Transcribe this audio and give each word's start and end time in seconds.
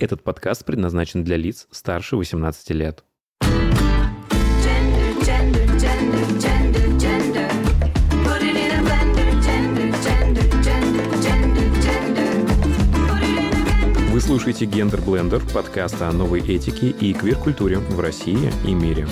Этот 0.00 0.24
подкаст 0.24 0.64
предназначен 0.64 1.24
для 1.24 1.36
лиц 1.36 1.68
старше 1.70 2.16
18 2.16 2.70
лет. 2.70 3.04
Gender, 3.42 5.20
gender, 5.20 5.78
gender. 5.78 6.00
Вы 14.10 14.20
слушаете 14.20 14.64
«Гендер 14.64 15.02
Блендер»— 15.02 15.42
подкаст 15.54 16.00
о 16.00 16.10
новой 16.12 16.40
этике 16.40 16.88
и 16.88 17.12
квир-культуре 17.12 17.78
в 17.78 18.00
России 18.00 18.50
и 18.66 18.74
мире. 18.74 19.06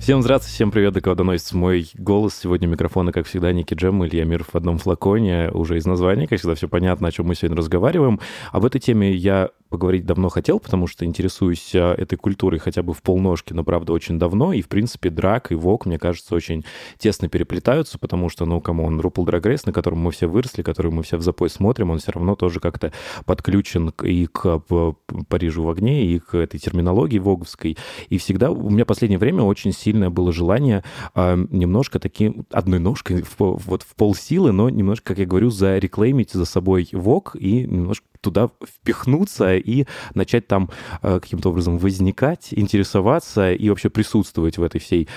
Всем 0.00 0.22
здравствуйте, 0.22 0.54
всем 0.54 0.70
привет, 0.70 0.94
до 0.94 1.02
кого 1.02 1.14
доносится 1.14 1.54
мой 1.54 1.86
голос. 1.92 2.34
Сегодня 2.34 2.66
микрофоны, 2.66 3.12
как 3.12 3.26
всегда, 3.26 3.52
Ники 3.52 3.74
Джем, 3.74 4.02
Илья 4.06 4.24
Миров 4.24 4.48
в 4.50 4.56
одном 4.56 4.78
флаконе. 4.78 5.50
Уже 5.52 5.76
из 5.76 5.84
названия, 5.84 6.26
как 6.26 6.38
всегда, 6.38 6.54
все 6.54 6.68
понятно, 6.68 7.08
о 7.08 7.12
чем 7.12 7.26
мы 7.26 7.34
сегодня 7.34 7.58
разговариваем. 7.58 8.18
Об 8.50 8.64
этой 8.64 8.80
теме 8.80 9.12
я 9.12 9.50
поговорить 9.70 10.04
давно 10.04 10.28
хотел, 10.28 10.58
потому 10.58 10.86
что 10.86 11.04
интересуюсь 11.04 11.70
а, 11.74 11.94
этой 11.94 12.16
культурой 12.16 12.58
хотя 12.58 12.82
бы 12.82 12.92
в 12.92 13.02
полножки, 13.02 13.52
но, 13.52 13.64
правда, 13.64 13.92
очень 13.92 14.18
давно. 14.18 14.52
И, 14.52 14.60
в 14.60 14.68
принципе, 14.68 15.10
драк 15.10 15.52
и 15.52 15.54
вок, 15.54 15.86
мне 15.86 15.98
кажется, 15.98 16.34
очень 16.34 16.64
тесно 16.98 17.28
переплетаются, 17.28 17.98
потому 17.98 18.28
что, 18.28 18.44
ну, 18.44 18.60
кому 18.60 18.84
он, 18.84 19.00
Рупл 19.00 19.24
Драг 19.24 19.46
Рейс, 19.46 19.64
на 19.64 19.72
котором 19.72 20.00
мы 20.00 20.10
все 20.10 20.26
выросли, 20.26 20.62
который 20.62 20.90
мы 20.90 21.02
все 21.04 21.16
в 21.16 21.22
запой 21.22 21.48
смотрим, 21.48 21.90
он 21.90 21.98
все 21.98 22.12
равно 22.12 22.34
тоже 22.34 22.60
как-то 22.60 22.92
подключен 23.24 23.92
и 24.02 24.26
к 24.26 24.58
п- 24.58 24.94
Парижу 25.28 25.62
в 25.62 25.70
огне, 25.70 26.04
и 26.04 26.18
к 26.18 26.34
этой 26.34 26.58
терминологии 26.58 27.18
воговской. 27.18 27.78
И 28.08 28.18
всегда 28.18 28.50
у 28.50 28.70
меня 28.70 28.84
в 28.84 28.88
последнее 28.88 29.18
время 29.18 29.44
очень 29.44 29.72
сильное 29.72 30.10
было 30.10 30.32
желание 30.32 30.82
а, 31.14 31.36
немножко 31.36 32.00
таким, 32.00 32.44
одной 32.50 32.80
ножкой, 32.80 33.22
в, 33.22 33.36
вот 33.38 33.82
в 33.82 33.94
полсилы, 33.94 34.50
но 34.50 34.68
немножко, 34.68 35.08
как 35.08 35.18
я 35.18 35.26
говорю, 35.26 35.50
зареклеймить 35.50 36.32
за 36.32 36.44
собой 36.44 36.88
вок 36.92 37.36
и 37.38 37.62
немножко 37.66 38.09
туда 38.20 38.50
впихнуться 38.62 39.56
и 39.56 39.86
начать 40.14 40.46
там 40.46 40.70
э, 41.02 41.20
каким-то 41.20 41.50
образом 41.50 41.78
возникать, 41.78 42.48
интересоваться 42.52 43.52
и 43.52 43.68
вообще 43.68 43.90
присутствовать 43.90 44.58
в 44.58 44.62
этой 44.62 44.80
всей 44.80 45.08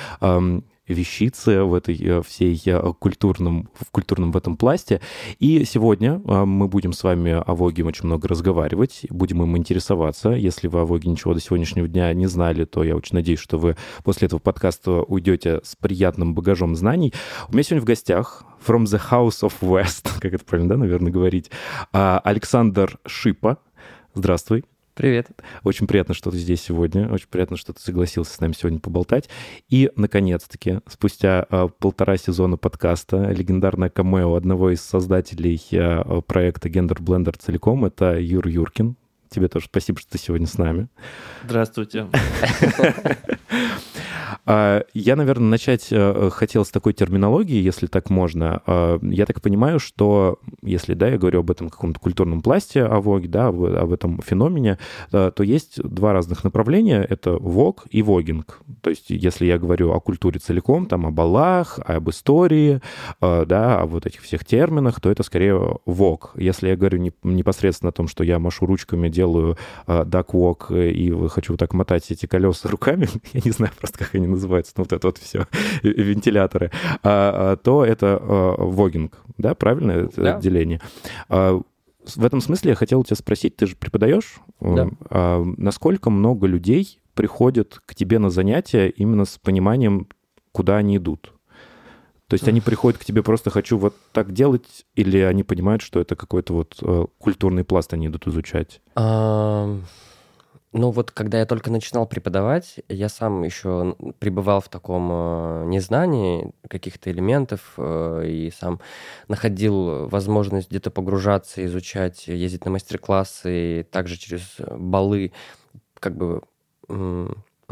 ам, 0.87 0.93
вещице, 0.93 1.63
в 1.63 1.73
этой 1.73 1.97
э, 1.99 2.21
всей 2.21 2.61
э, 2.65 2.93
культурном, 2.99 3.69
в 3.73 3.91
культурном 3.91 4.31
в 4.31 4.37
этом 4.37 4.57
пласте. 4.57 5.01
И 5.39 5.63
сегодня 5.65 6.21
э, 6.25 6.45
мы 6.45 6.67
будем 6.67 6.93
с 6.93 7.03
вами 7.03 7.31
о 7.31 7.55
Воге 7.55 7.83
очень 7.83 8.05
много 8.05 8.27
разговаривать, 8.27 9.01
будем 9.09 9.43
им 9.43 9.57
интересоваться. 9.57 10.29
Если 10.29 10.67
вы 10.67 10.81
о 10.81 10.85
Воге 10.85 11.09
ничего 11.09 11.33
до 11.33 11.39
сегодняшнего 11.39 11.87
дня 11.87 12.13
не 12.13 12.27
знали, 12.27 12.65
то 12.65 12.83
я 12.83 12.95
очень 12.95 13.15
надеюсь, 13.15 13.39
что 13.39 13.57
вы 13.57 13.75
после 14.03 14.27
этого 14.27 14.39
подкаста 14.39 15.03
уйдете 15.03 15.61
с 15.63 15.75
приятным 15.75 16.33
багажом 16.35 16.75
знаний. 16.75 17.13
У 17.49 17.53
меня 17.53 17.63
сегодня 17.63 17.81
в 17.81 17.85
гостях 17.85 18.43
From 18.65 18.83
the 18.83 19.01
House 19.11 19.41
of 19.41 19.53
West, 19.61 20.09
как 20.19 20.33
это 20.33 20.43
правильно, 20.43 20.69
да, 20.69 20.77
наверное, 20.77 21.11
говорить, 21.11 21.49
а, 21.91 22.19
Александр 22.23 22.99
Шипа. 23.05 23.57
Здравствуй. 24.13 24.63
Привет. 24.95 25.29
Очень 25.63 25.87
приятно, 25.87 26.13
что 26.13 26.29
ты 26.29 26.37
здесь 26.37 26.61
сегодня. 26.61 27.11
Очень 27.11 27.27
приятно, 27.27 27.57
что 27.57 27.73
ты 27.73 27.81
согласился 27.81 28.35
с 28.35 28.39
нами 28.39 28.53
сегодня 28.53 28.79
поболтать. 28.79 29.27
И, 29.67 29.89
наконец-таки, 29.95 30.81
спустя 30.87 31.47
а, 31.49 31.67
полтора 31.67 32.15
сезона 32.17 32.57
подкаста, 32.57 33.31
легендарное 33.31 33.89
камео 33.89 34.35
одного 34.35 34.69
из 34.69 34.81
создателей 34.81 35.59
а, 35.73 36.21
проекта 36.21 36.69
Gender 36.69 36.99
Blender 36.99 37.35
целиком, 37.37 37.85
это 37.85 38.19
Юр 38.19 38.47
Юркин. 38.47 38.95
Тебе 39.29 39.47
тоже 39.47 39.65
спасибо, 39.65 39.99
что 39.99 40.11
ты 40.11 40.19
сегодня 40.19 40.45
с 40.45 40.59
нами. 40.59 40.89
Здравствуйте. 41.43 42.07
А, 44.45 44.83
Я, 44.93 45.15
наверное, 45.15 45.47
начать 45.49 45.87
э, 45.91 46.29
хотел 46.31 46.65
с 46.65 46.69
такой 46.71 46.93
терминологии, 46.93 47.61
если 47.61 47.87
так 47.87 48.09
можно. 48.09 48.61
А, 48.65 48.99
Я 49.01 49.25
так 49.25 49.41
понимаю, 49.41 49.79
что 49.79 50.39
если, 50.61 50.93
да, 50.93 51.07
я 51.09 51.17
говорю 51.17 51.39
об 51.39 51.51
этом 51.51 51.69
каком-то 51.69 51.99
культурном 51.99 52.41
пласте, 52.41 52.83
о 52.83 52.99
Воге, 53.01 53.27
да, 53.27 53.47
об, 53.47 53.63
об 53.63 53.91
этом 53.91 54.19
феномене, 54.21 54.77
э, 55.11 55.31
то 55.35 55.43
есть 55.43 55.81
два 55.81 56.13
разных 56.13 56.43
направления. 56.43 57.05
Это 57.07 57.33
Вог 57.33 57.85
и 57.89 58.01
Вогинг. 58.01 58.59
То 58.81 58.89
есть 58.89 59.09
если 59.09 59.45
я 59.45 59.57
говорю 59.57 59.91
о 59.91 59.99
культуре 59.99 60.39
целиком, 60.39 60.85
там, 60.85 61.05
о 61.05 61.11
балах, 61.11 61.79
об 61.85 62.09
истории, 62.09 62.81
э, 63.21 63.45
да, 63.45 63.81
о 63.81 63.85
вот 63.85 64.05
этих 64.05 64.21
всех 64.21 64.45
терминах, 64.45 64.99
то 65.01 65.09
это 65.09 65.23
скорее 65.23 65.77
Вог. 65.85 66.33
Если 66.35 66.69
я 66.69 66.75
говорю 66.75 66.99
не- 66.99 67.13
непосредственно 67.23 67.89
о 67.89 67.93
том, 67.93 68.07
что 68.07 68.23
я 68.23 68.39
машу 68.39 68.65
ручками, 68.65 69.09
делаю 69.09 69.57
walk 69.87 70.91
и 70.91 71.27
хочу 71.29 71.57
так 71.57 71.73
мотать 71.73 72.09
эти 72.11 72.25
колеса 72.25 72.69
руками, 72.69 73.07
я 73.33 73.41
не 73.43 73.51
знаю 73.51 73.71
просто, 73.77 73.99
как 73.99 74.15
они 74.15 74.22
называются, 74.27 74.73
ну 74.77 74.83
вот 74.83 74.93
это 74.93 75.07
вот 75.07 75.17
все, 75.17 75.47
вентиляторы, 75.83 76.71
а, 77.03 77.53
а, 77.53 77.57
то 77.57 77.85
это 77.85 78.19
а, 78.21 78.55
вогинг, 78.57 79.21
да, 79.37 79.55
правильно 79.55 79.91
это 79.91 80.21
Да. 80.21 80.37
отделение? 80.37 80.81
В 81.29 82.25
этом 82.25 82.41
смысле 82.41 82.71
я 82.71 82.75
хотел 82.75 83.03
тебя 83.03 83.15
спросить, 83.15 83.55
ты 83.55 83.65
же 83.65 83.77
преподаешь? 83.77 84.35
Да. 84.59 84.89
Насколько 85.57 86.09
много 86.09 86.47
людей 86.47 86.99
приходят 87.13 87.79
к 87.85 87.95
тебе 87.95 88.19
на 88.19 88.29
занятия 88.29 88.89
именно 88.89 89.23
с 89.23 89.37
пониманием, 89.37 90.07
куда 90.51 90.77
они 90.77 90.97
идут? 90.97 91.31
То 92.27 92.33
есть 92.35 92.47
они 92.47 92.61
приходят 92.61 92.99
к 92.99 93.05
тебе 93.05 93.21
просто 93.21 93.51
«хочу 93.51 93.77
вот 93.77 93.95
так 94.11 94.33
делать», 94.33 94.85
или 94.95 95.19
они 95.19 95.43
понимают, 95.43 95.81
что 95.81 95.99
это 95.99 96.15
какой-то 96.15 96.53
вот 96.53 96.77
э, 96.81 97.05
культурный 97.19 97.63
пласт 97.63 97.93
они 97.93 98.07
идут 98.07 98.27
изучать? 98.27 98.81
Ну 100.75 100.89
вот, 100.89 101.11
когда 101.11 101.39
я 101.39 101.45
только 101.45 101.69
начинал 101.69 102.07
преподавать, 102.07 102.79
я 102.89 103.07
сам 103.07 103.43
еще 103.43 103.95
пребывал 104.17 104.59
в 104.59 104.69
таком 104.69 105.07
э, 105.11 105.65
незнании 105.67 106.51
каких-то 106.67 107.11
элементов 107.11 107.75
э, 107.77 108.25
и 108.27 108.51
сам 108.51 108.79
находил 109.27 110.07
возможность 110.07 110.71
где-то 110.71 110.89
погружаться, 110.89 111.63
изучать, 111.63 112.27
ездить 112.27 112.65
на 112.65 112.71
мастер-классы, 112.71 113.85
также 113.91 114.17
через 114.17 114.55
балы 114.59 115.31
как 115.99 116.17
бы 116.17 116.41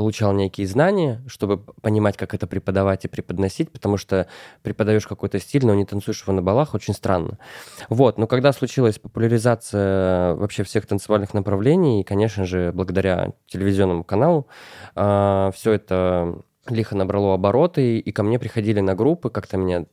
получал 0.01 0.33
некие 0.33 0.65
знания, 0.65 1.21
чтобы 1.27 1.59
понимать, 1.59 2.17
как 2.17 2.33
это 2.33 2.47
преподавать 2.47 3.05
и 3.05 3.07
преподносить, 3.07 3.71
потому 3.71 3.97
что 3.97 4.25
преподаешь 4.63 5.05
какой-то 5.05 5.39
стиль, 5.39 5.63
но 5.63 5.75
не 5.75 5.85
танцуешь 5.85 6.23
его 6.23 6.33
на 6.33 6.41
балах, 6.41 6.73
очень 6.73 6.95
странно. 6.95 7.37
Вот, 7.87 8.17
но 8.17 8.25
когда 8.25 8.51
случилась 8.51 8.97
популяризация 8.97 10.33
вообще 10.33 10.63
всех 10.63 10.87
танцевальных 10.87 11.35
направлений, 11.35 12.01
и, 12.01 12.03
конечно 12.03 12.45
же, 12.45 12.71
благодаря 12.73 13.33
телевизионному 13.45 14.03
каналу, 14.03 14.47
все 14.95 15.51
это 15.71 16.41
лихо 16.67 16.95
набрало 16.95 17.35
обороты, 17.35 17.99
и 17.99 18.11
ко 18.11 18.23
мне 18.23 18.39
приходили 18.39 18.79
на 18.79 18.95
группы, 18.95 19.29
как-то 19.29 19.57
меня 19.57 19.85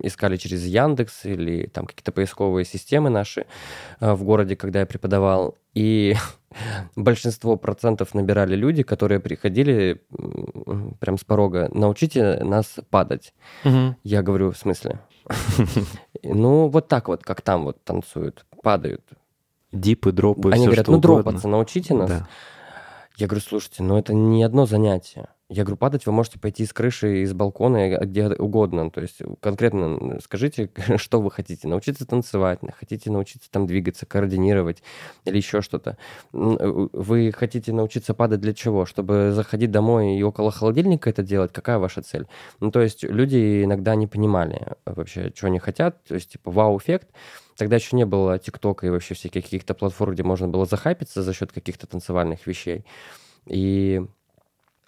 искали 0.00 0.36
через 0.36 0.64
Яндекс 0.64 1.24
или 1.24 1.66
там 1.66 1.86
какие-то 1.86 2.12
поисковые 2.12 2.64
системы 2.64 3.10
наши 3.10 3.46
э, 4.00 4.12
в 4.12 4.24
городе, 4.24 4.56
когда 4.56 4.80
я 4.80 4.86
преподавал. 4.86 5.56
И 5.74 6.14
большинство 6.96 7.56
процентов 7.56 8.14
набирали 8.14 8.56
люди, 8.56 8.82
которые 8.82 9.20
приходили 9.20 10.02
прям 11.00 11.18
с 11.18 11.24
порога, 11.24 11.68
научите 11.72 12.42
нас 12.42 12.76
падать. 12.90 13.34
Я 14.04 14.22
говорю, 14.22 14.52
в 14.52 14.56
смысле? 14.56 15.00
Ну, 16.22 16.66
вот 16.68 16.88
так 16.88 17.06
вот, 17.08 17.22
как 17.22 17.40
там 17.40 17.64
вот 17.64 17.84
танцуют, 17.84 18.46
падают. 18.62 19.02
Дипы, 19.70 20.10
дропы, 20.10 20.50
Они 20.50 20.64
говорят, 20.66 20.88
ну, 20.88 20.98
дропаться, 20.98 21.46
научите 21.46 21.94
нас. 21.94 22.10
Я 23.16 23.26
говорю, 23.26 23.42
слушайте, 23.42 23.82
ну 23.82 23.96
это 23.98 24.12
не 24.12 24.42
одно 24.42 24.66
занятие. 24.66 25.28
Я 25.48 25.62
говорю, 25.62 25.76
падать 25.76 26.04
вы 26.06 26.12
можете 26.12 26.40
пойти 26.40 26.66
с 26.66 26.72
крыши, 26.72 27.22
из 27.22 27.32
балкона, 27.32 27.92
и 27.92 28.04
где 28.04 28.26
угодно. 28.28 28.90
То 28.90 29.00
есть 29.00 29.22
конкретно 29.40 30.18
скажите, 30.20 30.70
что 30.96 31.20
вы 31.20 31.30
хотите. 31.30 31.68
Научиться 31.68 32.04
танцевать, 32.04 32.58
хотите 32.76 33.10
научиться 33.12 33.48
там 33.50 33.66
двигаться, 33.66 34.06
координировать 34.06 34.82
или 35.24 35.36
еще 35.36 35.62
что-то. 35.62 35.98
Э, 36.32 36.88
Вы 36.92 37.32
хотите 37.32 37.72
научиться 37.72 38.12
падать 38.12 38.40
для 38.40 38.54
чего? 38.54 38.86
Чтобы 38.86 39.30
заходить 39.32 39.70
домой 39.70 40.16
и 40.16 40.22
около 40.22 40.50
холодильника 40.50 41.08
это 41.10 41.22
делать? 41.22 41.52
Какая 41.52 41.78
ваша 41.78 42.02
цель? 42.02 42.26
Ну, 42.58 42.72
то 42.72 42.80
есть 42.80 43.04
люди 43.04 43.62
иногда 43.62 43.94
не 43.94 44.08
понимали 44.08 44.74
вообще, 44.84 45.32
что 45.34 45.46
они 45.46 45.60
хотят. 45.60 46.02
То 46.04 46.16
есть 46.16 46.32
типа 46.32 46.50
вау-эффект. 46.50 47.08
Тогда 47.56 47.76
еще 47.76 47.96
не 47.96 48.04
было 48.04 48.38
ТикТока 48.38 48.86
и 48.86 48.90
вообще 48.90 49.14
всяких 49.14 49.44
каких-то 49.44 49.74
платформ, 49.74 50.12
где 50.12 50.22
можно 50.22 50.48
было 50.48 50.66
захайпиться 50.66 51.22
за 51.22 51.32
счет 51.32 51.52
каких-то 51.52 51.86
танцевальных 51.86 52.46
вещей. 52.46 52.84
И 53.46 54.04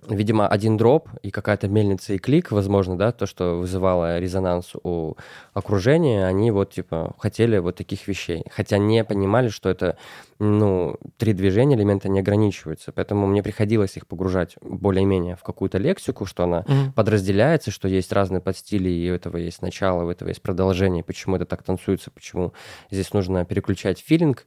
видимо, 0.06 0.46
один 0.46 0.76
дроп 0.76 1.08
и 1.22 1.30
какая-то 1.30 1.68
мельница 1.68 2.14
и 2.14 2.18
клик, 2.18 2.52
возможно, 2.52 2.96
да, 2.96 3.12
то, 3.12 3.26
что 3.26 3.58
вызывало 3.58 4.18
резонанс 4.18 4.72
у 4.82 5.16
окружения, 5.52 6.26
они 6.26 6.50
вот, 6.50 6.72
типа, 6.72 7.14
хотели 7.18 7.58
вот 7.58 7.76
таких 7.76 8.06
вещей. 8.06 8.44
Хотя 8.50 8.78
не 8.78 9.04
понимали, 9.04 9.48
что 9.48 9.68
это, 9.68 9.98
ну, 10.38 10.96
три 11.16 11.32
движения 11.32 11.76
элемента 11.76 12.08
не 12.08 12.20
ограничиваются. 12.20 12.92
Поэтому 12.92 13.26
мне 13.26 13.42
приходилось 13.42 13.96
их 13.96 14.06
погружать 14.06 14.56
более-менее 14.60 15.36
в 15.36 15.42
какую-то 15.42 15.78
лексику, 15.78 16.26
что 16.26 16.44
она 16.44 16.64
подразделяется, 16.94 17.70
что 17.70 17.88
есть 17.88 18.12
разные 18.12 18.40
подстили, 18.40 18.88
и 18.88 19.10
у 19.10 19.14
этого 19.14 19.36
есть 19.36 19.62
начало, 19.62 20.04
у 20.04 20.10
этого 20.10 20.28
есть 20.28 20.42
продолжение, 20.42 21.02
почему 21.02 21.36
это 21.36 21.44
так 21.44 21.62
танцуется, 21.62 22.10
почему 22.10 22.52
здесь 22.90 23.12
нужно 23.12 23.44
переключать 23.44 23.98
филинг, 23.98 24.46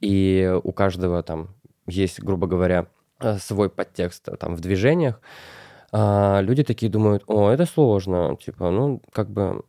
и 0.00 0.52
у 0.62 0.72
каждого 0.72 1.22
там 1.22 1.54
есть, 1.86 2.20
грубо 2.20 2.46
говоря, 2.46 2.86
свой 3.38 3.68
подтекст 3.70 4.28
э, 4.28 4.36
там 4.36 4.54
в 4.56 4.60
движениях. 4.60 5.20
А 5.92 6.40
люди 6.40 6.62
такие 6.64 6.90
думают, 6.90 7.24
о, 7.26 7.50
это 7.50 7.66
сложно, 7.66 8.36
типа, 8.36 8.70
ну, 8.70 9.02
как 9.12 9.30
бы 9.30 9.62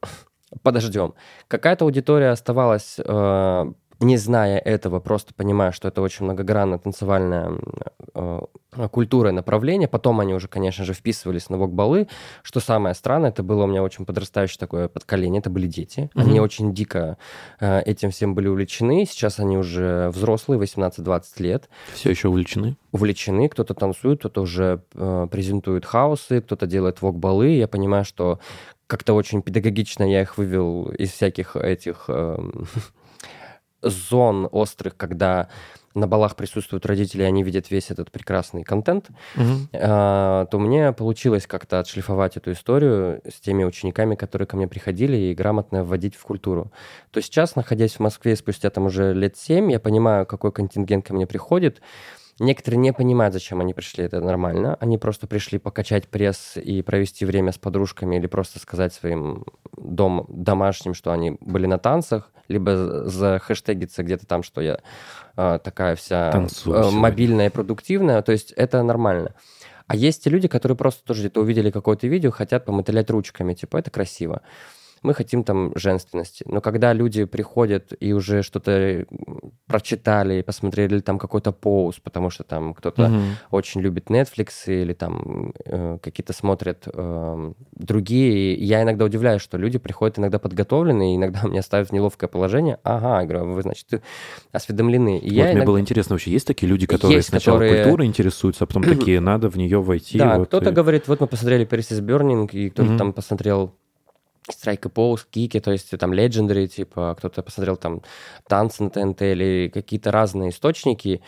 подождем. 0.62 1.14
Какая-то 1.48 1.84
аудитория 1.84 2.30
оставалась 2.30 2.96
э, 2.98 3.72
не 4.04 4.16
зная 4.16 4.58
этого, 4.58 5.00
просто 5.00 5.34
понимая, 5.34 5.72
что 5.72 5.88
это 5.88 6.02
очень 6.02 6.24
многогранная 6.24 6.78
танцевальная 6.78 7.52
э, 8.14 8.40
культура 8.90 9.30
и 9.30 9.32
направление. 9.32 9.88
Потом 9.88 10.20
они 10.20 10.34
уже, 10.34 10.48
конечно 10.48 10.84
же, 10.84 10.92
вписывались 10.94 11.48
на 11.50 11.56
вок-балы. 11.58 12.08
Что 12.42 12.60
самое 12.60 12.94
странное, 12.94 13.30
это 13.30 13.42
было 13.42 13.64
у 13.64 13.66
меня 13.66 13.82
очень 13.82 14.04
подрастающее 14.04 14.58
такое 14.58 14.88
подколение. 14.88 15.40
Это 15.40 15.50
были 15.50 15.66
дети. 15.66 16.10
Они 16.14 16.34
Мгм. 16.34 16.40
очень 16.42 16.74
дико 16.74 17.16
э, 17.60 17.80
этим 17.82 18.10
всем 18.10 18.34
были 18.34 18.48
увлечены. 18.48 19.04
Сейчас 19.06 19.38
они 19.40 19.56
уже 19.58 20.10
взрослые, 20.10 20.58
18-20 20.60 21.22
лет 21.38 21.68
Все 21.94 22.10
еще 22.10 22.28
увлечены? 22.28 22.76
увлечены, 22.92 23.48
кто-то 23.48 23.74
танцует, 23.74 24.20
кто-то 24.20 24.42
уже 24.42 24.82
э, 24.94 25.26
презентует 25.30 25.84
хаосы, 25.84 26.40
кто-то 26.40 26.66
делает 26.66 27.02
вок-балы. 27.02 27.48
Я 27.48 27.66
понимаю, 27.68 28.04
что 28.04 28.38
как-то 28.86 29.14
очень 29.14 29.40
педагогично 29.42 30.04
я 30.04 30.22
их 30.22 30.36
вывел 30.36 30.90
из 30.90 31.10
всяких 31.10 31.56
этих 31.56 32.04
эм, 32.08 32.66
зон 33.84 34.48
острых, 34.50 34.96
когда 34.96 35.48
на 35.94 36.08
балах 36.08 36.34
присутствуют 36.34 36.86
родители, 36.86 37.22
и 37.22 37.24
они 37.24 37.44
видят 37.44 37.70
весь 37.70 37.90
этот 37.92 38.10
прекрасный 38.10 38.64
контент, 38.64 39.10
Мгм. 39.36 39.68
а, 39.72 40.46
то 40.46 40.58
мне 40.58 40.92
получилось 40.92 41.46
как-то 41.46 41.78
отшлифовать 41.78 42.36
эту 42.36 42.50
историю 42.50 43.20
с 43.28 43.40
теми 43.40 43.62
учениками, 43.62 44.16
которые 44.16 44.46
ко 44.48 44.56
мне 44.56 44.66
приходили, 44.66 45.16
и 45.16 45.34
грамотно 45.34 45.84
вводить 45.84 46.16
в 46.16 46.22
культуру. 46.22 46.72
То 47.12 47.22
сейчас, 47.22 47.54
находясь 47.54 47.94
в 47.94 48.00
Москве 48.00 48.34
спустя 48.34 48.70
там 48.70 48.86
уже 48.86 49.14
лет 49.14 49.36
семь, 49.36 49.70
я 49.70 49.78
понимаю, 49.78 50.26
какой 50.26 50.50
контингент 50.50 51.06
ко 51.06 51.14
мне 51.14 51.28
приходит. 51.28 51.80
Некоторые 52.40 52.80
не 52.80 52.92
понимают, 52.92 53.32
зачем 53.32 53.60
они 53.60 53.74
пришли, 53.74 54.04
это 54.04 54.20
нормально. 54.20 54.76
Они 54.80 54.98
просто 54.98 55.26
пришли 55.28 55.58
покачать 55.58 56.08
пресс 56.08 56.56
и 56.56 56.82
провести 56.82 57.24
время 57.24 57.52
с 57.52 57.58
подружками 57.58 58.16
или 58.16 58.26
просто 58.26 58.58
сказать 58.58 58.92
своим 58.92 59.44
дом, 59.76 60.26
домашним, 60.28 60.94
что 60.94 61.12
они 61.12 61.36
были 61.40 61.66
на 61.66 61.78
танцах, 61.78 62.32
либо 62.48 63.04
за 63.06 63.38
хэштегиться 63.38 64.02
где-то 64.02 64.26
там, 64.26 64.42
что 64.42 64.60
я 64.60 64.80
а, 65.36 65.58
такая 65.58 65.94
вся 65.94 66.30
Танцую 66.32 66.76
э, 66.76 66.90
мобильная 66.90 67.46
и 67.46 67.50
продуктивная. 67.50 68.20
То 68.22 68.32
есть 68.32 68.50
это 68.52 68.82
нормально. 68.82 69.34
А 69.86 69.96
есть 69.96 70.24
те 70.24 70.30
люди, 70.30 70.48
которые 70.48 70.76
просто 70.76 71.04
тоже 71.04 71.20
где-то 71.20 71.40
увидели 71.40 71.70
какое-то 71.70 72.06
видео, 72.06 72.30
хотят 72.30 72.64
помотылять 72.64 73.10
ручками, 73.10 73.54
типа, 73.54 73.76
это 73.76 73.90
красиво. 73.90 74.42
Мы 75.04 75.12
хотим 75.14 75.44
там 75.44 75.70
женственности. 75.76 76.44
Но 76.48 76.60
когда 76.60 76.92
люди 76.94 77.24
приходят 77.24 77.92
и 78.00 78.12
уже 78.14 78.42
что-то 78.42 78.70
э, 78.72 79.04
прочитали, 79.66 80.42
посмотрели 80.42 81.00
там 81.00 81.18
какой-то 81.18 81.52
пост, 81.52 82.00
потому 82.02 82.30
что 82.30 82.42
там 82.42 82.74
кто-то 82.74 83.08
Мгм. 83.08 83.22
очень 83.50 83.82
любит 83.82 84.06
Netflix 84.10 84.48
или 84.66 84.94
там 84.94 85.52
э, 85.66 85.98
какие-то 86.02 86.32
смотрят 86.32 86.88
э, 86.92 87.52
другие. 87.72 88.54
И 88.56 88.64
я 88.64 88.82
иногда 88.82 89.04
удивляюсь, 89.04 89.42
что 89.42 89.58
люди 89.58 89.78
приходят 89.78 90.18
иногда 90.18 90.38
подготовленные, 90.38 91.16
иногда 91.16 91.42
меня 91.46 91.62
ставят 91.62 91.90
в 91.90 91.92
неловкое 91.92 92.28
положение. 92.28 92.78
Ага, 92.82 93.20
я 93.20 93.26
говорю, 93.26 93.52
вы, 93.52 93.62
значит, 93.62 94.02
осведомлены. 94.52 95.18
И 95.18 95.28
Вот 95.28 95.32
я 95.36 95.42
мне 95.44 95.52
иногда- 95.52 95.66
было 95.66 95.80
интересно 95.80 96.14
вообще, 96.14 96.30
есть 96.30 96.46
такие 96.46 96.66
люди, 96.68 96.86
которые 96.86 97.16
Есть, 97.16 97.28
сначала 97.28 97.58
которые- 97.58 97.84
культурой 97.84 98.06
интересуются, 98.06 98.64
а 98.64 98.66
потом 98.66 98.82
такие, 98.84 99.20
надо 99.20 99.50
в 99.50 99.56
нее 99.56 99.82
войти. 99.82 100.18
Да, 100.18 100.38
вот 100.38 100.48
кто-то 100.48 100.70
и- 100.70 100.72
говорит, 100.72 101.08
вот 101.08 101.20
мы 101.20 101.26
посмотрели 101.26 101.66
Paris 101.66 101.90
is 101.92 102.00
Burning, 102.00 102.48
и 102.52 102.70
кто-то 102.70 102.88
Мгм. 102.88 102.98
там 102.98 103.12
посмотрел 103.12 103.74
Strike 104.50 104.86
a 104.86 104.90
Pose, 104.90 105.22
Кики, 105.30 105.60
то 105.60 105.72
есть 105.72 105.96
там 105.98 106.12
Legendary, 106.12 106.66
типа, 106.66 107.14
кто-то 107.18 107.42
посмотрел 107.42 107.76
там 107.76 108.02
танцы 108.48 108.82
на 108.82 108.90
ТНТ 108.90 109.22
или 109.22 109.70
какие-то 109.72 110.10
разные 110.10 110.50
источники. 110.50 111.22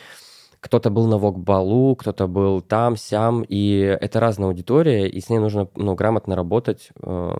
Кто-то 0.60 0.90
был 0.90 1.06
на 1.06 1.16
Вок-балу, 1.18 1.94
кто-то 1.96 2.26
был 2.26 2.60
там, 2.60 2.96
сям, 2.96 3.42
и 3.46 3.78
это 3.78 4.20
разная 4.20 4.48
аудитория, 4.48 5.08
и 5.08 5.20
с 5.20 5.28
ней 5.30 5.38
нужно 5.38 5.68
ну, 5.76 5.94
грамотно 5.94 6.34
работать, 6.34 6.88
э, 7.02 7.36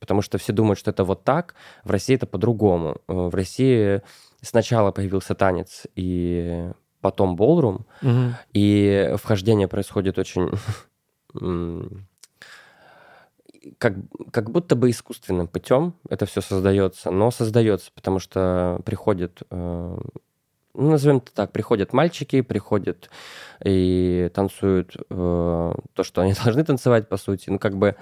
потому 0.00 0.20
что 0.22 0.38
все 0.38 0.52
думают, 0.52 0.78
что 0.78 0.90
это 0.90 1.04
вот 1.04 1.22
так, 1.22 1.54
в 1.84 1.90
России 1.90 2.16
это 2.16 2.26
по-другому. 2.26 2.96
Э, 3.08 3.28
В 3.28 3.34
России 3.34 4.02
сначала 4.42 4.90
появился 4.90 5.34
танец, 5.34 5.86
и 5.94 6.70
потом 7.00 7.36
болрум, 7.36 7.86
Мгм. 8.02 8.34
и 8.52 9.14
вхождение 9.16 9.68
происходит 9.68 10.18
очень 10.18 10.50
как, 13.78 13.94
как 14.30 14.50
будто 14.50 14.76
бы 14.76 14.90
искусственным 14.90 15.48
путем 15.48 15.94
это 16.08 16.26
все 16.26 16.40
создается, 16.40 17.10
но 17.10 17.30
создается, 17.30 17.90
потому 17.94 18.18
что 18.18 18.80
приходят, 18.84 19.42
э, 19.50 19.98
ну, 20.74 20.90
назовем 20.90 21.18
это 21.18 21.32
так, 21.32 21.52
приходят 21.52 21.92
мальчики, 21.92 22.40
приходят 22.42 23.10
и 23.64 24.30
танцуют 24.34 24.96
э, 24.96 25.74
то, 25.94 26.02
что 26.02 26.20
они 26.22 26.34
должны 26.44 26.64
танцевать, 26.64 27.08
по 27.08 27.16
сути. 27.16 27.50
Ну, 27.50 27.58
как 27.58 27.76
бы 27.76 27.96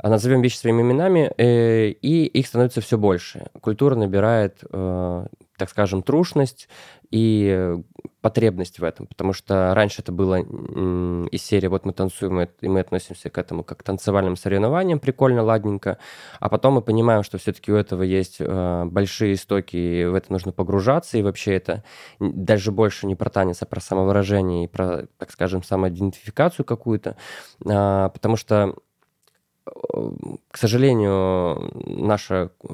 а 0.00 0.08
назовем 0.08 0.42
вещи 0.42 0.56
своими 0.56 0.82
именами, 0.82 1.32
э, 1.36 1.88
и 1.88 2.26
их 2.26 2.46
становится 2.46 2.80
все 2.80 2.96
больше. 2.96 3.46
Культура 3.60 3.96
набирает, 3.96 4.62
э, 4.70 5.26
так 5.58 5.68
скажем, 5.68 6.02
трушность 6.02 6.68
и 7.10 7.52
э, 7.54 7.82
потребность 8.20 8.78
в 8.78 8.84
этом, 8.84 9.06
потому 9.06 9.32
что 9.32 9.72
раньше 9.74 10.02
это 10.02 10.12
было 10.12 10.36
из 11.30 11.42
серии 11.42 11.66
«Вот 11.66 11.84
мы 11.84 11.92
танцуем, 11.92 12.40
и 12.40 12.68
мы 12.68 12.80
относимся 12.80 13.30
к 13.30 13.38
этому 13.38 13.64
как 13.64 13.78
к 13.78 13.82
танцевальным 13.82 14.36
соревнованиям, 14.36 14.98
прикольно, 14.98 15.42
ладненько», 15.42 15.98
а 16.40 16.48
потом 16.48 16.74
мы 16.74 16.82
понимаем, 16.82 17.22
что 17.22 17.38
все-таки 17.38 17.72
у 17.72 17.76
этого 17.76 18.02
есть 18.02 18.36
э, 18.40 18.84
большие 18.84 19.34
истоки, 19.34 19.76
и 19.76 20.04
в 20.04 20.14
это 20.14 20.32
нужно 20.32 20.52
погружаться, 20.52 21.18
и 21.18 21.22
вообще 21.22 21.54
это 21.54 21.84
даже 22.20 22.72
больше 22.72 23.06
не 23.06 23.14
про 23.14 23.30
танец, 23.30 23.62
а 23.62 23.66
про 23.66 23.80
самовыражение 23.80 24.64
и 24.64 24.68
про, 24.68 25.06
так 25.18 25.30
скажем, 25.30 25.62
самоидентификацию 25.62 26.64
какую-то, 26.64 27.16
А, 27.66 28.08
потому 28.10 28.36
что 28.36 28.74
к 30.50 30.56
сожалению, 30.56 31.70
наша 31.86 32.50
э, 32.62 32.68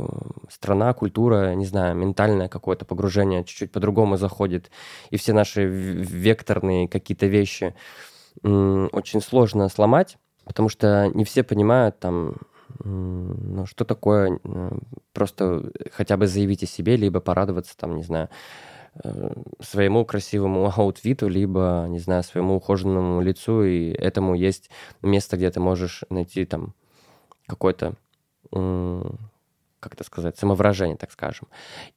страна, 0.49 0.93
культура, 0.93 1.55
не 1.55 1.67
знаю, 1.67 1.97
ментальное 1.97 2.49
какое-то 2.49 2.85
погружение 2.85 3.45
чуть-чуть 3.45 3.73
по-другому 3.73 4.17
заходит, 4.17 4.71
и 5.11 5.17
все 5.17 5.33
наши 5.33 5.65
векторные 5.65 6.89
какие-то 6.89 7.27
вещи 7.27 7.75
очень 8.43 9.21
сложно 9.21 9.69
сломать, 9.69 10.19
потому 10.45 10.69
что 10.69 11.11
не 11.15 11.25
все 11.25 11.43
понимают 11.43 11.99
там, 11.99 12.35
ну, 12.83 13.67
что 13.67 13.85
такое 13.85 14.41
э, 14.43 14.79
просто 15.13 15.71
хотя 15.93 16.17
бы 16.17 16.27
заявить 16.27 16.63
о 16.63 16.67
себе, 16.67 16.97
либо 16.97 17.21
порадоваться 17.21 17.77
там, 17.77 17.97
не 17.97 18.03
знаю, 18.03 18.29
э, 19.03 19.33
своему 19.61 20.05
красивому 20.05 20.73
аутфиту, 20.77 21.29
либо, 21.29 21.87
не 21.89 21.99
знаю, 21.99 22.23
своему 22.23 22.57
ухоженному 22.57 23.21
лицу, 23.21 23.63
и 23.65 23.91
этому 23.91 24.35
есть 24.35 24.71
место, 25.03 25.37
где 25.37 25.51
ты 25.51 25.61
можешь 25.61 26.05
найти 26.11 26.45
там 26.45 26.75
какой-то, 27.47 27.95
как 29.85 29.95
это 29.95 30.05
сказать, 30.05 30.39
самовыражение, 30.39 30.97
так 30.97 31.13
скажем. 31.13 31.47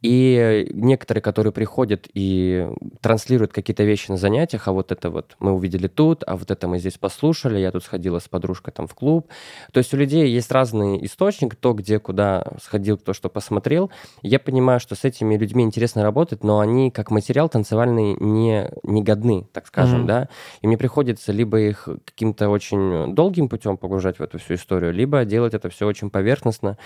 И 0.01 0.67
некоторые, 0.73 1.21
которые 1.21 1.53
приходят 1.53 2.07
и 2.13 2.67
транслируют 3.01 3.53
какие-то 3.53 3.83
вещи 3.83 4.11
на 4.11 4.17
занятиях, 4.17 4.67
а 4.67 4.73
вот 4.73 4.91
это 4.91 5.09
вот 5.09 5.37
мы 5.39 5.53
увидели 5.53 5.87
тут, 5.87 6.23
а 6.27 6.35
вот 6.35 6.51
это 6.51 6.67
мы 6.67 6.79
здесь 6.79 6.97
послушали, 6.97 7.59
я 7.59 7.71
тут 7.71 7.83
сходила 7.85 8.19
с 8.19 8.27
подружкой 8.27 8.73
там 8.73 8.87
в 8.87 8.93
клуб. 8.93 9.29
То 9.71 9.77
есть 9.77 9.93
у 9.93 9.97
людей 9.97 10.29
есть 10.29 10.51
разный 10.51 11.03
источник, 11.05 11.55
то, 11.55 11.71
где, 11.73 11.99
куда 11.99 12.43
сходил, 12.61 12.97
кто 12.97 13.13
что 13.13 13.29
посмотрел. 13.29 13.89
Я 14.21 14.39
понимаю, 14.39 14.81
что 14.81 14.95
с 14.95 15.05
этими 15.05 15.37
людьми 15.37 15.63
интересно 15.63 16.03
работать, 16.03 16.43
но 16.43 16.59
они 16.59 16.91
как 16.91 17.09
материал 17.09 17.47
танцевальный 17.47 18.15
не, 18.19 18.69
не 18.83 19.01
годны, 19.01 19.47
так 19.53 19.65
скажем, 19.67 19.99
Мгм. 19.99 20.07
да. 20.07 20.29
И 20.61 20.67
мне 20.67 20.77
приходится 20.77 21.31
либо 21.31 21.57
их 21.59 21.87
каким-то 22.03 22.49
очень 22.49 23.15
долгим 23.15 23.47
путем 23.47 23.77
погружать 23.77 24.17
в 24.19 24.21
эту 24.21 24.39
всю 24.39 24.55
историю, 24.55 24.91
либо 24.91 25.23
делать 25.23 25.53
это 25.53 25.69
все 25.69 25.87
очень 25.87 26.09
поверхностно, 26.09 26.77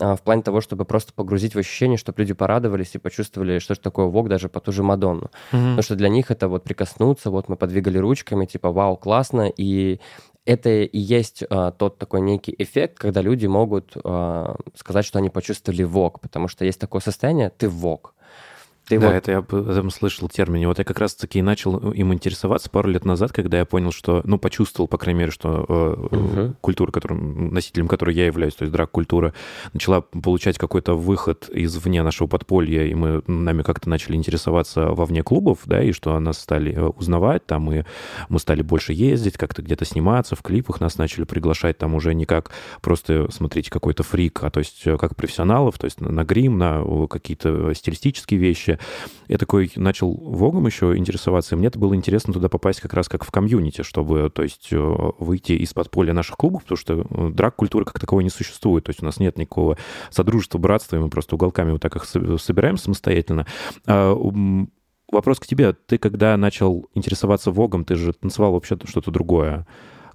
а, 0.00 0.14
в 0.16 0.22
плане 0.22 0.42
того, 0.44 0.60
чтобы 0.60 0.84
просто 0.84 1.12
погрузить 1.12 1.54
в 1.54 1.58
ощущение, 1.58 1.98
чтобы 1.98 2.20
люди 2.20 2.34
порадовались 2.34 2.94
и 2.94 2.98
почувствовали, 2.98 3.58
что 3.58 3.74
же 3.74 3.80
такое 3.80 4.06
вок 4.06 4.28
даже 4.28 4.48
по 4.48 4.60
ту 4.60 4.70
же 4.70 4.82
Мадонну. 4.82 5.30
Мгм. 5.52 5.62
Потому 5.62 5.82
что 5.82 5.96
для 5.96 6.08
них 6.08 6.30
это 6.30 6.48
вот 6.48 6.62
прикоснуться, 6.62 7.30
вот 7.30 7.48
мы 7.48 7.56
подвигали 7.56 7.98
ручками, 7.98 8.46
типа, 8.46 8.70
вау, 8.70 8.96
классно, 8.96 9.48
и 9.48 9.98
это 10.46 10.70
и 10.70 10.98
есть 10.98 11.42
а, 11.48 11.70
тот 11.70 11.98
такой 11.98 12.20
некий 12.20 12.54
эффект, 12.58 12.98
когда 12.98 13.22
люди 13.22 13.46
могут 13.46 13.96
а, 14.04 14.56
сказать, 14.74 15.04
что 15.04 15.18
они 15.18 15.30
почувствовали 15.30 15.82
вок, 15.82 16.20
потому 16.20 16.48
что 16.48 16.64
есть 16.64 16.78
такое 16.78 17.00
состояние, 17.00 17.50
ты 17.50 17.68
вок. 17.68 18.14
Ты 18.88 18.98
да, 18.98 19.06
вот 19.06 19.14
это 19.14 19.30
я 19.30 19.38
об 19.38 19.54
этом 19.54 19.90
слышал 19.90 20.28
термин. 20.28 20.62
И 20.62 20.66
Вот 20.66 20.78
я 20.78 20.84
как 20.84 20.98
раз-таки 20.98 21.38
и 21.38 21.42
начал 21.42 21.90
им 21.92 22.12
интересоваться 22.12 22.68
пару 22.68 22.90
лет 22.90 23.04
назад, 23.04 23.32
когда 23.32 23.58
я 23.58 23.64
понял, 23.64 23.92
что, 23.92 24.20
ну, 24.24 24.38
почувствовал, 24.38 24.88
по 24.88 24.98
крайней 24.98 25.20
мере, 25.20 25.30
что 25.30 25.64
э, 25.68 26.16
Мгм. 26.16 26.56
культура, 26.60 26.92
которым, 26.92 27.52
носителем 27.52 27.88
которой 27.88 28.14
я 28.14 28.26
являюсь, 28.26 28.54
то 28.54 28.64
есть 28.64 28.72
драг-культура, 28.72 29.32
начала 29.72 30.02
получать 30.02 30.58
какой-то 30.58 30.94
выход 30.94 31.48
извне 31.52 32.02
нашего 32.02 32.26
подполья, 32.28 32.84
и 32.84 32.94
мы 32.94 33.22
нами 33.26 33.62
как-то 33.62 33.88
начали 33.88 34.16
интересоваться 34.16 34.88
вовне 34.88 35.22
клубов, 35.22 35.60
да, 35.64 35.82
и 35.82 35.92
что 35.92 36.18
нас 36.20 36.38
стали 36.38 36.74
э, 36.74 36.86
узнавать, 36.86 37.46
там, 37.46 37.72
и 37.72 37.84
мы 38.28 38.38
стали 38.38 38.60
больше 38.62 38.92
ездить, 38.92 39.38
как-то 39.38 39.62
где-то 39.62 39.84
сниматься, 39.86 40.36
в 40.36 40.42
клипах 40.42 40.80
нас 40.80 40.98
начали 40.98 41.24
приглашать 41.24 41.78
там 41.78 41.94
уже 41.94 42.14
не 42.14 42.26
как 42.26 42.50
просто, 42.82 43.28
смотрите, 43.30 43.70
какой-то 43.70 44.02
фрик, 44.02 44.44
а 44.44 44.50
то 44.50 44.60
есть 44.60 44.84
как 44.98 45.16
профессионалов, 45.16 45.78
то 45.78 45.86
есть 45.86 46.00
на, 46.00 46.24
грим, 46.24 46.58
на 46.58 46.84
какие-то 47.08 47.72
стилистические 47.72 48.38
вещи. 48.38 48.73
ВОГе. 48.74 48.78
Я 49.28 49.38
такой 49.38 49.70
начал 49.76 50.12
ВОГом 50.12 50.66
еще 50.66 50.96
интересоваться, 50.96 51.54
и 51.54 51.58
мне 51.58 51.68
это 51.68 51.78
было 51.78 51.94
интересно 51.94 52.32
туда 52.32 52.48
попасть 52.48 52.80
как 52.80 52.94
раз 52.94 53.08
как 53.08 53.24
в 53.24 53.30
комьюнити, 53.30 53.82
чтобы, 53.82 54.30
то 54.30 54.42
есть, 54.42 54.68
э, 54.72 55.10
выйти 55.18 55.52
из 55.52 55.72
подполья 55.72 56.12
наших 56.12 56.36
клубов, 56.36 56.62
потому 56.62 56.78
что 56.78 57.06
э, 57.08 57.30
драг-культуры 57.30 57.84
как 57.84 57.98
таковой 57.98 58.24
не 58.24 58.30
существует, 58.30 58.84
то 58.84 58.90
есть 58.90 59.02
у 59.02 59.06
нас 59.06 59.18
нет 59.18 59.38
никакого 59.38 59.78
содружества, 60.10 60.58
братства, 60.58 60.96
и 60.96 60.98
мы 60.98 61.08
просто 61.08 61.34
уголками 61.36 61.72
вот 61.72 61.80
так 61.82 61.96
их 61.96 62.04
со- 62.04 62.38
собираем 62.38 62.76
самостоятельно. 62.76 63.46
А, 63.86 64.14
Вопрос 65.12 65.38
к 65.38 65.46
тебе. 65.46 65.74
Ты 65.74 65.98
когда 65.98 66.36
начал 66.36 66.88
интересоваться 66.94 67.50
ВОГом, 67.50 67.84
ты 67.84 67.94
же 67.94 68.14
танцевал 68.14 68.52
вообще 68.52 68.76
что-то 68.84 69.10
другое. 69.10 69.66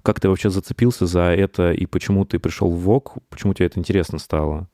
Как 0.02 0.18
ты 0.20 0.28
вообще 0.28 0.50
зацепился 0.50 1.06
за 1.06 1.30
это, 1.30 1.72
и 1.72 1.86
почему 1.86 2.24
ты 2.24 2.38
пришел 2.38 2.70
в 2.70 2.80
ВОГ? 2.80 3.14
Почему 3.28 3.54
тебе 3.54 3.66
это 3.66 3.78
интересно 3.78 4.18
стало? 4.18 4.68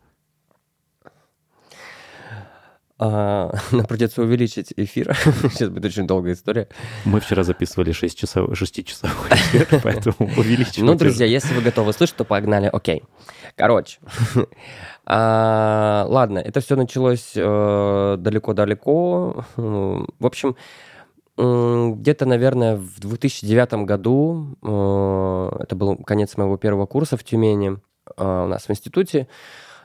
А, 2.99 3.53
Нам 3.73 3.85
придется 3.85 4.23
увеличить 4.23 4.73
эфир. 4.77 5.15
Сейчас 5.53 5.69
будет 5.69 5.85
очень 5.85 6.07
долгая 6.07 6.35
история. 6.35 6.69
Мы 7.05 7.21
вчера 7.21 7.43
записывали 7.43 7.93
6 7.93 8.19
часов, 8.19 8.57
6 8.57 8.87
часов 8.87 9.31
эфир, 9.31 9.81
поэтому 9.83 10.17
увеличивайте. 10.19 10.85
Ну, 10.85 10.95
друзья, 10.95 11.27
если 11.27 11.55
вы 11.55 11.61
готовы 11.61 11.93
слышать, 11.93 12.17
то 12.17 12.25
погнали. 12.25 12.71
Окей. 12.73 13.03
Короче. 13.55 13.99
А, 15.05 16.05
Ладно, 16.09 16.39
это 16.39 16.61
все 16.61 16.75
началось 16.75 17.33
э, 17.37 18.17
далеко-далеко. 18.19 19.45
В 19.57 20.27
общем, 20.27 20.57
где-то, 21.37 22.25
наверное, 22.27 22.77
в 22.77 22.99
2009 22.99 23.85
году, 23.85 24.57
э, 24.63 25.63
это 25.63 25.77
был 25.77 25.97
конец 25.99 26.37
моего 26.37 26.57
первого 26.57 26.87
курса 26.87 27.17
в 27.17 27.25
Тюмени, 27.25 27.79
э, 28.17 28.25
у 28.25 28.49
нас 28.49 28.67
в 28.67 28.71
институте, 28.71 29.29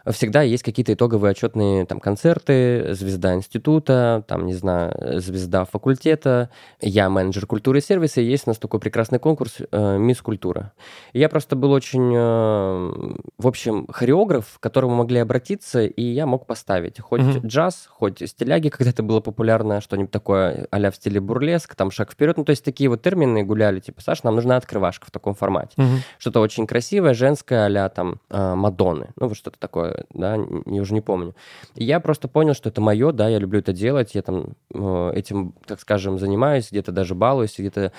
всегда 0.10 0.41
есть 0.41 0.63
какие-то 0.63 0.93
итоговые 0.93 1.31
отчетные 1.31 1.86
там 1.86 2.00
концерты, 2.00 2.93
звезда 2.93 3.36
института, 3.36 4.24
там, 4.27 4.46
не 4.46 4.53
знаю, 4.53 5.20
звезда 5.20 5.65
факультета, 5.65 6.50
я 6.79 7.10
менеджер 7.10 7.46
культуры 7.46 7.79
и 7.79 7.81
сервиса, 7.81 8.22
и 8.22 8.25
есть 8.25 8.48
у 8.48 8.50
нас 8.50 8.58
такой 8.58 8.79
прекрасный 8.79 9.20
конкурс 9.20 9.58
э, 9.72 9.98
«Мисс 9.98 10.22
Культура». 10.22 10.74
И 11.13 11.20
я 11.20 11.29
просто 11.29 11.55
был 11.55 11.72
очень, 11.72 12.13
э, 12.15 13.15
в 13.38 13.48
общем, 13.48 13.88
хореограф, 13.91 14.58
к 14.60 14.63
которому 14.63 14.96
могли 14.96 15.20
обратиться, 15.20 15.84
и 15.84 16.03
я 16.03 16.25
мог 16.25 16.46
поставить 16.46 17.00
хоть 17.00 17.22
Мгм. 17.22 17.48
джаз, 17.48 17.88
хоть 17.89 18.27
стиляги, 18.27 18.70
когда 18.70 18.89
это 18.91 19.03
было 19.03 19.20
популярно, 19.20 19.81
что-нибудь 19.81 20.12
такое 20.12 20.67
а 20.72 20.91
в 20.91 20.96
стиле 20.96 21.20
бурлеск, 21.20 21.75
там 21.75 21.91
шаг 21.91 22.12
вперед, 22.12 22.38
ну 22.38 22.43
то 22.43 22.50
есть 22.51 22.65
такие 22.65 22.89
вот 22.89 23.01
термины 23.01 23.43
гуляли, 23.43 23.79
типа, 23.79 24.01
Саш, 24.01 24.24
нам 24.24 24.36
нужна 24.36 24.58
открывашка 24.58 25.08
в 25.08 25.12
таком 25.12 25.36
формате 25.36 25.74
Мгм. 25.77 26.00
что-то 26.17 26.39
очень 26.39 26.67
красивое, 26.67 27.13
женское, 27.13 27.67
а 27.67 27.89
там 27.89 28.20
э, 28.29 28.55
Мадонны. 28.55 29.10
Ну, 29.15 29.27
вот 29.27 29.38
что-то 29.38 29.60
такое, 29.60 29.90
да, 30.13 30.36
н- 30.36 30.63
я 30.65 30.81
уже 30.81 30.93
не 30.93 31.01
помню. 31.01 31.36
И 31.75 31.83
я 31.83 32.00
просто 32.00 32.27
понял, 32.27 32.53
что 32.53 32.69
это 32.69 32.81
мое, 32.81 33.12
да, 33.12 33.29
я 33.29 33.39
люблю 33.39 33.60
это 33.60 33.74
делать, 33.74 34.15
я 34.15 34.21
там 34.21 34.55
э, 34.74 35.12
этим, 35.15 35.53
так 35.65 35.79
скажем, 35.79 36.19
занимаюсь, 36.19 36.69
где-то 36.71 36.91
даже 36.91 37.15
балуюсь, 37.15 37.55
где-то 37.57 37.91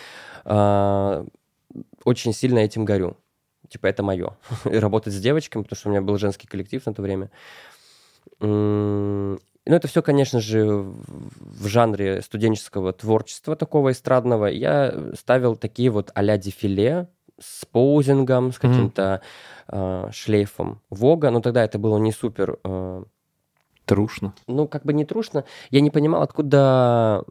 э, 0.44 1.24
очень 2.04 2.32
сильно 2.32 2.58
этим 2.60 2.84
горю. 2.84 3.16
Типа, 3.68 3.86
это 3.86 4.02
мое. 4.02 4.36
И 4.64 4.76
работать 4.76 5.14
с 5.14 5.20
девочками, 5.20 5.62
потому 5.62 5.78
что 5.78 5.88
у 5.88 5.92
меня 5.92 6.02
был 6.02 6.18
женский 6.18 6.46
коллектив 6.46 6.84
на 6.84 6.94
то 6.94 7.02
время. 7.02 7.30
Ну, 8.40 9.38
это 9.76 9.86
все, 9.86 10.02
конечно 10.02 10.40
же, 10.40 10.66
в 10.66 11.66
жанре 11.68 12.20
студенческого 12.22 12.92
творчества 12.92 13.54
такого 13.54 13.92
эстрадного. 13.92 14.46
Я 14.46 15.12
ставил 15.14 15.56
такие 15.56 15.90
вот 15.90 16.10
а-ля 16.14 16.36
дефиле 16.36 17.08
с 17.42 17.64
поузингом, 17.64 18.52
с 18.52 18.58
каким-то 18.58 19.20
э, 19.68 20.08
шлейфом 20.12 20.80
Вога. 20.90 21.30
Но 21.30 21.40
тогда 21.40 21.64
это 21.64 21.78
было 21.78 21.98
не 21.98 22.12
супер 22.12 22.58
э, 22.64 23.04
Трушно. 23.84 24.32
ну, 24.46 24.68
как 24.68 24.84
бы 24.84 24.92
не 24.92 25.04
трушно. 25.04 25.44
Я 25.70 25.80
не 25.80 25.90
понимал, 25.90 26.22
откуда 26.22 27.24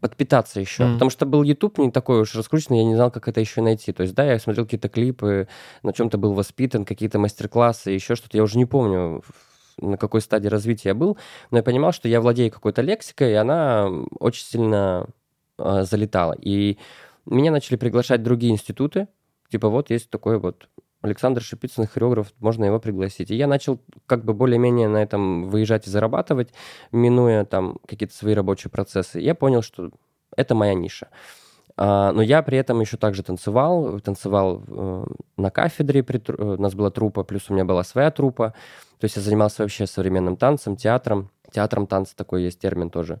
подпитаться 0.00 0.60
еще. 0.60 0.84
Мгм. 0.84 0.94
Потому 0.94 1.10
что 1.10 1.26
был 1.26 1.42
YouTube 1.42 1.78
не 1.78 1.90
такой 1.92 2.22
уж 2.22 2.34
раскрученный, 2.34 2.78
я 2.78 2.84
не 2.84 2.96
знал, 2.96 3.10
как 3.10 3.28
это 3.28 3.40
еще 3.40 3.62
найти. 3.62 3.92
То 3.92 4.02
есть, 4.02 4.14
да, 4.14 4.24
я 4.24 4.38
смотрел 4.38 4.64
какие-то 4.64 4.88
клипы, 4.88 5.48
на 5.82 5.92
чем-то 5.92 6.18
был 6.18 6.32
воспитан, 6.34 6.84
какие-то 6.84 7.18
мастер-классы, 7.18 7.90
еще 7.90 8.16
что-то. 8.16 8.36
Я 8.36 8.42
уже 8.42 8.58
не 8.58 8.66
помню, 8.66 9.22
на 9.80 9.96
какой 9.96 10.20
стадии 10.20 10.48
развития 10.48 10.90
я 10.90 10.94
был, 10.94 11.16
но 11.50 11.58
я 11.58 11.62
понимал, 11.62 11.92
что 11.92 12.08
я 12.08 12.20
владею 12.20 12.50
какой-то 12.50 12.82
лексикой, 12.82 13.30
и 13.30 13.34
она 13.34 13.88
очень 14.18 14.44
сильно 14.44 15.06
э, 15.58 15.84
залетала. 15.84 16.36
И 16.40 16.78
меня 17.26 17.52
начали 17.52 17.76
приглашать 17.76 18.22
другие 18.22 18.52
институты. 18.52 19.06
Типа, 19.52 19.68
вот 19.68 19.90
есть 19.90 20.08
такой 20.08 20.38
вот 20.38 20.70
Александр 21.02 21.42
Шипицын, 21.42 21.86
хореограф, 21.86 22.32
можно 22.40 22.64
его 22.64 22.80
пригласить. 22.80 23.30
И 23.30 23.34
я 23.34 23.46
начал 23.46 23.80
как 24.06 24.24
бы 24.24 24.32
более-менее 24.32 24.88
на 24.88 25.02
этом 25.02 25.50
выезжать 25.50 25.86
и 25.86 25.90
зарабатывать, 25.90 26.54
минуя 26.90 27.44
там 27.44 27.76
какие-то 27.86 28.14
свои 28.14 28.32
рабочие 28.32 28.70
процессы. 28.70 29.20
Я 29.20 29.34
понял, 29.34 29.60
что 29.60 29.90
это 30.38 30.54
моя 30.54 30.72
ниша. 30.72 31.08
А, 31.76 32.12
но 32.12 32.22
я 32.22 32.42
при 32.42 32.56
этом 32.56 32.80
еще 32.80 32.96
также 32.96 33.22
танцевал, 33.22 34.00
танцевал 34.00 34.62
э, 34.66 35.04
на 35.36 35.50
кафедре, 35.50 36.02
при 36.02 36.18
э, 36.18 36.54
у 36.56 36.60
нас 36.60 36.74
была 36.74 36.90
трупа, 36.90 37.24
плюс 37.24 37.50
у 37.50 37.52
меня 37.52 37.66
была 37.66 37.84
своя 37.84 38.10
трупа. 38.10 38.54
То 38.98 39.04
есть 39.04 39.16
я 39.16 39.22
занимался 39.22 39.64
вообще 39.64 39.86
современным 39.86 40.38
танцем, 40.38 40.76
театром. 40.76 41.30
Театром 41.50 41.86
танца 41.86 42.16
такой 42.16 42.44
есть 42.44 42.58
термин 42.58 42.88
тоже. 42.88 43.20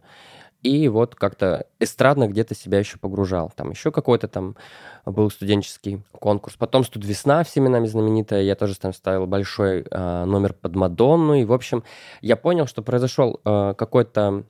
И 0.62 0.88
вот 0.88 1.16
как-то 1.16 1.66
эстрадно 1.80 2.28
где-то 2.28 2.54
себя 2.54 2.78
еще 2.78 2.98
погружал. 2.98 3.52
Там 3.54 3.70
еще 3.70 3.90
какой-то 3.90 4.28
там 4.28 4.56
был 5.04 5.30
студенческий 5.30 6.02
конкурс. 6.12 6.56
Потом 6.56 6.84
«Студ 6.84 7.04
весна» 7.04 7.42
всеми 7.42 7.68
нами 7.68 7.86
знаменитая. 7.86 8.42
Я 8.42 8.54
тоже 8.54 8.78
там 8.78 8.92
ставил 8.92 9.26
большой 9.26 9.84
э, 9.90 10.24
номер 10.24 10.52
под 10.54 10.76
Мадонну. 10.76 11.34
И, 11.34 11.44
в 11.44 11.52
общем, 11.52 11.82
я 12.20 12.36
понял, 12.36 12.66
что 12.66 12.82
произошел 12.82 13.40
э, 13.44 13.74
какой-то 13.76 14.44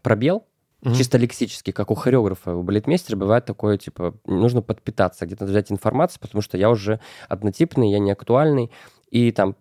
пробел, 0.00 0.44
Мгм. 0.80 0.94
чисто 0.94 1.16
лексический, 1.16 1.72
как 1.72 1.90
у 1.92 1.94
хореографа, 1.94 2.56
у 2.56 2.62
балетмейстера 2.64 3.16
бывает 3.16 3.44
такое, 3.44 3.78
типа, 3.78 4.14
нужно 4.26 4.62
подпитаться, 4.62 5.26
где-то 5.26 5.44
взять 5.44 5.70
информацию, 5.70 6.20
потому 6.20 6.42
что 6.42 6.58
я 6.58 6.70
уже 6.70 6.98
однотипный, 7.28 7.92
я 7.92 8.00
не 8.00 8.10
актуальный. 8.10 8.72
И 9.10 9.30
там 9.30 9.54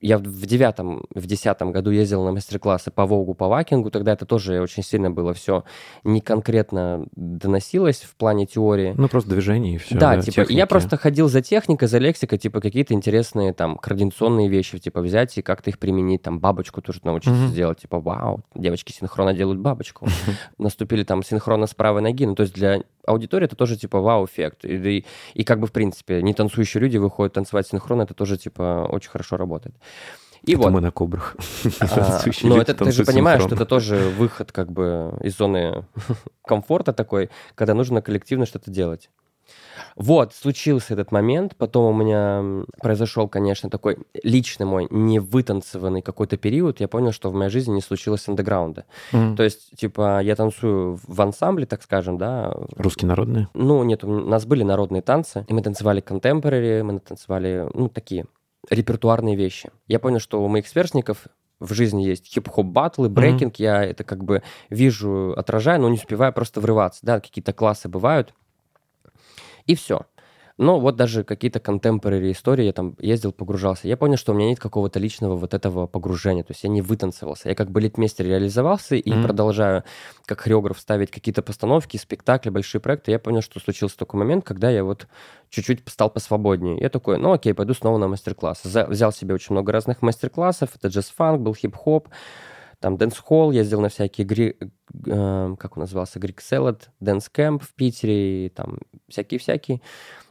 я 0.00 0.18
в 0.18 0.46
девятом, 0.46 1.04
в 1.14 1.26
десятом 1.26 1.72
году 1.72 1.90
ездил 1.90 2.24
на 2.24 2.32
мастер-классы 2.32 2.90
по 2.90 3.06
Волгу, 3.06 3.34
по 3.34 3.48
Вакингу, 3.48 3.90
тогда 3.90 4.12
это 4.12 4.26
тоже 4.26 4.60
очень 4.60 4.82
сильно 4.82 5.10
было 5.10 5.34
все 5.34 5.64
не 6.04 6.20
конкретно 6.20 7.06
доносилось 7.14 8.00
в 8.00 8.14
плане 8.16 8.46
теории. 8.46 8.94
Ну, 8.96 9.08
просто 9.08 9.30
движение 9.30 9.74
и 9.74 9.78
все. 9.78 9.98
Да, 9.98 10.20
типа, 10.20 10.42
и 10.42 10.54
я 10.54 10.66
просто 10.66 10.96
ходил 10.96 11.28
за 11.28 11.42
техникой, 11.42 11.88
за 11.88 11.98
лексикой, 11.98 12.38
типа, 12.38 12.60
какие-то 12.60 12.94
интересные 12.94 13.52
там 13.52 13.76
координационные 13.76 14.48
вещи, 14.48 14.78
типа, 14.78 15.00
взять 15.00 15.36
и 15.38 15.42
как-то 15.42 15.70
их 15.70 15.78
применить, 15.78 16.22
там, 16.22 16.38
бабочку 16.40 16.80
тоже 16.80 17.00
научиться 17.04 17.40
Мгм. 17.40 17.48
сделать, 17.48 17.78
типа, 17.80 18.00
вау, 18.00 18.40
девочки 18.54 18.92
синхронно 18.92 19.34
делают 19.34 19.60
бабочку, 19.60 20.06
наступили 20.58 21.04
там 21.04 21.22
синхронно 21.22 21.66
с 21.66 21.74
правой 21.74 22.02
ноги, 22.02 22.26
ну, 22.26 22.34
то 22.34 22.42
есть 22.42 22.54
для 22.54 22.82
аудитории 23.06 23.44
это 23.46 23.56
тоже, 23.56 23.76
типа, 23.76 24.00
вау-эффект, 24.00 24.64
и, 24.64 24.98
и, 24.98 25.06
и 25.34 25.44
как 25.44 25.60
бы, 25.60 25.66
в 25.66 25.72
принципе, 25.72 26.22
не 26.22 26.34
танцующие 26.34 26.80
люди 26.80 26.96
выходят 26.98 27.32
танцевать 27.34 27.66
синхронно, 27.66 28.02
это 28.02 28.14
тоже, 28.14 28.36
типа, 28.36 28.88
очень 28.90 29.10
хорошо 29.10 29.36
работает. 29.36 29.76
И 30.46 30.52
Это 30.52 30.62
вот. 30.62 30.72
мы 30.72 30.80
на 30.80 30.92
кобрах. 30.92 31.36
А, 31.80 32.20
Но 32.42 32.56
люди 32.56 32.70
это 32.70 32.84
ты 32.84 32.92
же 32.92 33.04
понимаешь, 33.04 33.42
что 33.42 33.54
это 33.54 33.66
тоже 33.66 34.12
выход 34.16 34.52
как 34.52 34.70
бы 34.70 35.18
из 35.22 35.36
зоны 35.36 35.84
комфорта 36.46 36.92
такой, 36.92 37.30
когда 37.56 37.74
нужно 37.74 38.00
коллективно 38.00 38.46
что-то 38.46 38.70
делать. 38.70 39.10
Вот, 39.96 40.34
случился 40.34 40.92
этот 40.92 41.10
момент, 41.10 41.56
потом 41.56 41.94
у 41.94 41.98
меня 41.98 42.64
произошел, 42.80 43.28
конечно, 43.28 43.70
такой 43.70 43.98
личный 44.22 44.66
мой 44.66 44.86
невытанцеванный 44.90 46.02
какой-то 46.02 46.36
период, 46.36 46.80
я 46.80 46.88
понял, 46.88 47.12
что 47.12 47.30
в 47.30 47.34
моей 47.34 47.50
жизни 47.50 47.74
не 47.74 47.80
случилось 47.80 48.28
андеграунда. 48.28 48.84
Мгм. 49.12 49.36
То 49.36 49.42
есть, 49.42 49.74
типа, 49.76 50.20
я 50.22 50.36
танцую 50.36 50.98
в 51.02 51.20
ансамбле, 51.20 51.66
так 51.66 51.82
скажем, 51.82 52.18
да, 52.18 52.54
Русские 52.76 53.08
народные? 53.08 53.48
ну, 53.54 53.82
нет, 53.84 54.04
у 54.04 54.08
нас 54.08 54.44
были 54.44 54.62
народные 54.62 55.02
танцы, 55.02 55.46
и 55.48 55.52
мы 55.52 55.62
танцевали 55.62 56.00
контемпорари, 56.00 56.82
мы 56.82 57.00
танцевали, 57.00 57.68
ну, 57.72 57.88
такие 57.88 58.26
репертуарные 58.70 59.36
вещи. 59.36 59.70
Я 59.86 59.98
понял, 59.98 60.18
что 60.18 60.42
у 60.42 60.48
моих 60.48 60.66
сверстников 60.66 61.26
в 61.60 61.72
жизни 61.72 62.02
есть 62.02 62.26
хип-хоп 62.26 62.66
батлы, 62.66 63.08
брейкинг, 63.08 63.56
я 63.56 63.82
это 63.82 64.04
как 64.04 64.24
бы 64.24 64.42
вижу, 64.68 65.32
отражаю, 65.36 65.80
но 65.80 65.88
не 65.88 65.96
успеваю 65.96 66.32
просто 66.32 66.60
врываться, 66.60 67.00
да, 67.02 67.20
какие-то 67.20 67.52
классы 67.52 67.88
бывают, 67.88 68.34
и 69.64 69.74
все. 69.74 70.02
Но 70.58 70.80
вот 70.80 70.96
даже 70.96 71.22
какие-то 71.22 71.60
контемпорари 71.60 72.32
истории, 72.32 72.64
я 72.64 72.72
там 72.72 72.96
ездил, 72.98 73.30
погружался. 73.32 73.88
Я 73.88 73.98
понял, 73.98 74.16
что 74.16 74.32
у 74.32 74.34
меня 74.34 74.48
нет 74.48 74.58
какого-то 74.58 74.98
личного 74.98 75.36
вот 75.36 75.52
этого 75.52 75.86
погружения. 75.86 76.42
То 76.44 76.52
есть 76.52 76.64
я 76.64 76.70
не 76.70 76.80
вытанцевался. 76.80 77.50
Я 77.50 77.54
как 77.54 77.70
бы 77.70 77.80
литмейстер 77.82 78.24
реализовался 78.24 78.96
и 78.96 79.12
Мгм. 79.12 79.22
продолжаю 79.24 79.84
как 80.24 80.40
хореограф 80.40 80.78
ставить 80.80 81.10
какие-то 81.10 81.42
постановки, 81.42 81.98
спектакли, 81.98 82.48
большие 82.48 82.80
проекты. 82.80 83.10
Я 83.10 83.18
понял, 83.18 83.42
что 83.42 83.60
случился 83.60 83.98
такой 83.98 84.18
момент, 84.18 84.44
когда 84.44 84.70
я 84.70 84.82
вот 84.82 85.06
чуть-чуть 85.50 85.82
стал 85.88 86.08
посвободнее. 86.08 86.78
Я 86.78 86.88
такой, 86.88 87.18
ну 87.18 87.32
окей, 87.32 87.52
пойду 87.52 87.74
снова 87.74 87.98
на 87.98 88.08
мастер-класс. 88.08 88.62
Взял 88.64 89.12
себе 89.12 89.34
очень 89.34 89.52
много 89.52 89.72
разных 89.72 90.00
мастер-классов. 90.00 90.70
Это 90.74 90.88
джаз-фанк, 90.88 91.40
был 91.42 91.54
хип-хоп, 91.54 92.08
там 92.80 92.96
дэнс-холл, 92.96 93.52
ездил 93.52 93.80
на 93.80 93.88
всякие, 93.88 94.26
гри... 94.26 94.56
э, 95.06 95.54
как 95.58 95.76
он 95.76 95.82
назывался, 95.82 96.18
Greek 96.18 96.38
Salad, 96.38 96.82
Dance 97.00 97.30
Camp 97.34 97.60
в 97.62 97.74
Питере, 97.74 98.46
и 98.46 98.48
там 98.48 98.78
всякие-всякие. 99.08 99.80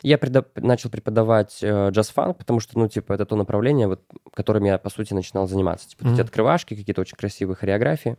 Я 0.01 0.17
преда- 0.17 0.45
начал 0.55 0.89
преподавать 0.89 1.59
э, 1.61 1.89
джаз-фанк, 1.89 2.37
потому 2.37 2.59
что, 2.59 2.77
ну, 2.77 2.87
типа, 2.87 3.13
это 3.13 3.25
то 3.25 3.35
направление, 3.35 3.87
вот, 3.87 4.01
которым 4.33 4.63
я, 4.65 4.77
по 4.77 4.89
сути, 4.89 5.13
начинал 5.13 5.47
заниматься. 5.47 5.89
Типа, 5.89 6.05
вот 6.05 6.13
эти 6.13 6.21
открывашки, 6.21 6.75
какие-то 6.75 7.01
очень 7.01 7.17
красивые 7.17 7.55
хореографии. 7.55 8.17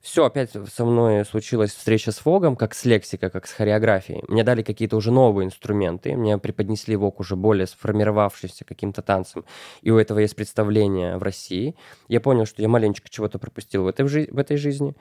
Все, 0.00 0.24
опять 0.24 0.50
со 0.72 0.84
мной 0.86 1.26
случилась 1.26 1.74
встреча 1.74 2.10
с 2.10 2.24
Вогом, 2.24 2.56
как 2.56 2.74
с 2.74 2.86
лексикой, 2.86 3.28
как 3.28 3.46
с 3.46 3.52
хореографией. 3.52 4.24
Мне 4.28 4.42
дали 4.42 4.62
какие-то 4.62 4.96
уже 4.96 5.12
новые 5.12 5.46
инструменты, 5.46 6.16
мне 6.16 6.38
преподнесли 6.38 6.96
Вог 6.96 7.20
уже 7.20 7.36
более 7.36 7.66
сформировавшийся 7.66 8.64
каким-то 8.64 9.02
танцем, 9.02 9.44
и 9.82 9.90
у 9.90 9.98
этого 9.98 10.20
есть 10.20 10.36
представление 10.36 11.18
в 11.18 11.22
России. 11.22 11.76
Я 12.08 12.22
понял, 12.22 12.46
что 12.46 12.62
я 12.62 12.68
маленечко 12.68 13.10
чего-то 13.10 13.38
пропустил 13.38 13.84
в 13.84 13.88
этой, 13.88 14.06
в 14.06 14.38
этой 14.38 14.56
жизни. 14.56 14.96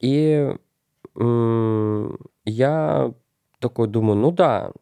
И 0.00 0.52
я 2.44 3.14
такой 3.60 3.88
думаю, 3.88 4.18
ну 4.18 4.32
да, 4.32 4.72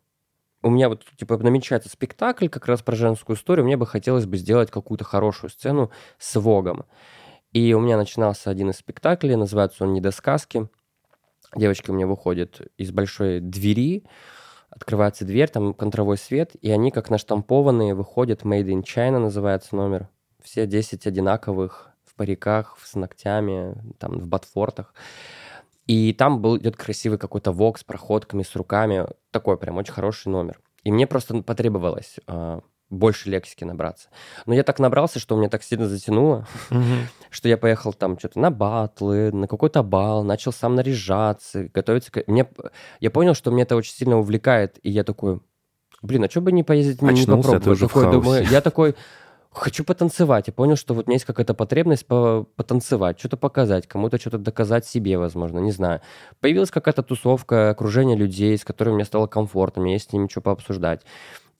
у 0.63 0.71
меня 0.71 0.89
вот 0.89 1.05
типа 1.19 1.37
намечается 1.37 1.91
спектакль 1.91 2.49
как 2.49 2.67
раз 2.67 2.81
про 2.81 2.97
женскую 2.97 3.37
историю, 3.37 3.67
мне 3.67 3.77
бы 3.77 3.87
хотелось 3.87 4.25
бы 4.25 4.39
сделать 4.39 4.71
какую-то 4.71 5.05
хорошую 5.05 5.51
сцену 5.51 5.91
с 6.19 6.35
Вогом. 6.41 6.87
И 7.55 7.73
у 7.73 7.79
меня 7.79 7.97
начинался 7.97 8.51
один 8.51 8.71
из 8.71 8.77
спектаклей, 8.77 9.37
называется 9.37 9.85
он 9.85 9.95
«Недосказки». 9.95 10.69
Девочка 11.55 11.93
у 11.93 11.95
меня 11.95 12.09
выходит 12.09 12.61
из 12.77 12.91
большой 12.91 13.39
двери, 13.39 14.05
открывается 14.71 15.25
дверь, 15.25 15.49
там 15.49 15.73
контровой 15.73 16.19
свет, 16.19 16.57
и 16.61 16.71
они 16.73 16.91
как 16.91 17.11
наштампованные 17.11 17.95
выходят, 17.95 18.43
«Made 18.43 18.67
in 18.67 18.83
China» 18.83 19.21
называется 19.21 19.77
номер. 19.77 20.09
Все 20.43 20.67
10 20.67 21.07
одинаковых 21.07 21.93
в 22.05 22.17
париках, 22.17 22.77
с 22.83 22.97
ногтями, 22.97 23.77
там, 23.99 24.19
в 24.19 24.27
ботфортах. 24.27 24.93
И 25.87 26.13
там 26.13 26.43
был, 26.43 26.59
идет 26.59 26.77
красивый 26.77 27.19
какой-то 27.19 27.53
вок 27.53 27.79
с 27.79 27.85
проходками, 27.85 28.43
с 28.43 28.57
руками. 28.57 29.07
Такой 29.31 29.59
прям 29.59 29.77
очень 29.77 29.93
хороший 29.93 30.29
номер. 30.29 30.61
И 30.83 30.91
мне 30.91 31.07
просто 31.07 31.41
потребовалось 31.43 32.17
а, 32.27 32.63
больше 32.95 33.29
лексики 33.31 33.65
набраться. 33.65 34.09
Но 34.47 34.55
я 34.55 34.63
так 34.63 34.79
набрался, 34.79 35.19
что 35.19 35.37
меня 35.37 35.49
так 35.49 35.63
сильно 35.63 35.87
затянуло, 35.89 36.47
что 37.31 37.49
я 37.49 37.57
поехал 37.59 37.93
там 37.93 38.19
что-то 38.19 38.39
на 38.39 38.51
батлы, 38.51 39.31
на 39.33 39.47
какой-то 39.49 39.83
бал, 39.83 40.25
начал 40.25 40.53
сам 40.53 40.75
наряжаться, 40.75 41.69
готовиться. 41.75 42.11
к- 42.11 42.25
Мне, 42.27 42.47
я 43.01 43.11
понял, 43.11 43.35
что 43.35 43.51
мне 43.51 43.63
это 43.65 43.77
очень 43.77 43.93
сильно 43.95 44.19
увлекает, 44.19 44.79
и 44.83 44.91
я 44.91 45.05
такой, 45.05 45.41
блин, 46.03 46.25
а 46.25 46.31
что 46.31 46.41
бы 46.41 46.53
не 46.53 46.63
поездить, 46.63 47.03
не 47.03 47.09
а 47.11 47.15
ты 47.15 47.27
попробовать? 47.27 47.67
уже 47.67 47.87
в 47.87 47.89
Такой 47.89 48.05
думаю, 48.11 48.39
хаосе. 48.41 48.53
я 48.53 48.61
такой, 48.61 48.95
хочу 49.51 49.85
потанцевать. 49.85 50.49
Я 50.49 50.53
понял, 50.53 50.75
что 50.77 50.95
вот 50.95 51.07
у 51.07 51.09
меня 51.09 51.15
есть 51.15 51.25
какая-то 51.25 51.55
потребность 51.55 52.07
по- 52.07 52.45
потанцевать, 52.57 53.19
что-то 53.21 53.37
показать, 53.37 53.87
кому-то 53.87 54.19
что-то 54.19 54.39
доказать 54.39 54.85
себе, 54.85 55.17
возможно, 55.17 55.61
не 55.61 55.71
знаю. 55.71 56.01
Появилась 56.41 56.71
какая-то 56.73 57.03
тусовка, 57.05 57.71
окружение 57.71 58.17
людей, 58.17 58.59
с 58.59 58.65
которыми 58.65 58.97
мне 58.97 59.05
стало 59.05 59.27
комфортно, 59.29 59.83
мне 59.83 59.93
есть 59.95 60.11
с 60.11 60.13
ними 60.13 60.27
что 60.29 60.41
пообсуждать. 60.41 61.03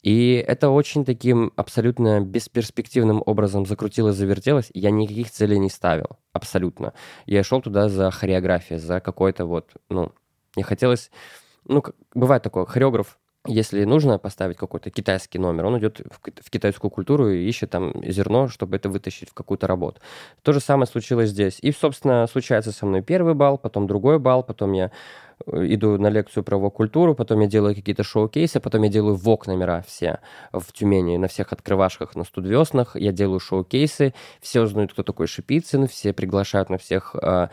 И 0.05 0.45
это 0.47 0.69
очень 0.69 1.07
таким 1.07 1.51
абсолютно 1.57 2.21
бесперспективным 2.21 3.23
образом 3.25 3.65
закрутилось, 3.65 4.17
завертелось. 4.17 4.71
Я 4.75 4.91
никаких 4.91 5.31
целей 5.31 5.59
не 5.59 5.71
ставил. 5.71 6.19
Абсолютно. 6.35 6.93
Я 7.25 7.43
шел 7.43 7.63
туда 7.63 7.89
за 7.89 8.11
хореографией, 8.11 8.79
за 8.79 9.01
какой-то 9.01 9.47
вот, 9.47 9.71
ну, 9.89 10.13
мне 10.57 10.65
хотелось... 10.65 11.11
Ну, 11.67 11.83
бывает 12.15 12.43
такое, 12.43 12.67
хореограф, 12.67 13.19
если 13.47 13.85
нужно 13.85 14.19
поставить 14.19 14.59
какой-то 14.59 14.91
китайский 14.91 15.39
номер, 15.39 15.67
он 15.67 15.79
идет 15.79 16.01
в, 16.01 16.21
в 16.21 16.51
китайскую 16.51 16.91
культуру 16.91 17.31
и 17.31 17.47
ищет 17.47 17.71
там 17.71 17.93
зерно, 18.05 18.49
чтобы 18.49 18.77
это 18.77 18.91
вытащить 18.91 19.31
в 19.31 19.35
какую-то 19.35 19.67
работу. 19.67 20.03
То 20.43 20.53
же 20.53 20.61
самое 20.61 20.87
случилось 20.87 21.31
здесь. 21.31 21.59
И, 21.63 21.73
собственно, 21.73 22.27
случается 22.27 22.73
со 22.73 22.85
мной 22.85 23.03
первый 23.03 23.35
балл, 23.35 23.57
потом 23.57 23.87
другой 23.87 24.19
балл, 24.19 24.43
потом 24.43 24.73
я 24.73 24.91
иду 25.47 25.99
на 25.99 26.09
лекцию 26.09 26.45
про 26.45 26.57
вок-культуру, 26.57 27.15
потом 27.15 27.41
я 27.41 27.47
делаю 27.47 27.75
какие-то 27.75 28.03
шоу-кейсы, 28.03 28.61
потом 28.61 28.83
я 28.83 28.89
делаю 28.89 29.17
вок-номера 29.17 29.85
все 29.87 30.21
в 30.53 30.73
Тюмени 30.73 31.17
на 31.17 31.29
всех 31.29 31.53
открывашках, 31.53 32.15
на 32.15 32.25
студвеснах, 32.25 32.97
я 32.97 33.13
делаю 33.13 33.41
шоу-кейсы, 33.41 34.15
все 34.41 34.63
узнают, 34.63 34.93
кто 34.93 35.03
такой 35.03 35.27
Шипицын, 35.27 35.87
все 35.87 36.13
приглашают 36.13 36.71
на 36.71 36.79
всех 36.79 37.15
а, 37.17 37.51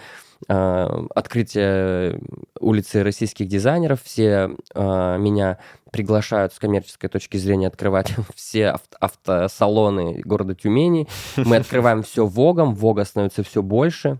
а, 0.47 1.05
открытие 1.13 2.19
улицы 2.59 3.03
российских 3.03 3.47
дизайнеров, 3.47 4.01
все 4.03 4.51
а, 4.73 5.17
меня 5.17 5.59
приглашают 5.91 6.53
с 6.53 6.59
коммерческой 6.59 7.09
точки 7.09 7.37
зрения 7.37 7.67
открывать 7.67 8.13
все 8.35 8.69
авт- 8.69 8.95
автосалоны 8.99 10.21
города 10.23 10.55
Тюмени. 10.55 11.07
Мы 11.35 11.57
открываем 11.57 12.03
все 12.03 12.25
Вогом, 12.25 12.75
Вога 12.75 13.03
становится 13.05 13.43
все 13.43 13.61
больше. 13.61 14.19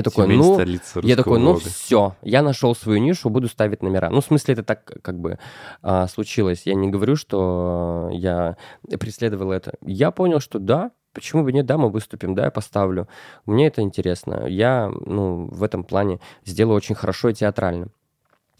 Я 0.00 0.04
такой, 0.04 0.26
ну, 0.28 0.58
я 1.02 1.16
такой, 1.16 1.38
ну 1.38 1.52
Вога. 1.52 1.60
все, 1.60 2.16
я 2.22 2.42
нашел 2.42 2.74
свою 2.74 3.00
нишу, 3.00 3.30
буду 3.30 3.48
ставить 3.48 3.82
номера. 3.82 4.10
Ну, 4.10 4.20
в 4.20 4.24
смысле, 4.24 4.54
это 4.54 4.62
так 4.62 4.84
как 5.02 5.18
бы 5.18 5.38
а, 5.82 6.06
случилось. 6.08 6.62
Я 6.64 6.74
не 6.74 6.88
говорю, 6.88 7.16
что 7.16 8.08
я 8.12 8.56
преследовал 8.98 9.52
это. 9.52 9.74
Я 9.84 10.10
понял, 10.10 10.40
что 10.40 10.58
да, 10.58 10.92
почему 11.12 11.44
бы 11.44 11.52
нет, 11.52 11.66
да, 11.66 11.76
мы 11.76 11.90
выступим, 11.90 12.34
да, 12.34 12.44
я 12.44 12.50
поставлю. 12.50 13.08
Мне 13.46 13.66
это 13.66 13.82
интересно. 13.82 14.46
Я, 14.46 14.90
ну, 15.06 15.48
в 15.50 15.62
этом 15.62 15.84
плане 15.84 16.20
сделаю 16.44 16.76
очень 16.76 16.94
хорошо 16.94 17.28
и 17.28 17.34
театрально. 17.34 17.88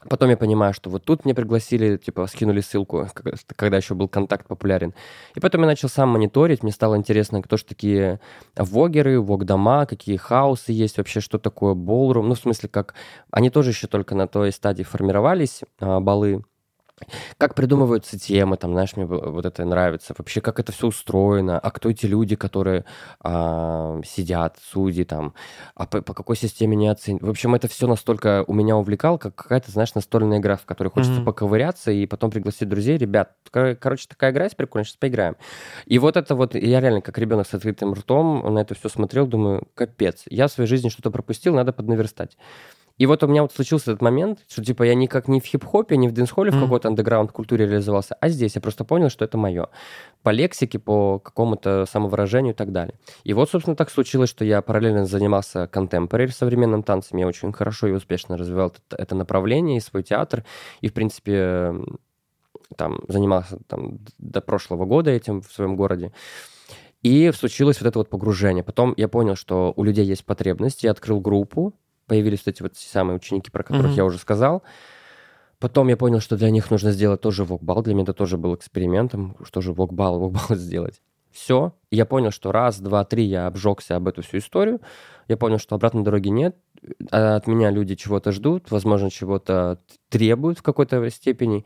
Потом 0.09 0.31
я 0.31 0.37
понимаю, 0.37 0.73
что 0.73 0.89
вот 0.89 1.05
тут 1.05 1.25
мне 1.25 1.35
пригласили, 1.35 1.99
типа, 1.99 2.27
скинули 2.27 2.61
ссылку, 2.61 3.07
когда 3.57 3.77
еще 3.77 3.95
был 3.95 4.09
контакт 4.09 4.47
популярен. 4.47 4.95
И 5.35 5.41
потом 5.41 5.61
я 5.63 5.67
начал 5.67 5.91
сам 5.91 6.09
мониторить, 6.09 6.63
мне 6.63 6.73
стало 6.73 6.97
интересно, 6.97 7.43
кто 7.43 7.59
же 7.59 7.65
такие 7.65 8.19
вогеры, 8.57 9.21
вог-дома, 9.21 9.85
какие 9.85 10.17
хаусы 10.17 10.73
есть, 10.73 10.97
вообще, 10.97 11.21
что 11.21 11.39
такое 11.39 11.75
болрум. 11.75 12.29
Ну, 12.29 12.35
в 12.35 12.39
смысле, 12.39 12.69
как... 12.71 12.95
Они 13.31 13.51
тоже 13.51 13.71
еще 13.71 13.87
только 13.89 14.15
на 14.15 14.27
той 14.27 14.53
стадии 14.53 14.83
формировались, 14.83 15.61
а, 15.81 16.01
балы. 16.01 16.45
Как 17.39 17.55
придумываются 17.55 18.19
темы, 18.19 18.57
там, 18.57 18.73
знаешь, 18.73 18.97
мне 18.97 19.07
вот 19.07 19.45
это 19.47 19.65
нравится. 19.65 20.15
Вообще, 20.17 20.41
как 20.41 20.61
это 20.61 20.73
все 20.73 20.87
устроено, 20.89 21.59
а 21.59 21.71
кто 21.71 21.91
эти 21.91 22.07
люди, 22.07 22.37
которые 22.37 22.85
а, 23.21 24.01
сидят, 24.05 24.59
судьи 24.63 25.05
там, 25.05 25.35
а 25.75 25.87
по, 25.87 26.03
по 26.03 26.15
какой 26.15 26.37
системе 26.37 26.77
не 26.77 26.89
оценивают. 26.89 27.27
В 27.27 27.31
общем, 27.31 27.55
это 27.55 27.69
все 27.69 27.87
настолько 27.87 28.45
у 28.47 28.53
меня 28.53 28.77
увлекало, 28.77 29.19
как 29.19 29.35
какая-то, 29.35 29.71
знаешь, 29.71 29.95
настольная 29.95 30.39
игра, 30.39 30.57
в 30.57 30.65
которой 30.65 30.89
хочется 30.89 31.21
Мгм. 31.21 31.27
поковыряться 31.27 31.91
и 31.91 32.07
потом 32.07 32.31
пригласить 32.31 32.69
друзей. 32.69 32.99
Ребят, 32.99 33.33
кор- 33.51 33.75
короче, 33.77 34.07
такая 34.09 34.33
игра 34.33 34.45
есть 34.45 34.57
прикольная, 34.57 34.85
сейчас 34.85 34.97
поиграем. 34.97 35.37
И 35.87 35.99
вот 35.99 36.17
это 36.17 36.35
вот, 36.35 36.55
я 36.55 36.81
реально 36.81 37.01
как 37.01 37.19
ребенок 37.19 37.47
с 37.47 37.55
открытым 37.55 37.95
ртом 37.95 38.55
на 38.55 38.61
это 38.61 38.75
все 38.75 38.89
смотрел, 38.89 39.27
думаю, 39.27 39.67
капец, 39.75 40.25
я 40.31 40.47
в 40.49 40.53
своей 40.53 40.69
жизни 40.69 40.89
что-то 40.89 41.11
пропустил, 41.11 41.55
надо 41.55 41.73
поднаверстать. 41.73 42.37
И 43.01 43.07
вот 43.07 43.23
у 43.23 43.27
меня 43.27 43.41
вот 43.41 43.51
случился 43.51 43.93
этот 43.93 44.03
момент, 44.03 44.41
что 44.47 44.63
типа 44.63 44.83
я 44.83 44.95
никак 44.95 45.27
не 45.27 45.41
в 45.41 45.45
хип-хопе, 45.47 45.97
не 45.97 46.07
в 46.07 46.13
дэнс-холле, 46.13 46.51
в 46.51 46.57
Мгм. 46.57 46.65
какой-то 46.65 46.89
андеграунд-культуре 46.89 47.67
реализовался, 47.67 48.15
а 48.21 48.29
здесь 48.29 48.57
я 48.57 48.61
просто 48.61 48.85
понял, 48.85 49.09
что 49.09 49.25
это 49.25 49.39
мое. 49.39 49.69
По 50.23 50.29
лексике, 50.29 50.79
по 50.79 51.19
какому-то 51.19 51.87
самовыражению 51.91 52.53
и 52.53 52.57
так 52.57 52.73
далее. 52.73 52.95
И 53.25 53.33
вот, 53.33 53.49
собственно, 53.51 53.75
так 53.75 53.91
случилось, 53.91 54.29
что 54.29 54.45
я 54.45 54.61
параллельно 54.61 55.07
занимался 55.07 55.67
контемпорари, 55.67 56.27
современным 56.31 56.83
танцем. 56.83 57.17
Я 57.17 57.27
очень 57.27 57.55
хорошо 57.55 57.87
и 57.87 57.93
успешно 57.93 58.37
развивал 58.37 58.69
это, 58.69 59.03
это 59.03 59.15
направление 59.15 59.79
и 59.79 59.81
свой 59.81 60.03
театр. 60.03 60.45
И, 60.83 60.89
в 60.89 60.93
принципе, 60.93 61.73
там 62.77 63.01
занимался 63.09 63.59
там, 63.67 64.01
до 64.19 64.43
прошлого 64.43 64.85
года 64.85 65.11
этим 65.11 65.41
в 65.41 65.51
своем 65.51 65.75
городе. 65.75 66.13
И 67.03 67.33
случилось 67.33 67.81
вот 67.81 67.89
это 67.89 67.99
вот 67.99 68.11
погружение. 68.11 68.63
Потом 68.63 68.93
я 68.99 69.09
понял, 69.09 69.37
что 69.37 69.73
у 69.75 69.85
людей 69.85 70.05
есть 70.05 70.27
потребность. 70.27 70.85
Я 70.85 70.91
открыл 70.91 71.19
группу. 71.19 71.73
Появились 72.11 72.41
вот 72.45 72.49
эти 72.49 72.63
вот 72.63 72.77
самые 72.77 73.15
ученики, 73.17 73.53
про 73.53 73.63
которых 73.63 73.87
Мгм. 73.93 73.95
я 73.97 74.05
уже 74.05 74.19
сказал. 74.19 74.65
Потом 75.61 75.87
я 75.87 75.97
понял, 75.97 76.19
что 76.19 76.37
для 76.37 76.51
них 76.51 76.69
нужно 76.73 76.91
сделать 76.91 77.21
тоже 77.21 77.45
вокбал. 77.45 77.83
Для 77.85 77.95
меня 77.95 78.03
это 78.03 78.15
тоже 78.15 78.37
был 78.37 78.53
экспериментом, 78.57 79.37
что 79.45 79.61
же 79.61 79.73
вокбал, 79.73 80.19
вокбал 80.19 80.43
сделать. 80.57 81.01
Все. 81.31 81.73
Я 81.93 82.05
понял, 82.07 82.33
что 82.33 82.51
раз, 82.51 82.81
два, 82.81 83.05
три 83.05 83.23
я 83.27 83.47
обжегся 83.47 83.95
об 83.95 84.09
эту 84.09 84.23
всю 84.23 84.39
историю. 84.39 84.81
Я 85.29 85.37
понял, 85.37 85.59
что 85.59 85.77
обратной 85.77 86.03
дороги 86.03 86.31
нет. 86.31 86.57
А 87.13 87.37
От 87.37 87.47
меня 87.47 87.71
люди 87.71 87.95
чего-то 87.95 88.33
ждут, 88.33 88.73
возможно, 88.73 89.09
чего-то 89.09 89.79
требуют 90.09 90.59
в 90.59 90.63
какой-то 90.63 91.09
степени. 91.11 91.65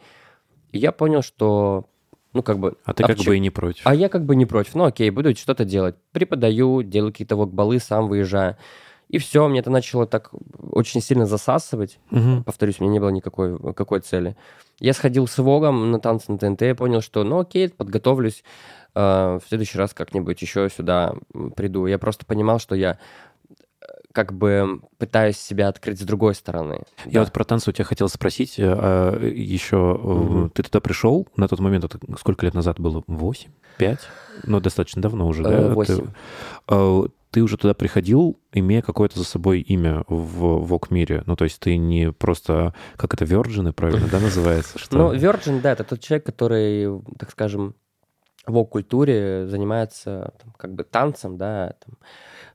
И 0.72 0.78
я 0.78 0.92
понял, 0.92 1.22
что, 1.22 1.87
ну, 2.35 2.42
как 2.42 2.59
бы... 2.59 2.76
А 2.85 2.92
ты 2.92 3.04
как 3.04 3.16
обч- 3.16 3.24
бы 3.26 3.37
и 3.37 3.40
не 3.40 3.48
против. 3.48 3.87
а 3.87 3.94
я 3.94 4.11
как 4.11 4.26
бы 4.26 4.37
не 4.37 4.44
против. 4.44 4.74
Ну, 4.74 4.85
окей, 4.85 5.09
буду 5.09 5.35
что-то 5.35 5.64
делать. 5.64 5.94
Преподаю, 6.12 6.83
делаю 6.83 7.12
какие-то 7.12 7.37
вокбалы, 7.37 7.78
сам 7.78 8.09
выезжаю. 8.09 8.59
И 9.09 9.19
все, 9.19 9.47
мне 9.49 9.61
это 9.61 9.71
начало 9.71 10.07
так 10.07 10.31
очень 10.73 11.01
сильно 11.01 11.27
засасывать. 11.27 11.99
Мгм. 12.11 12.43
Повторюсь, 12.45 12.77
у 12.81 12.85
меня 12.85 12.95
не 12.95 13.01
было 13.01 13.11
никакой 13.11 13.59
какой 13.75 14.01
цели. 14.01 14.37
Я 14.81 14.93
сходил 14.93 15.27
с 15.27 15.38
Вогом 15.38 15.90
на 15.93 16.01
танцы 16.01 16.33
на 16.33 16.38
ТНТ, 16.38 16.62
я 16.62 16.75
понял, 16.75 17.01
что, 17.01 17.23
ну 17.23 17.40
окей, 17.40 17.69
подготовлюсь, 17.69 18.43
э, 18.95 19.01
в 19.01 19.49
следующий 19.49 19.79
раз 19.79 19.95
как-нибудь 19.95 20.40
еще 20.43 20.69
сюда 20.69 21.14
приду. 21.55 21.87
Я 21.87 21.99
просто 21.99 22.27
понимал, 22.27 22.59
что 22.59 22.75
я 22.75 22.99
э, 23.81 23.85
как 24.12 24.33
бы 24.33 24.81
пытаюсь 24.99 25.37
себя 25.37 25.69
открыть 25.69 26.01
с 26.01 26.05
другой 26.05 26.35
стороны. 26.35 26.81
Я 27.05 27.12
Да. 27.12 27.21
вот 27.21 27.33
про 27.33 27.45
танцы 27.45 27.71
у 27.71 27.73
тебя 27.73 27.85
хотел 27.85 28.09
спросить. 28.09 28.59
э, 28.59 28.64
а, 28.67 29.17
Еще 29.25 29.77
э, 29.77 30.07
Мгм. 30.09 30.51
ты 30.51 30.62
туда 30.64 30.81
пришел, 30.81 31.29
на 31.37 31.47
тот 31.47 31.61
момент, 31.61 31.85
это 31.85 31.99
сколько 32.19 32.47
лет 32.47 32.55
назад 32.55 32.81
было? 32.81 33.05
Восемь? 33.07 33.51
Пять? 33.79 34.01
Ну, 34.45 34.61
достаточно 34.61 35.03
давно 35.03 35.27
уже, 35.29 35.43
Э, 35.45 35.69
да? 35.69 35.75
Восемь. 35.75 36.07
Ты 37.35 37.42
уже 37.42 37.57
туда 37.57 37.75
приходил, 37.75 38.38
имея 38.53 38.81
какое-то 38.81 39.18
за 39.18 39.25
собой 39.25 39.61
имя 39.61 40.05
в 40.07 40.64
вок-мире. 40.64 41.25
Ну, 41.27 41.35
то 41.35 41.42
есть 41.42 41.59
ты 41.59 41.77
не 41.77 42.12
просто, 42.12 42.75
как 42.97 43.12
это, 43.12 43.25
Virgin, 43.25 43.73
правильно, 43.73 44.07
да, 44.07 44.20
называется? 44.20 44.79
Что... 44.79 44.97
Ну, 44.97 45.14
Virgin, 45.14 45.61
да, 45.61 45.73
это 45.73 45.83
тот 45.83 45.99
человек, 45.99 46.25
который, 46.25 47.03
так 47.18 47.33
скажем, 47.33 47.75
в 48.47 48.62
культуре 48.66 49.49
занимается 49.49 50.33
там, 50.40 50.53
как 50.57 50.75
бы 50.75 50.85
танцем, 50.85 51.37
да, 51.37 51.75
там, 51.85 51.97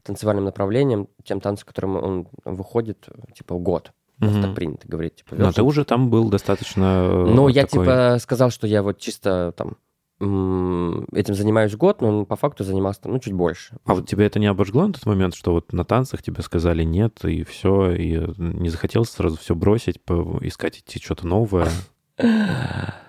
танцевальным 0.03 0.45
направлением, 0.45 1.09
тем 1.25 1.41
танцем, 1.41 1.67
которым 1.67 1.97
он 1.97 2.27
выходит, 2.45 3.05
типа, 3.35 3.55
год. 3.55 3.91
Мгм. 4.19 4.41
так 4.41 4.55
принято 4.55 4.87
говорить. 4.87 5.15
Типа, 5.15 5.35
Но 5.35 5.51
ты 5.51 5.61
workshop. 5.61 5.65
уже 5.65 5.83
там 5.85 6.09
был 6.09 6.29
достаточно... 6.29 7.07
э, 7.09 7.25
Ну, 7.33 7.49
я 7.49 7.65
такой- 7.65 7.85
типа 7.85 8.17
сказал, 8.21 8.49
что 8.49 8.65
я 8.65 8.81
вот 8.83 8.97
чисто 8.97 9.53
там 9.57 9.75
этим 10.21 11.33
занимаюсь 11.33 11.75
год, 11.75 12.01
но 12.01 12.25
по 12.25 12.35
факту 12.35 12.63
занимался 12.63 13.01
ну, 13.05 13.19
чуть 13.19 13.33
больше. 13.33 13.77
А 13.85 13.93
вот 13.93 14.07
тебя 14.07 14.25
это 14.25 14.39
не 14.39 14.47
обожгло 14.47 14.87
на 14.87 14.93
тот 14.93 15.05
момент, 15.05 15.33
что 15.33 15.53
вот 15.53 15.71
на 15.71 15.85
танцах 15.85 16.21
тебе 16.21 16.41
сказали 16.41 16.83
нет, 16.83 17.23
и 17.23 17.43
все, 17.43 17.91
и 17.93 18.19
не 18.37 18.69
захотелось 18.69 19.09
сразу 19.09 19.37
все 19.37 19.55
бросить, 19.55 19.97
искать 20.41 20.79
идти 20.79 20.99
что-то 20.99 21.25
новое? 21.25 21.69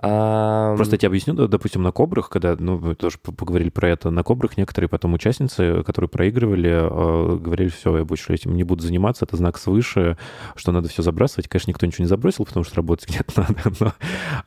Просто 0.00 0.94
я 0.94 0.98
тебе 0.98 1.08
объясню, 1.08 1.34
допустим, 1.48 1.82
на 1.82 1.90
кобрах, 1.90 2.28
когда, 2.28 2.54
ну, 2.58 2.78
мы 2.78 2.94
тоже 2.94 3.18
поговорили 3.18 3.70
про 3.70 3.88
это, 3.88 4.10
на 4.10 4.22
кобрах 4.22 4.56
некоторые 4.56 4.88
потом 4.88 5.14
участницы, 5.14 5.82
которые 5.84 6.08
проигрывали, 6.08 6.70
э, 6.70 7.36
говорили, 7.38 7.68
все, 7.68 7.96
я 7.96 8.04
больше 8.04 8.32
этим 8.32 8.54
не 8.54 8.62
буду 8.62 8.82
заниматься, 8.82 9.24
это 9.24 9.36
знак 9.36 9.58
свыше, 9.58 10.16
что 10.54 10.70
надо 10.70 10.88
все 10.88 11.02
забрасывать. 11.02 11.48
Конечно, 11.48 11.70
никто 11.70 11.84
ничего 11.84 12.04
не 12.04 12.08
забросил, 12.08 12.44
потому 12.44 12.64
что 12.64 12.76
работать 12.76 13.10
нет 13.14 13.28
надо, 13.36 13.72
но 13.80 13.92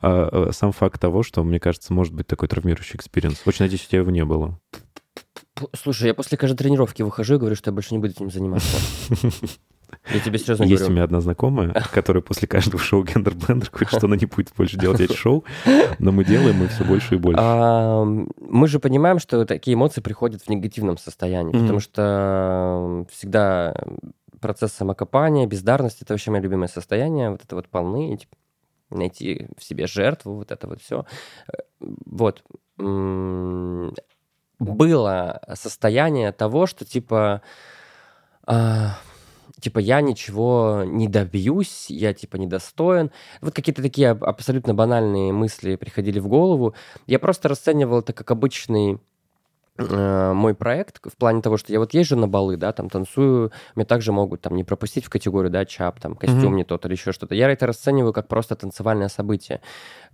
а, 0.00 0.48
э, 0.48 0.52
сам 0.52 0.72
факт 0.72 0.98
того, 0.98 1.22
что, 1.22 1.44
мне 1.44 1.60
кажется, 1.60 1.92
может 1.92 2.14
быть 2.14 2.26
такой 2.26 2.48
травмирующий 2.48 2.96
experience. 2.96 3.42
Очень 3.44 3.66
надеюсь, 3.66 3.84
у 3.84 3.88
тебя 3.88 4.00
его 4.00 4.10
не 4.10 4.24
было. 4.24 4.58
Слушай, 5.74 6.08
я 6.08 6.14
после 6.14 6.38
каждой 6.38 6.56
тренировки 6.56 7.02
выхожу 7.02 7.34
и 7.34 7.38
говорю, 7.38 7.54
что 7.56 7.70
я 7.70 7.74
больше 7.74 7.94
не 7.94 7.98
буду 8.00 8.12
этим 8.12 8.30
заниматься. 8.30 8.76
Я 10.12 10.20
тебе 10.20 10.38
серьезно 10.38 10.64
Есть 10.64 10.82
у 10.82 10.86
говорю. 10.86 10.92
меня 10.94 11.04
одна 11.04 11.20
знакомая, 11.20 11.72
которая 11.92 12.22
после 12.22 12.48
каждого 12.48 12.78
шоу 12.82 13.04
Gender 13.04 13.34
Blender 13.34 13.68
говорит, 13.70 13.88
что 13.90 14.06
она 14.06 14.16
не 14.16 14.24
будет 14.26 14.50
больше 14.56 14.78
делать 14.78 15.00
эти 15.00 15.12
шоу, 15.12 15.44
но 15.98 16.10
мы 16.12 16.24
делаем, 16.24 16.62
и 16.64 16.68
все 16.68 16.84
больше 16.84 17.14
и 17.16 17.18
больше. 17.18 17.38
А, 17.42 18.02
Мы 18.04 18.66
же 18.68 18.80
понимаем, 18.80 19.18
что 19.18 19.44
такие 19.44 19.74
эмоции 19.74 20.00
приходят 20.00 20.42
в 20.42 20.48
негативном 20.48 20.96
состоянии, 20.96 21.52
Мгм. 21.54 21.60
потому 21.62 21.80
что 21.80 23.06
всегда 23.10 23.74
процесс 24.40 24.72
самокопания, 24.72 25.46
бездарность— 25.46 26.00
это 26.02 26.14
вообще 26.14 26.30
мое 26.32 26.40
любимое 26.40 26.68
состояние, 26.68 27.30
вот 27.30 27.44
это 27.44 27.54
вот 27.54 27.68
полны, 27.68 28.16
типа, 28.16 28.34
найти 28.90 29.46
в 29.56 29.62
себе 29.62 29.86
жертву, 29.86 30.34
вот 30.36 30.50
это 30.50 30.66
вот 30.66 30.80
все. 30.82 31.04
Вот. 31.78 32.42
Было 34.70 35.40
состояние 35.54 36.32
того, 36.32 36.66
что 36.66 36.84
типа... 36.84 37.42
а, 38.46 38.96
Типа, 39.60 39.78
я 39.78 40.00
ничего 40.00 40.82
не 40.84 41.06
добьюсь, 41.06 41.86
я, 41.88 42.12
типа, 42.14 42.36
недостоин. 42.36 43.12
Вот 43.40 43.54
какие-то 43.54 43.80
такие 43.80 44.10
аб- 44.10 44.24
абсолютно 44.24 44.74
банальные 44.74 45.32
мысли 45.32 45.76
приходили 45.76 46.18
в 46.18 46.26
голову. 46.26 46.74
Я 47.06 47.20
просто 47.20 47.48
расценивал 47.48 48.00
это 48.00 48.12
как 48.12 48.32
обычный 48.32 48.94
э, 48.94 48.98
мой 49.78 50.54
проект 50.54 51.00
в 51.02 51.16
плане 51.16 51.40
того, 51.40 51.56
что 51.56 51.72
я 51.72 51.78
вот 51.78 51.94
езжу 51.94 52.14
на 52.14 52.28
балы, 52.28 52.58
да, 52.58 52.72
там 52.72 52.90
танцую, 52.90 53.52
меня 53.74 53.86
также 53.86 54.12
могут 54.12 54.42
там 54.42 54.54
не 54.54 54.64
пропустить 54.64 55.06
в 55.06 55.10
категорию, 55.10 55.50
да, 55.50 55.64
чап, 55.64 55.98
там, 55.98 56.14
костюм 56.14 56.50
Мгм. 56.50 56.56
не 56.56 56.64
тот 56.64 56.84
или 56.84 56.92
еще 56.92 57.12
что-то. 57.12 57.34
Я 57.34 57.50
это 57.50 57.66
расцениваю 57.66 58.12
как 58.12 58.28
просто 58.28 58.54
танцевальное 58.54 59.08
событие. 59.08 59.62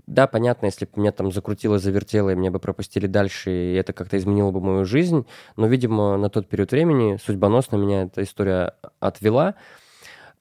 Да, 0.07 0.29
понятно, 0.29 0.67
если 0.67 0.85
бы 0.85 0.93
меня 0.97 1.11
там 1.11 1.33
закрутило, 1.33 1.79
завертело, 1.81 2.31
и 2.31 2.37
меня 2.37 2.53
бы 2.53 2.61
пропустили 2.61 3.09
дальше, 3.09 3.51
и 3.51 3.75
это 3.75 3.93
как-то 3.93 4.17
изменило 4.17 4.53
бы 4.53 4.61
мою 4.61 4.85
жизнь, 4.85 5.27
но, 5.57 5.67
видимо, 5.67 6.17
на 6.17 6.31
тот 6.31 6.49
период 6.49 6.71
времени 6.71 7.19
судьбоносно 7.25 7.77
меня 7.77 8.05
эта 8.05 8.23
история 8.23 8.75
отвела. 9.01 9.57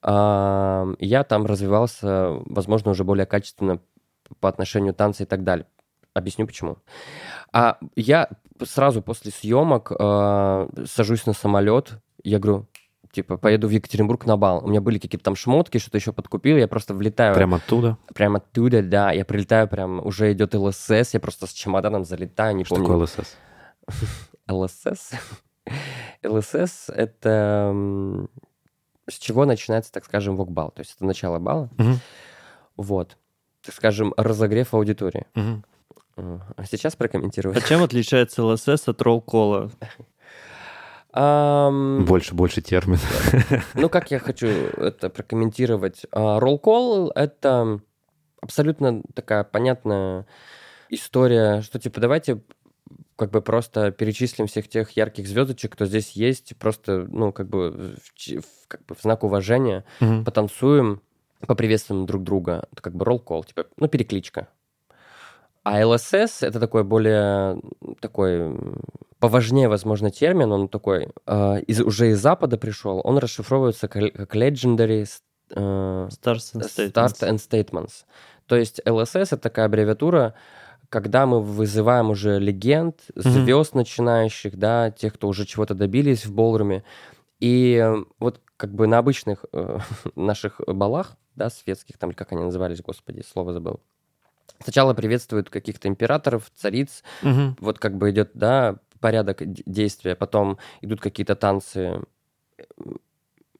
Я 0.04 1.24
там 1.28 1.44
развивался, 1.44 2.40
возможно, 2.46 2.92
уже 2.92 3.02
более 3.02 3.26
качественно 3.26 3.80
по 4.40 4.48
отношению 4.48 4.94
танца 4.94 5.24
и 5.24 5.26
так 5.26 5.42
далее. 5.42 5.66
Объясню 6.14 6.46
почему. 6.46 6.78
А 7.52 7.78
я 7.96 8.28
сразу 8.64 9.02
после 9.02 9.30
съемок 9.30 9.92
э, 9.98 10.68
сажусь 10.86 11.26
на 11.26 11.32
самолет, 11.32 11.98
я 12.24 12.38
говорю, 12.38 12.66
типа, 13.12 13.36
поеду 13.36 13.68
в 13.68 13.70
Екатеринбург 13.70 14.26
на 14.26 14.36
бал. 14.36 14.64
У 14.64 14.68
меня 14.68 14.80
были 14.80 14.98
какие-то 14.98 15.24
там 15.24 15.36
шмотки, 15.36 15.78
что-то 15.78 15.98
еще 15.98 16.12
подкупил, 16.12 16.56
я 16.56 16.68
просто 16.68 16.94
влетаю. 16.94 17.34
Прямо 17.34 17.56
оттуда. 17.58 17.96
Прям 18.14 18.36
оттуда, 18.36 18.82
да. 18.82 19.12
Я 19.12 19.24
прилетаю, 19.24 19.68
прям 19.68 20.04
уже 20.04 20.32
идет 20.32 20.54
ЛСС, 20.54 21.14
я 21.14 21.20
просто 21.20 21.46
с 21.46 21.52
чемоданом 21.52 22.04
залетаю, 22.04 22.56
не 22.56 22.64
Что 22.64 22.76
помню. 22.76 22.88
такое 22.88 23.02
ЛСС? 23.04 23.36
ЛСС. 24.48 25.12
ЛСС— 26.24 26.88
это 26.94 27.74
с 29.08 29.18
чего 29.18 29.44
начинается, 29.46 29.92
так 29.92 30.04
скажем, 30.04 30.36
вокбал. 30.36 30.70
То 30.70 30.80
есть 30.80 30.94
это 30.96 31.04
начало 31.04 31.38
бала. 31.38 31.70
Вот. 32.76 33.16
Так 33.64 33.74
скажем, 33.74 34.14
разогрев 34.16 34.72
аудитории. 34.74 35.26
Мгм. 35.34 35.64
А 36.16 36.64
сейчас 36.64 36.96
прокомментирую. 36.96 37.56
А 37.56 37.60
чем 37.60 37.82
отличается 37.82 38.42
ЛСС 38.44 38.88
от 38.88 39.00
ролл-кола? 39.02 39.70
Ам, 41.12 42.04
Больше, 42.04 42.34
больше 42.34 42.60
терминов. 42.60 43.02
Ну, 43.74 43.88
как 43.88 44.10
я 44.10 44.18
хочу 44.18 44.46
это 44.46 45.08
прокомментировать? 45.08 46.04
Ролл-кол— 46.12 47.10
это 47.14 47.80
абсолютно 48.40 49.02
такая 49.14 49.44
понятная 49.44 50.26
история, 50.90 51.62
что, 51.62 51.78
типа, 51.78 52.00
давайте 52.00 52.42
как 53.16 53.30
бы 53.30 53.40
просто 53.42 53.90
перечислим 53.90 54.46
всех 54.46 54.68
тех 54.68 54.90
ярких 54.92 55.26
звездочек, 55.26 55.72
кто 55.72 55.86
здесь 55.86 56.12
есть, 56.12 56.56
просто, 56.56 57.06
ну, 57.10 57.32
как 57.32 57.48
бы 57.48 57.96
в, 58.16 58.68
как 58.68 58.84
бы 58.86 58.94
в 58.94 59.00
знак 59.02 59.24
уважения 59.24 59.84
Мгм. 60.00 60.24
потанцуем, 60.24 61.00
поприветствуем 61.46 62.06
друг 62.06 62.22
друга. 62.22 62.68
Это 62.72 62.82
как 62.82 62.94
бы 62.94 63.04
ролл-кол, 63.04 63.44
типа, 63.44 63.66
ну, 63.76 63.88
перекличка. 63.88 64.48
А 65.68 65.86
ЛСС— 65.86 66.14
это 66.42 66.60
такой 66.60 66.82
более, 66.82 67.60
такой 68.00 68.56
поважнее, 69.18 69.68
возможно, 69.68 70.10
термин, 70.10 70.50
он 70.50 70.68
такой, 70.68 71.10
э, 71.26 71.60
из, 71.66 71.80
уже 71.82 72.08
из 72.08 72.20
Запада 72.20 72.56
пришел, 72.56 73.02
он 73.04 73.18
расшифровывается 73.18 73.86
как, 73.86 74.14
как 74.14 74.34
Legendary 74.34 75.06
э, 75.50 76.08
Stars 76.08 76.54
and 76.54 76.62
Start 76.62 76.92
Statements. 76.92 77.20
and 77.20 77.36
Statements. 77.36 77.92
То 78.46 78.56
есть 78.56 78.80
LSS— 78.86 79.24
это 79.32 79.36
такая 79.36 79.66
аббревиатура, 79.66 80.32
когда 80.88 81.26
мы 81.26 81.42
вызываем 81.42 82.08
уже 82.08 82.38
легенд, 82.38 83.02
звезд 83.14 83.74
начинающих, 83.74 84.56
да, 84.56 84.90
тех, 84.90 85.12
кто 85.14 85.28
уже 85.28 85.44
чего-то 85.44 85.74
добились 85.74 86.24
в 86.24 86.32
болруме. 86.32 86.82
И 87.40 87.74
э, 87.74 88.04
вот 88.18 88.40
как 88.56 88.72
бы 88.74 88.86
на 88.86 88.96
обычных 88.96 89.44
э, 89.52 89.80
наших 90.14 90.62
балах, 90.66 91.18
да, 91.36 91.50
светских, 91.50 91.98
там, 91.98 92.12
как 92.12 92.32
они 92.32 92.42
назывались, 92.42 92.80
господи, 92.80 93.20
слово 93.20 93.52
забыл, 93.52 93.80
сначала 94.62 94.94
приветствуют 94.94 95.50
каких-то 95.50 95.88
императоров, 95.88 96.50
цариц, 96.54 97.02
Мгм. 97.22 97.56
вот 97.60 97.78
как 97.78 97.96
бы 97.96 98.10
идет, 98.10 98.30
да, 98.34 98.76
порядок 99.00 99.42
действия, 99.44 100.14
потом 100.16 100.58
идут 100.80 101.00
какие-то 101.00 101.36
танцы 101.36 102.02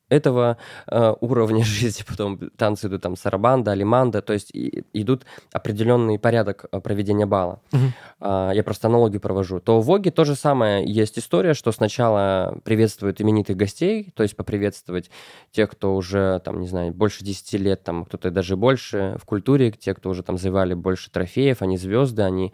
этого 0.08 0.56
э, 0.86 1.14
уровня 1.20 1.64
жизни, 1.64 2.04
потом 2.06 2.38
танцы 2.56 2.86
идут 2.88 3.02
там 3.02 3.16
сарабанда, 3.16 3.72
алиманда, 3.72 4.22
то 4.22 4.32
есть 4.32 4.50
и- 4.54 4.84
идут 4.92 5.24
определенный 5.52 6.18
порядок 6.18 6.66
э, 6.70 6.80
проведения 6.80 7.26
бала. 7.26 7.60
Мгм. 7.72 7.92
А, 8.20 8.50
я 8.52 8.62
просто 8.62 8.88
аналогию 8.88 9.20
провожу. 9.20 9.60
То 9.60 9.80
в 9.80 9.84
Воге 9.84 10.10
то 10.10 10.24
же 10.24 10.34
самое 10.34 10.84
есть 10.90 11.18
история, 11.18 11.54
что 11.54 11.72
сначала 11.72 12.58
приветствуют 12.64 13.20
именитых 13.20 13.56
гостей, 13.56 14.12
то 14.14 14.22
есть 14.22 14.36
поприветствовать 14.36 15.10
тех, 15.50 15.70
кто 15.70 15.94
уже, 15.94 16.40
там, 16.44 16.60
не 16.60 16.68
знаю, 16.68 16.92
больше 16.92 17.24
10 17.24 17.54
лет, 17.54 17.82
там, 17.84 18.04
кто-то 18.04 18.30
даже 18.30 18.56
больше 18.56 19.16
в 19.20 19.24
культуре, 19.24 19.70
те, 19.70 19.94
кто 19.94 20.10
уже 20.10 20.22
там 20.22 20.38
завоевали 20.38 20.74
больше 20.74 21.10
трофеев, 21.10 21.62
они 21.62 21.76
звезды, 21.76 22.22
они, 22.22 22.52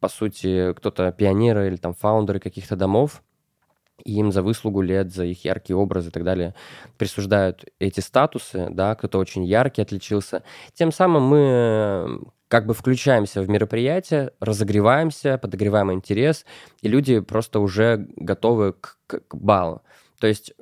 по 0.00 0.08
сути, 0.08 0.72
кто-то 0.74 1.12
пионеры 1.12 1.66
или 1.66 1.76
там 1.76 1.94
фаундеры 1.94 2.40
каких-то 2.40 2.76
домов, 2.76 3.22
и 4.04 4.14
им 4.14 4.32
за 4.32 4.42
выслугу 4.42 4.82
лет, 4.82 5.12
за 5.12 5.24
их 5.24 5.44
яркие 5.44 5.76
образы 5.76 6.08
и 6.08 6.12
так 6.12 6.24
далее 6.24 6.54
присуждают 6.98 7.64
эти 7.78 8.00
статусы, 8.00 8.68
да, 8.70 8.94
кто-то 8.94 9.18
очень 9.18 9.44
яркий 9.44 9.82
отличился. 9.82 10.42
Тем 10.74 10.92
самым 10.92 11.22
мы 11.24 11.38
э, 11.40 12.18
как 12.48 12.66
бы 12.66 12.74
включаемся 12.74 13.42
в 13.42 13.48
мероприятие, 13.48 14.32
разогреваемся, 14.40 15.38
подогреваем 15.38 15.92
интерес, 15.92 16.44
и 16.82 16.88
люди 16.88 17.20
просто 17.20 17.60
уже 17.60 18.06
готовы 18.16 18.74
к, 18.74 18.98
к- 19.06 19.20
к 19.26 19.34
балу. 19.34 19.82
То 20.20 20.26
есть 20.26 20.54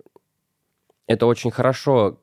это 1.06 1.26
очень 1.26 1.50
хорошо 1.50 2.20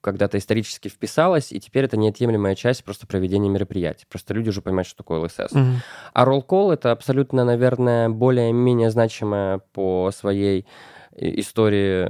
когда-то 0.00 0.38
исторически 0.38 0.88
вписалось, 0.88 1.52
и 1.52 1.60
теперь 1.60 1.84
это 1.84 1.96
неотъемлемая 1.96 2.54
часть 2.54 2.84
просто 2.84 3.06
проведения 3.06 3.48
мероприятий. 3.48 4.06
Просто 4.08 4.34
люди 4.34 4.48
уже 4.48 4.62
понимают, 4.62 4.86
что 4.88 4.96
такое 4.98 5.20
ЛСС. 5.20 5.52
Мгм. 5.52 5.76
А 6.14 6.24
ролл-кол— 6.24 6.70
это 6.72 6.90
абсолютно, 6.92 7.44
наверное, 7.44 8.08
более-менее 8.08 8.90
значимая 8.90 9.58
по 9.72 10.10
своей 10.14 10.66
и- 11.16 11.40
истории 11.40 12.08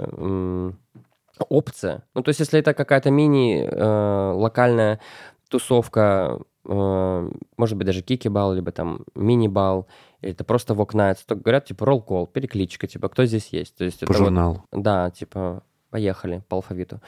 опция. 1.49 2.03
Ну, 2.15 2.23
то 2.23 2.29
есть 2.29 2.41
если 2.41 2.61
это 2.61 2.75
какая-то 2.75 3.11
мини-локальная 3.11 5.01
тусовка, 5.49 6.39
э, 6.67 7.31
может 7.57 7.77
быть, 7.79 7.87
даже 7.87 8.03
кики-бал, 8.03 8.53
либо 8.55 8.71
там 8.73 9.05
мини-бал, 9.15 9.87
или 10.21 10.33
это 10.33 10.45
просто 10.45 10.75
nights, 10.95 11.19
то 11.27 11.35
говорят, 11.35 11.65
типа, 11.65 11.87
ролл-кол, 11.87 12.27
перекличка, 12.27 12.87
типа, 12.87 13.09
кто 13.09 13.25
здесь 13.25 13.49
есть? 13.49 13.75
То 13.77 13.85
есть 13.85 14.01
По 14.01 14.05
это 14.05 14.13
вот- 14.13 14.19
журналу. 14.19 14.65
да, 14.71 15.11
типа, 15.11 15.63
поехали 15.91 16.43
по 16.49 16.57
алфавиту. 16.57 17.01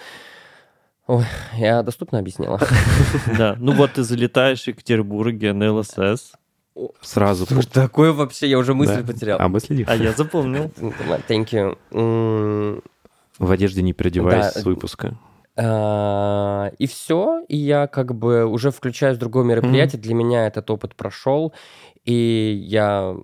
Ой, 1.06 1.24
я 1.54 1.82
доступно 1.82 2.18
объяснила. 2.18 2.60
Да, 3.38 3.56
ну 3.58 3.72
вот 3.72 3.92
ты 3.94 4.02
залетаешь 4.02 4.62
в 4.64 4.68
Екатеринбурге 4.68 5.52
на 5.52 5.72
ЛСС, 5.72 6.32
Сразу. 7.02 7.44
Слушай, 7.44 7.68
такое 7.70 8.12
вообще, 8.12 8.48
я 8.48 8.58
уже 8.58 8.72
мысль 8.72 9.04
потерял. 9.04 9.38
А 9.40 9.48
мы 9.48 9.60
следим. 9.60 9.86
А 9.88 9.94
я 9.94 10.12
запомнил. 10.12 10.70
Thank 11.28 11.50
you. 11.52 12.82
В 13.38 13.50
одежде 13.50 13.82
не 13.82 13.92
переодеваясь 13.92 14.52
с 14.54 14.64
выпуска. 14.64 15.14
а, 15.56 16.70
И 16.78 16.86
все, 16.86 17.44
и 17.48 17.56
я 17.58 17.86
как 17.88 18.14
бы 18.14 18.46
уже 18.46 18.70
включаюсь 18.70 19.16
в 19.16 19.20
другое 19.20 19.44
мероприятие. 19.44 20.00
Для 20.00 20.14
меня 20.14 20.46
этот 20.46 20.70
опыт 20.70 20.94
прошел, 20.94 21.52
и 22.04 22.58
я 22.64 23.14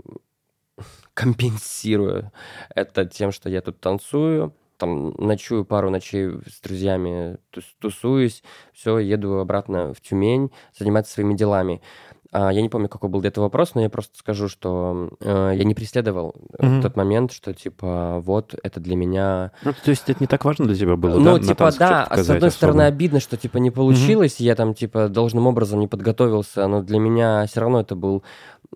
компенсирую 1.15 2.31
это 2.75 3.05
тем, 3.07 3.33
что 3.33 3.49
я 3.49 3.61
тут 3.61 3.81
танцую, 3.81 4.55
там 4.79 5.11
ночую 5.19 5.65
пару 5.65 5.91
ночей 5.91 6.31
с 6.47 6.61
друзьями, 6.63 7.39
тус- 7.53 7.75
тусуюсь, 7.81 8.43
все, 8.73 8.99
еду 8.99 9.39
обратно 9.39 9.93
в 9.93 10.01
Тюмень, 10.01 10.51
заниматься 10.79 11.13
своими 11.13 11.35
делами. 11.35 11.83
А, 12.31 12.53
я 12.53 12.61
не 12.61 12.69
помню, 12.69 12.89
какой 12.89 13.09
был 13.09 13.23
до 13.23 13.29
этого 13.29 13.45
вопрос, 13.45 13.75
но 13.75 13.81
я 13.81 13.89
просто 13.89 14.19
скажу, 14.19 14.49
что 14.49 15.11
э, 15.21 15.53
я 15.57 15.65
не 15.65 15.75
преследовал 15.75 16.35
э, 16.59 16.67
Мгм. 16.67 16.83
тот 16.83 16.95
момент, 16.97 17.33
что 17.33 17.55
типа 17.55 18.21
вот 18.23 18.55
это 18.63 18.81
для 18.81 18.97
меня 18.97 19.53
Ну, 19.63 19.73
то 19.73 19.91
есть 19.91 20.11
это 20.11 20.21
не 20.21 20.27
так 20.27 20.45
важно 20.45 20.67
для 20.67 20.75
тебя 20.75 20.97
было, 20.97 21.15
да, 21.15 21.21
ну, 21.21 21.37
на 21.39 21.43
типа, 21.43 21.71
да, 21.79 22.05
а 22.05 22.23
с 22.23 22.29
одной 22.29 22.51
стороны 22.51 22.83
особо? 22.83 22.95
обидно, 22.97 23.21
что, 23.21 23.39
типа, 23.39 23.57
не 23.57 23.71
получилось, 23.71 24.41
я 24.41 24.55
там, 24.57 24.75
типа, 24.75 25.09
должным 25.09 25.47
образом 25.47 25.81
не 25.81 25.89
подготовился, 25.89 26.67
но 26.67 26.83
для 26.83 26.99
меня 26.99 27.47
все 27.47 27.61
равно 27.61 27.81
это 27.81 27.97
был 27.97 28.23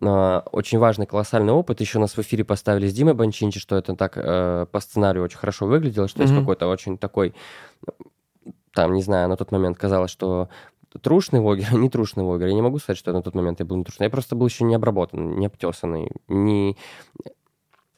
а, 0.00 0.44
очень 0.52 0.78
важный, 0.78 1.04
колоссальный 1.04 1.52
опыт. 1.52 1.80
Еще 1.82 1.98
нас 1.98 2.16
в 2.16 2.20
эфире 2.20 2.44
поставили 2.44 2.88
с 2.88 2.94
Димой 2.94 3.12
Банчинчи, 3.12 3.60
что 3.60 3.76
это 3.76 3.94
так 3.94 4.14
э, 4.16 4.66
по 4.70 4.80
сценарию 4.80 5.24
очень 5.24 5.36
хорошо 5.38 5.66
выглядело, 5.66 6.08
что 6.08 6.22
есть 6.22 6.32
Мгм. 6.32 6.40
какой-то 6.42 6.68
очень 6.68 6.96
такой, 6.96 7.34
там, 8.74 8.94
не 8.94 9.02
знаю, 9.02 9.28
на 9.28 9.36
тот 9.36 9.52
момент 9.52 9.76
казалось, 9.76 10.10
что 10.10 10.48
трушный 11.00 11.40
вогер, 11.40 11.72
не 11.74 11.88
трушный 11.88 12.24
вогер. 12.24 12.48
Я 12.48 12.54
не 12.54 12.62
могу 12.62 12.78
сказать, 12.78 12.98
что 12.98 13.12
на 13.12 13.22
тот 13.22 13.34
момент 13.34 13.60
я 13.60 13.66
был 13.66 13.76
не 13.76 13.84
трушный. 13.84 14.04
Я 14.04 14.10
просто 14.10 14.36
был 14.36 14.46
еще 14.46 14.64
не 14.64 14.74
обработан, 14.74 15.36
не 15.36 15.46
обтесанный, 15.46 16.10
не, 16.28 16.76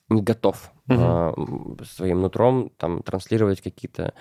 не 0.09 0.23
готов 0.23 0.71
Мгм. 0.87 1.01
а, 1.01 1.35
своим 1.85 2.21
нутром 2.21 2.71
там 2.77 3.03
транслировать 3.03 3.61
какие-то 3.61 4.13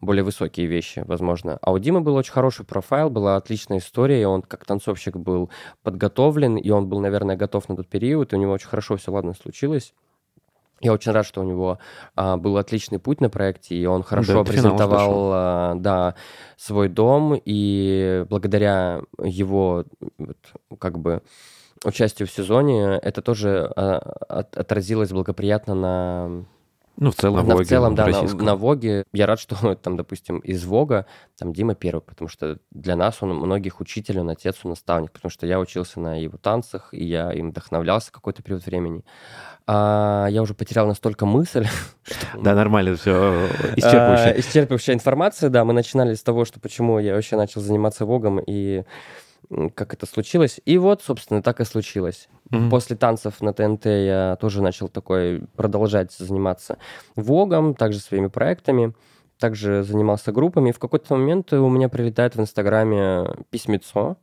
более 0.00 0.24
высокие 0.24 0.66
вещи, 0.66 1.04
возможно. 1.06 1.58
А 1.60 1.72
у 1.72 1.78
Димы 1.78 2.00
был 2.00 2.14
очень 2.14 2.32
хороший 2.32 2.64
профайл, 2.64 3.10
была 3.10 3.36
отличная 3.36 3.78
история, 3.78 4.22
и 4.22 4.24
он 4.24 4.42
как 4.42 4.64
танцовщик 4.64 5.16
был 5.16 5.50
подготовлен, 5.82 6.56
и 6.56 6.70
он 6.70 6.88
был, 6.88 7.00
наверное, 7.00 7.36
готов 7.36 7.68
на 7.68 7.76
тот 7.76 7.86
период, 7.88 8.32
и 8.32 8.36
у 8.36 8.38
него 8.38 8.52
очень 8.52 8.68
хорошо 8.68 8.96
все, 8.96 9.12
ладно, 9.12 9.34
случилось. 9.34 9.94
Я 10.80 10.92
очень 10.92 11.12
рад, 11.12 11.26
что 11.26 11.42
у 11.42 11.44
него 11.44 11.78
а, 12.16 12.36
был 12.36 12.56
отличный 12.56 12.98
путь 12.98 13.20
на 13.20 13.28
проекте, 13.28 13.74
и 13.76 13.84
он 13.86 14.02
хорошо 14.02 14.32
финала 14.32 14.44
презентовал 14.44 15.30
а, 15.32 15.74
да, 15.76 16.14
свой 16.56 16.88
дом, 16.88 17.40
и 17.44 18.24
благодаря 18.28 19.02
его 19.22 19.84
вот, 20.18 20.38
как 20.78 20.98
бы 20.98 21.22
участию 21.84 22.26
в 22.26 22.30
сезоне 22.30 22.98
это 23.02 23.20
тоже 23.22 23.70
а, 23.76 23.98
от- 24.28 24.56
отразилось 24.56 25.10
благоприятно 25.10 25.74
на 25.74 26.44
Ну, 27.00 27.10
в 27.10 27.14
целом, 27.14 27.46
на- 27.48 27.54
Воге, 27.54 27.64
в 27.64 27.68
целом, 27.68 27.94
да, 27.94 28.06
на, 28.06 28.22
на 28.22 28.56
Воге. 28.56 29.04
Я 29.12 29.26
рад, 29.26 29.40
что 29.40 29.74
там, 29.82 29.96
допустим, 29.96 30.38
из 30.40 30.64
Вога, 30.66 31.06
там 31.38 31.52
Дима 31.54 31.74
первый, 31.74 32.02
потому 32.02 32.28
что 32.28 32.58
для 32.70 32.94
нас 32.94 33.22
он 33.22 33.30
многих 33.30 33.80
учитель, 33.80 34.20
он 34.20 34.28
отец, 34.28 34.56
он 34.64 34.70
наставник, 34.70 35.10
потому 35.10 35.30
что 35.30 35.46
я 35.46 35.58
учился 35.58 35.98
на 35.98 36.20
его 36.20 36.36
танцах, 36.36 36.90
и 36.92 37.02
я 37.02 37.32
им 37.32 37.50
вдохновлялся 37.50 38.12
какой-то 38.12 38.42
период 38.42 38.66
времени. 38.66 39.02
А 39.66 40.26
я 40.30 40.42
уже 40.42 40.52
потерял 40.52 40.86
настолько 40.86 41.24
мысль, 41.24 41.66
что... 42.02 42.26
Да, 42.42 42.54
нормально, 42.54 42.94
все 42.96 43.12
А, 43.14 43.48
исчерпывающе. 43.76 44.38
исчерпывающая 44.38 44.92
информация, 44.94 45.48
да. 45.48 45.64
Мы 45.64 45.72
начинали 45.72 46.14
с 46.14 46.22
того, 46.22 46.44
что 46.44 46.60
почему 46.60 46.98
я 46.98 47.14
вообще 47.14 47.36
начал 47.36 47.62
заниматься 47.62 48.04
Вогом 48.04 48.40
и 48.46 48.84
как 49.74 49.94
это 49.94 50.06
случилось. 50.06 50.60
И 50.64 50.78
вот, 50.78 51.02
собственно, 51.02 51.42
так 51.42 51.60
и 51.60 51.64
случилось. 51.64 52.28
Мгм. 52.50 52.70
После 52.70 52.96
танцев 52.96 53.40
на 53.40 53.52
ТНТ 53.52 53.86
я 53.86 54.36
тоже 54.40 54.62
начал 54.62 54.88
такой 54.88 55.42
продолжать 55.56 56.12
заниматься 56.12 56.78
Вогом, 57.16 57.74
также 57.74 58.00
своими 58.00 58.26
проектами, 58.26 58.92
также 59.38 59.82
занимался 59.84 60.32
группами. 60.32 60.72
В 60.72 60.78
какой-то 60.78 61.14
момент 61.16 61.52
у 61.52 61.68
меня 61.68 61.88
прилетает 61.88 62.34
в 62.36 62.40
Инстаграме 62.40 63.26
письмецо. 63.50 64.16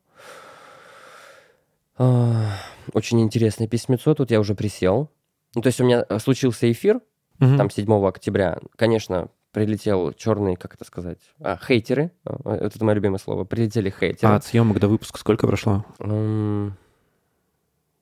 А, 1.97 2.51
Очень 2.93 3.21
интересное 3.21 3.67
письмецо. 3.67 4.13
Тут 4.13 4.31
я 4.31 4.39
уже 4.39 4.55
присел. 4.55 5.09
Ну, 5.55 5.61
то 5.61 5.67
есть 5.67 5.79
у 5.81 5.83
меня 5.85 6.05
э, 6.07 6.19
случился 6.19 6.71
эфир, 6.71 6.99
Мгм. 7.39 7.57
там 7.57 7.69
7 7.69 8.05
октября, 8.07 8.59
конечно, 8.75 9.29
прилетел 9.51 10.11
черный, 10.13 10.55
как 10.55 10.75
это 10.75 10.85
сказать, 10.85 11.19
а, 11.39 11.57
хейтеры, 11.57 12.11
а, 12.25 12.55
это 12.55 12.83
мое 12.83 12.95
любимое 12.95 13.17
слово, 13.17 13.43
прилетели 13.43 13.89
хейтеры. 13.89 14.33
А 14.33 14.35
от 14.35 14.43
съемок 14.45 14.79
до 14.79 14.87
выпуска 14.87 15.17
сколько 15.17 15.47
прошло? 15.47 15.83
М, 15.99 16.75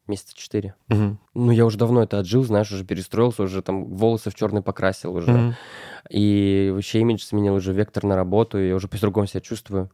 Месяца 0.08 0.36
четыре. 0.36 0.76
Мгм. 0.88 1.20
Ну, 1.34 1.52
я 1.52 1.66
уже 1.66 1.78
давно 1.78 2.04
это 2.04 2.20
отжил, 2.20 2.44
знаешь, 2.44 2.72
уже 2.72 2.86
перестроился, 2.86 3.44
уже 3.44 3.62
там 3.62 3.86
волосы 3.86 4.30
в 4.30 4.36
черный 4.36 4.62
покрасил 4.62 5.16
уже. 5.16 5.32
Мгм. 5.32 5.56
И 6.10 6.72
вообще 6.74 7.00
имидж 7.00 7.24
сменил 7.24 7.56
уже 7.56 7.74
вектор 7.74 8.04
на 8.04 8.16
работу, 8.16 8.60
и 8.60 8.68
я 8.68 8.76
уже 8.76 8.88
по-другому 8.88 9.26
себя 9.26 9.42
чувствую. 9.42 9.90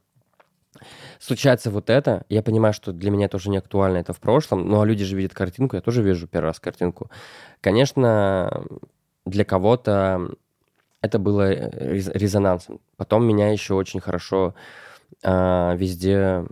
Случается 1.19 1.69
вот 1.69 1.89
это, 1.89 2.25
я 2.29 2.41
понимаю, 2.41 2.73
что 2.73 2.91
для 2.91 3.11
меня 3.11 3.25
это 3.25 3.37
уже 3.37 3.49
не 3.49 3.57
актуально, 3.57 3.97
это 3.97 4.13
в 4.13 4.19
прошлом, 4.19 4.67
ну 4.67 4.81
а 4.81 4.85
люди 4.85 5.03
же 5.03 5.15
видят 5.15 5.33
картинку, 5.33 5.75
я 5.75 5.81
тоже 5.81 6.01
вижу 6.01 6.27
первый 6.27 6.47
раз 6.47 6.59
картинку. 6.59 7.11
Конечно, 7.59 8.65
для 9.25 9.45
кого-то 9.45 10.31
это 11.01 11.19
было 11.19 11.51
э, 11.51 11.93
рез- 11.93 12.11
резонансом. 12.13 12.79
Потом 12.97 13.25
меня 13.25 13.51
еще 13.51 13.73
очень 13.73 13.99
хорошо 13.99 14.55
а, 15.23 15.75
везде, 15.75 16.45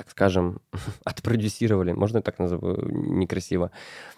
так 0.00 0.10
скажем, 0.10 0.60
отпродюсировали, 1.04 1.92
можно 1.92 2.22
так 2.22 2.38
назову, 2.38 2.76
некрасиво. 2.90 3.70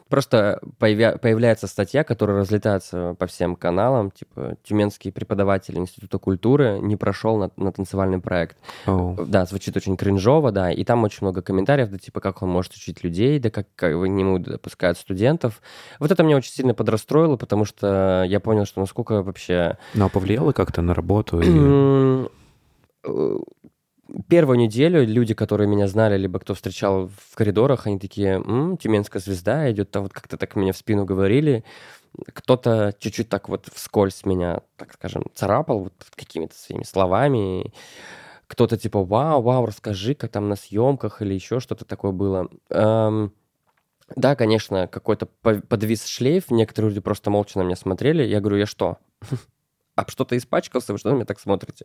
Просто 0.09 0.61
появя- 0.79 1.19
появляется 1.19 1.67
статья, 1.67 2.05
которая 2.05 2.37
разлетается 2.39 3.17
по 3.19 3.27
всем 3.27 3.57
каналам, 3.57 4.11
типа 4.13 4.57
«Тюменский 4.63 5.11
преподаватель 5.11 5.77
Института 5.77 6.19
культуры 6.19 6.79
не 6.81 6.97
прошел 6.97 7.37
на, 7.37 7.51
на 7.57 7.73
танцевальный 7.73 8.21
проект». 8.21 8.57
Оу. 8.87 9.17
Да, 9.27 9.45
звучит 9.45 9.77
очень 9.77 9.97
кринжово, 9.97 10.53
да, 10.53 10.71
и 10.71 10.85
там 10.85 11.03
очень 11.03 11.19
много 11.23 11.43
комментариев, 11.43 11.89
да, 11.91 11.99
типа, 11.99 12.21
как 12.21 12.43
он 12.43 12.51
может 12.51 12.75
учить 12.75 13.03
людей, 13.03 13.41
да, 13.41 13.51
как, 13.51 13.67
как 13.75 13.93
к 13.93 14.07
нему 14.07 14.39
допускают 14.39 14.99
студентов. 14.99 15.63
Вот 15.99 16.13
это 16.13 16.23
меня 16.23 16.37
очень 16.37 16.53
сильно 16.53 16.75
подрастроило, 16.75 17.37
потому 17.37 17.65
что 17.65 18.23
я 18.29 18.39
понял, 18.39 18.67
что 18.67 18.79
насколько 18.81 19.23
вообще... 19.23 19.79
Ну, 19.95 20.05
а 20.05 20.09
повлияло 20.09 20.53
как-то 20.53 20.83
на 20.83 20.95
работу? 20.95 21.41
и- 21.41 22.29
Первую 24.29 24.59
неделю 24.59 25.07
люди, 25.07 25.33
которые 25.33 25.69
меня 25.69 25.87
знали, 25.87 26.17
либо 26.19 26.39
кто 26.39 26.55
встречал 26.55 27.09
в 27.09 27.35
коридорах, 27.35 27.87
они 27.87 27.99
такие, 27.99 28.35
«М, 28.35 28.77
Тюменская 28.77 29.23
звезда 29.23 29.71
идет, 29.71 29.95
а 29.97 30.01
вот 30.01 30.13
как-то 30.13 30.37
так 30.37 30.55
мне 30.57 30.73
в 30.73 30.77
спину 30.77 31.05
говорили. 31.05 31.65
Кто-то 32.35 32.95
чуть-чуть 32.99 33.29
так 33.31 33.49
вот 33.49 33.69
вскользь 33.73 34.25
меня, 34.27 34.61
так 34.77 34.93
скажем, 34.95 35.25
царапал 35.35 35.85
вот 35.85 35.95
какими-то 36.15 36.55
своими 36.55 36.83
словами. 36.83 37.73
Кто-то 38.49 38.77
типа, 38.77 39.03
вау, 39.03 39.41
вау, 39.41 39.65
расскажи, 39.67 40.15
как 40.15 40.31
там 40.31 40.49
на 40.49 40.57
съемках 40.57 41.23
или 41.23 41.33
еще 41.33 41.59
что-то 41.61 41.87
такое 41.87 42.13
было. 42.13 42.49
Эм, 42.71 43.33
да, 44.17 44.37
конечно, 44.37 44.89
какой-то 44.89 45.27
по- 45.27 45.61
подвис 45.63 46.07
шлейф. 46.07 46.51
Некоторые 46.51 46.91
люди 46.91 47.01
просто 47.01 47.31
молча 47.31 47.59
на 47.59 47.63
меня 47.63 47.77
смотрели. 47.77 48.23
Я 48.25 48.41
говорю, 48.41 48.59
я 48.59 48.67
что? 48.67 48.99
А 49.95 50.09
что-то 50.09 50.37
испачкался? 50.37 50.93
Вы 50.93 50.99
что 50.99 51.11
на 51.11 51.15
меня 51.15 51.25
так 51.27 51.39
смотрите? 51.39 51.85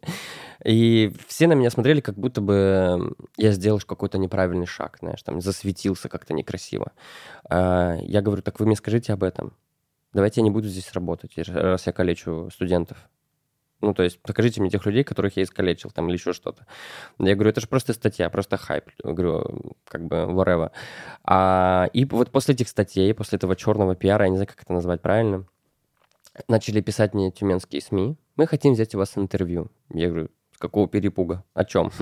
И 0.63 1.13
все 1.27 1.47
на 1.47 1.53
меня 1.53 1.69
смотрели, 1.69 1.99
как 1.99 2.15
будто 2.15 2.39
бы 2.39 3.13
я 3.35 3.51
сделал 3.51 3.81
какой-то 3.81 4.17
неправильный 4.17 4.65
шаг, 4.65 4.97
знаешь, 5.01 5.21
там 5.23 5.41
засветился 5.41 6.07
как-то 6.07 6.33
некрасиво. 6.33 6.93
А, 7.49 7.97
Я 8.01 8.21
говорю, 8.21 8.41
так 8.41 8.59
вы 8.59 8.65
мне 8.65 8.75
скажите 8.75 9.11
об 9.11 9.23
этом. 9.23 9.53
Давайте 10.13 10.39
я 10.39 10.45
не 10.45 10.51
буду 10.51 10.69
здесь 10.69 10.93
работать, 10.93 11.37
раз 11.37 11.85
я 11.85 11.91
калечу 11.93 12.49
студентов. 12.53 12.97
Ну, 13.81 13.93
то 13.93 14.01
есть 14.03 14.19
покажите 14.21 14.59
мне 14.59 14.71
тех 14.71 14.83
людей, 14.85 15.03
которых 15.03 15.37
я 15.37 15.43
искалечил, 15.43 15.91
там, 15.91 16.07
или 16.07 16.15
еще 16.15 16.33
что-то. 16.33 16.65
Я 17.19 17.35
говорю, 17.35 17.51
это 17.51 17.61
же 17.61 17.67
просто 17.67 17.93
статья, 17.93 18.29
просто 18.29 18.57
хайп. 18.57 18.85
Я 19.03 19.11
говорю, 19.13 19.75
как 19.87 20.03
бы, 20.05 20.15
whatever. 20.15 20.71
А, 21.23 21.87
и 21.93 22.05
вот 22.05 22.31
после 22.31 22.55
этих 22.55 22.69
статей, 22.69 23.13
после 23.13 23.35
этого 23.35 23.55
черного 23.55 23.95
пиара, 23.95 24.25
я 24.25 24.29
не 24.29 24.37
знаю, 24.37 24.47
как 24.47 24.63
это 24.63 24.73
назвать 24.73 25.01
правильно, 25.01 25.45
начали 26.47 26.81
писать 26.81 27.13
мне 27.13 27.31
тюменские 27.31 27.81
СМИ. 27.81 28.17
Мы 28.35 28.47
хотим 28.47 28.73
взять 28.73 28.95
у 28.95 28.97
вас 28.97 29.17
интервью. 29.17 29.67
Я 29.89 30.09
говорю, 30.09 30.29
с 30.53 30.57
какого 30.57 30.87
перепуга? 30.87 31.43
О 31.53 31.65
чем? 31.65 31.91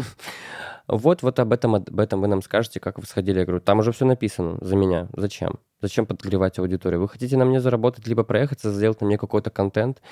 Вот, 0.88 1.24
вот 1.24 1.40
об 1.40 1.52
этом, 1.52 1.74
об 1.74 2.00
этом 2.00 2.22
вы 2.22 2.28
нам 2.28 2.44
скажете, 2.44 2.80
как 2.80 3.00
вы 3.00 3.08
сходили. 3.08 3.40
Я 3.40 3.46
говорю, 3.46 3.60
там 3.60 3.80
уже 3.80 3.92
все 3.92 4.06
написано 4.06 4.60
за 4.62 4.76
меня. 4.76 5.10
Зачем? 5.18 5.60
Зачем 5.82 6.06
подогревать 6.06 6.60
аудиторию? 6.60 7.02
Вы 7.02 7.10
хотите 7.10 7.38
на 7.38 7.46
мне 7.46 7.60
заработать, 7.60 8.06
либо 8.06 8.24
проехаться, 8.24 8.72
сделать 8.72 9.02
на 9.02 9.08
мне 9.08 9.18
какой-то 9.18 9.50
контент? 9.50 10.04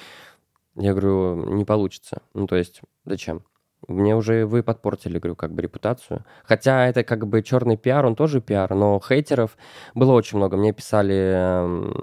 Я 0.75 0.93
говорю, 0.93 1.53
не 1.53 1.63
получится. 1.63 2.23
Ну, 2.33 2.47
то 2.47 2.55
есть, 2.55 2.81
зачем? 3.05 3.43
Мне 3.87 4.15
уже 4.15 4.45
вы 4.45 4.63
подпортили, 4.63 5.19
говорю, 5.19 5.35
как 5.35 5.53
бы 5.53 5.61
репутацию. 5.61 6.25
Хотя 6.43 6.87
это 6.87 7.03
как 7.03 7.27
бы 7.27 7.43
черный 7.43 7.77
пиар, 7.77 8.05
он 8.05 8.15
тоже 8.15 8.41
пиар, 8.41 8.73
но 8.73 8.99
хейтеров 8.99 9.57
было 9.93 10.13
очень 10.13 10.37
много. 10.37 10.57
Мне 10.57 10.73
писали, 10.73 11.15
эм, 11.15 11.93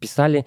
писали 0.00 0.46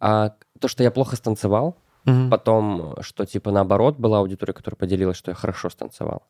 а, 0.00 0.34
то, 0.60 0.68
что 0.68 0.82
я 0.82 0.90
плохо 0.90 1.16
станцевал, 1.16 1.76
Мгм. 2.06 2.30
Потом, 2.30 2.94
что 3.00 3.26
типа 3.26 3.50
наоборот, 3.50 3.98
была 3.98 4.20
аудитория, 4.20 4.52
которая 4.52 4.76
поделилась, 4.76 5.16
что 5.16 5.32
я 5.32 5.34
хорошо 5.34 5.68
станцевал. 5.68 6.22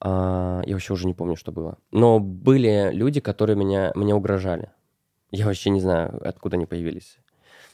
А, 0.00 0.62
я 0.66 0.74
вообще 0.74 0.92
уже 0.92 1.06
не 1.06 1.14
помню, 1.14 1.36
что 1.36 1.52
было. 1.52 1.78
Но 1.92 2.18
были 2.18 2.90
люди, 2.92 3.20
которые 3.20 3.56
меня, 3.56 3.92
мне 3.94 4.14
угрожали. 4.14 4.70
Я 5.30 5.46
вообще 5.46 5.70
не 5.70 5.80
знаю, 5.80 6.20
откуда 6.26 6.56
они 6.56 6.66
появились. 6.66 7.18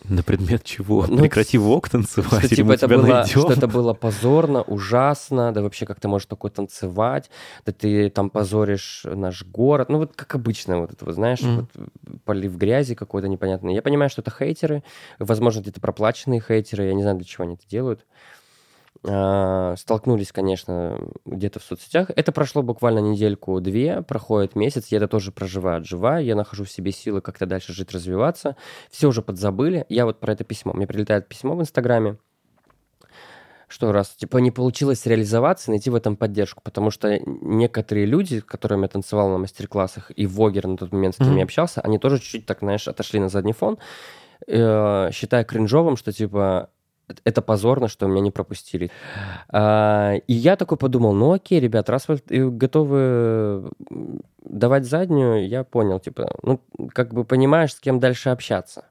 На 0.09 0.23
предмет 0.23 0.65
чего? 0.65 1.07
Ну, 1.07 1.19
Прекрати 1.19 1.59
вок 1.59 1.89
танцевать, 1.89 2.39
Что, 2.39 2.47
или 2.49 2.55
типа, 2.57 2.73
это 2.73 2.87
тебя 2.87 2.97
было, 2.97 3.07
найдем. 3.07 3.41
что 3.41 3.53
это 3.53 3.69
было 3.69 3.93
позорно, 3.93 4.63
ужасно, 4.63 5.53
да 5.53 5.63
вообще 5.63 5.85
как 5.87 6.01
ты 6.01 6.09
можешь 6.09 6.27
такое 6.27 6.51
танцевать, 6.51 7.31
да 7.67 7.73
ты 7.73 8.09
там 8.09 8.31
позоришь 8.31 9.03
наш 9.05 9.45
город. 9.45 9.89
Ну 9.91 9.99
вот 9.99 10.13
как 10.17 10.35
обычно, 10.35 10.81
вот 10.81 10.93
это, 10.93 11.05
вот, 11.05 11.15
знаешь, 11.15 11.41
Мгм. 11.43 11.69
вот, 11.77 12.21
полив 12.25 12.57
грязи 12.57 12.95
какой-то 12.95 13.29
непонятный. 13.29 13.75
Я 13.75 13.83
понимаю, 13.83 14.09
что 14.11 14.23
это 14.23 14.31
хейтеры, 14.31 14.83
возможно, 15.19 15.61
где-то 15.61 15.81
проплаченные 15.81 16.41
хейтеры, 16.41 16.85
я 16.87 16.95
не 16.95 17.03
знаю, 17.03 17.17
для 17.19 17.27
чего 17.27 17.45
они 17.45 17.55
это 17.55 17.69
делают. 17.69 18.07
А, 19.07 19.75
Столкнулись, 19.77 20.31
конечно, 20.31 20.99
где-то 21.25 21.59
в 21.59 21.63
соцсетях. 21.63 22.11
Это 22.15 22.33
прошло 22.33 22.63
буквально 22.63 22.99
недельку-две, 22.99 24.03
проходит 24.03 24.57
месяц, 24.57 24.89
я 24.89 24.99
это 24.99 25.09
тоже 25.09 25.33
проживаю, 25.33 25.79
отживаю, 25.79 26.25
я 26.25 26.35
нахожу 26.35 26.65
в 26.65 26.71
себе 26.71 26.93
силы 26.93 27.23
как-то 27.23 27.47
дальше 27.47 27.73
жить, 27.73 27.93
развиваться. 27.93 28.57
Все 28.91 29.09
уже 29.09 29.23
подзабыли. 29.23 29.87
Я 29.89 30.05
вот 30.05 30.21
про 30.21 30.33
это 30.33 30.45
письмо. 30.45 30.73
Мне 30.75 30.87
прилетает 30.87 31.29
письмо 31.29 31.57
в 31.57 31.63
Инстаграме, 31.63 32.19
что 33.69 33.93
раз, 33.93 34.11
типа, 34.11 34.39
не 34.39 34.51
получилось 34.51 35.07
реализоваться, 35.07 35.71
найти 35.71 35.89
в 35.91 35.95
этом 35.95 36.17
поддержку, 36.17 36.61
потому 36.63 36.91
что 36.91 37.19
некоторые 37.25 38.05
люди, 38.05 38.41
с 38.41 38.45
которыми 38.45 38.83
я 38.83 38.89
танцевал 38.89 39.31
на 39.31 39.39
мастер-классах, 39.39 40.11
и 40.15 40.27
Вогер 40.27 40.67
на 40.67 40.77
тот 40.77 40.93
момент, 40.93 41.15
с 41.15 41.19
кем 41.19 41.29
Мгм. 41.29 41.37
я 41.39 41.45
общался, 41.45 41.81
они 41.81 41.99
тоже 41.99 42.19
чуть-чуть 42.19 42.47
так, 42.47 42.59
знаешь, 42.61 42.89
отошли 42.89 43.21
на 43.21 43.29
задний 43.29 43.53
фон, 43.53 43.79
э, 44.47 45.11
считая 45.13 45.45
кринжовым, 45.45 45.97
что, 45.97 46.13
типа, 46.13 46.71
«Это- 47.11 47.21
это 47.25 47.43
позорно, 47.43 47.89
что 47.89 48.07
меня 48.07 48.21
не 48.21 48.31
пропустили. 48.31 48.91
А, 49.49 50.15
и 50.27 50.33
я 50.33 50.57
такой 50.57 50.79
подумал, 50.79 51.13
ну 51.13 51.33
окей, 51.33 51.61
ребят, 51.61 51.91
раз 51.91 52.09
вы 52.09 52.21
э, 52.31 52.49
готовы 52.49 53.71
давать 54.45 54.85
заднюю, 54.87 55.49
я 55.49 55.65
понял, 55.65 56.01
типа, 56.01 56.31
ну, 56.43 56.61
как 56.95 57.13
бы 57.13 57.25
понимаешь, 57.25 57.75
с 57.75 57.81
кем 57.81 57.99
дальше 58.01 58.31
общаться. 58.31 58.85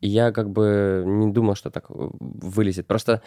И 0.00 0.08
я 0.08 0.30
как 0.32 0.50
бы 0.50 1.02
не 1.06 1.32
думал, 1.32 1.54
что 1.56 1.70
так 1.70 1.86
э, 1.90 1.94
вылезет. 2.20 2.86
Просто 2.86 3.20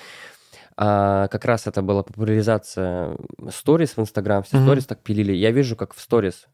а, 0.78 1.28
как 1.28 1.44
раз 1.46 1.68
это 1.68 1.82
была 1.82 2.04
популяризация 2.04 3.18
сторис 3.50 3.98
в 3.98 4.00
Инстаграм, 4.00 4.42
все 4.44 4.58
сторис 4.64 4.86
так 4.86 5.00
пилили. 5.00 5.34
Я 5.34 5.52
вижу, 5.52 5.76
как 5.76 5.94
в 5.94 6.00
сторис 6.00 6.48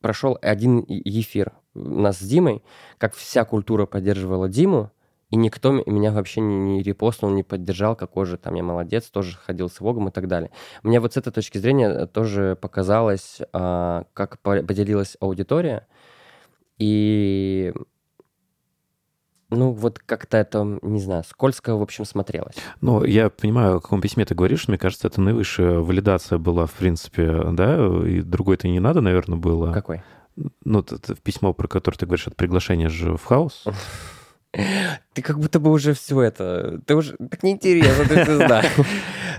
прошел 0.00 0.38
один 0.40 0.84
эфир 0.88 1.52
у 1.74 2.00
нас 2.00 2.18
с 2.18 2.22
Димой, 2.22 2.62
как 2.98 3.14
вся 3.14 3.44
культура 3.44 3.84
поддерживала 3.86 4.48
Диму, 4.48 4.90
и 5.30 5.36
никто 5.36 5.72
меня 5.86 6.12
вообще 6.12 6.40
не, 6.40 6.56
не 6.56 6.82
репостнул, 6.82 7.30
не 7.30 7.42
поддержал, 7.42 7.94
какой 7.94 8.26
же 8.26 8.36
там 8.36 8.54
я 8.54 8.62
молодец, 8.62 9.10
тоже 9.10 9.36
ходил 9.36 9.70
с 9.70 9.80
Вогом 9.80 10.08
и 10.08 10.10
так 10.10 10.26
далее. 10.26 10.50
Мне 10.82 11.00
вот 11.00 11.14
с 11.14 11.16
этой 11.16 11.32
точки 11.32 11.58
зрения 11.58 11.88
э, 11.88 12.06
тоже 12.06 12.56
показалось, 12.60 13.38
а, 13.52 14.04
как 14.12 14.40
по- 14.40 14.62
поделилась 14.62 15.16
аудитория, 15.20 15.86
и 16.78 17.72
ну 19.50 19.72
вот 19.72 19.98
как-то 19.98 20.36
это, 20.36 20.78
не 20.82 21.00
знаю, 21.00 21.24
скользко, 21.24 21.76
в 21.76 21.82
общем, 21.82 22.04
смотрелось. 22.04 22.56
Ну, 22.80 23.04
я 23.04 23.30
понимаю, 23.30 23.76
о 23.76 23.80
каком 23.80 24.00
письме 24.00 24.24
ты 24.24 24.34
говоришь. 24.34 24.68
Мне 24.68 24.78
кажется, 24.78 25.08
это 25.08 25.20
наивысшая 25.20 25.80
валидация 25.80 26.38
была, 26.38 26.66
в 26.66 26.72
принципе, 26.72 27.44
да, 27.52 27.84
и 28.06 28.20
другой-то 28.22 28.68
не 28.68 28.78
надо, 28.78 29.00
наверное, 29.00 29.38
было. 29.38 29.72
Какой? 29.72 30.02
Ну, 30.64 30.80
это, 30.80 30.96
это 30.96 31.16
письмо, 31.16 31.52
про 31.52 31.66
которое 31.66 31.98
ты 31.98 32.06
говоришь, 32.06 32.28
это 32.28 32.36
приглашение 32.36 32.88
же 32.88 33.16
в 33.16 33.24
хаос. 33.24 33.64
Ты 35.14 35.22
как 35.22 35.38
будто 35.38 35.60
бы 35.60 35.70
уже 35.70 35.94
все 35.94 36.20
это... 36.22 36.80
Ты 36.86 36.94
уже... 36.96 37.16
Так 37.16 37.42
неинтересно, 37.42 38.04
ты 38.06 38.14
это 38.14 38.36
знаешь. 38.36 38.72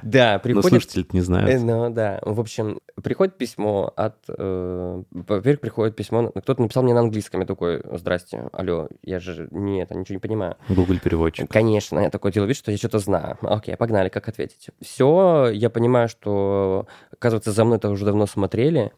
Да, 0.04 0.34
Но 0.34 0.40
приходит... 0.40 0.70
слушатели 0.70 1.06
не 1.14 1.20
Э, 1.20 1.24
знают. 1.24 1.62
Ну 1.64 1.90
да, 1.92 2.20
в 2.24 2.40
общем, 2.40 2.80
приходит 3.04 3.38
письмо 3.38 3.94
от... 3.96 4.16
э, 4.30 5.04
Во-первых, 5.12 5.60
приходит 5.60 5.96
письмо... 5.96 6.30
Кто-то 6.32 6.60
написал 6.62 6.82
мне 6.82 6.94
на 6.96 7.02
английском, 7.02 7.42
я 7.42 7.46
такой, 7.46 7.84
здрасте, 8.00 8.50
алло, 8.52 8.88
я 9.04 9.20
же 9.20 9.48
не 9.52 9.84
это, 9.84 9.94
ничего 9.94 10.16
не 10.16 10.20
понимаю. 10.20 10.56
Google 10.70 10.98
переводчик. 10.98 11.48
Конечно, 11.52 12.00
я 12.00 12.10
такой 12.10 12.32
делаю 12.32 12.48
вид, 12.48 12.58
что 12.58 12.72
я 12.72 12.78
что-то 12.78 12.98
знаю. 12.98 13.38
Окей, 13.42 13.76
погнали, 13.78 14.10
как 14.10 14.28
ответить? 14.28 14.70
Все, 14.82 15.50
я 15.54 15.70
понимаю, 15.70 16.10
что, 16.10 16.88
оказывается, 17.14 17.52
за 17.52 17.64
мной 17.64 17.78
это 17.78 17.90
уже 17.90 18.06
давно 18.06 18.26
смотрели, 18.26 18.92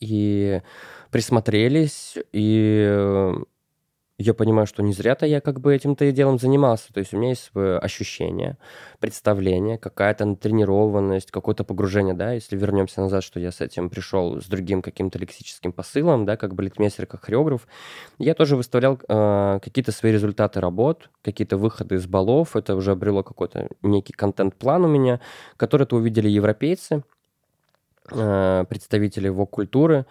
и 0.00 0.62
присмотрелись, 1.10 2.16
и 2.32 2.84
э, 2.88 3.34
я 4.18 4.32
понимаю, 4.32 4.66
что 4.66 4.82
не 4.82 4.92
зря-то 4.92 5.26
я 5.26 5.40
как 5.40 5.60
бы 5.60 5.74
этим-то 5.74 6.06
и 6.06 6.12
делом 6.12 6.38
занимался. 6.38 6.92
То 6.92 7.00
есть 7.00 7.12
у 7.12 7.18
меня 7.18 7.30
есть 7.30 7.50
свое 7.52 7.78
ощущение, 7.78 8.56
представление, 8.98 9.76
какая-то 9.76 10.24
натренированность, 10.24 11.30
какое-то 11.30 11.64
погружение, 11.64 12.14
да, 12.14 12.32
если 12.32 12.56
вернемся 12.56 13.02
назад, 13.02 13.22
что 13.22 13.38
я 13.40 13.52
с 13.52 13.60
этим 13.60 13.90
пришел 13.90 14.40
с 14.40 14.46
другим 14.46 14.80
каким-то 14.80 15.18
лексическим 15.18 15.72
посылом, 15.72 16.24
да, 16.24 16.38
как 16.38 16.54
балетмейстер, 16.54 17.06
как 17.06 17.26
хореограф, 17.26 17.68
я 18.18 18.34
тоже 18.34 18.56
выставлял 18.56 18.98
э, 19.06 19.58
какие-то 19.62 19.92
свои 19.92 20.12
результаты 20.12 20.60
работ, 20.60 21.10
какие-то 21.22 21.58
выходы 21.58 21.96
из 21.96 22.06
балов, 22.06 22.56
это 22.56 22.74
уже 22.74 22.92
обрело 22.92 23.22
какой-то 23.22 23.68
некий 23.82 24.14
контент-план 24.14 24.84
у 24.86 24.88
меня, 24.88 25.20
который 25.58 25.82
это 25.82 25.94
увидели 25.96 26.28
европейцы, 26.28 27.02
э, 28.10 28.64
представители 28.66 29.28
вок-культуры, 29.28 30.06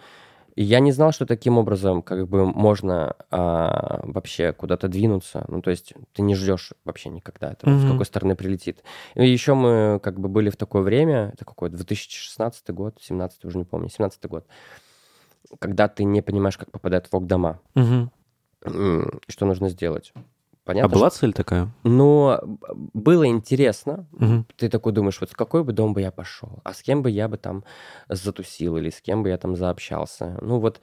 и 0.56 0.62
я 0.64 0.80
не 0.80 0.90
знал, 0.90 1.12
что 1.12 1.26
таким 1.26 1.58
образом 1.58 2.02
как 2.02 2.26
бы 2.28 2.46
можно 2.46 3.14
а, 3.30 4.00
вообще 4.04 4.52
куда-то 4.54 4.88
двинуться. 4.88 5.44
Ну, 5.48 5.60
то 5.60 5.70
есть 5.70 5.92
ты 6.14 6.22
не 6.22 6.34
ждешь 6.34 6.72
вообще 6.84 7.10
никогда 7.10 7.52
этого, 7.52 7.78
с 7.78 7.82
Мгм. 7.82 7.92
какой 7.92 8.06
стороны 8.06 8.34
прилетит. 8.34 8.82
И 9.14 9.28
еще 9.28 9.52
мы 9.52 10.00
как 10.02 10.18
бы 10.18 10.28
были 10.28 10.48
в 10.48 10.56
такое 10.56 10.80
время, 10.80 11.30
это 11.34 11.44
какой 11.44 11.68
2016 11.68 12.70
год, 12.70 12.98
17 13.00 13.44
уже 13.44 13.58
не 13.58 13.64
помню, 13.64 13.90
17 13.90 14.24
год, 14.26 14.46
когда 15.58 15.88
ты 15.88 16.04
не 16.04 16.22
понимаешь, 16.22 16.56
как 16.56 16.70
попадают 16.70 17.06
в. 17.12 17.60
М, 17.74 19.20
и 19.28 19.30
что 19.30 19.44
нужно 19.44 19.68
сделать. 19.68 20.12
А 20.66 20.70
Понятно? 20.70 20.94
была 20.96 21.10
что- 21.10 21.20
цель 21.20 21.32
такая? 21.32 21.68
Но 21.84 22.40
б- 22.44 22.58
было 22.92 23.24
интересно, 23.28 24.06
Мгм. 24.10 24.46
ты 24.56 24.68
такой 24.68 24.92
думаешь, 24.92 25.20
вот 25.20 25.30
в 25.30 25.36
какой 25.36 25.62
бы 25.62 25.72
дом 25.72 25.94
бы 25.94 26.00
я 26.00 26.10
пошел, 26.10 26.58
а 26.64 26.74
с 26.74 26.82
кем 26.82 27.02
бы 27.02 27.10
я 27.10 27.28
бы 27.28 27.36
там 27.36 27.62
затусил 28.08 28.76
или 28.76 28.90
с 28.90 29.00
кем 29.00 29.22
бы 29.22 29.28
я 29.28 29.38
там 29.38 29.54
заобщался. 29.54 30.36
Ну 30.42 30.58
вот 30.58 30.80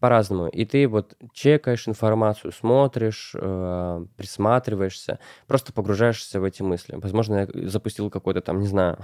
по-разному. 0.00 0.48
И 0.48 0.64
ты 0.64 0.88
вот 0.88 1.16
чекаешь 1.34 1.86
информацию, 1.86 2.52
смотришь, 2.52 3.32
э, 3.34 4.06
присматриваешься, 4.16 5.18
просто 5.46 5.72
погружаешься 5.74 6.40
в 6.40 6.44
эти 6.44 6.62
мысли. 6.62 6.96
Возможно, 6.96 7.46
я 7.52 7.68
запустил 7.68 8.08
какой-то 8.10 8.40
там, 8.40 8.60
не 8.60 8.66
знаю... 8.66 8.98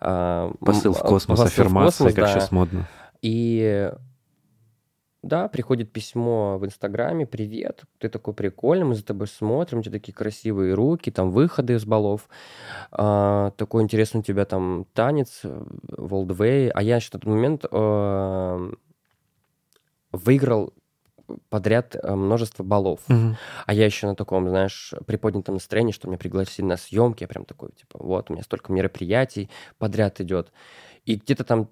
а, 0.00 0.52
Посыл 0.60 0.92
в 0.92 1.00
космос, 1.00 1.38
посыл 1.38 1.44
в 1.44 1.46
аффирмация, 1.48 2.06
космос, 2.08 2.14
как 2.14 2.24
да. 2.24 2.32
сейчас 2.32 2.52
модно. 2.52 2.86
И 3.22 3.92
да, 5.26 5.48
приходит 5.48 5.92
письмо 5.92 6.58
в 6.58 6.64
Инстаграме, 6.64 7.26
привет, 7.26 7.84
ты 7.98 8.08
такой 8.08 8.34
прикольный, 8.34 8.84
мы 8.84 8.94
за 8.94 9.04
тобой 9.04 9.26
смотрим, 9.26 9.80
у 9.80 9.82
тебя 9.82 9.92
такие 9.92 10.12
красивые 10.12 10.74
руки, 10.74 11.10
там 11.10 11.30
выходы 11.30 11.74
из 11.74 11.84
балов, 11.84 12.28
а, 12.90 13.50
такой 13.56 13.82
интересный 13.82 14.20
у 14.20 14.24
тебя 14.24 14.44
там 14.44 14.86
танец, 14.94 15.42
Волдвей, 15.42 16.70
а 16.70 16.82
я 16.82 16.96
еще 16.96 17.08
в 17.08 17.10
тот 17.10 17.24
момент 17.24 17.64
а, 17.70 18.70
выиграл 20.12 20.72
подряд 21.48 21.96
а, 22.02 22.16
множество 22.16 22.62
баллов. 22.62 23.00
Мгм. 23.08 23.36
А 23.66 23.74
я 23.74 23.84
еще 23.84 24.06
на 24.06 24.14
таком, 24.14 24.48
знаешь, 24.48 24.94
приподнятом 25.06 25.54
настроении, 25.54 25.92
что 25.92 26.08
меня 26.08 26.18
пригласили 26.18 26.66
на 26.66 26.76
съемки. 26.76 27.24
Я 27.24 27.28
прям 27.28 27.44
такой, 27.44 27.70
типа, 27.72 27.98
вот, 28.00 28.30
у 28.30 28.34
меня 28.34 28.42
столько 28.42 28.72
мероприятий 28.72 29.50
подряд 29.78 30.20
идет. 30.20 30.52
И 31.04 31.16
где-то 31.16 31.44
там 31.44 31.68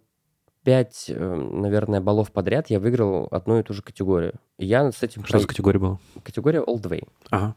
пять, 0.65 1.07
э, 1.09 1.35
наверное, 1.35 2.01
баллов 2.01 2.33
подряд 2.33 2.71
я 2.71 2.81
выиграл 2.81 3.29
одну 3.31 3.61
и 3.61 3.63
ту 3.63 3.75
же 3.75 3.83
категорию. 3.83 4.35
И 4.59 4.67
я 4.67 4.91
с 4.91 5.03
этим... 5.03 5.25
Что 5.25 5.39
за 5.39 5.47
категория 5.47 5.79
была? 5.79 5.99
Категория 6.23 6.61
Old 6.61 6.83
Way. 6.83 7.07
Ага. 7.31 7.55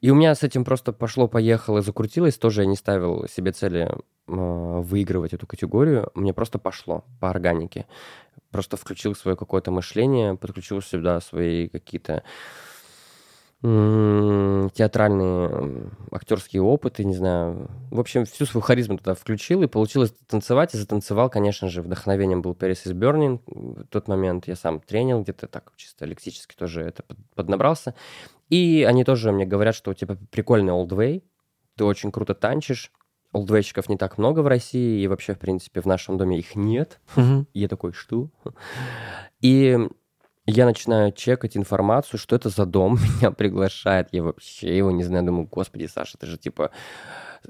И 0.00 0.10
у 0.10 0.14
меня 0.14 0.34
с 0.34 0.42
этим 0.42 0.64
просто 0.64 0.92
пошло-поехало, 0.92 1.82
закрутилось. 1.82 2.38
Тоже 2.38 2.62
я 2.62 2.66
не 2.66 2.76
ставил 2.76 3.28
себе 3.28 3.52
цели 3.52 3.90
э, 3.90 4.00
выигрывать 4.26 5.34
эту 5.34 5.46
категорию. 5.46 6.10
Мне 6.14 6.32
просто 6.32 6.58
пошло 6.58 7.04
по 7.20 7.28
органике. 7.28 7.86
Просто 8.50 8.76
включил 8.76 9.14
свое 9.14 9.36
какое-то 9.36 9.70
мышление, 9.70 10.34
подключил 10.36 10.80
сюда 10.80 11.20
свои 11.20 11.68
какие-то 11.68 12.24
театральные 13.62 15.90
актерские 16.10 16.62
опыты, 16.62 17.04
не 17.04 17.14
знаю. 17.14 17.70
В 17.90 18.00
общем, 18.00 18.24
всю 18.24 18.46
свою 18.46 18.62
харизму 18.62 18.96
туда 18.96 19.14
включил, 19.14 19.62
и 19.62 19.66
получилось 19.66 20.14
танцевать. 20.26 20.74
И 20.74 20.78
затанцевал, 20.78 21.28
конечно 21.28 21.68
же, 21.68 21.82
вдохновением 21.82 22.40
был 22.40 22.52
Paris 22.52 22.86
is 22.86 22.94
Burning. 22.94 23.40
В 23.46 23.86
тот 23.88 24.08
момент 24.08 24.48
я 24.48 24.56
сам 24.56 24.80
тренил 24.80 25.22
где-то 25.22 25.46
так, 25.46 25.72
чисто 25.76 26.06
лексически 26.06 26.56
тоже 26.56 26.82
это 26.82 27.02
под- 27.02 27.18
поднабрался. 27.34 27.94
И 28.48 28.84
они 28.88 29.04
тоже 29.04 29.30
мне 29.30 29.44
говорят, 29.44 29.74
что 29.74 29.90
у 29.90 29.94
тебя 29.94 30.16
прикольный 30.30 30.72
way, 30.72 31.22
ты 31.76 31.84
очень 31.84 32.12
круто 32.12 32.34
танчишь. 32.34 32.90
Олдвейщиков 33.32 33.88
не 33.88 33.96
так 33.96 34.18
много 34.18 34.40
в 34.40 34.48
России, 34.48 35.02
и 35.02 35.06
вообще, 35.06 35.34
в 35.34 35.38
принципе, 35.38 35.80
в 35.80 35.86
нашем 35.86 36.18
доме 36.18 36.38
их 36.38 36.56
нет. 36.56 36.98
И 37.52 37.60
я 37.60 37.68
такой, 37.68 37.92
что? 37.92 38.30
И 39.40 39.78
Я 40.52 40.66
начинаю 40.66 41.12
чекать 41.12 41.56
информацию, 41.56 42.18
что 42.18 42.34
это 42.34 42.48
за 42.48 42.66
дом 42.66 42.98
меня 43.20 43.30
приглашает. 43.30 44.08
Я 44.12 44.22
вообще 44.24 44.76
его 44.76 44.90
не 44.90 45.04
знаю. 45.04 45.24
Думаю, 45.24 45.46
господи, 45.50 45.86
Саша, 45.86 46.18
ты 46.18 46.26
же 46.26 46.38
типа 46.38 46.70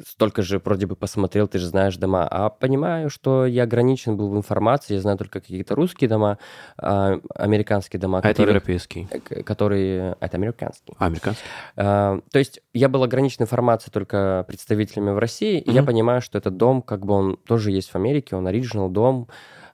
столько 0.06 0.42
же 0.42 0.58
вроде 0.64 0.86
бы 0.86 0.94
посмотрел, 0.96 1.48
ты 1.48 1.58
же 1.58 1.66
знаешь 1.66 1.96
дома. 1.96 2.28
А 2.30 2.48
понимаю, 2.50 3.10
что 3.10 3.46
я 3.46 3.62
ограничен 3.64 4.16
был 4.16 4.28
в 4.28 4.36
информации, 4.36 4.94
я 4.94 5.00
знаю 5.00 5.18
только 5.18 5.40
какие-то 5.40 5.74
русские 5.74 6.08
дома, 6.08 6.38
а, 6.78 7.18
американские 7.34 7.98
дома, 7.98 8.18
А 8.18 8.20
это 8.20 8.28
которые, 8.28 8.54
европейский. 8.54 9.08
э, 9.10 9.18
к- 9.18 9.42
которые... 9.44 10.16
Это 10.20 10.36
американские. 10.36 10.94
А, 10.98 11.06
американский. 11.06 11.42
А, 11.76 12.20
То 12.30 12.38
есть 12.38 12.60
я 12.72 12.88
был 12.88 13.02
ограничен 13.02 13.42
информацией 13.42 13.90
только 13.92 14.44
представителями 14.46 15.10
в 15.10 15.18
России, 15.18 15.58
и 15.58 15.70
я 15.72 15.82
понимаю, 15.82 16.20
что 16.20 16.38
этот 16.38 16.56
дом, 16.56 16.82
как 16.82 17.04
бы 17.04 17.14
он 17.14 17.36
тоже 17.38 17.70
есть 17.72 17.90
в 17.90 17.96
Америке, 17.96 18.36
он 18.36 18.46
оригинал 18.46 18.90
дом, 18.90 19.26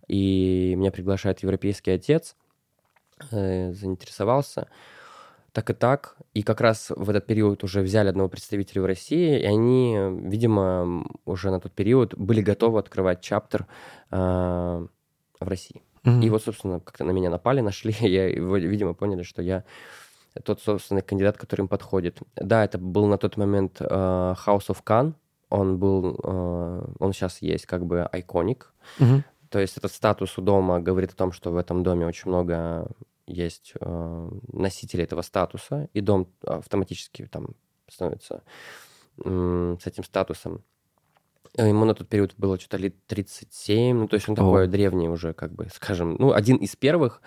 и 0.09 0.75
меня 0.77 0.93
приглашает 0.93 1.41
европейский 1.43 1.91
отец, 1.91 2.37
э, 3.31 3.73
заинтересовался. 3.73 4.69
Так 5.53 5.71
и 5.71 5.73
так. 5.73 6.17
И 6.35 6.43
как 6.43 6.61
раз 6.61 6.91
в 6.95 7.09
этот 7.09 7.27
период 7.27 7.65
уже 7.65 7.81
взяли 7.81 8.09
одного 8.09 8.29
представителя 8.29 8.83
в 8.83 8.87
России, 8.87 9.41
и 9.41 9.45
они, 9.45 9.97
видимо, 10.29 11.07
уже 11.25 11.51
на 11.51 11.61
тот 11.61 11.73
период 11.73 12.15
были 12.15 12.43
готовы 12.43 12.79
открывать 12.79 13.23
чаптер 13.23 13.67
а, 14.11 14.87
в 15.41 15.49
России. 15.49 15.81
Мгм. 16.05 16.21
И 16.21 16.29
вот, 16.29 16.43
собственно, 16.43 16.81
как-то 16.81 17.05
на 17.05 17.13
меня 17.13 17.31
напали, 17.31 17.61
нашли, 17.63 17.95
я, 18.01 18.29
видимо, 18.29 18.93
поняли, 18.93 19.23
что 19.23 19.41
я 19.41 19.65
тот, 20.45 20.61
собственно, 20.61 21.01
кандидат, 21.01 21.39
который 21.39 21.63
им 21.63 21.69
подходит. 21.69 22.19
Да, 22.37 22.65
это 22.65 22.79
был 22.79 23.07
на 23.07 23.17
тот 23.17 23.39
момент 23.39 23.79
э, 23.81 23.85
House 23.85 24.69
of 24.69 24.79
Khan. 24.85 25.15
Он 25.49 25.79
был, 25.79 26.21
э, 26.23 26.87
он 26.99 27.13
сейчас 27.13 27.41
есть 27.41 27.67
как 27.67 27.87
бы 27.87 28.03
айконик. 28.03 28.73
Мгм. 28.99 29.25
То 29.51 29.59
есть 29.61 29.77
этот 29.77 29.93
статус 29.93 30.39
у 30.39 30.43
дома 30.43 30.81
говорит 30.81 31.13
о 31.13 31.17
том, 31.17 31.33
что 31.33 31.51
в 31.51 31.57
этом 31.57 31.83
доме 31.83 32.07
очень 32.07 32.29
много 32.29 32.89
есть 33.27 33.73
э, 33.81 34.29
носителей 34.53 35.05
этого 35.05 35.23
статуса, 35.23 35.89
и 35.93 36.01
дом 36.01 36.29
автоматически 36.43 37.27
там 37.27 37.49
становится 37.89 38.43
м, 39.25 39.79
с 39.81 39.87
этим 39.87 40.05
статусом. 40.05 40.63
Э, 41.57 41.69
Ему 41.69 41.85
на 41.85 41.95
тот 41.95 42.09
период 42.09 42.35
было 42.37 42.59
что-то 42.59 42.77
лет 42.77 42.95
37, 43.07 43.97
ну, 43.97 44.09
то 44.09 44.15
есть 44.15 44.29
он 44.29 44.37
такой 44.37 44.65
О. 44.65 44.67
древний 44.67 45.09
уже, 45.09 45.33
как 45.33 45.53
бы, 45.53 45.69
скажем, 45.75 46.17
ну, 46.19 46.33
один 46.33 46.57
из 46.57 46.77
первых. 46.77 47.21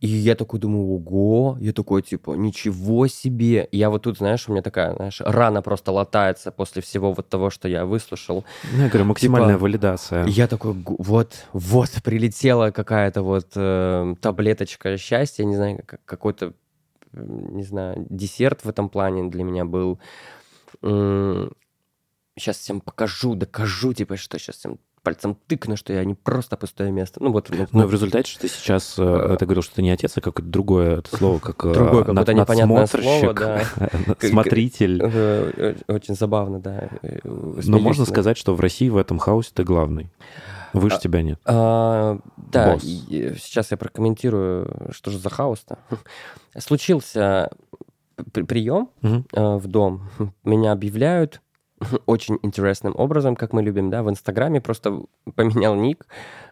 И 0.00 0.06
я 0.06 0.34
такой 0.34 0.60
думаю, 0.60 0.86
ого, 0.94 1.56
я 1.60 1.72
такой, 1.72 2.02
типа, 2.02 2.32
ничего 2.32 3.06
себе. 3.06 3.68
И 3.70 3.78
я 3.78 3.90
вот 3.90 4.02
тут, 4.02 4.18
знаешь, 4.18 4.48
у 4.48 4.52
меня 4.52 4.62
такая, 4.62 4.94
знаешь, 4.94 5.20
рана 5.20 5.62
просто 5.62 5.92
латается 5.92 6.50
после 6.50 6.82
всего 6.82 7.12
вот 7.12 7.28
того, 7.28 7.50
что 7.50 7.68
я 7.68 7.84
выслушал. 7.86 8.44
Ну, 8.72 8.82
я 8.82 8.88
говорю, 8.88 9.04
максимальная 9.06 9.54
Типа, 9.54 9.62
валидация. 9.62 10.26
Я 10.26 10.46
такой, 10.46 10.74
вот, 10.98 11.46
вот, 11.52 11.90
прилетела 12.02 12.70
какая-то 12.70 13.22
вот 13.22 13.48
э, 13.54 14.14
таблеточка 14.20 14.96
счастья, 14.98 15.44
не 15.44 15.56
знаю, 15.56 15.82
как- 15.86 16.04
какой-то, 16.04 16.52
не 17.12 17.62
знаю, 17.62 18.06
десерт 18.10 18.64
в 18.64 18.68
этом 18.68 18.88
плане 18.88 19.30
для 19.30 19.44
меня 19.44 19.64
был. 19.64 19.98
Сейчас 22.36 22.58
всем 22.58 22.80
покажу, 22.80 23.34
докажу, 23.36 23.92
типа, 23.92 24.16
что 24.16 24.38
сейчас 24.38 24.56
всем 24.56 24.78
пальцем 25.04 25.36
тыкну, 25.46 25.76
что 25.76 25.92
я 25.92 26.04
не 26.04 26.14
просто 26.14 26.56
пустое 26.56 26.90
место. 26.90 27.22
Ну 27.22 27.30
вот, 27.30 27.48
ну, 27.50 27.66
Но 27.70 27.86
в 27.86 27.92
результате, 27.92 28.28
что 28.30 28.40
ты 28.40 28.48
сейчас, 28.48 28.96
э, 28.98 29.36
ты 29.38 29.44
говорил, 29.44 29.62
что 29.62 29.74
это 29.74 29.82
не 29.82 29.90
отец, 29.90 30.16
а 30.16 30.20
какое-то 30.20 30.50
другое 30.50 30.98
это 30.98 31.16
слово, 31.16 31.38
как 31.38 31.64
э, 31.66 31.72
Другое 31.72 32.04
над- 32.04 32.06
какое-то 32.26 32.34
непонятное 32.34 32.86
слово, 32.86 33.34
да. 33.34 33.62
смотритель. 34.20 35.00
э, 35.02 35.52
э, 35.56 35.92
очень 35.92 36.14
забавно, 36.16 36.58
да. 36.58 36.88
э, 37.02 37.18
Но 37.22 37.78
можно 37.78 38.04
сказать, 38.06 38.36
что 38.36 38.54
в 38.54 38.60
России 38.60 38.88
в 38.88 38.96
этом 38.96 39.18
хаосе 39.18 39.50
ты 39.54 39.62
главный. 39.62 40.10
Выше 40.72 40.96
А, 40.96 40.98
тебя 40.98 41.22
нет. 41.22 41.38
А, 41.44 42.18
да, 42.36 42.72
Босс. 42.72 42.82
и 42.82 43.36
сейчас 43.40 43.70
я 43.70 43.76
прокомментирую, 43.76 44.88
что 44.90 45.12
же 45.12 45.18
за 45.18 45.30
хаос-то. 45.30 45.78
Случился 46.58 47.50
при- 48.32 48.42
прием 48.42 48.88
Мгм. 49.02 49.26
э, 49.32 49.56
в 49.56 49.66
дом. 49.68 50.08
Меня 50.44 50.72
объявляют 50.72 51.40
очень 52.06 52.38
интересным 52.42 52.94
образом, 52.96 53.36
как 53.36 53.52
мы 53.52 53.62
любим, 53.62 53.90
да, 53.90 54.02
в 54.02 54.10
Инстаграме 54.10 54.60
просто 54.60 55.02
поменял 55.34 55.74
ник. 55.74 56.06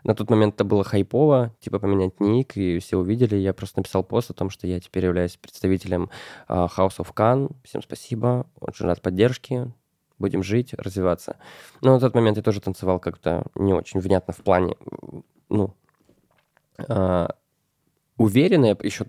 На 0.05 0.15
тот 0.15 0.31
момент 0.31 0.55
это 0.55 0.65
было 0.65 0.85
хайпово, 0.85 1.55
типа 1.61 1.79
поменять 1.79 2.21
ник, 2.21 2.57
и 2.57 2.79
все 2.79 2.99
увидели. 2.99 3.37
Я 3.37 3.53
просто 3.55 3.81
написал 3.81 4.03
пост 4.03 4.31
о 4.31 4.35
том, 4.35 4.51
что 4.51 4.67
я 4.67 4.81
теперь 4.81 5.05
являюсь 5.05 5.37
представителем 5.37 6.11
а, 6.49 6.67
House 6.67 6.99
of 6.99 7.13
Khan. 7.15 7.55
Всем 7.65 7.83
спасибо, 7.83 8.47
очень 8.61 8.87
рад 8.87 9.01
поддержке. 9.03 9.73
Будем 10.19 10.43
жить, 10.43 10.75
развиваться. 10.75 11.37
Но 11.81 11.95
на 11.95 12.01
тот 12.01 12.15
момент 12.15 12.37
я 12.37 12.43
тоже 12.43 12.61
танцевал 12.61 13.01
как-то 13.01 13.45
не 13.57 13.75
очень 13.75 13.99
внятно 13.99 14.33
в 14.33 14.39
плане, 14.39 14.77
ну, 15.49 15.75
а, 16.89 17.29
уверенно, 18.17 18.67
я 18.67 18.77
еще 18.83 19.05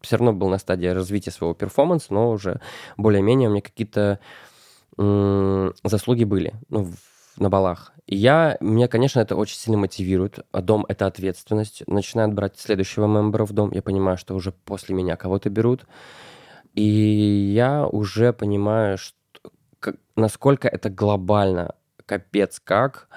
все 0.00 0.16
равно 0.16 0.32
был 0.32 0.48
на 0.48 0.58
стадии 0.58 0.86
развития 0.86 1.30
своего 1.30 1.54
перформанса, 1.54 2.12
но 2.12 2.30
уже 2.30 2.60
более-менее 2.96 3.48
у 3.48 3.52
меня 3.52 3.62
какие-то 3.62 4.20
заслуги 5.84 6.24
были 6.24 6.54
ну, 6.68 6.84
в- 6.84 7.40
на 7.40 7.48
балах. 7.50 7.92
И 8.06 8.16
я, 8.16 8.56
меня, 8.60 8.88
конечно, 8.88 9.20
это 9.20 9.36
очень 9.36 9.56
сильно 9.56 9.78
мотивирует. 9.78 10.40
А 10.50 10.60
дом— 10.62 10.84
это 10.88 11.06
ответственность. 11.06 11.82
Начинают 11.86 12.34
брать 12.34 12.58
следующего 12.58 13.06
мембера 13.06 13.44
в 13.44 13.52
дом. 13.52 13.70
Я 13.72 13.82
понимаю, 13.82 14.16
что 14.16 14.34
уже 14.34 14.50
после 14.52 14.94
меня 14.94 15.16
кого-то 15.16 15.50
берут. 15.50 15.86
И 16.74 16.82
я 16.82 17.86
уже 17.86 18.32
понимаю, 18.32 18.98
что, 18.98 19.14
как- 19.78 19.96
насколько 20.16 20.68
это 20.68 20.90
глобально, 20.90 21.74
капец 22.08 22.60
как. 22.64 23.08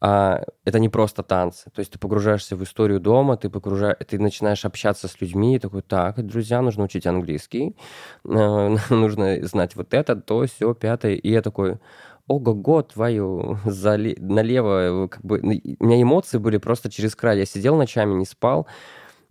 А, 0.00 0.42
это 0.64 0.78
не 0.80 0.88
просто 0.88 1.22
танцы. 1.22 1.70
То 1.70 1.80
есть 1.80 1.92
ты 1.92 1.98
погружаешься 1.98 2.56
в 2.56 2.62
историю 2.62 2.98
дома, 2.98 3.36
ты, 3.36 3.50
погружа... 3.50 3.94
ты 3.94 4.18
начинаешь 4.18 4.64
общаться 4.64 5.06
с 5.06 5.20
людьми, 5.20 5.56
и 5.56 5.58
такой, 5.58 5.82
так, 5.82 6.24
друзья, 6.26 6.62
нужно 6.62 6.84
учить 6.84 7.06
английский, 7.06 7.76
э, 8.24 8.76
нужно 8.90 9.46
знать 9.46 9.76
вот 9.76 9.92
это, 9.94 10.16
то, 10.16 10.46
все, 10.46 10.74
пятое. 10.74 11.14
И 11.14 11.30
я 11.30 11.42
такой, 11.42 11.78
ого-го, 12.26 12.82
твою, 12.82 13.58
зале... 13.64 14.16
налево, 14.18 15.04
э, 15.04 15.08
как 15.08 15.24
бы, 15.24 15.40
ну, 15.42 15.52
у 15.80 15.84
меня 15.84 16.02
эмоции 16.02 16.38
были 16.38 16.56
просто 16.56 16.90
через 16.90 17.14
край. 17.14 17.38
Я 17.38 17.44
сидел 17.44 17.76
ночами, 17.76 18.14
не 18.14 18.24
спал, 18.24 18.66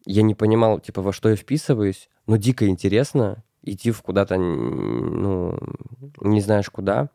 я 0.06 0.22
не 0.22 0.36
понимал, 0.36 0.80
типа, 0.80 1.02
во 1.02 1.12
что 1.12 1.30
я 1.30 1.36
вписываюсь, 1.36 2.10
но 2.28 2.38
дико 2.38 2.68
интересно 2.68 3.44
идти 3.64 3.92
в 3.92 4.02
куда-то, 4.02 4.38
ну, 4.38 5.58
не 6.22 6.42
знаешь 6.42 6.70
куда, 6.70 7.10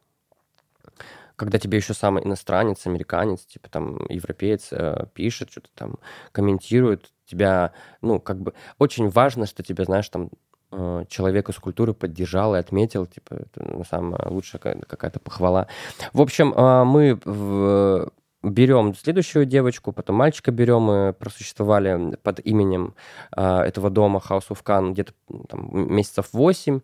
когда 1.36 1.58
тебе 1.58 1.78
еще 1.78 1.94
сам 1.94 2.18
иностранец, 2.18 2.86
американец, 2.86 3.44
типа 3.46 3.68
там 3.68 3.98
европеец 4.08 4.68
э, 4.72 5.06
пишет, 5.14 5.50
что-то 5.50 5.68
там 5.74 5.94
комментирует, 6.32 7.10
тебя, 7.26 7.72
ну, 8.02 8.20
как 8.20 8.40
бы 8.40 8.52
очень 8.78 9.08
важно, 9.08 9.46
что 9.46 9.62
тебя, 9.62 9.84
знаешь, 9.84 10.08
там 10.08 10.30
э, 10.70 11.04
человек 11.08 11.48
из 11.48 11.56
культуры 11.56 11.92
поддержал 11.94 12.54
и 12.54 12.58
отметил, 12.58 13.06
типа, 13.06 13.34
это 13.34 13.62
ну, 13.64 13.84
самая 13.84 14.26
лучшая 14.28 14.60
какая- 14.60 14.80
какая-то 14.82 15.20
похвала. 15.20 15.66
В 16.12 16.20
общем, 16.20 16.52
э, 16.54 16.84
мы 16.84 17.18
в- 17.24 18.10
берем 18.42 18.94
следующую 18.94 19.44
девочку, 19.46 19.92
потом 19.92 20.16
мальчика 20.16 20.50
берем, 20.50 20.82
мы 20.82 21.12
просуществовали 21.12 22.16
под 22.22 22.40
именем 22.40 22.94
э, 23.36 23.58
этого 23.60 23.88
дома 23.90 24.20
House 24.28 24.48
of 24.48 24.62
Khan 24.64 24.92
где-то 24.92 25.12
там, 25.48 25.70
месяцев 25.94 26.28
8, 26.32 26.80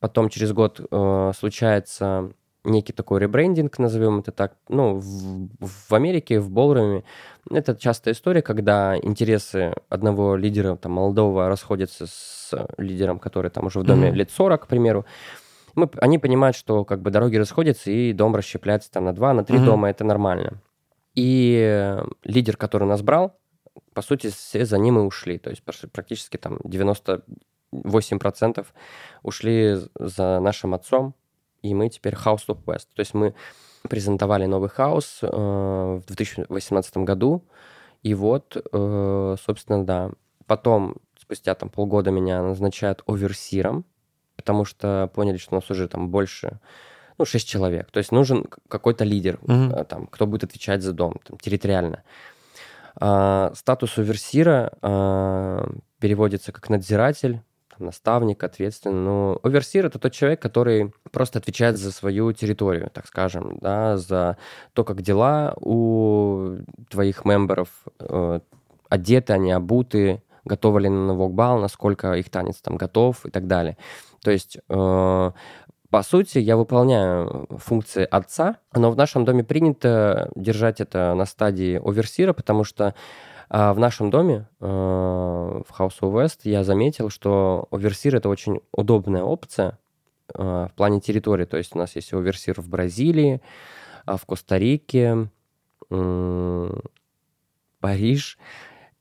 потом 0.00 0.28
через 0.30 0.52
год 0.52 0.80
э, 0.80 1.32
случается 1.38 2.30
некий 2.64 2.92
такой 2.92 3.20
ребрендинг, 3.20 3.78
назовем 3.78 4.20
это 4.20 4.32
так. 4.32 4.54
Ну, 4.68 4.98
в, 4.98 5.48
в 5.60 5.92
Америке, 5.94 6.40
в 6.40 6.50
Болруме, 6.50 7.04
это 7.50 7.76
частая 7.76 8.14
история, 8.14 8.42
когда 8.42 8.96
интересы 8.96 9.74
одного 9.88 10.36
лидера, 10.36 10.76
там, 10.76 10.92
молодого, 10.92 11.48
расходятся 11.48 12.06
с 12.06 12.50
лидером, 12.78 13.18
который 13.18 13.50
там 13.50 13.66
уже 13.66 13.80
в 13.80 13.84
доме 13.84 14.08
Мгм. 14.08 14.16
лет 14.16 14.30
40, 14.30 14.64
к 14.64 14.66
примеру. 14.66 15.04
Мы, 15.74 15.90
они 16.00 16.18
понимают, 16.18 16.56
что 16.56 16.84
как 16.84 17.02
бы 17.02 17.10
дороги 17.10 17.36
расходятся, 17.36 17.90
и 17.90 18.12
дом 18.12 18.34
расщепляется 18.34 18.90
там 18.90 19.04
на 19.04 19.12
два, 19.14 19.34
на 19.34 19.44
три 19.44 19.58
Мгм. 19.58 19.66
дома, 19.66 19.90
это 19.90 20.04
нормально. 20.04 20.60
И 21.14 21.96
лидер, 22.24 22.56
который 22.56 22.88
нас 22.88 23.02
брал, 23.02 23.36
по 23.92 24.02
сути, 24.02 24.30
все 24.30 24.64
за 24.64 24.78
ним 24.78 24.98
и 24.98 25.02
ушли. 25.02 25.38
То 25.38 25.50
есть 25.50 25.62
пр- 25.62 25.88
практически 25.92 26.36
там 26.36 26.58
98% 26.64 28.66
ушли 29.22 29.76
за 29.98 30.40
нашим 30.40 30.74
отцом, 30.74 31.14
и 31.64 31.74
мы 31.74 31.88
теперь 31.88 32.14
House 32.14 32.46
of 32.48 32.62
West. 32.66 32.88
То 32.94 33.00
есть 33.00 33.14
мы 33.14 33.34
презентовали 33.88 34.44
новый 34.44 34.68
хаус 34.68 35.20
э, 35.22 35.26
в 35.26 36.04
2018 36.06 36.96
году, 36.98 37.42
и 38.02 38.14
вот, 38.14 38.56
э, 38.56 39.36
собственно, 39.44 39.84
да. 39.84 40.10
Потом, 40.46 40.96
спустя 41.18 41.54
там 41.54 41.70
полгода 41.70 42.10
меня 42.10 42.42
назначают 42.42 43.02
оверсиром, 43.06 43.86
потому 44.36 44.66
что 44.66 45.10
поняли, 45.14 45.38
что 45.38 45.54
у 45.54 45.58
нас 45.58 45.70
уже 45.70 45.88
там 45.88 46.10
больше, 46.10 46.60
ну, 47.16 47.24
6 47.24 47.48
человек. 47.48 47.90
То 47.90 47.98
есть 47.98 48.12
нужен 48.12 48.46
какой-то 48.68 49.04
лидер, 49.04 49.38
э, 49.48 49.84
там, 49.88 50.06
кто 50.06 50.26
будет 50.26 50.44
отвечать 50.44 50.82
за 50.82 50.92
дом 50.92 51.18
там, 51.24 51.38
территориально. 51.38 52.02
А, 52.96 53.52
статус 53.54 53.98
оверсира 53.98 54.72
а, 54.80 55.68
переводится 55.98 56.52
как 56.52 56.68
надзиратель, 56.68 57.40
там, 57.78 57.86
наставник, 57.86 58.42
ответственный. 58.42 59.00
Но 59.00 59.40
оверсир— 59.42 59.86
это 59.86 59.98
тот 59.98 60.12
человек, 60.12 60.40
который 60.40 60.92
просто 61.10 61.38
отвечает 61.38 61.78
за 61.78 61.92
свою 61.92 62.32
территорию, 62.32 62.90
так 62.92 63.06
скажем, 63.06 63.58
да, 63.60 63.96
за 63.96 64.36
то, 64.72 64.84
как 64.84 65.02
дела 65.02 65.54
у 65.60 66.56
твоих 66.90 67.24
мемберов, 67.24 67.68
э, 68.00 68.40
одеты 68.88 69.32
они, 69.32 69.52
обуты, 69.52 70.22
готовы 70.44 70.82
ли 70.82 70.88
на 70.88 71.14
вокбал, 71.14 71.58
насколько 71.58 72.14
их 72.14 72.30
танец 72.30 72.60
там 72.60 72.76
готов 72.76 73.24
и 73.26 73.30
так 73.30 73.46
далее. 73.46 73.76
То 74.22 74.30
есть, 74.30 74.58
э, 74.68 75.30
по 75.90 76.02
сути, 76.02 76.38
я 76.38 76.56
выполняю 76.56 77.46
функции 77.50 78.06
отца, 78.10 78.56
но 78.74 78.90
в 78.90 78.96
нашем 78.96 79.24
доме 79.24 79.44
принято 79.44 80.28
держать 80.34 80.80
это 80.80 81.14
на 81.14 81.24
стадии 81.24 81.80
оверсира, 81.84 82.32
потому 82.32 82.64
что 82.64 82.94
а, 83.48 83.74
в 83.74 83.78
нашем 83.78 84.10
доме, 84.10 84.48
э, 84.60 84.64
в 84.66 85.66
House 85.80 86.00
of 86.00 86.12
West, 86.12 86.40
я 86.44 86.64
заметил, 86.64 87.10
что 87.10 87.66
оверсир— 87.70 88.16
это 88.16 88.28
очень 88.28 88.60
удобная 88.72 89.22
опция 89.22 89.78
э, 90.34 90.42
в 90.70 90.74
плане 90.74 91.00
территории. 91.00 91.44
То 91.44 91.56
есть 91.58 91.74
у 91.74 91.78
нас 91.78 91.94
есть 91.96 92.12
оверсир 92.12 92.60
в 92.60 92.68
Бразилии, 92.68 93.40
а, 94.06 94.16
в 94.16 94.24
Коста-Рике, 94.26 95.28
м, 95.90 96.80
Париж. 97.80 98.38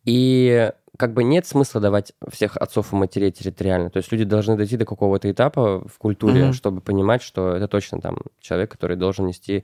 И 0.05 0.71
как 0.97 1.13
бы 1.13 1.23
нет 1.23 1.47
смысла 1.47 1.81
давать 1.81 2.13
всех 2.29 2.57
отцов 2.57 2.93
и 2.93 2.95
матерей 2.95 3.31
территориально. 3.31 3.89
То 3.89 3.97
есть 3.97 4.11
люди 4.11 4.25
должны 4.25 4.55
дойти 4.57 4.77
до 4.77 4.85
какого-то 4.85 5.31
этапа 5.31 5.87
в 5.87 5.97
культуре, 5.97 6.45
Мгм. 6.45 6.53
чтобы 6.53 6.81
понимать, 6.81 7.21
что 7.23 7.55
это 7.55 7.67
точно 7.67 7.99
там 7.99 8.17
человек, 8.39 8.71
который 8.71 8.97
должен 8.97 9.25
нести 9.25 9.57
э, 9.57 9.63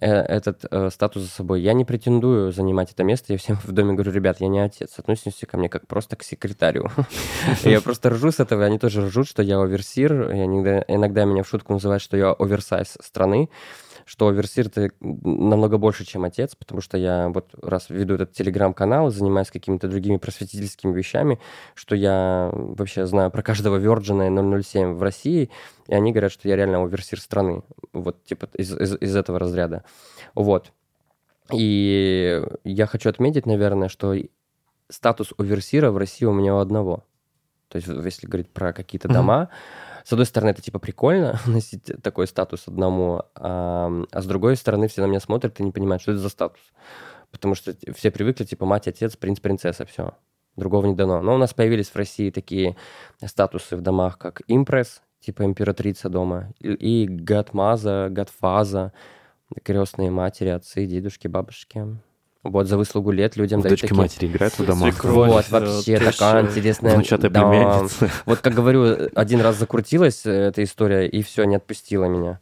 этот 0.00 0.64
э, 0.70 0.90
статус 0.90 1.22
за 1.22 1.28
собой. 1.28 1.60
Я 1.62 1.72
не 1.72 1.84
претендую 1.84 2.52
занимать 2.52 2.92
это 2.92 3.04
место. 3.04 3.32
Я 3.32 3.38
всем 3.38 3.56
в 3.64 3.72
доме 3.72 3.94
говорю, 3.94 4.12
ребят, 4.12 4.40
я 4.40 4.48
не 4.48 4.60
отец. 4.60 4.98
Относитесь 4.98 5.46
ко 5.46 5.56
мне 5.56 5.68
как 5.68 5.86
просто 5.86 6.16
к 6.16 6.22
секретарю. 6.22 6.90
Я 7.64 7.80
просто 7.80 8.10
ржу 8.10 8.30
с 8.30 8.40
этого, 8.40 8.64
они 8.64 8.78
тоже 8.78 9.06
ржут, 9.06 9.28
что 9.28 9.42
я 9.42 9.60
оверсир. 9.60 10.12
Иногда 10.32 11.24
меня 11.24 11.42
в 11.42 11.48
шутку 11.48 11.72
называют, 11.72 12.02
что 12.02 12.16
я 12.16 12.32
оверсайз 12.32 12.96
страны 13.00 13.48
что 14.06 14.28
оверсир 14.28 14.70
ты 14.70 14.92
намного 15.00 15.78
больше, 15.78 16.06
чем 16.06 16.24
отец, 16.24 16.54
потому 16.54 16.80
что 16.80 16.96
я 16.96 17.28
вот 17.28 17.50
раз 17.60 17.90
веду 17.90 18.14
этот 18.14 18.32
телеграм-канал, 18.32 19.10
занимаюсь 19.10 19.50
какими-то 19.50 19.88
другими 19.88 20.16
просветительскими 20.16 20.92
вещами, 20.92 21.40
что 21.74 21.96
я 21.96 22.50
вообще 22.52 23.04
знаю 23.06 23.32
про 23.32 23.42
каждого 23.42 23.80
Virgin 23.80 24.62
007 24.62 24.94
в 24.94 25.02
России, 25.02 25.50
и 25.88 25.94
они 25.94 26.12
говорят, 26.12 26.30
что 26.30 26.48
я 26.48 26.54
реально 26.54 26.84
оверсир 26.84 27.20
страны. 27.20 27.64
Вот 27.92 28.22
типа 28.24 28.48
из, 28.54 28.72
из, 28.78 28.96
из 29.00 29.16
этого 29.16 29.40
разряда. 29.40 29.82
Вот. 30.36 30.72
И 31.52 32.42
я 32.62 32.86
хочу 32.86 33.10
отметить, 33.10 33.44
наверное, 33.44 33.88
что 33.88 34.14
статус 34.88 35.32
оверсира 35.36 35.90
в 35.90 35.98
России 35.98 36.26
у 36.26 36.32
меня 36.32 36.54
у 36.54 36.58
одного. 36.58 37.04
То 37.68 37.78
есть, 37.78 37.88
если 37.88 38.28
говорить 38.28 38.50
про 38.50 38.72
какие-то 38.72 39.08
дома, 39.08 39.48
с 40.06 40.12
одной 40.12 40.26
стороны, 40.26 40.50
это 40.50 40.62
типа 40.62 40.78
прикольно 40.78 41.40
носить 41.46 41.90
такой 42.00 42.28
статус 42.28 42.68
одному, 42.68 43.24
а, 43.34 43.90
а 44.12 44.22
с 44.22 44.26
другой 44.26 44.54
стороны, 44.54 44.86
все 44.86 45.02
на 45.02 45.06
меня 45.06 45.18
смотрят 45.18 45.58
и 45.58 45.64
не 45.64 45.72
понимают, 45.72 46.00
что 46.00 46.12
это 46.12 46.20
за 46.20 46.28
статус. 46.28 46.60
Потому 47.32 47.56
что 47.56 47.74
все 47.92 48.12
привыкли, 48.12 48.44
типа, 48.44 48.66
мать, 48.66 48.86
отец, 48.86 49.16
принц, 49.16 49.40
принцесса, 49.40 49.84
все. 49.84 50.14
Другого 50.54 50.86
не 50.86 50.94
дано. 50.94 51.22
Но 51.22 51.34
у 51.34 51.38
нас 51.38 51.54
появились 51.54 51.88
в 51.88 51.96
России 51.96 52.30
такие 52.30 52.76
статусы 53.24 53.76
в 53.76 53.80
домах, 53.80 54.16
как 54.16 54.42
импресс, 54.46 55.02
типа 55.18 55.44
императрица 55.44 56.08
дома, 56.08 56.52
и 56.60 57.08
гадмаза, 57.08 58.06
гадфаза, 58.08 58.92
крестные 59.64 60.12
матери, 60.12 60.50
отцы, 60.50 60.86
дедушки, 60.86 61.26
бабушки. 61.26 61.84
Вот 62.50 62.66
за 62.66 62.76
выслугу 62.76 63.10
лет 63.10 63.36
людям 63.36 63.60
дают 63.60 63.80
такие... 63.80 63.96
матери 63.96 64.26
играют 64.26 64.58
в 64.58 64.64
домах. 64.64 65.04
Вот, 65.04 65.44
э, 65.50 65.50
вообще 65.50 65.98
такая 65.98 66.42
интересная... 66.42 66.94
Внучатая 66.94 67.30
Да. 67.30 67.40
племянница. 67.40 68.10
Вот 68.24 68.40
как 68.40 68.54
говорю, 68.54 69.08
один 69.14 69.40
раз 69.40 69.56
закрутилась 69.56 70.24
э, 70.24 70.30
эта 70.30 70.62
история, 70.62 71.06
и 71.06 71.22
все, 71.22 71.44
не 71.44 71.56
отпустила 71.56 72.04
меня. 72.06 72.40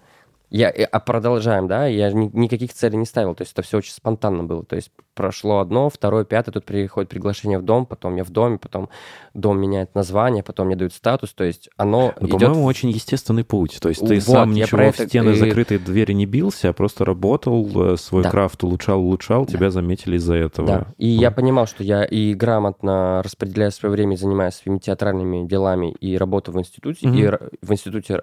Я, 0.56 0.70
э, 0.70 0.84
а 0.84 1.00
продолжаем, 1.00 1.66
да, 1.66 1.86
я 1.88 2.12
ни- 2.12 2.30
никаких 2.32 2.72
целей 2.72 2.96
не 2.96 3.06
ставил, 3.06 3.34
то 3.34 3.42
есть 3.42 3.52
это 3.54 3.62
все 3.62 3.78
очень 3.78 3.92
спонтанно 3.92 4.44
было. 4.44 4.64
То 4.64 4.76
есть 4.76 4.92
прошло 5.14 5.58
одно, 5.58 5.90
второе, 5.90 6.24
пятое, 6.24 6.52
тут 6.52 6.64
приходит 6.64 7.10
приглашение 7.10 7.58
в 7.58 7.62
дом, 7.62 7.86
потом 7.86 8.14
я 8.14 8.22
в 8.22 8.30
доме, 8.30 8.58
потом 8.58 8.88
дом 9.34 9.60
меняет 9.60 9.96
название, 9.96 10.44
потом 10.44 10.68
мне 10.68 10.76
дают 10.76 10.92
статус, 10.92 11.32
то 11.34 11.42
есть 11.42 11.70
оно 11.76 12.14
Ну, 12.20 12.28
идет... 12.28 12.38
по-моему, 12.40 12.64
очень 12.66 12.90
естественный 12.90 13.42
путь. 13.42 13.78
То 13.80 13.88
есть 13.88 14.00
ты 14.06 14.14
Вот, 14.14 14.22
сам 14.22 14.52
ничего 14.52 14.78
про 14.78 14.92
в 14.92 14.94
это 14.94 15.08
стены 15.08 15.30
и- 15.30 15.34
закрытые 15.34 15.80
двери 15.80 16.12
не 16.12 16.24
бился, 16.26 16.68
а 16.68 16.72
просто 16.72 17.04
работал, 17.04 17.94
э, 17.94 17.96
свой 17.96 18.22
Да. 18.22 18.30
крафт 18.30 18.62
улучшал, 18.62 19.00
улучшал, 19.00 19.46
тебя 19.46 19.70
заметили 19.70 20.18
из-за 20.18 20.36
этого. 20.36 20.68
Да, 20.68 20.86
и 20.98 21.08
я 21.08 21.32
понимал, 21.32 21.66
что 21.66 21.82
я 21.82 22.04
и 22.04 22.32
грамотно 22.32 23.22
распределяю 23.24 23.72
свое 23.72 23.92
время, 23.92 24.14
занимаюсь 24.14 24.54
своими 24.54 24.78
театральными 24.78 25.48
делами 25.48 25.90
и 26.00 26.16
работаю 26.16 26.54
в 26.54 26.60
институте. 26.60 27.08
Мгм. 27.08 27.18
И 27.18 27.26
в 27.60 27.72
институте 27.72 28.22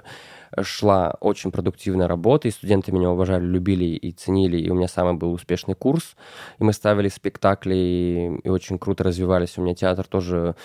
шла 0.61 1.15
очень 1.19 1.51
продуктивная 1.51 2.07
работа, 2.07 2.47
и 2.47 2.51
студенты 2.51 2.91
меня 2.91 3.09
уважали, 3.11 3.45
любили 3.45 3.85
и 3.85 4.11
ценили, 4.11 4.57
и 4.57 4.69
у 4.69 4.75
меня 4.75 4.87
самый 4.87 5.13
был 5.13 5.31
успешный 5.33 5.75
курс. 5.75 6.15
И 6.59 6.63
мы 6.63 6.73
ставили 6.73 7.07
спектакли, 7.07 8.39
и, 8.43 8.49
очень 8.49 8.79
круто 8.79 9.03
развивались. 9.03 9.57
У 9.57 9.61
меня 9.61 9.75
театр 9.75 10.05
тоже 10.05 10.55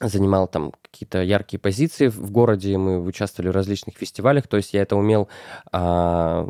занимал 0.00 0.46
там 0.48 0.72
какие-то 0.82 1.22
яркие 1.22 1.58
позиции 1.58 2.08
в 2.08 2.30
городе, 2.30 2.76
мы 2.76 3.00
участвовали 3.02 3.50
в 3.50 3.54
различных 3.54 3.96
фестивалях, 3.96 4.46
то 4.46 4.58
есть 4.58 4.74
я 4.74 4.82
это 4.82 4.94
умел 4.94 5.28
а, 5.72 6.48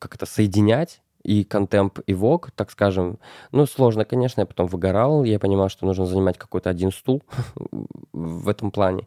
как 0.00 0.16
это 0.16 0.26
соединять, 0.26 1.00
и 1.22 1.44
контемп, 1.44 1.98
и 2.06 2.14
вок, 2.14 2.50
так 2.52 2.70
скажем. 2.70 3.18
Ну, 3.52 3.66
сложно, 3.66 4.04
конечно, 4.04 4.40
я 4.40 4.46
потом 4.46 4.66
выгорал, 4.66 5.24
я 5.24 5.38
понимал, 5.38 5.68
что 5.68 5.84
нужно 5.84 6.06
занимать 6.06 6.38
какой-то 6.38 6.70
один 6.70 6.90
стул 6.92 7.22
в 8.12 8.48
этом 8.48 8.70
плане. 8.70 9.06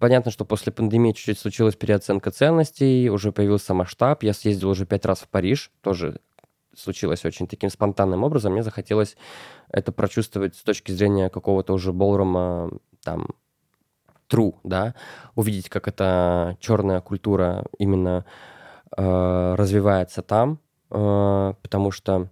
Понятно, 0.00 0.30
что 0.30 0.46
после 0.46 0.72
пандемии 0.72 1.12
чуть-чуть 1.12 1.38
случилась 1.38 1.76
переоценка 1.76 2.30
ценностей, 2.30 3.10
уже 3.10 3.32
появился 3.32 3.74
масштаб, 3.74 4.22
я 4.22 4.32
съездил 4.32 4.70
уже 4.70 4.86
пять 4.86 5.04
раз 5.04 5.20
в 5.20 5.28
Париж, 5.28 5.70
тоже 5.82 6.20
случилось 6.74 7.26
очень 7.26 7.46
таким 7.46 7.68
спонтанным 7.68 8.24
образом, 8.24 8.54
мне 8.54 8.62
захотелось 8.62 9.18
это 9.68 9.92
прочувствовать 9.92 10.56
с 10.56 10.62
точки 10.62 10.90
зрения 10.90 11.28
какого-то 11.28 11.74
уже 11.74 11.92
болрума, 11.92 12.70
там, 13.04 13.28
true, 14.30 14.54
да, 14.64 14.94
увидеть, 15.34 15.68
как 15.68 15.86
эта 15.86 16.56
черная 16.60 17.02
культура 17.02 17.66
именно 17.78 18.24
э, 18.96 19.54
развивается 19.54 20.22
там, 20.22 20.60
э, 20.90 21.54
потому 21.60 21.90
что 21.90 22.30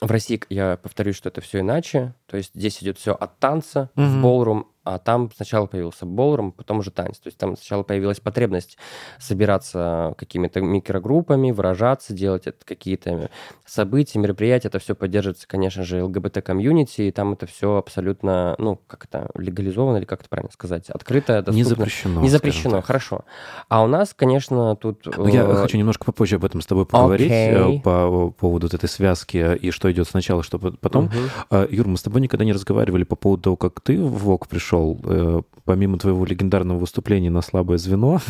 в 0.00 0.10
России, 0.10 0.40
я 0.50 0.76
повторюсь, 0.76 1.16
что 1.16 1.30
это 1.30 1.40
все 1.40 1.60
иначе, 1.60 2.14
то 2.26 2.36
есть 2.36 2.54
здесь 2.54 2.80
идет 2.80 2.98
все 2.98 3.12
от 3.12 3.38
танца 3.38 3.90
в 3.96 4.00
Мгм. 4.00 4.22
болрум, 4.22 4.68
а 4.88 4.98
там 4.98 5.30
сначала 5.36 5.66
появился 5.66 6.06
болрум, 6.06 6.50
потом 6.50 6.78
уже 6.78 6.90
танец. 6.90 7.18
То 7.18 7.26
есть 7.26 7.36
там 7.36 7.56
сначала 7.56 7.82
появилась 7.82 8.20
потребность 8.20 8.78
собираться 9.18 10.14
какими-то 10.16 10.62
микрогруппами, 10.62 11.50
выражаться, 11.50 12.14
делать 12.14 12.46
это 12.46 12.64
какие-то 12.64 13.28
события, 13.66 14.18
мероприятия. 14.18 14.68
Это 14.68 14.78
все 14.78 14.94
поддерживается, 14.94 15.46
конечно 15.46 15.82
же, 15.82 16.02
ЛГБТ-комьюнити, 16.02 17.02
и 17.02 17.12
там 17.12 17.34
это 17.34 17.46
все 17.46 17.76
абсолютно, 17.76 18.54
ну, 18.58 18.80
как 18.86 19.04
это, 19.04 19.28
легализовано 19.34 19.98
или 19.98 20.06
как 20.06 20.20
это 20.20 20.30
правильно 20.30 20.52
сказать, 20.52 20.88
открыто, 20.88 21.42
доступно. 21.42 21.56
Не 21.56 21.64
запрещено. 21.64 22.20
Не 22.22 22.28
запрещено, 22.30 22.80
хорошо. 22.80 23.26
А 23.68 23.82
у 23.82 23.88
нас, 23.88 24.14
конечно, 24.14 24.74
тут... 24.76 25.06
Ну, 25.18 25.28
Я 25.28 25.42
э, 25.42 25.54
хочу 25.56 25.76
немножко 25.76 26.06
попозже 26.06 26.36
об 26.36 26.46
этом 26.46 26.62
с 26.62 26.66
тобой 26.66 26.86
поговорить, 26.86 27.30
Окей. 27.30 27.78
э, 27.78 27.80
по 27.82 28.30
поводу 28.30 28.68
вот 28.68 28.74
этой 28.74 28.88
связки 28.88 29.54
и 29.56 29.70
что 29.70 29.92
идет 29.92 30.08
сначала, 30.08 30.42
что 30.42 30.58
по- 30.58 30.70
потом. 30.70 31.10
А, 31.50 31.66
Юр, 31.70 31.86
мы 31.88 31.98
с 31.98 32.02
тобой 32.02 32.22
никогда 32.22 32.46
не 32.46 32.54
разговаривали 32.54 33.04
по 33.04 33.16
поводу 33.16 33.42
того, 33.42 33.56
как 33.56 33.82
ты 33.82 34.00
в 34.00 34.24
ВОК 34.24 34.48
пришел. 34.48 34.77
Э, 35.04 35.42
Помимо 35.68 35.98
твоего 35.98 36.24
легендарного 36.24 36.78
выступления 36.78 37.28
на 37.28 37.42
слабое 37.42 37.76
звено, 37.76 38.22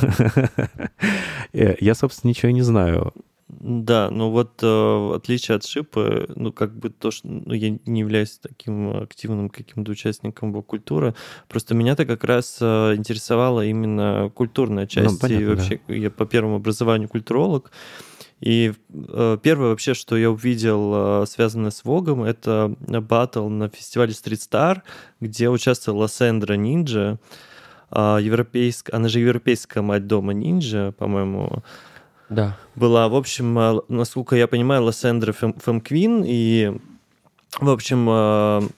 э, 1.53 1.77
я, 1.79 1.95
собственно, 1.95 2.31
ничего 2.31 2.49
и 2.49 2.53
не 2.53 2.63
знаю. 2.63 3.13
Да, 3.49 4.11
ну 4.11 4.31
вот 4.31 4.61
э, 4.61 4.67
в 4.67 5.15
отличие 5.15 5.57
от 5.57 5.65
Шипа, 5.65 6.27
ну 6.35 6.53
как 6.53 6.77
бы 6.77 6.91
то, 6.91 7.13
что 7.13 7.29
ну, 7.29 7.55
я 7.55 7.79
не 7.87 8.01
являюсь 8.01 8.41
таким 8.43 9.03
активным 9.05 9.51
каким-то 9.51 9.93
участником 9.93 10.53
культуры, 10.65 11.15
просто 11.49 11.77
меня-то 11.77 12.07
как 12.07 12.25
раз 12.25 12.59
э, 12.61 12.95
интересовала 12.97 13.65
именно 13.65 14.31
культурная 14.35 14.89
часть. 14.89 15.19
и 15.19 15.21
понятно, 15.21 15.47
да. 15.47 15.55
вообще 15.55 15.81
я 15.87 16.11
по 16.11 16.27
первому 16.27 16.57
образованию 16.57 17.09
культуролог. 17.09 17.71
И 18.41 18.73
э, 18.93 19.39
первое 19.43 19.71
вообще, 19.71 19.95
что 19.95 20.17
я 20.17 20.31
увидел, 20.31 21.23
э, 21.23 21.27
связанное 21.27 21.71
с 21.71 21.85
Вогом, 21.85 22.23
это 22.23 22.75
батл 22.81 23.49
на 23.49 23.69
фестивале 23.69 24.13
Street 24.13 24.39
Star, 24.49 24.83
где 25.21 25.49
участвовала 25.49 26.07
Сэндра 26.07 26.55
Нинджа, 26.55 27.19
а, 27.91 28.19
европейск... 28.19 28.93
она 28.93 29.09
же 29.09 29.21
европейская 29.21 29.81
мать 29.81 30.07
дома 30.07 30.35
Нинджа, 30.35 30.93
по-моему, 30.93 31.63
Да. 32.29 32.57
была, 32.77 33.09
в 33.09 33.17
общем, 33.17 33.59
э, 33.59 33.81
насколько 33.89 34.37
я 34.37 34.47
понимаю, 34.47 34.85
Лассендра 34.85 35.33
Фэм, 35.33 35.81
Квин, 35.81 36.23
и, 36.25 36.79
в 37.61 37.71
общем, 37.71 38.71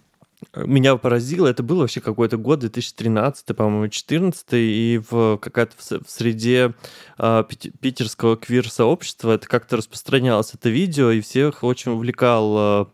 меня 0.55 0.97
поразило, 0.97 1.47
это 1.47 1.62
был 1.62 1.78
вообще 1.78 2.01
какой-то 2.01 2.36
год, 2.36 2.61
2013, 2.61 3.55
по-моему, 3.57 3.82
2014, 3.82 4.47
и 4.53 5.01
в 5.11 5.38
какая-то 5.38 5.74
в 5.78 6.11
среде 6.11 6.74
э, 7.18 7.45
пит- 7.49 7.72
питерского 7.80 8.36
квир-сообщества 8.36 9.32
это 9.32 9.47
как-то 9.49 9.76
распространялось, 9.76 10.55
это 10.55 10.68
видео, 10.70 11.11
и 11.11 11.20
всех 11.20 11.62
очень 11.62 11.93
увлекал 11.93 12.57
э, 12.59 12.86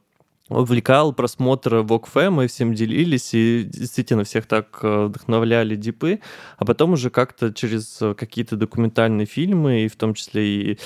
увлекал 0.48 1.12
просмотр 1.12 1.76
VogFM, 1.76 2.30
мы 2.30 2.46
всем 2.46 2.74
делились, 2.74 3.34
и 3.34 3.64
действительно 3.64 4.24
всех 4.24 4.46
так 4.46 4.78
э, 4.82 5.06
вдохновляли 5.06 5.74
дипы, 5.74 6.20
а 6.56 6.64
потом 6.64 6.92
уже 6.92 7.10
как-то 7.10 7.52
через 7.52 8.00
э, 8.00 8.14
какие-то 8.14 8.56
документальные 8.56 9.26
фильмы, 9.26 9.84
и 9.84 9.88
в 9.88 9.96
том 9.96 10.14
числе 10.14 10.46
и 10.46 10.78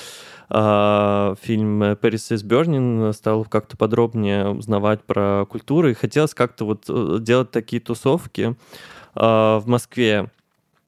а, 0.53 1.35
фильм 1.41 1.81
Paris 1.81 2.35
is 2.35 2.45
Burning 2.45 3.13
стал 3.13 3.45
как-то 3.45 3.77
подробнее 3.77 4.49
узнавать 4.49 5.01
про 5.03 5.45
культуру, 5.45 5.89
и 5.89 5.93
хотелось 5.93 6.33
как-то 6.33 6.65
вот 6.65 6.85
э, 6.89 7.17
делать 7.21 7.51
такие 7.51 7.81
тусовки 7.81 8.55
а, 9.15 9.59
в 9.59 9.67
Москве. 9.67 10.29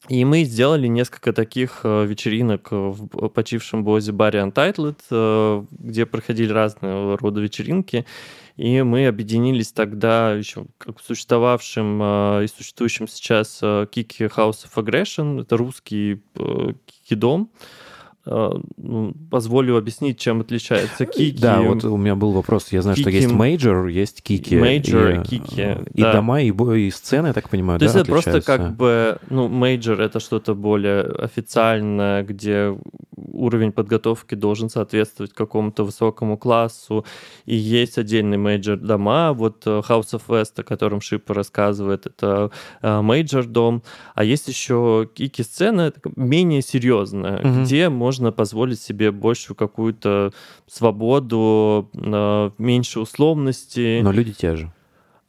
И 0.09 0.25
мы 0.25 0.43
сделали 0.43 0.87
несколько 0.87 1.31
таких 1.31 1.81
э, 1.83 2.05
вечеринок 2.05 2.71
в 2.71 3.29
почившем 3.29 3.85
бозе 3.85 4.11
баре 4.11 4.41
Untitled, 4.41 4.97
э, 5.09 5.63
где 5.71 6.05
проходили 6.05 6.51
разные 6.51 7.15
рода 7.15 7.39
вечеринки. 7.39 8.05
И 8.55 8.83
мы 8.83 9.07
объединились 9.07 9.71
тогда 9.71 10.33
еще 10.33 10.65
как 10.77 10.99
в 10.99 11.03
существовавшем 11.03 12.01
э, 12.01 12.43
и 12.45 12.47
существующем 12.47 13.07
сейчас 13.07 13.59
э, 13.63 13.87
Kiki 13.91 14.29
House 14.29 14.65
of 14.65 14.73
Aggression. 14.75 15.41
Это 15.41 15.57
русский 15.57 16.21
э, 16.35 16.73
kiki-дом. 16.85 17.49
Позволю 18.25 19.77
объяснить, 19.77 20.17
чем 20.17 20.41
отличается 20.41 21.05
Kiki. 21.05 21.37
Да, 21.41 21.61
вот 21.61 21.83
у 21.83 21.97
меня 21.97 22.15
был 22.15 22.31
вопрос. 22.31 22.71
Я 22.71 22.81
знаю, 22.81 22.95
что 22.97 23.09
Kiki- 23.09 23.13
есть 23.15 23.31
major, 23.31 23.87
есть 23.87 24.21
kiki. 24.23 24.55
Major 24.57 25.09
и, 25.11 25.19
и 25.19 25.23
kiki, 25.23 25.77
И 25.93 26.01
да. 26.01 26.13
дома, 26.13 26.41
и, 26.41 26.51
бо- 26.51 26.73
и 26.77 26.89
сцены, 26.91 27.27
я 27.27 27.33
так 27.33 27.49
понимаю, 27.49 27.79
То 27.79 27.85
да, 27.85 27.91
есть 27.91 27.95
это 27.97 28.05
просто 28.11 28.41
как 28.41 28.75
бы, 28.75 29.17
ну, 29.29 29.47
major 29.49 29.99
это 29.99 30.19
что-то 30.19 30.55
более 30.55 31.01
официальное, 31.01 32.23
где 32.23 32.77
уровень 33.15 33.71
подготовки 33.71 34.35
должен 34.35 34.69
соответствовать 34.69 35.33
какому-то 35.33 35.83
высокому 35.83 36.37
классу, 36.37 37.05
и 37.45 37.55
есть 37.55 37.97
отдельный 37.97 38.37
major 38.37 38.77
дома, 38.77 39.33
вот 39.33 39.63
э, 39.65 39.81
House 39.89 40.13
of 40.13 40.21
West, 40.27 40.53
о 40.57 40.63
котором 40.63 41.01
Шипа 41.01 41.33
рассказывает, 41.33 42.05
это 42.05 42.51
major 42.81 43.45
дом, 43.45 43.81
а 44.15 44.23
есть 44.23 44.47
еще 44.47 45.09
kiki-сцена, 45.13 45.93
менее 46.15 46.61
серьезная, 46.61 47.39
Мгм. 47.43 47.63
где 47.63 47.89
можно 47.89 48.12
позволить 48.31 48.79
себе 48.79 49.11
большую 49.11 49.55
какую-то 49.55 50.33
свободу, 50.67 51.89
э, 51.93 52.51
меньше 52.57 52.99
условностей. 52.99 54.01
Но 54.01 54.11
люди 54.11 54.33
те 54.33 54.55
же. 54.55 54.71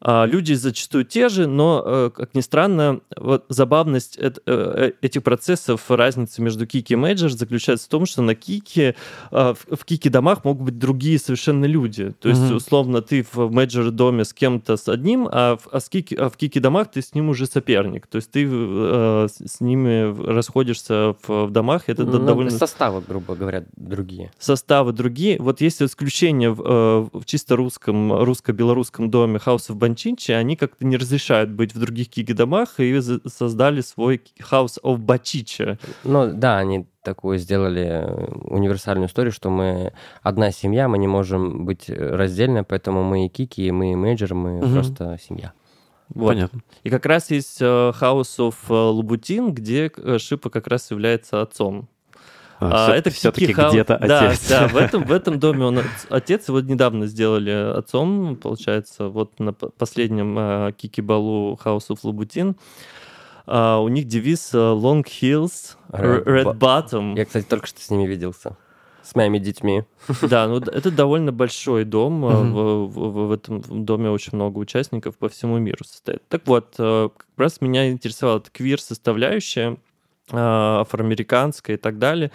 А, 0.07 0.26
Люди 0.26 0.52
зачастую 0.52 1.05
те 1.05 1.28
же, 1.30 1.46
но, 1.46 1.82
э, 1.84 2.11
как 2.14 2.34
ни 2.34 2.40
странно, 2.42 3.00
вот 3.16 3.46
забавность 3.48 4.18
э, 4.18 4.32
э, 4.46 4.92
этих 5.00 5.22
процессов, 5.22 5.90
разница 5.90 6.42
между 6.42 6.66
kiki 6.66 6.92
и 6.92 6.96
major 6.96 7.30
заключается 7.30 7.86
в 7.86 7.88
том, 7.88 8.05
что 8.05 8.20
на 8.22 8.34
кике, 8.34 8.96
а, 9.30 9.55
в 9.55 9.64
в 9.76 9.84
кики-домах 9.86 10.44
могут 10.44 10.64
быть 10.66 10.78
другие 10.78 11.18
совершенно 11.18 11.64
люди. 11.64 12.12
То 12.20 12.28
есть, 12.28 12.40
Мгм. 12.42 12.57
условно, 12.57 13.00
ты 13.02 13.26
в 13.32 13.50
мейджор-доме 13.50 14.24
с 14.24 14.32
кем-то 14.34 14.76
с 14.76 14.88
одним, 14.88 15.26
а 15.30 15.57
в, 15.57 15.68
а 15.72 15.80
с 15.80 15.88
кики- 15.90 16.16
а 16.16 16.28
в 16.28 16.36
кики-домах 16.36 16.90
ты 16.90 17.00
с 17.02 17.14
ним 17.14 17.30
уже 17.30 17.46
соперник. 17.46 18.07
То 18.07 18.16
есть 18.16 18.30
ты 18.30 18.46
э, 18.48 19.28
с 19.28 19.61
ними 19.61 20.14
расходишься 20.32 21.16
в, 21.26 21.46
в 21.46 21.50
домах, 21.50 21.84
это 21.88 22.05
Ну, 22.05 22.18
довольно 22.18 22.50
Составы, 22.50 23.02
грубо 23.07 23.34
говоря, 23.34 23.64
другие. 23.76 24.30
составы 24.38 24.92
другие. 24.92 25.38
Вот 25.40 25.61
есть 25.62 25.80
исключение 25.82 26.50
в, 26.50 27.11
в 27.12 27.24
чисто 27.24 27.57
русском, 27.57 28.12
русско-белорусском 28.22 29.11
доме 29.11 29.40
House 29.44 29.70
of 29.70 29.78
Банчинчи, 29.95 30.32
они 30.32 30.57
как-то 30.57 30.84
не 30.84 30.97
разрешают 30.97 31.51
быть 31.51 31.74
в 31.74 31.78
других 31.78 32.09
киги-домах 32.09 32.80
и 32.80 33.01
создали 33.26 33.80
свой 33.80 34.20
House 34.51 34.80
of 34.82 34.99
Бачича. 34.99 35.78
Ну, 36.03 36.32
да, 36.34 36.59
они 36.59 36.86
такую 37.05 37.38
сделали 37.38 37.82
э, 37.84 38.24
универсальную 38.45 39.09
историю, 39.09 39.30
что 39.32 39.51
мы 39.51 39.92
одна 40.22 40.51
семья, 40.51 40.88
мы 40.88 40.99
не 40.99 41.07
можем 41.07 41.64
быть 41.64 41.88
э, 41.88 41.95
раздельно, 41.95 42.64
поэтому 42.64 43.05
мы 43.05 43.26
и 43.26 43.28
kiki, 43.28 43.66
и 43.66 43.70
мы 43.70 43.92
и 43.92 43.95
major, 43.94 44.34
мы 44.34 44.59
Мгм. 44.59 44.72
просто 44.72 45.18
семья. 45.22 45.53
Вот. 46.09 46.28
Понятно. 46.28 46.61
И 46.82 46.90
как 46.90 47.07
раз 47.07 47.30
есть 47.30 47.62
э, 47.62 47.64
House 47.64 48.38
of 48.38 48.57
Louboutin, 48.90 49.55
где 49.55 49.92
Шипа 50.18 50.51
как 50.51 50.66
раз 50.66 50.90
является 50.90 51.40
отцом. 51.40 51.88
А, 52.64 52.84
А, 52.84 52.86
всё- 52.86 52.94
это 52.94 53.10
все-таки 53.10 53.52
Хау- 53.52 53.70
где-то 53.70 53.98
да, 54.06 54.28
отец. 54.30 54.48
Да, 54.48 54.68
в 54.68 54.76
этом, 54.76 55.04
в 55.04 55.12
этом 55.12 55.38
доме 55.38 55.64
он 55.64 55.78
от- 55.78 55.84
отец. 56.10 56.48
Его 56.48 56.60
недавно 56.60 57.06
сделали 57.06 57.50
отцом, 57.50 58.36
получается, 58.36 59.08
вот 59.08 59.38
на 59.40 59.52
последнем 59.52 60.36
э, 60.38 60.72
Kiki 60.76 61.00
Балу 61.02 61.58
House 61.64 61.88
of 61.90 61.98
Louboutin. 62.02 62.57
А, 63.46 63.78
у 63.78 63.88
них 63.88 64.06
девиз 64.06 64.54
э, 64.54 64.56
Long 64.58 65.04
Hills, 65.04 65.76
Red 65.90 66.24
Red, 66.24 66.44
Bo- 66.44 66.58
Bottom. 66.58 67.16
Я, 67.16 67.24
кстати, 67.24 67.44
только 67.46 67.66
что 67.66 67.80
с 67.80 67.90
ними 67.90 68.06
виделся. 68.06 68.56
С 69.02 69.14
моими 69.14 69.38
детьми. 69.38 69.84
Да, 70.22 70.48
ну 70.48 70.56
это 70.60 70.90
довольно 70.90 71.30
большой 71.30 71.84
дом. 71.84 72.20
Мгм. 72.20 72.54
В, 72.54 72.86
в- 72.88 73.26
в 73.28 73.32
этом 73.32 73.60
доме 73.84 74.08
очень 74.08 74.30
много 74.32 74.56
участников 74.58 75.18
по 75.18 75.28
всему 75.28 75.58
миру 75.58 75.84
состоит. 75.84 76.26
Так 76.28 76.46
вот, 76.46 76.72
как 76.78 77.12
раз 77.36 77.60
меня 77.60 77.90
интересовала 77.90 78.38
эта 78.38 78.50
квир-составляющая, 78.50 79.76
афроамериканская 80.30 81.76
и 81.76 81.78
так 81.78 81.98
далее. 81.98 82.30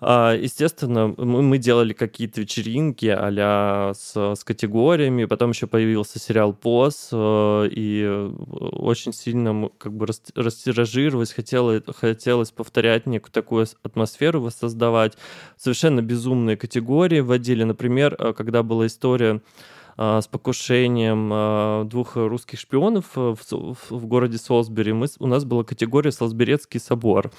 А, 0.00 0.34
Естественно, 0.34 1.08
мы 1.08 1.58
делали 1.58 1.92
какие-то 1.92 2.40
вечеринки 2.40 3.06
а 3.06 3.92
с, 3.94 4.14
с 4.16 4.44
категориями, 4.44 5.24
потом 5.24 5.50
еще 5.50 5.66
появился 5.66 6.20
сериал 6.20 6.52
«Поз», 6.52 7.08
э, 7.10 7.68
и 7.72 8.04
э, 8.06 8.28
очень 8.28 9.12
сильно 9.12 9.70
как 9.76 9.92
бы 9.94 10.06
рас- 10.06 10.22
растиражировалось, 10.36 11.32
хотелось, 11.32 11.82
хотелось 11.96 12.52
повторять 12.52 13.06
некую 13.06 13.32
такую 13.32 13.66
атмосферу 13.82 14.40
воссоздавать. 14.40 15.18
Совершенно 15.56 16.00
безумные 16.00 16.56
категории 16.56 17.18
вводили. 17.18 17.64
Например, 17.64 18.14
э, 18.16 18.32
когда 18.34 18.62
была 18.62 18.86
история 18.86 19.32
а, 19.32 19.40
с 19.98 20.26
покушением 20.28 21.30
а, 21.32 21.84
двух 21.84 22.16
русских 22.16 22.58
шпионов 22.60 23.06
э, 23.16 23.34
в, 23.34 23.52
в- 23.52 23.90
в 23.90 24.06
городе 24.06 24.38
Солсбери, 24.38 24.92
мы, 24.92 25.06
у 25.18 25.26
нас 25.26 25.44
была 25.44 25.64
категория 25.64 26.12
«Солсберецкий 26.12 26.78
собор». 26.80 27.30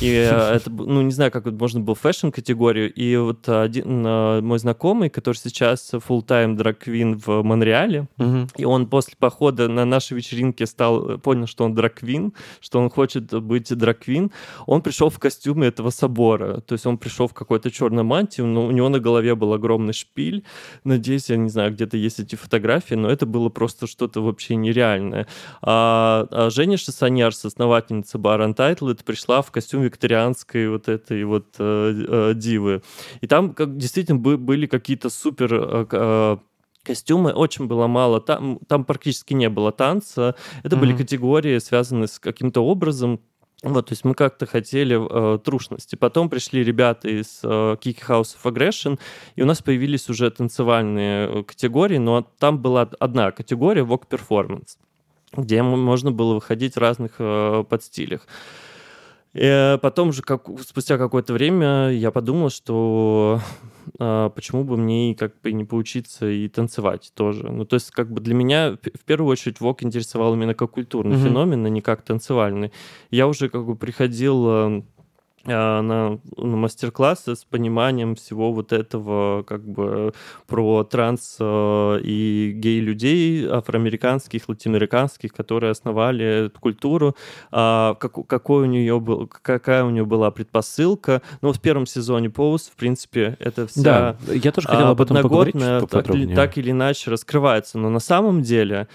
И 0.00 0.08
э, 0.10 0.54
это, 0.56 0.68
ну, 0.70 1.02
не 1.02 1.12
знаю, 1.12 1.30
как 1.30 1.46
это 1.46 1.56
можно 1.56 1.80
было 1.80 1.94
фэшн-категорию. 1.94 2.92
И 2.92 3.16
вот 3.16 3.48
один 3.48 4.04
э, 4.06 4.40
мой 4.40 4.58
знакомый, 4.58 5.10
который 5.10 5.36
сейчас 5.36 5.92
full-time 5.94 6.54
драг-квин 6.56 7.18
в 7.24 7.42
Монреале, 7.42 8.08
Мгм. 8.16 8.48
и 8.56 8.64
он 8.64 8.86
после 8.88 9.14
похода 9.18 9.68
на 9.68 9.84
нашей 9.84 10.16
вечеринке 10.16 10.66
стал, 10.66 11.10
э, 11.10 11.18
понял, 11.18 11.46
что 11.46 11.64
он 11.64 11.74
драквин, 11.74 12.32
что 12.60 12.80
он 12.80 12.90
хочет 12.90 13.32
быть 13.42 13.72
драквин. 13.76 14.32
Он 14.66 14.82
пришел 14.82 15.08
в 15.10 15.18
костюме 15.18 15.68
этого 15.68 15.90
собора. 15.90 16.60
То 16.60 16.72
есть 16.72 16.84
он 16.86 16.98
пришел 16.98 17.28
в 17.28 17.34
какой-то 17.34 17.70
черной 17.70 18.02
мантии, 18.02 18.42
но 18.42 18.66
у 18.66 18.70
него 18.72 18.88
на 18.88 18.98
голове 18.98 19.34
был 19.34 19.52
огромный 19.52 19.92
шпиль. 19.92 20.42
Надеюсь, 20.84 21.30
я 21.30 21.36
не 21.36 21.48
знаю, 21.48 21.72
где-то 21.72 21.96
есть 21.96 22.07
эти 22.18 22.36
фотографии, 22.36 22.94
но 22.94 23.10
это 23.10 23.26
было 23.26 23.48
просто 23.48 23.86
что-то 23.86 24.20
вообще 24.22 24.56
нереальное. 24.56 25.26
А, 25.62 26.26
а 26.30 26.50
Женя 26.50 26.76
Шасаньяр, 26.76 27.32
основательница 27.42 28.18
бара 28.18 28.48
Untitled, 28.48 29.04
пришла 29.04 29.42
в 29.42 29.50
костюм 29.50 29.82
викторианской 29.82 30.68
вот 30.68 30.88
этой 30.88 31.24
вот 31.24 31.46
э, 31.58 32.04
э, 32.08 32.32
дивы. 32.34 32.82
И 33.20 33.26
там 33.26 33.52
как, 33.54 33.76
действительно 33.76 34.18
бы- 34.18 34.38
были 34.38 34.66
какие-то 34.66 35.10
супер 35.10 35.52
э, 35.52 35.86
э, 35.90 36.36
костюмы, 36.84 37.32
очень 37.32 37.66
было 37.66 37.86
мало, 37.86 38.20
там, 38.20 38.58
там 38.66 38.84
практически 38.84 39.34
не 39.34 39.48
было 39.48 39.72
танца. 39.72 40.34
Это 40.62 40.76
были 40.76 40.92
Мгм. 40.92 40.98
категории, 40.98 41.58
связанные 41.58 42.08
с 42.08 42.18
каким-то 42.18 42.62
образом. 42.64 43.20
Вот, 43.62 43.86
то 43.86 43.92
есть 43.92 44.04
мы 44.04 44.14
как-то 44.14 44.46
хотели 44.46 44.96
э, 44.96 45.38
трушности. 45.38 45.96
Потом 45.96 46.28
пришли 46.28 46.62
ребята 46.62 47.08
из 47.08 47.40
э, 47.42 47.46
Kiki 47.46 48.06
House 48.06 48.36
of 48.36 48.44
Aggression, 48.44 49.00
и 49.34 49.42
у 49.42 49.46
нас 49.46 49.62
появились 49.62 50.08
уже 50.08 50.30
танцевальные 50.30 51.28
э, 51.28 51.42
категории, 51.42 51.98
но 51.98 52.22
там 52.38 52.58
была 52.58 52.88
одна 53.00 53.32
категория 53.32 53.82
Performance, 53.82 54.78
где 55.32 55.62
можно 55.62 56.12
было 56.12 56.34
выходить 56.34 56.76
в 56.76 56.78
разных 56.78 57.16
э, 57.18 57.64
подстилях. 57.68 58.28
Э, 59.40 59.78
Потом 59.78 60.12
же, 60.12 60.22
как, 60.22 60.48
спустя 60.66 60.98
какое-то 60.98 61.32
время, 61.32 61.90
я 61.90 62.10
подумал, 62.10 62.50
что 62.50 63.40
а, 64.00 64.30
почему 64.30 64.64
бы 64.64 64.76
мне 64.76 65.12
и 65.12 65.14
как 65.14 65.40
бы 65.40 65.52
не 65.52 65.64
поучиться 65.64 66.28
и 66.28 66.48
танцевать 66.48 67.12
тоже. 67.14 67.48
Ну, 67.50 67.64
то 67.64 67.74
есть, 67.74 67.90
как 67.92 68.10
бы 68.10 68.20
для 68.20 68.34
меня 68.34 68.72
в 68.72 69.04
первую 69.04 69.30
очередь 69.30 69.60
ВОК 69.60 69.84
интересовал 69.84 70.34
именно 70.34 70.54
как 70.54 70.72
культурный 70.72 71.16
Мгм. 71.16 71.24
феномен, 71.24 71.66
а 71.66 71.68
не 71.68 71.80
как 71.80 72.02
танцевальный. 72.02 72.72
Я 73.10 73.28
уже 73.28 73.48
как 73.48 73.64
бы 73.64 73.76
приходил 73.76 74.44
а, 74.48 74.82
на, 75.48 76.18
на 76.36 76.56
мастер-классы 76.56 77.36
с 77.36 77.44
пониманием 77.44 78.14
всего 78.14 78.52
вот 78.52 78.72
этого 78.72 79.42
как 79.42 79.66
бы 79.66 80.12
про 80.46 80.84
транс 80.84 81.36
э, 81.40 82.00
и 82.02 82.52
гей-людей 82.54 83.46
афроамериканских, 83.46 84.48
латиноамериканских, 84.48 85.32
которые 85.32 85.70
основали 85.70 86.46
эту 86.46 86.60
культуру, 86.60 87.16
а, 87.50 87.94
как- 87.94 88.26
какой 88.26 88.64
у 88.64 88.66
нее 88.66 89.00
был, 89.00 89.26
какая 89.26 89.84
у 89.84 89.90
нее 89.90 90.04
была 90.04 90.30
предпосылка. 90.30 91.22
Ну, 91.42 91.52
в 91.52 91.60
первом 91.60 91.86
сезоне 91.86 92.28
Pose, 92.28 92.70
в 92.72 92.76
принципе, 92.76 93.36
это 93.40 93.66
вся 93.66 93.82
Да, 93.82 94.16
я 94.32 94.52
тоже 94.52 94.68
хотел 94.68 94.86
а, 94.86 94.90
об 94.90 95.00
этом 95.00 95.16
поговорить 95.22 95.54
так, 95.88 96.06
так 96.34 96.58
или 96.58 96.70
иначе 96.70 97.10
раскрывается. 97.10 97.78
Но 97.78 97.90
на 97.90 98.00
самом 98.00 98.42
деле 98.42 98.88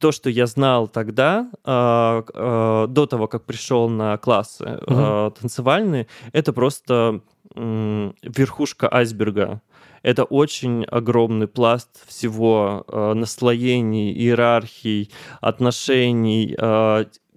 то, 0.00 0.12
что 0.12 0.30
я 0.30 0.46
знал 0.46 0.88
тогда, 0.88 1.50
а, 1.62 2.24
а, 2.34 2.86
до 2.86 3.06
того, 3.06 3.28
как 3.28 3.44
пришел 3.44 3.88
на 3.88 4.16
классы 4.16 4.64
а, 4.86 5.30
танцевальные, 5.30 6.08
это 6.32 6.52
просто 6.52 7.20
верхушка 7.54 8.88
айсберга. 8.92 9.60
Это 10.02 10.22
очень 10.22 10.84
огромный 10.84 11.48
пласт 11.48 12.06
всего 12.06 12.86
наслоений, 12.88 14.12
иерархий, 14.12 15.10
отношений, 15.40 16.56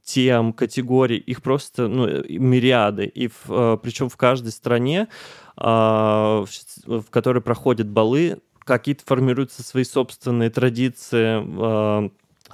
тем, 0.03 0.53
категорий. 0.53 1.17
Их 1.17 1.41
просто 1.41 1.87
ну, 1.87 2.05
мириады. 2.29 3.05
И 3.05 3.27
в, 3.27 3.79
причем 3.81 4.07
в 4.07 4.15
каждой 4.15 4.51
стране, 4.51 5.07
в 5.57 6.45
которой 7.09 7.41
проходят 7.41 7.89
балы, 7.89 8.37
какие-то 8.63 9.03
формируются 9.05 9.63
свои 9.63 9.83
собственные 9.83 10.49
традиции, 10.49 11.43
э, 11.43 12.09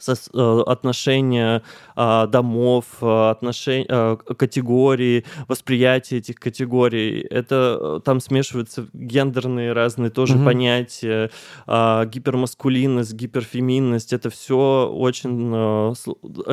отношения 0.08 1.62
а, 1.96 2.28
домов, 2.28 2.86
а, 3.02 3.32
отношения, 3.32 3.86
к- 4.18 4.36
категории, 4.36 5.26
восприятие 5.48 6.20
этих 6.20 6.36
категорий. 6.36 7.22
Это 7.22 7.78
э, 7.80 8.00
там 8.06 8.20
смешиваются 8.20 8.88
гендерные 8.94 9.74
разные 9.74 10.10
тоже 10.10 10.36
Мгм. 10.36 10.46
понятия, 10.46 11.30
а, 11.68 12.06
гипермаскулинность, 12.06 13.14
гиперфеминность. 13.14 14.14
Это 14.14 14.30
все 14.30 14.90
очень... 14.94 15.52
э, 15.54 15.94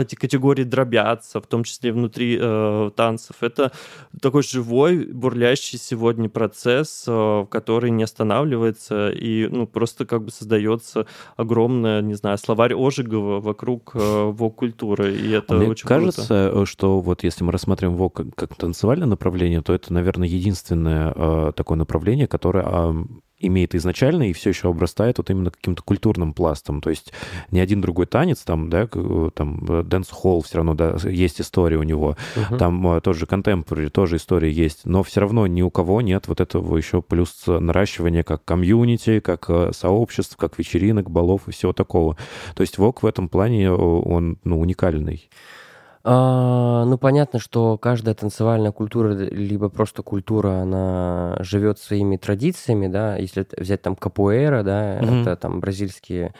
Эти 0.00 0.14
категории 0.14 0.64
дробятся, 0.64 1.40
в 1.40 1.46
том 1.46 1.64
числе 1.64 1.92
внутри 1.92 2.38
э, 2.40 2.90
танцев. 2.96 3.36
Это 3.40 3.72
такой 4.20 4.42
живой, 4.42 5.06
бурлящий 5.06 5.78
сегодня 5.78 6.28
процесс, 6.28 7.04
э, 7.06 7.46
который 7.50 7.90
не 7.90 8.02
останавливается 8.04 9.10
и 9.10 9.48
ну, 9.48 9.66
просто 9.66 10.04
как 10.06 10.24
бы 10.24 10.30
создается 10.30 11.06
огромное, 11.36 12.02
не 12.02 12.14
знаю, 12.14 12.38
словарь 12.38 12.74
Ожегова 12.74 13.35
вокруг 13.40 13.92
э, 13.94 14.30
вог-культуры, 14.30 15.14
и 15.14 15.30
это 15.30 15.54
Мне 15.54 15.68
очень 15.68 15.86
круто. 15.86 16.00
кажется, 16.00 16.50
э, 16.52 16.64
что 16.66 17.00
вот 17.00 17.24
если 17.24 17.44
мы 17.44 17.52
рассматриваем 17.52 17.96
ВОГ 17.96 18.22
как, 18.34 18.56
танцевальное 18.56 19.06
направление, 19.06 19.62
то 19.62 19.72
это, 19.72 19.92
наверное, 19.92 20.28
единственное 20.28 21.12
э, 21.14 21.52
такое 21.54 21.78
направление, 21.78 22.26
которое 22.26 22.64
имеет 23.38 23.74
изначально 23.74 24.30
и 24.30 24.32
все 24.32 24.50
еще 24.50 24.68
обрастает 24.68 25.18
вот 25.18 25.30
именно 25.30 25.50
каким-то 25.50 25.82
культурным 25.82 26.32
пластом. 26.32 26.80
То 26.80 26.90
есть 26.90 27.12
ни 27.50 27.58
один 27.58 27.80
другой 27.80 28.06
танец, 28.06 28.40
там, 28.40 28.70
да, 28.70 28.88
э, 28.92 29.30
там, 29.34 29.64
дэнс-холл 29.84 30.42
все 30.42 30.58
равно, 30.58 30.74
да, 30.74 30.96
есть 31.04 31.40
история 31.40 31.76
у 31.76 31.82
него. 31.82 32.16
Мгм. 32.34 32.58
Там 32.58 32.88
э, 32.88 33.00
тот 33.00 33.16
же 33.16 33.26
contemporary, 33.26 33.90
тоже 33.90 34.16
история 34.16 34.50
есть, 34.50 34.84
но 34.84 35.02
все 35.02 35.20
равно 35.20 35.46
ни 35.46 35.62
у 35.62 35.70
кого 35.70 36.00
нет 36.00 36.28
вот 36.28 36.40
этого 36.40 36.76
еще 36.76 37.02
плюс 37.02 37.44
наращивания 37.46 38.22
как 38.22 38.44
комьюнити, 38.44 39.20
как 39.20 39.46
э, 39.48 39.70
сообществ, 39.72 40.36
как 40.36 40.58
вечеринок, 40.58 41.10
балов 41.10 41.48
и 41.48 41.52
всего 41.52 41.72
такого. 41.72 42.16
То 42.54 42.62
есть 42.62 42.78
ВОК 42.78 43.02
в 43.02 43.06
этом 43.06 43.28
плане, 43.28 43.64
э, 43.64 43.70
он 43.70 44.38
ну, 44.44 44.60
уникальный. 44.60 45.28
А, 46.08 46.84
ну, 46.84 46.98
понятно, 46.98 47.40
что 47.40 47.76
каждая 47.78 48.14
танцевальная 48.14 48.70
культура, 48.70 49.12
либо 49.12 49.68
просто 49.68 50.04
культура, 50.04 50.60
она 50.60 51.36
живет 51.40 51.80
своими 51.80 52.16
традициями, 52.16 52.86
да, 52.86 53.16
если 53.16 53.44
взять 53.56 53.82
там 53.82 53.96
капуэра, 53.96 54.62
да, 54.62 55.00
Мгм. 55.02 55.22
это 55.22 55.34
там 55.34 55.58
бразильские 55.58 56.32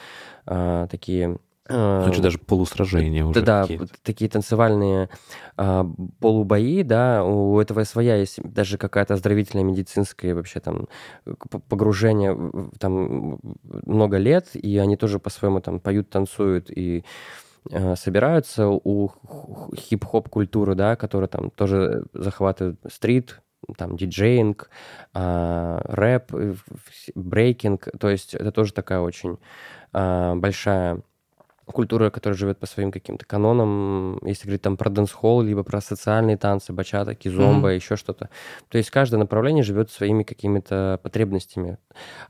а, 0.47 0.87
такие... 0.87 1.39
а, 1.69 2.03
Значит, 2.05 2.23
даже 2.23 2.39
полусражения 2.39 3.25
уже 3.25 3.43
Да, 3.43 3.63
какие-то. 3.63 3.89
такие 4.05 4.31
танцевальные 4.31 5.09
а, 5.57 5.85
полубои, 6.21 6.83
да, 6.83 7.25
у 7.25 7.59
этого 7.59 7.83
своя 7.83 8.15
есть 8.15 8.41
даже 8.45 8.79
какая-то 8.79 9.15
оздоровительная 9.15 9.65
медицинская 9.65 10.37
вообще 10.37 10.61
там 10.61 10.87
погружение, 11.69 12.39
там 12.79 13.41
много 13.85 14.19
лет, 14.19 14.47
и 14.55 14.79
они 14.79 14.97
тоже 14.97 15.19
по-своему 15.19 15.61
там 15.61 15.81
поют, 15.81 16.09
танцуют 16.09 16.71
и 16.71 17.05
собираются 17.97 18.69
у 18.69 19.11
хип-хоп 19.77 20.29
культуры, 20.29 20.75
да, 20.75 20.97
которая 20.97 21.29
там 21.29 21.51
тоже 21.51 22.05
захватывает 22.13 22.79
street, 22.89 23.41
там 23.77 23.97
диджеинг, 23.97 24.71
а, 25.13 25.81
рэп, 25.85 26.35
э, 26.35 26.55
брейкинг, 27.15 27.89
то 27.99 28.09
есть 28.09 28.35
это 28.35 28.53
тоже 28.53 28.73
такая 28.73 29.01
очень 29.01 29.39
а, 29.93 30.35
большая 30.37 31.03
культура, 31.73 32.11
которая 32.11 32.37
живет 32.37 32.59
по 32.59 32.67
своим 32.67 32.93
каким-то 32.93 33.27
канонам, 33.27 34.19
если 34.25 34.45
говорить 34.45 34.63
там 34.63 34.77
про 34.77 34.89
дэнс-холл, 34.89 35.43
либо 35.43 35.63
про 35.63 35.81
социальные 35.81 36.37
танцы, 36.37 36.73
бачата, 36.73 37.15
кизомба, 37.15 37.69
еще 37.71 37.97
что-то. 37.97 38.31
То 38.69 38.79
есть 38.79 38.91
каждое 38.91 39.19
направление 39.19 39.65
живет 39.65 39.91
своими 39.91 40.23
какими-то 40.23 41.01
потребностями. 41.03 41.79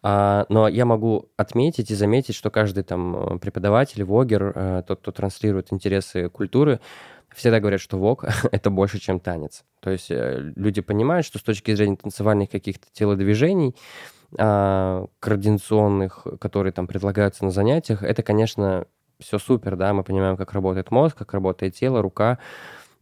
А, 0.03 0.47
но 0.49 0.69
я 0.69 0.87
могу 0.87 1.29
отметить 1.37 1.91
и 1.91 1.95
заметить, 1.95 2.35
что 2.35 2.51
каждый 2.51 2.83
там 2.83 3.35
э, 3.35 3.39
преподаватель, 3.39 4.05
вогер, 4.05 4.53
э, 4.55 4.83
тот, 4.87 5.01
кто 5.01 5.13
транслирует 5.13 5.73
интересы 5.73 6.29
культуры, 6.29 6.81
всегда 7.35 7.61
говорят, 7.61 7.81
что 7.81 7.99
вок— 7.99 8.25
это 8.53 8.71
больше, 8.71 8.99
чем 8.99 9.21
танец. 9.21 9.65
То 9.81 9.91
есть 9.91 10.11
э, 10.11 10.53
люди 10.57 10.81
понимают, 10.81 11.27
что 11.27 11.39
с 11.39 11.43
точки 11.43 11.75
зрения 11.75 11.97
танцевальных 11.97 12.51
каких-то 12.51 12.87
телодвижений, 12.93 13.75
а, 14.39 15.07
координационных, 15.21 16.27
которые 16.41 16.73
там 16.73 16.87
предлагаются 16.87 17.45
на 17.45 17.51
занятиях, 17.51 18.03
это, 18.03 18.23
конечно, 18.23 18.87
все 19.19 19.39
супер, 19.39 19.77
да, 19.77 19.93
мы 19.93 20.05
понимаем, 20.05 20.37
как 20.37 20.53
работает 20.53 20.91
мозг, 20.91 21.17
как 21.17 21.33
работает 21.35 21.75
тело, 21.75 22.03
рука, 22.03 22.39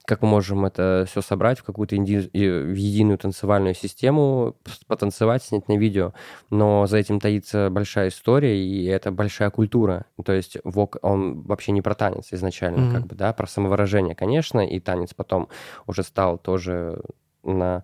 как 0.06 0.20
мы 0.20 0.28
можем 0.28 0.66
это 0.66 1.06
все 1.08 1.22
собрать 1.22 1.58
в 1.60 1.64
какую-то 1.64 1.96
инди- 1.96 2.28
в 2.32 2.74
единую 2.74 3.16
танцевальную 3.16 3.74
систему, 3.74 4.54
потанцевать, 4.86 5.42
снять 5.42 5.66
на 5.68 5.78
видео. 5.78 6.12
Но 6.50 6.86
за 6.86 6.98
этим 6.98 7.20
таится 7.20 7.70
большая 7.70 8.08
история, 8.08 8.54
и 8.62 8.84
это 8.84 9.10
большая 9.10 9.50
культура. 9.50 10.04
То 10.22 10.32
есть 10.32 10.58
вок, 10.62 10.98
он 11.00 11.40
вообще 11.42 11.72
не 11.72 11.80
про 11.80 11.94
танец 11.94 12.28
изначально, 12.32 12.82
Мгм. 12.82 12.92
как 12.92 13.06
бы, 13.06 13.14
да, 13.14 13.32
про 13.32 13.46
самовыражение, 13.46 14.14
конечно, 14.14 14.60
и 14.60 14.78
танец 14.78 15.14
потом 15.14 15.48
уже 15.86 16.02
стал 16.02 16.36
тоже 16.36 17.00
на 17.42 17.82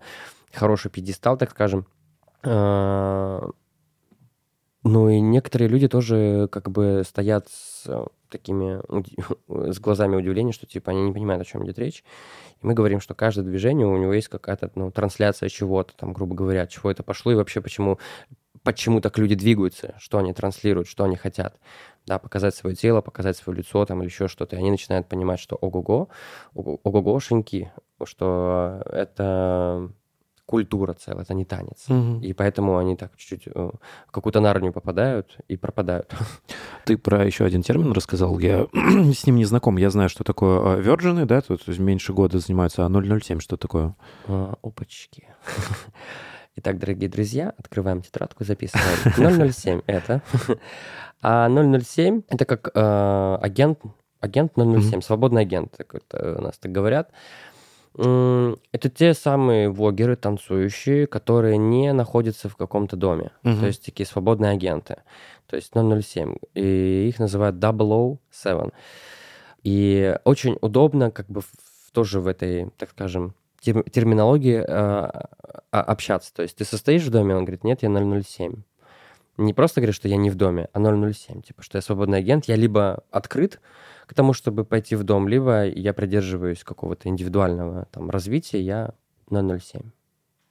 хороший 0.53 0.91
пьедестал, 0.91 1.37
так 1.37 1.49
скажем. 1.49 1.87
Ну 4.83 5.09
и 5.09 5.19
некоторые 5.19 5.69
люди 5.69 5.87
тоже 5.87 6.47
как 6.51 6.71
бы 6.71 7.03
стоят 7.05 7.47
с 7.49 7.83
э, 7.85 8.03
такими 8.29 8.81
с 9.71 9.79
глазами 9.79 10.15
удивления, 10.15 10.53
что 10.53 10.65
типа 10.65 10.91
они 10.91 11.03
не 11.03 11.13
понимают, 11.13 11.41
о 11.41 11.45
чем 11.45 11.63
идет 11.65 11.77
речь. 11.77 12.03
И 12.61 12.65
мы 12.65 12.73
говорим, 12.73 12.99
что 12.99 13.13
каждое 13.13 13.43
движение 13.43 13.85
у 13.85 13.97
него 13.97 14.13
есть 14.13 14.27
какая-то 14.27 14.71
ну, 14.75 14.91
трансляция 14.91 15.49
чего-то, 15.49 15.93
там, 15.95 16.13
грубо 16.13 16.33
говоря, 16.33 16.65
чего 16.65 16.89
это 16.89 17.03
пошло 17.03 17.31
и 17.31 17.35
вообще 17.35 17.61
почему, 17.61 17.99
почему 18.63 19.01
так 19.01 19.19
люди 19.19 19.35
двигаются, 19.35 19.93
что 19.99 20.17
они 20.17 20.33
транслируют, 20.33 20.87
что 20.87 21.03
они 21.03 21.15
хотят. 21.15 21.59
Да, 22.07 22.17
показать 22.17 22.55
свое 22.55 22.75
тело, 22.75 23.01
показать 23.01 23.37
свое 23.37 23.57
лицо 23.59 23.85
там 23.85 23.99
или 24.01 24.09
еще 24.09 24.27
что-то. 24.27 24.55
И 24.55 24.59
они 24.59 24.71
начинают 24.71 25.07
понимать, 25.07 25.39
что 25.39 25.55
ого-го, 25.55 26.09
ого- 26.55 26.79
ого-гошеньки, 26.83 27.71
что 28.03 28.81
это 28.87 29.91
культура 30.51 30.93
целая, 30.93 31.23
это 31.23 31.33
не 31.33 31.45
танец. 31.45 31.85
Мгм. 31.87 32.21
И 32.21 32.33
поэтому 32.33 32.77
они 32.77 32.95
так 32.95 33.15
чуть-чуть 33.15 33.47
э, 33.47 33.71
в 34.07 34.11
какую-то 34.11 34.41
нарнию 34.41 34.73
попадают 34.73 35.37
и 35.47 35.57
пропадают. 35.57 36.13
Ты 36.85 36.97
про 36.97 37.25
еще 37.25 37.45
один 37.45 37.63
термин 37.63 37.93
рассказал. 37.93 38.37
Я 38.39 38.67
с 39.13 39.25
ним 39.25 39.37
не 39.37 39.45
знаком. 39.45 39.77
Я 39.77 39.89
знаю, 39.89 40.09
что 40.09 40.23
такое 40.23 40.59
э, 40.77 40.81
virgin, 40.81 41.25
да, 41.25 41.41
есть 41.47 41.79
меньше 41.79 42.13
года 42.13 42.39
занимаются, 42.39 42.85
а 42.85 42.89
007 42.89 43.39
что 43.39 43.55
такое? 43.57 43.95
А, 44.27 44.53
Опачки. 44.61 45.23
Итак, 46.57 46.79
дорогие 46.79 47.09
друзья, 47.09 47.53
открываем 47.57 48.01
тетрадку, 48.01 48.43
записываем. 48.43 49.51
007 49.53 49.81
это. 49.87 50.21
А 51.21 51.49
007 51.49 52.23
это 52.27 52.45
как 52.45 52.71
э, 52.75 53.37
агент, 53.41 53.79
агент 54.19 54.51
007, 54.55 55.01
свободный 55.01 55.43
агент, 55.43 55.71
так 55.77 55.93
вот, 55.93 56.03
у 56.13 56.41
нас 56.41 56.57
так 56.57 56.71
говорят. 56.73 57.09
Это 57.97 58.89
те 58.89 59.13
самые 59.13 59.69
влогеры, 59.69 60.15
танцующие, 60.15 61.07
которые 61.07 61.57
не 61.57 61.91
находятся 61.93 62.47
в 62.49 62.55
каком-то 62.55 62.95
доме. 62.95 63.31
Мгм. 63.43 63.59
То 63.59 63.67
есть 63.67 63.85
такие 63.85 64.05
свободные 64.05 64.51
агенты. 64.51 64.97
То 65.47 65.57
есть 65.57 65.71
007. 65.73 66.35
И 66.55 67.07
их 67.09 67.19
называют 67.19 67.57
007. 67.59 68.69
И 69.63 70.17
очень 70.23 70.57
удобно 70.61 71.11
как 71.11 71.27
бы 71.27 71.41
в- 71.41 71.91
тоже 71.91 72.19
в 72.21 72.27
этой, 72.27 72.69
так 72.77 72.89
скажем, 72.91 73.35
тер- 73.61 73.87
терминологии 73.89 74.63
э, 74.65 75.11
общаться. 75.71 76.33
То 76.33 76.43
есть 76.43 76.55
ты 76.57 76.65
состоишь 76.65 77.03
в 77.03 77.09
доме, 77.11 77.35
он 77.35 77.43
говорит, 77.43 77.63
нет, 77.65 77.83
я 77.83 77.89
007. 77.89 78.63
Не 79.37 79.53
просто 79.53 79.81
говорит, 79.81 79.95
что 79.95 80.07
я 80.07 80.17
не 80.17 80.29
в 80.29 80.35
доме, 80.35 80.69
а 80.73 80.79
007. 80.79 81.41
Типа, 81.41 81.61
что 81.61 81.77
я 81.77 81.81
свободный 81.81 82.19
агент, 82.19 82.45
я 82.45 82.55
либо 82.55 83.03
открыт 83.11 83.59
к 84.11 84.13
тому, 84.13 84.33
чтобы 84.33 84.65
пойти 84.65 84.97
в 84.97 85.03
дом, 85.03 85.29
либо 85.29 85.65
я 85.65 85.93
придерживаюсь 85.93 86.65
какого-то 86.65 87.07
индивидуального 87.07 87.87
там 87.91 88.09
развития, 88.09 88.59
я 88.61 88.93
007. 89.29 89.83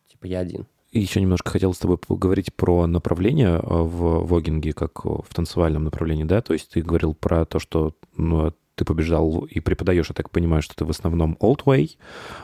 Типа, 0.08 0.26
я 0.26 0.38
один. 0.38 0.66
И 0.92 1.00
еще 1.00 1.20
немножко 1.20 1.50
хотел 1.50 1.74
с 1.74 1.78
тобой 1.78 1.98
поговорить 1.98 2.54
про 2.54 2.86
направление 2.86 3.58
э, 3.58 3.60
в 3.60 4.26
вогинге, 4.26 4.72
как 4.72 5.04
в 5.04 5.26
танцевальном 5.34 5.84
направлении, 5.84 6.24
да? 6.24 6.40
То 6.40 6.54
есть 6.54 6.70
ты 6.70 6.80
говорил 6.80 7.12
про 7.12 7.44
то, 7.44 7.58
что 7.58 7.94
ну, 8.16 8.54
ты 8.80 8.86
побеждал 8.86 9.40
и 9.40 9.60
преподаешь, 9.60 10.08
я 10.08 10.14
так 10.14 10.30
понимаю, 10.30 10.62
что 10.62 10.74
ты 10.74 10.86
в 10.86 10.90
основном 10.90 11.36
old 11.38 11.64
way. 11.66 11.98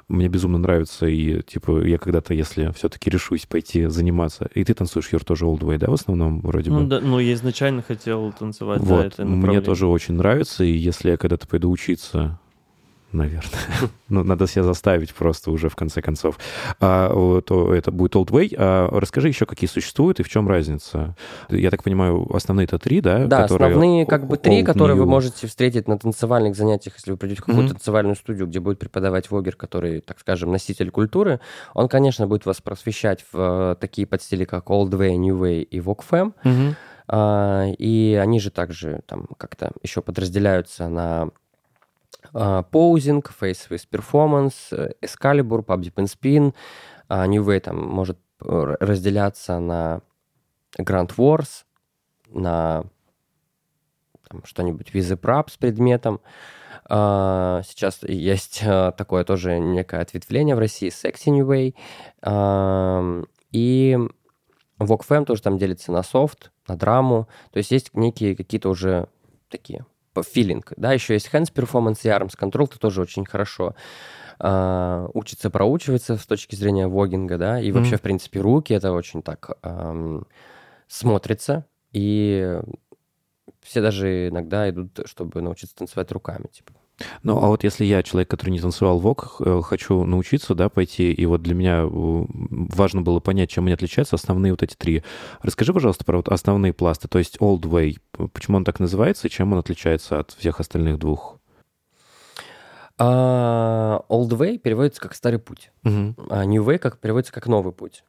Мне 0.09 0.28
безумно 0.28 0.59
нравится, 0.59 1.07
и, 1.07 1.41
типа, 1.41 1.82
я 1.82 1.97
когда-то, 1.97 2.34
если 2.34 2.70
все-таки 2.72 3.09
решусь 3.09 3.47
пойти 3.47 3.87
заниматься, 3.87 4.51
и 4.55 4.62
ты 4.62 4.74
танцуешь, 4.74 5.09
Юр, 5.12 5.24
тоже 5.24 5.47
old 5.47 5.61
way, 5.61 5.78
да, 5.78 5.89
в 5.89 5.95
основном, 5.95 6.43
вроде 6.43 6.70
бы? 6.70 6.80
Ну, 6.80 6.87
да, 6.87 7.01
ну, 7.01 7.18
я 7.20 7.32
изначально 7.32 7.80
хотел 7.80 8.34
танцевать, 8.39 8.82
да, 8.82 8.84
Вот, 8.84 9.07
это 9.07 9.24
мне 9.24 9.62
тоже 9.62 9.87
очень 9.87 10.14
нравится, 10.14 10.62
и 10.62 10.72
если 10.72 11.09
я 11.09 11.16
когда-то 11.16 11.49
пойду 11.49 11.70
учиться, 11.70 12.39
наверное, 13.17 13.51
ну, 14.09 14.23
надо 14.23 14.47
себя 14.47 14.62
заставить 14.62 15.14
просто 15.14 15.51
уже 15.51 15.69
в 15.69 15.77
конце 15.77 16.03
концов, 16.03 16.39
а, 16.81 17.41
то 17.41 17.75
это 17.75 17.91
будет 17.91 18.14
Old 18.14 18.29
Way. 18.29 18.55
А 18.57 18.89
расскажи 19.01 19.29
еще, 19.29 19.47
какие 19.47 19.69
существуют 19.69 20.21
и 20.21 20.23
в 20.23 20.29
чем 20.29 20.49
разница? 20.49 21.17
Я 21.49 21.71
так 21.71 21.83
понимаю, 21.83 22.29
основные 22.35 22.64
это 22.64 22.79
три, 22.79 23.01
да? 23.01 23.27
Да, 23.27 23.43
которые 23.43 23.69
основные 23.69 24.07
как 24.07 24.27
бы 24.27 24.37
три, 24.37 24.62
old, 24.62 24.64
которые 24.64 24.97
вы 24.97 25.05
new. 25.05 25.11
можете 25.11 25.47
встретить 25.47 25.89
на 25.89 25.99
танцевальных 25.99 26.55
занятиях, 26.57 26.95
если 26.97 27.11
вы 27.11 27.17
придете 27.17 27.43
в 27.43 27.45
какую-то 27.45 27.64
Мгм. 27.64 27.75
танцевальную 27.75 28.17
студию, 28.17 28.47
где 28.47 28.61
будет 28.61 28.79
преподавать 28.79 29.31
вогер, 29.31 29.57
который, 29.57 30.01
так 30.01 30.19
скажем, 30.21 30.53
носитель 30.53 30.91
культуры. 30.91 31.41
Он, 31.75 31.89
конечно, 31.89 32.27
будет 32.27 32.47
вас 32.47 32.61
просвещать 32.61 33.25
в 33.33 33.73
э, 33.73 33.77
такие 33.81 34.07
подстили, 34.07 34.45
как 34.45 34.67
Old 34.67 34.91
Way, 34.91 35.17
New 35.17 35.43
Way 35.43 35.62
и 35.62 35.81
Femme. 35.81 36.33
Мгм. 36.45 36.77
А, 37.09 37.67
и 37.79 38.19
они 38.21 38.41
же 38.41 38.51
также 38.51 39.03
там 39.07 39.29
как-то 39.39 39.73
еще 39.83 40.03
подразделяются 40.03 40.89
на 40.89 41.31
поузинг, 42.33 43.33
face 43.41 43.68
with 43.70 43.89
performance, 43.91 44.72
э, 44.72 44.93
Excalibur, 45.03 45.64
pub 45.64 45.81
deep 45.81 45.95
and 45.95 46.07
spin. 46.07 46.55
А, 47.09 47.27
New 47.27 47.45
Way 47.45 47.61
там 47.61 47.77
может 47.77 48.18
э, 48.41 48.74
разделяться 48.81 49.59
на 49.59 50.03
Grand 50.79 51.14
Wars, 51.16 51.64
на 52.29 52.85
там, 54.29 54.43
что-нибудь 54.45 54.91
prop 54.93 55.51
с 55.51 55.57
предметом. 55.57 56.20
А, 56.89 57.62
Сейчас 57.64 58.03
есть 58.03 58.62
а, 58.64 58.93
такое 58.93 59.24
тоже 59.24 59.59
некое 59.59 60.01
ответвление 60.01 60.57
в 60.57 60.59
России, 60.59 60.89
Sexy 60.89 61.31
New 61.31 61.47
Way. 61.47 61.74
И 63.53 63.97
Femme 64.79 65.24
тоже 65.24 65.43
там 65.43 65.59
делится 65.59 65.93
на 65.93 66.03
софт, 66.03 66.51
на 66.68 66.77
драму. 66.77 67.29
То 67.53 67.59
есть 67.59 67.70
есть 67.70 67.95
некие 67.95 68.37
какие-то 68.37 68.68
уже 68.68 69.09
такие 69.49 69.87
филинг. 70.23 70.73
Да, 70.77 70.93
еще 70.93 71.14
есть 71.14 71.31
Hands 71.33 71.53
Performance 71.53 72.01
и 72.05 72.09
Arms 72.09 72.39
Control, 72.39 72.64
это 72.67 72.79
тоже 72.79 73.01
очень 73.03 73.25
хорошо 73.25 73.75
а, 74.39 75.09
учится, 75.14 75.51
проучивается 75.51 76.17
с 76.17 76.27
точки 76.27 76.55
зрения 76.55 76.87
вогинга, 76.89 77.39
да, 77.39 77.61
и 77.61 77.73
вообще, 77.73 77.93
Мгм. 77.93 77.99
в 77.99 78.03
принципе, 78.03 78.41
руки 78.41 78.75
это 78.75 78.93
очень 78.93 79.23
так 79.23 79.51
ам, 79.62 80.27
смотрится, 80.89 81.64
и 81.93 82.61
все 83.62 83.81
даже 83.81 84.29
иногда 84.29 84.69
идут, 84.71 85.01
чтобы 85.07 85.41
научиться 85.43 85.75
танцевать 85.77 86.12
руками, 86.12 86.47
типа. 86.53 86.73
Ну, 87.22 87.36
а 87.42 87.49
вот 87.49 87.62
если 87.62 87.84
я, 87.84 88.03
человек, 88.03 88.30
который 88.30 88.51
не 88.51 88.61
танцевал 88.61 88.99
вок, 88.99 89.36
э, 89.40 89.61
хочу 89.62 90.05
научиться, 90.05 90.55
да, 90.55 90.70
пойти, 90.70 91.12
и 91.12 91.26
вот 91.26 91.42
для 91.42 91.55
меня 91.55 91.82
э, 91.82 91.88
важно 91.90 93.03
было 93.03 93.20
понять, 93.20 93.51
чем 93.51 93.64
они 93.64 93.74
отличаются, 93.74 94.16
основные 94.16 94.53
вот 94.53 94.62
эти 94.62 94.74
три. 94.76 95.03
Расскажи, 95.42 95.74
пожалуйста, 95.74 96.05
про 96.07 96.16
вот 96.16 96.28
основные 96.28 96.72
пласты, 96.72 97.07
то 97.09 97.18
есть 97.18 97.36
Old 97.38 97.62
Way, 97.62 97.99
почему 98.32 98.57
он 98.57 98.64
так 98.64 98.80
называется 98.80 99.26
и 99.26 99.30
чем 99.30 99.53
он 99.53 99.59
отличается 99.59 100.20
от 100.20 100.30
всех 100.30 100.59
остальных 100.61 100.99
двух? 100.99 101.38
А, 102.99 104.01
Old 104.09 104.30
Way 104.30 104.57
переводится 104.59 105.03
как 105.03 105.14
«старый 105.14 105.38
путь», 105.38 105.70
Мгм. 105.82 106.16
а 106.30 106.44
New 106.47 106.64
Way 106.64 106.78
как 106.78 106.99
переводится 106.99 107.32
как 107.32 107.47
«новый 107.47 107.72
путь». 107.72 108.05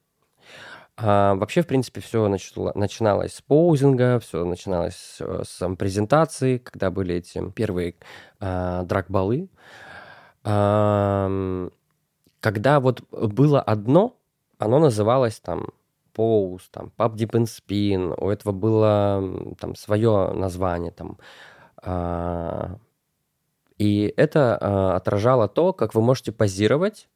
А, 0.99 1.35
вообще, 1.35 1.61
в 1.61 1.67
принципе, 1.67 2.01
все 2.01 2.27
начиналось 2.27 3.35
с 3.35 3.41
поузинга, 3.43 4.19
все 4.19 4.43
начиналось 4.43 4.95
с, 4.95 5.21
э, 5.21 5.43
с 5.45 5.75
презентации, 5.75 6.57
когда 6.57 6.89
были 6.89 7.15
эти 7.15 7.51
первые 7.51 7.95
а, 8.39 8.83
драг-балы. 8.83 9.47
Ам, 10.43 11.71
когда 12.39 12.79
вот 12.79 13.01
было 13.11 13.61
одно, 13.61 14.17
оно 14.57 14.79
называлось 14.79 15.39
там 15.39 15.67
pose, 16.13 16.67
там 16.69 16.91
pop, 16.97 17.13
dip 17.13 17.31
and 17.31 17.45
spin, 17.45 18.15
у 18.17 18.29
этого 18.31 18.51
было 18.51 19.55
там 19.59 19.75
свое 19.75 20.31
название, 20.33 20.91
там 20.91 21.19
а, 21.83 22.77
и 23.77 24.11
это 24.17 24.57
а, 24.59 24.95
отражало 24.95 25.47
то, 25.47 25.73
как 25.73 25.93
вы 25.93 26.01
можете 26.01 26.31
позировать, 26.31 27.07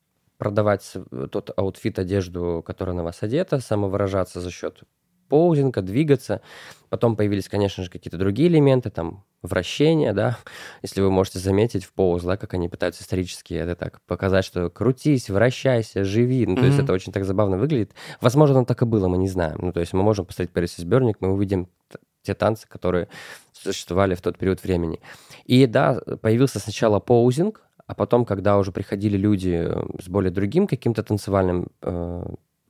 продавать 0.42 0.82
с- 0.82 1.28
тот 1.32 1.52
outfit, 1.56 2.00
одежду, 2.00 2.64
которая 2.66 2.96
на 2.96 3.04
вас 3.04 3.22
одета, 3.22 3.60
самовыражаться 3.60 4.42
за 4.42 4.50
счет 4.50 4.82
поузинга, 5.30 5.84
двигаться. 5.84 6.42
Потом 6.90 7.16
появились, 7.16 7.48
конечно 7.48 7.84
же, 7.84 7.92
какие-то 7.92 8.18
другие 8.18 8.50
элементы, 8.50 8.90
там, 8.90 9.24
вращения, 9.44 10.14
да, 10.14 10.40
если 10.82 11.02
вы 11.02 11.12
можете 11.12 11.38
заметить 11.38 11.86
в 11.86 11.94
Pose, 11.94 12.24
да, 12.24 12.38
как 12.38 12.56
они 12.56 12.70
пытаются 12.70 13.04
исторически 13.04 13.54
это 13.54 13.76
так 13.76 14.02
показать, 14.08 14.44
что 14.44 14.72
крутись, 14.72 15.30
вращайся, 15.30 16.04
живи. 16.04 16.48
Ну, 16.48 16.56
то 16.56 16.66
есть 16.66 16.80
это 16.80 16.92
очень 16.92 17.14
так 17.14 17.24
забавно 17.24 17.60
выглядит. 17.60 17.92
Возможно, 18.20 18.58
оно 18.58 18.66
так 18.66 18.82
и 18.82 18.86
было, 18.86 19.08
мы 19.08 19.20
не 19.20 19.28
знаем. 19.28 19.60
Ну, 19.62 19.72
то 19.72 19.80
есть 19.80 19.94
мы 19.94 20.02
можем 20.02 20.26
посмотреть 20.26 20.56
Paris 20.56 20.84
is 20.84 20.88
Burning, 20.90 21.16
мы 21.20 21.32
увидим 21.34 21.68
те 22.24 22.34
танцы, 22.34 22.68
которые 22.68 23.08
существовали 23.54 24.16
в 24.16 24.22
тот 24.22 24.40
период 24.40 24.64
времени. 24.64 25.02
И 25.46 25.66
да, 25.68 26.02
появился 26.22 26.60
сначала 26.60 27.00
поузинг, 27.00 27.62
а 27.92 27.94
потом, 27.94 28.24
когда 28.24 28.58
уже 28.58 28.72
приходили 28.72 29.18
люди 29.18 29.66
э, 29.68 29.84
с 30.02 30.08
более 30.08 30.32
другим 30.32 30.66
каким-то 30.66 31.04
танцевальным 31.04 31.68
э, 31.82 32.24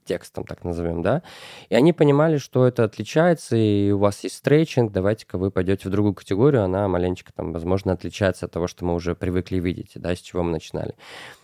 текстом, 0.03 0.45
так 0.45 0.63
назовем, 0.63 1.03
да, 1.03 1.21
и 1.69 1.75
они 1.75 1.93
понимали, 1.93 2.37
что 2.37 2.65
это 2.65 2.85
отличается, 2.85 3.55
и 3.55 3.91
у 3.91 3.99
вас 3.99 4.23
есть 4.23 4.37
стрейчинг, 4.37 4.91
давайте-ка 4.91 5.37
вы 5.37 5.51
пойдете 5.51 5.87
в 5.87 5.91
другую 5.91 6.15
категорию, 6.15 6.63
она 6.63 6.87
маленечко 6.87 7.31
там, 7.33 7.53
возможно, 7.53 7.93
отличается 7.93 8.47
от 8.47 8.51
того, 8.51 8.65
что 8.65 8.83
мы 8.83 8.95
уже 8.95 9.13
привыкли 9.13 9.59
видеть, 9.59 9.91
да, 9.93 10.15
с 10.15 10.19
чего 10.19 10.41
мы 10.41 10.53
начинали. 10.53 10.95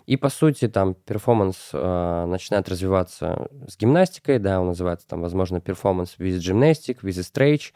И, 0.07 0.17
по 0.17 0.29
сути, 0.29 0.67
там 0.67 0.95
перформанс 0.95 1.69
э, 1.71 2.25
начинает 2.25 2.67
развиваться 2.69 3.47
с 3.67 3.77
гимнастикой, 3.77 4.39
да, 4.39 4.59
он 4.59 4.69
называется 4.69 5.07
там, 5.07 5.21
возможно, 5.21 5.61
перформанс 5.61 6.15
with 6.17 6.39
gymnastic, 6.39 7.01
with 7.03 7.21
stretch, 7.21 7.73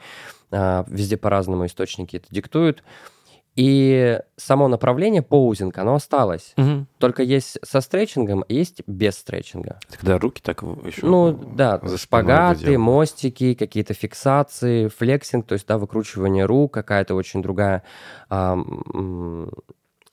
э, 0.49 0.83
везде 0.87 1.17
по-разному 1.17 1.67
источники 1.67 2.15
это 2.15 2.25
диктуют. 2.31 2.81
И 3.55 4.19
само 4.37 4.67
направление 4.67 5.21
поузинг, 5.21 5.77
оно 5.77 5.95
осталось. 5.95 6.53
Мгм. 6.55 6.87
Только 6.99 7.21
есть 7.21 7.57
со 7.63 7.81
стретчингом, 7.81 8.45
есть 8.47 8.81
без 8.87 9.17
стретчинга. 9.17 9.79
Когда 9.89 10.17
руки 10.17 10.41
так 10.41 10.63
еще... 10.63 11.05
Ну, 11.05 11.33
да, 11.33 11.81
шпагаты, 11.97 12.77
мостики, 12.77 13.53
какие-то 13.53 13.93
фиксации, 13.93 14.87
flexing, 14.87 15.47
то 15.47 15.53
есть, 15.53 15.67
да, 15.67 15.77
выкручивание 15.77 16.45
рук, 16.45 16.73
какая-то 16.73 17.13
очень 17.13 17.41
другая 17.41 17.83
а, 18.29 18.57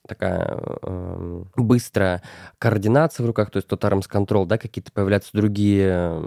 такая 0.07 0.59
м, 0.81 1.49
быстрая 1.55 2.21
координация 2.57 3.23
в 3.23 3.27
руках, 3.27 3.51
то 3.51 3.57
есть 3.57 3.67
тот 3.67 3.83
arms 3.83 4.09
control, 4.11 4.45
да, 4.45 4.57
какие-то 4.57 4.91
появляются 4.91 5.29
другие 5.33 6.23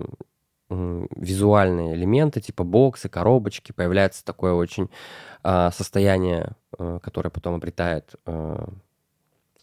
визуальные 1.16 1.95
элементы, 1.95 2.41
типа 2.41 2.64
боксы, 2.64 3.09
коробочки, 3.09 3.73
появляется 3.73 4.25
такое 4.25 4.53
очень 4.53 4.91
а, 5.43 5.70
состояние, 5.70 6.53
э, 6.79 6.99
которое 7.03 7.31
потом 7.31 7.55
обретает 7.55 8.14
э, 8.27 8.66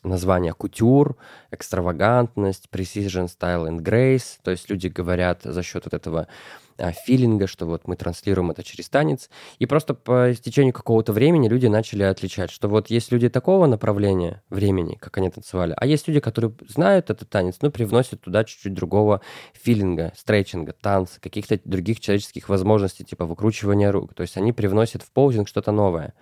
название 0.04 0.54
кутюр, 0.54 1.18
экстравагантность, 1.52 2.68
precision, 2.72 3.26
style 3.28 3.68
and 3.70 3.82
grace. 3.82 4.40
То 4.44 4.52
есть 4.52 4.70
люди 4.70 4.88
говорят 4.88 5.42
за 5.44 5.64
счет 5.64 5.86
вот 5.86 5.94
этого 5.94 6.28
а, 6.80 6.92
филинга, 6.94 7.48
что 7.48 7.66
вот 7.66 7.88
мы 7.88 7.96
транслируем 7.96 8.52
это 8.52 8.64
через 8.64 8.90
танец. 8.90 9.30
И 9.60 9.66
просто 9.66 9.94
по 9.94 10.32
истечению 10.32 10.74
какого-то 10.74 11.12
времени 11.12 11.50
люди 11.50 11.68
начали 11.68 12.04
отличать, 12.04 12.52
что 12.52 12.70
вот 12.70 12.90
есть 12.90 13.12
люди 13.12 13.30
такого 13.30 13.68
направления 13.68 14.42
времени, 14.50 14.96
как 14.96 15.18
они 15.18 15.30
танцевали, 15.30 15.74
а 15.76 15.86
есть 15.86 16.08
люди, 16.08 16.20
которые 16.20 16.54
знают 16.68 17.10
этот 17.10 17.30
танец, 17.30 17.58
но 17.62 17.70
привносят 17.70 18.22
туда 18.22 18.44
чуть-чуть 18.44 18.74
другого 18.74 19.22
филинга, 19.54 20.14
стретчинга, 20.16 20.74
танца, 20.74 21.20
каких-то 21.20 21.60
других 21.66 22.00
человеческих 22.00 22.48
возможностей, 22.48 23.04
типа 23.04 23.26
выкручивания 23.26 23.92
рук. 23.92 24.14
То 24.14 24.22
есть 24.22 24.38
они 24.38 24.54
привносят 24.54 25.04
в 25.04 25.12
поузинг 25.12 25.48
что-то 25.50 25.72
новое 25.72 26.14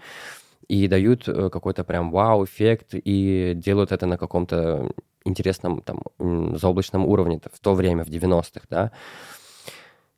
и 0.68 0.88
дают 0.88 1.28
э, 1.28 1.50
какой-то 1.50 1.84
прям 1.84 2.12
вау-эффект 2.12 2.90
и 2.94 3.54
делают 3.56 3.92
это 3.92 4.06
на 4.06 4.18
каком-то 4.18 4.92
интересном 5.24 5.82
там 5.82 6.02
заоблачном 6.58 7.06
уровне 7.06 7.40
в 7.52 7.60
то 7.60 7.74
время, 7.74 8.04
в 8.04 8.10
90-х, 8.10 8.66
да. 8.70 8.92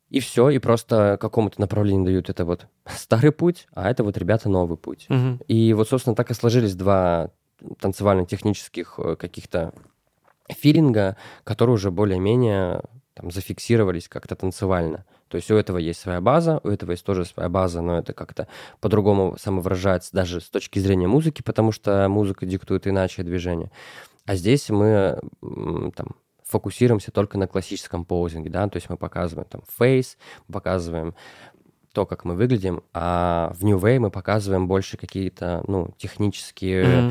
И 0.10 0.20
все, 0.20 0.50
и 0.50 0.58
просто 0.58 1.18
какому-то 1.22 1.62
направлению 1.62 2.06
дают 2.06 2.30
это 2.30 2.46
вот 2.46 2.68
старый 2.86 3.32
путь, 3.32 3.68
а 3.74 3.90
это 3.90 4.04
вот, 4.04 4.18
ребята, 4.18 4.50
новый 4.50 4.78
путь. 4.78 5.06
Мгм. 5.10 5.42
И 5.48 5.74
вот, 5.74 5.88
собственно, 5.90 6.16
так 6.16 6.32
и 6.32 6.34
сложились 6.34 6.76
два 6.76 7.30
танцевально-технических 7.80 8.96
э, 8.98 9.16
каких-то 9.16 9.74
филинга, 10.50 11.16
которые 11.44 11.76
уже 11.76 11.92
более-менее 11.92 12.82
там 13.14 13.32
зафиксировались 13.32 14.08
как-то 14.08 14.36
танцевально. 14.36 15.06
То 15.30 15.38
есть 15.38 15.50
у 15.52 15.56
этого 15.56 15.78
есть 15.78 16.00
своя 16.02 16.20
база, 16.22 16.60
у 16.64 16.70
этого 16.70 16.92
есть 16.92 17.06
тоже 17.06 17.24
своя 17.24 17.50
база, 17.50 17.82
но 17.82 18.00
это 18.00 18.14
как-то 18.14 18.48
по-другому 18.82 19.38
самовыражается 19.40 20.12
даже 20.14 20.42
с 20.42 20.50
точки 20.50 20.80
зрения 20.80 21.08
музыки, 21.08 21.42
потому 21.42 21.72
что 21.72 22.08
музыка 22.10 22.46
диктует 22.46 22.88
иначе 22.88 23.24
движение. 23.24 23.72
А 24.26 24.36
здесь 24.36 24.70
мы 24.70 25.20
там 25.96 26.08
фокусируемся 26.44 27.12
только 27.12 27.38
на 27.38 27.48
классическом 27.48 28.06
поузинге, 28.06 28.50
да, 28.50 28.68
то 28.68 28.78
есть 28.78 28.90
мы 28.90 28.98
показываем 28.98 29.48
там 29.48 29.62
фейс, 29.78 30.18
показываем 30.52 31.14
то, 31.94 32.06
как 32.06 32.26
мы 32.26 32.36
выглядим, 32.36 32.82
а 32.94 33.52
в 33.54 33.64
New 33.64 33.78
Way 33.78 34.00
мы 34.00 34.10
показываем 34.12 34.68
больше 34.68 34.98
какие-то, 34.98 35.64
ну, 35.68 35.94
технические 35.98 37.02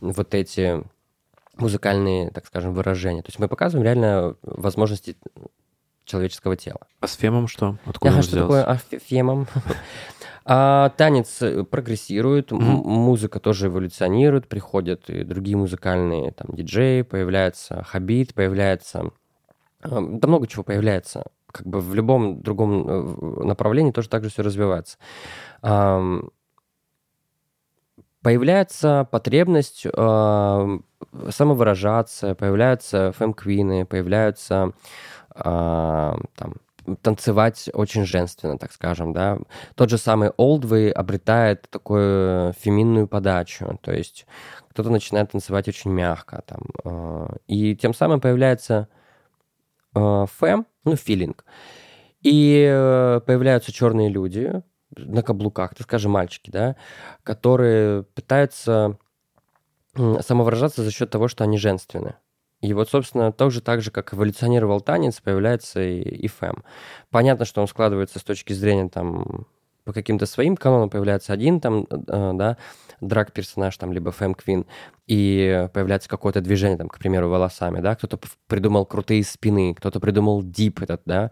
Мгм. 0.00 0.12
вот 0.12 0.34
эти 0.34 0.82
музыкальные, 1.56 2.30
так 2.30 2.46
скажем, 2.46 2.72
выражения. 2.72 3.22
То 3.22 3.28
есть 3.28 3.38
мы 3.38 3.48
показываем 3.48 3.84
реально 3.84 4.36
возможности 4.42 5.16
человеческого 6.08 6.56
тела. 6.56 6.80
А 7.00 7.06
с 7.06 7.14
фемом 7.14 7.46
что? 7.46 7.76
Откуда 7.84 8.12
Ага, 8.14 8.22
что 8.22 8.30
взялся? 8.32 8.46
такое 8.46 8.64
а, 8.64 8.76
фе- 8.76 8.98
фемом? 8.98 9.46
А, 10.50 10.88
танец 10.96 11.42
э, 11.42 11.62
прогрессирует, 11.64 12.52
Мгм. 12.52 12.62
музыка 12.64 13.38
тоже 13.38 13.66
эволюционирует, 13.66 14.48
приходят 14.48 15.10
и 15.10 15.22
другие 15.22 15.58
музыкальные 15.58 16.32
там 16.32 16.56
диджеи, 16.56 17.02
появляется 17.02 17.82
хабит, 17.82 18.32
появляется... 18.32 19.10
э, 19.82 19.88
Да 19.90 20.26
много 20.26 20.46
чего 20.46 20.62
появляется. 20.62 21.24
Как 21.52 21.66
бы 21.66 21.80
в 21.80 21.94
любом 21.94 22.40
другом 22.40 22.88
э, 22.88 23.44
направлении 23.44 23.92
тоже 23.92 24.08
так 24.08 24.24
же 24.24 24.30
все 24.30 24.42
развивается. 24.42 24.96
Ам, 25.60 26.30
Появляется 28.20 29.06
потребность 29.10 29.86
а, 29.96 30.66
самовыражаться, 31.30 32.34
появляются 32.34 33.12
фэм-квины, 33.16 33.86
появляются 33.86 34.54
а, 34.64 34.72
там, 35.42 36.54
танцевать 36.96 37.68
очень 37.72 38.04
женственно, 38.04 38.58
так 38.58 38.72
скажем, 38.72 39.12
да. 39.12 39.38
Тот 39.74 39.90
же 39.90 39.98
самый 39.98 40.30
Oldway 40.30 40.90
обретает 40.90 41.68
такую 41.70 42.52
феминную 42.54 43.06
подачу, 43.06 43.78
то 43.82 43.92
есть 43.92 44.26
кто-то 44.70 44.90
начинает 44.90 45.32
танцевать 45.32 45.68
очень 45.68 45.90
мягко 45.90 46.42
там, 46.46 46.60
а, 46.84 47.36
и 47.46 47.76
тем 47.76 47.94
самым 47.94 48.20
появляется 48.20 48.88
а, 49.94 50.26
фэм, 50.26 50.66
ну, 50.84 50.96
филинг, 50.96 51.44
и 52.22 52.66
э, 52.68 53.20
появляются 53.26 53.72
черные 53.72 54.08
люди 54.08 54.62
на 54.96 55.22
каблуках, 55.22 55.74
так 55.74 55.82
скажем, 55.82 56.12
мальчики, 56.12 56.50
да, 56.50 56.74
которые 57.22 58.02
пытаются 58.02 58.98
самовыражаться 59.94 60.82
за 60.82 60.90
счет 60.90 61.10
того, 61.10 61.28
что 61.28 61.44
они 61.44 61.58
женственны. 61.58 62.16
И 62.60 62.74
вот, 62.74 62.90
собственно, 62.90 63.30
тоже 63.32 63.60
так 63.60 63.82
же, 63.82 63.90
как 63.90 64.12
эволюционировал 64.12 64.80
танец, 64.80 65.20
появляется 65.20 65.80
и, 65.80 66.26
и. 66.26 66.30
Понятно, 67.10 67.44
что 67.44 67.60
он 67.60 67.68
складывается 67.68 68.18
с 68.18 68.24
точки 68.24 68.52
зрения 68.52 68.88
там 68.88 69.46
по 69.84 69.94
каким-то 69.94 70.26
своим 70.26 70.54
канонам 70.54 70.90
появляется 70.90 71.32
один 71.32 71.60
там, 71.60 71.86
э, 71.90 72.32
да, 72.34 72.58
драг-персонаж, 73.00 73.74
там, 73.78 73.90
либо 73.90 74.10
фэм-квин, 74.10 74.66
и 75.06 75.66
появляется 75.72 76.10
какое-то 76.10 76.42
движение, 76.42 76.76
там, 76.76 76.90
к 76.90 76.98
примеру, 76.98 77.30
волосами, 77.30 77.80
да, 77.80 77.94
кто-то 77.94 78.18
придумал 78.48 78.84
крутые 78.84 79.24
спины, 79.24 79.72
кто-то 79.74 79.98
придумал 79.98 80.42
дип 80.42 80.82
этот, 80.82 81.00
да, 81.06 81.30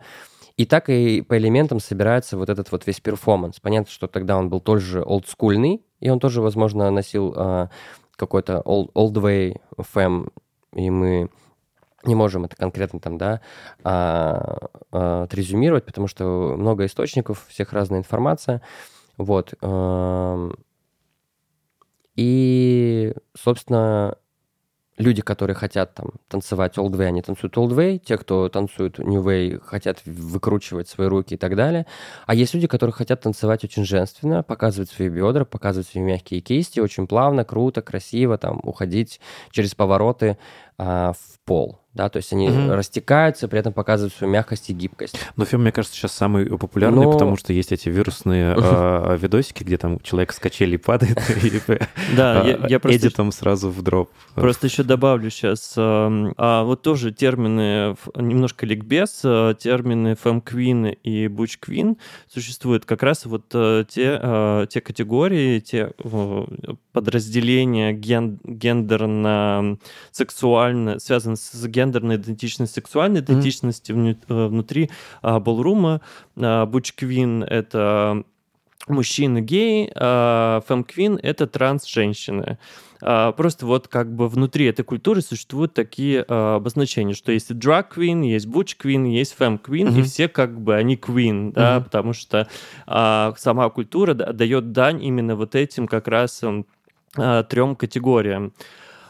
и 0.57 0.65
так 0.65 0.89
и 0.89 1.21
по 1.21 1.37
элементам 1.37 1.81
собирается 1.81 2.39
вот 2.39 2.49
этот 2.49 2.73
вот 2.73 2.87
весь 2.87 3.01
перформанс. 3.01 3.61
Понятно, 3.61 3.93
что 3.93 4.07
тогда 4.07 4.39
он 4.39 4.49
был 4.49 4.61
тоже 4.61 5.03
олдскульный, 5.03 5.85
и 6.01 6.09
он 6.09 6.19
тоже, 6.19 6.41
возможно, 6.41 6.91
носил 6.91 7.35
а, 7.37 7.69
какой-то 8.17 8.63
old, 8.65 8.91
old 8.95 9.13
way 9.23 9.61
фэм, 9.77 10.31
и 10.77 10.91
мы 10.91 11.31
не 12.05 12.15
можем 12.15 12.45
это 12.45 12.57
конкретно 12.57 13.01
там, 13.01 13.19
да, 13.19 13.41
а, 13.83 14.69
а, 14.93 15.25
отрезюмировать, 15.25 15.85
потому 15.85 16.07
что 16.07 16.55
много 16.57 16.87
источников, 16.87 17.47
всех 17.49 17.73
разная 17.73 17.99
информация. 17.99 18.63
Вот. 19.17 19.55
ам, 19.63 20.55
И, 22.17 23.15
собственно, 23.35 24.17
люди, 24.99 25.23
которые 25.23 25.55
хотят 25.55 25.95
там 25.95 26.13
танцевать 26.29 26.79
old 26.79 26.99
они 27.05 27.23
танцуют 27.23 27.57
old 27.57 27.99
те, 27.99 28.17
кто 28.17 28.49
танцуют 28.49 28.99
new 28.99 29.23
way, 29.23 29.61
хотят 29.63 30.01
выкручивать 30.07 30.89
свои 30.89 31.09
руки 31.09 31.35
и 31.35 31.37
так 31.37 31.57
далее. 31.57 31.87
А 32.27 32.35
есть 32.35 32.55
люди, 32.55 32.67
которые 32.67 32.95
хотят 32.95 33.21
танцевать 33.21 33.65
очень 33.65 33.85
женственно, 33.85 34.43
показывать 34.43 34.91
свои 34.91 35.09
бедра, 35.09 35.45
показывать 35.45 35.89
свои 35.89 36.03
мягкие 36.03 36.41
кисти, 36.41 36.81
очень 36.81 37.07
плавно, 37.07 37.45
круто, 37.45 37.83
красиво, 37.83 38.39
там, 38.39 38.61
уходить 38.63 39.21
через 39.51 39.75
повороты 39.75 40.39
а, 40.79 41.13
в 41.13 41.39
пол. 41.45 41.79
Да, 41.95 42.11
то 42.11 42.19
есть 42.19 42.31
они 42.35 42.51
Мгм. 42.51 42.73
растекаются, 42.73 43.49
при 43.49 43.59
этом 43.59 43.73
показывают 43.73 44.13
свою 44.13 44.31
мягкость 44.31 44.69
и 44.69 44.75
гибкость. 44.75 45.19
Но 45.37 45.47
фем, 45.47 45.63
мне 45.63 45.73
кажется, 45.73 45.97
сейчас 45.97 46.13
самый 46.13 46.45
популярный, 46.45 47.07
Но- 47.07 47.13
потому 47.13 47.39
что 47.39 47.55
есть 47.55 47.73
эти 47.73 47.89
вирусные 47.89 48.55
а, 48.59 49.17
видосики, 49.17 49.63
где 49.63 49.79
там 49.79 49.99
человек 50.01 50.35
с 50.35 50.39
качелей 50.39 50.79
падает, 50.79 51.19
и 51.43 51.59
Да, 52.15 52.43
а, 52.43 52.67
эдитом 52.69 53.33
сразу 53.33 53.71
в 53.71 53.81
дроп. 53.81 54.11
Просто 54.35 54.67
еще 54.67 54.83
добавлю 54.83 55.31
сейчас, 55.31 55.73
вот 55.77 56.83
тоже 56.83 57.13
термины, 57.13 57.97
немножко 58.15 58.67
ликбез, 58.67 59.21
термины 59.59 60.17
фэм-квин 60.17 60.87
и 61.03 61.29
буч-квин 61.29 61.97
существуют 62.31 62.85
как 62.85 63.03
раз 63.03 63.25
вот 63.25 63.47
э, 63.55 63.85
те, 63.89 64.67
те 64.69 64.81
категории, 64.83 65.61
те 65.61 65.93
э, 65.99 66.45
подразделения 66.93 67.93
ген, 67.95 68.39
гендерно-сексуально, 70.67 70.99
связанные 71.01 71.37
с 71.37 71.67
гендерной 71.67 72.17
идентичностью, 72.17 72.83
сексуальной 72.83 73.21
идентичностью 73.21 73.97
э, 74.29 74.47
внутри 74.47 74.91
а, 75.23 75.41
болрума. 75.41 76.01
А, 76.37 76.67
Буч-квин— 76.67 77.43
это 77.49 78.25
мужчины 78.89 79.41
геи, 79.41 79.91
а 79.97 80.61
фэм-квин— 80.69 81.19
это 81.23 81.47
транс-женщины. 81.47 82.59
А, 83.03 83.33
Просто 83.33 83.67
вот 83.67 83.89
как 83.89 84.15
бы 84.15 84.29
внутри 84.29 84.67
этой 84.67 84.85
культуры 84.85 85.21
существуют 85.23 85.75
такие 85.75 86.25
а, 86.29 86.57
обозначения, 86.57 87.15
что 87.15 87.33
есть 87.33 87.51
drag 87.51 87.87
queen, 87.95 88.25
есть 88.25 88.47
butch 88.47 88.77
queen, 88.83 89.07
есть 89.09 89.35
femme 89.39 89.61
queen, 89.61 89.89
и 89.89 90.01
Мгм. 90.01 90.03
все 90.05 90.29
как 90.29 90.61
бы 90.61 90.75
они 90.75 90.97
queen, 90.97 91.53
да, 91.53 91.77
Мгм. 91.77 91.85
потому 91.85 92.13
что 92.13 92.49
а, 92.87 93.35
сама 93.39 93.69
культура 93.71 94.15
да- 94.15 94.33
дает 94.33 94.73
дань 94.73 95.03
именно 95.05 95.37
вот 95.37 95.55
этим 95.55 95.87
как 95.89 96.09
раз 96.09 96.43
м, 96.43 96.65
а, 97.17 97.43
трем 97.43 97.77
категориям. 97.77 98.53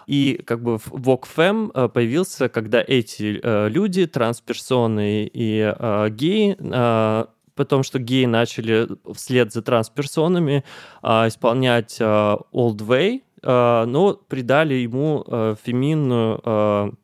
И 0.06 0.40
как 0.44 0.62
бы 0.62 0.76
Femme 0.76 1.70
э, 1.74 1.88
появился, 1.88 2.48
когда 2.48 2.82
эти 2.86 3.40
э, 3.42 3.68
люди, 3.68 4.06
трансперсоны 4.06 5.24
и 5.32 5.74
э, 5.76 6.08
геи, 6.10 6.56
э, 6.58 7.26
потому 7.56 7.82
что 7.82 7.98
геи 7.98 8.26
начали 8.26 8.86
вслед 9.14 9.52
за 9.52 9.62
трансперсонами 9.62 10.62
а, 11.02 11.26
исполнять 11.26 11.96
а, 12.00 12.38
Old 12.52 12.76
Way, 12.76 13.22
а, 13.42 13.86
но 13.86 14.14
придали 14.14 14.74
ему 14.74 15.24
а, 15.26 15.56
феминную 15.56 16.38
ф- 16.38 16.94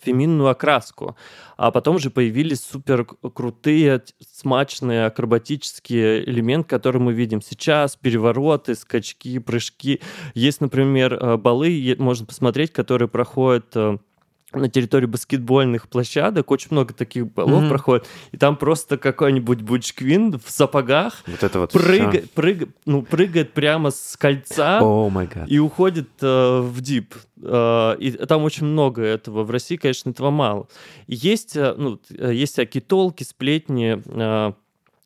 феминную 0.00 0.48
окраску. 0.48 1.16
А 1.56 1.70
потом 1.70 1.98
же 1.98 2.10
появились 2.10 2.60
супер 2.60 3.04
крутые, 3.04 4.02
смачные 4.34 5.06
акробатические 5.06 6.28
элементы, 6.28 6.68
которые 6.68 7.02
мы 7.02 7.12
видим 7.12 7.42
сейчас, 7.42 7.96
перевороты, 7.96 8.74
скачки, 8.74 9.38
прыжки. 9.38 10.00
Есть, 10.34 10.60
например, 10.60 11.14
э, 11.14 11.36
балы, 11.36 11.96
можно 11.98 12.26
посмотреть, 12.26 12.72
которые 12.72 13.08
проходят 13.08 13.74
э, 13.74 13.98
на 14.52 14.68
территории 14.70 15.06
баскетбольных 15.06 15.88
площадок. 15.88 16.50
Очень 16.50 16.68
много 16.70 16.94
таких 16.94 17.30
балов 17.32 17.60
Мгм. 17.60 17.68
проходит. 17.68 18.06
И 18.32 18.36
там 18.38 18.56
просто 18.56 18.96
какой-нибудь 18.96 19.60
бучквин 19.60 20.38
в 20.38 20.50
сапогах 20.50 21.22
Вот 21.26 21.42
это 21.42 21.58
вот 21.60 21.72
прыгает, 21.72 22.30
прыгает, 22.32 22.70
ну, 22.86 23.02
прыгает 23.02 23.52
прямо 23.52 23.90
с 23.90 24.16
кольца 24.16 24.80
гад. 24.80 25.48
и 25.50 25.58
уходит 25.58 26.08
э, 26.22 26.60
в 26.60 26.80
дип. 26.80 27.14
Э, 27.42 27.96
и 27.98 28.10
там 28.12 28.42
очень 28.44 28.66
много 28.66 29.02
этого. 29.02 29.44
В 29.44 29.50
России, 29.50 29.76
конечно, 29.76 30.10
этого 30.10 30.30
мало. 30.30 30.68
И 31.06 31.14
есть, 31.14 31.54
э, 31.56 31.74
ну, 31.76 32.00
э, 32.10 32.32
есть 32.32 32.54
всякие 32.54 32.80
толки, 32.80 33.24
сплетни, 33.24 34.02
э, 34.06 34.52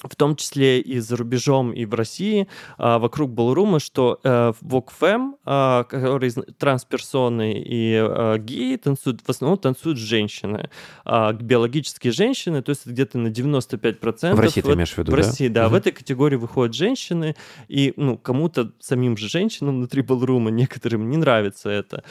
в 0.02 0.16
том 0.16 0.36
числе 0.36 0.80
и 0.80 0.98
за 0.98 1.16
рубежом, 1.16 1.72
и 1.72 1.84
в 1.84 1.94
России, 1.94 2.48
а, 2.78 2.98
вокруг 2.98 3.30
Балрума, 3.30 3.78
что 3.80 4.18
Вокфем, 4.60 5.36
а, 5.44 5.84
которые 5.84 6.32
трансперсоны 6.32 7.52
и 7.64 7.94
а, 7.96 8.38
геи 8.38 8.76
танцуют, 8.76 9.20
в 9.20 9.28
основном 9.28 9.58
танцуют 9.58 9.98
женщины. 9.98 10.70
А, 11.04 11.32
биологические 11.32 12.12
женщины, 12.12 12.62
то 12.62 12.70
есть 12.70 12.86
где-то 12.86 13.18
на 13.18 13.28
95%. 13.28 14.34
В 14.34 14.40
России 14.40 14.60
ты 14.60 14.68
вот- 14.68 14.74
имеешь 14.76 14.92
в 14.92 14.98
виду, 14.98 15.12
В 15.12 15.16
да? 15.16 15.22
России, 15.22 15.48
да. 15.48 15.66
В 15.66 15.72
Мгм. 15.72 15.76
этой 15.76 15.92
категории 15.92 16.36
выходят 16.36 16.74
женщины, 16.74 17.36
и 17.68 17.92
ну, 17.96 18.16
кому-то, 18.18 18.72
самим 18.80 19.16
же 19.16 19.28
женщинам 19.28 19.76
внутри 19.76 20.02
Балрума, 20.02 20.50
некоторым 20.50 21.10
не 21.10 21.16
нравится 21.16 21.70
это. 21.70 22.02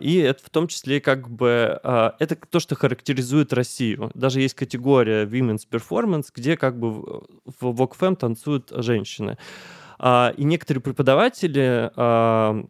И 0.00 0.16
это 0.16 0.42
в 0.44 0.50
том 0.50 0.68
числе 0.68 1.00
как 1.00 1.28
бы... 1.30 1.78
это 2.18 2.36
то, 2.50 2.60
что 2.60 2.74
характеризует 2.74 3.52
Россию. 3.52 4.10
Даже 4.14 4.40
есть 4.40 4.54
категория 4.54 5.24
Women's 5.24 5.62
Performance, 5.70 6.26
где 6.34 6.56
как 6.56 6.78
бы 6.78 7.03
в, 7.04 7.70
в 7.70 7.76
Вокфем 7.76 8.16
танцуют 8.16 8.72
женщины. 8.74 9.38
А, 9.98 10.32
и 10.36 10.44
некоторые 10.44 10.82
преподаватели 10.82 11.90
а, 11.96 12.64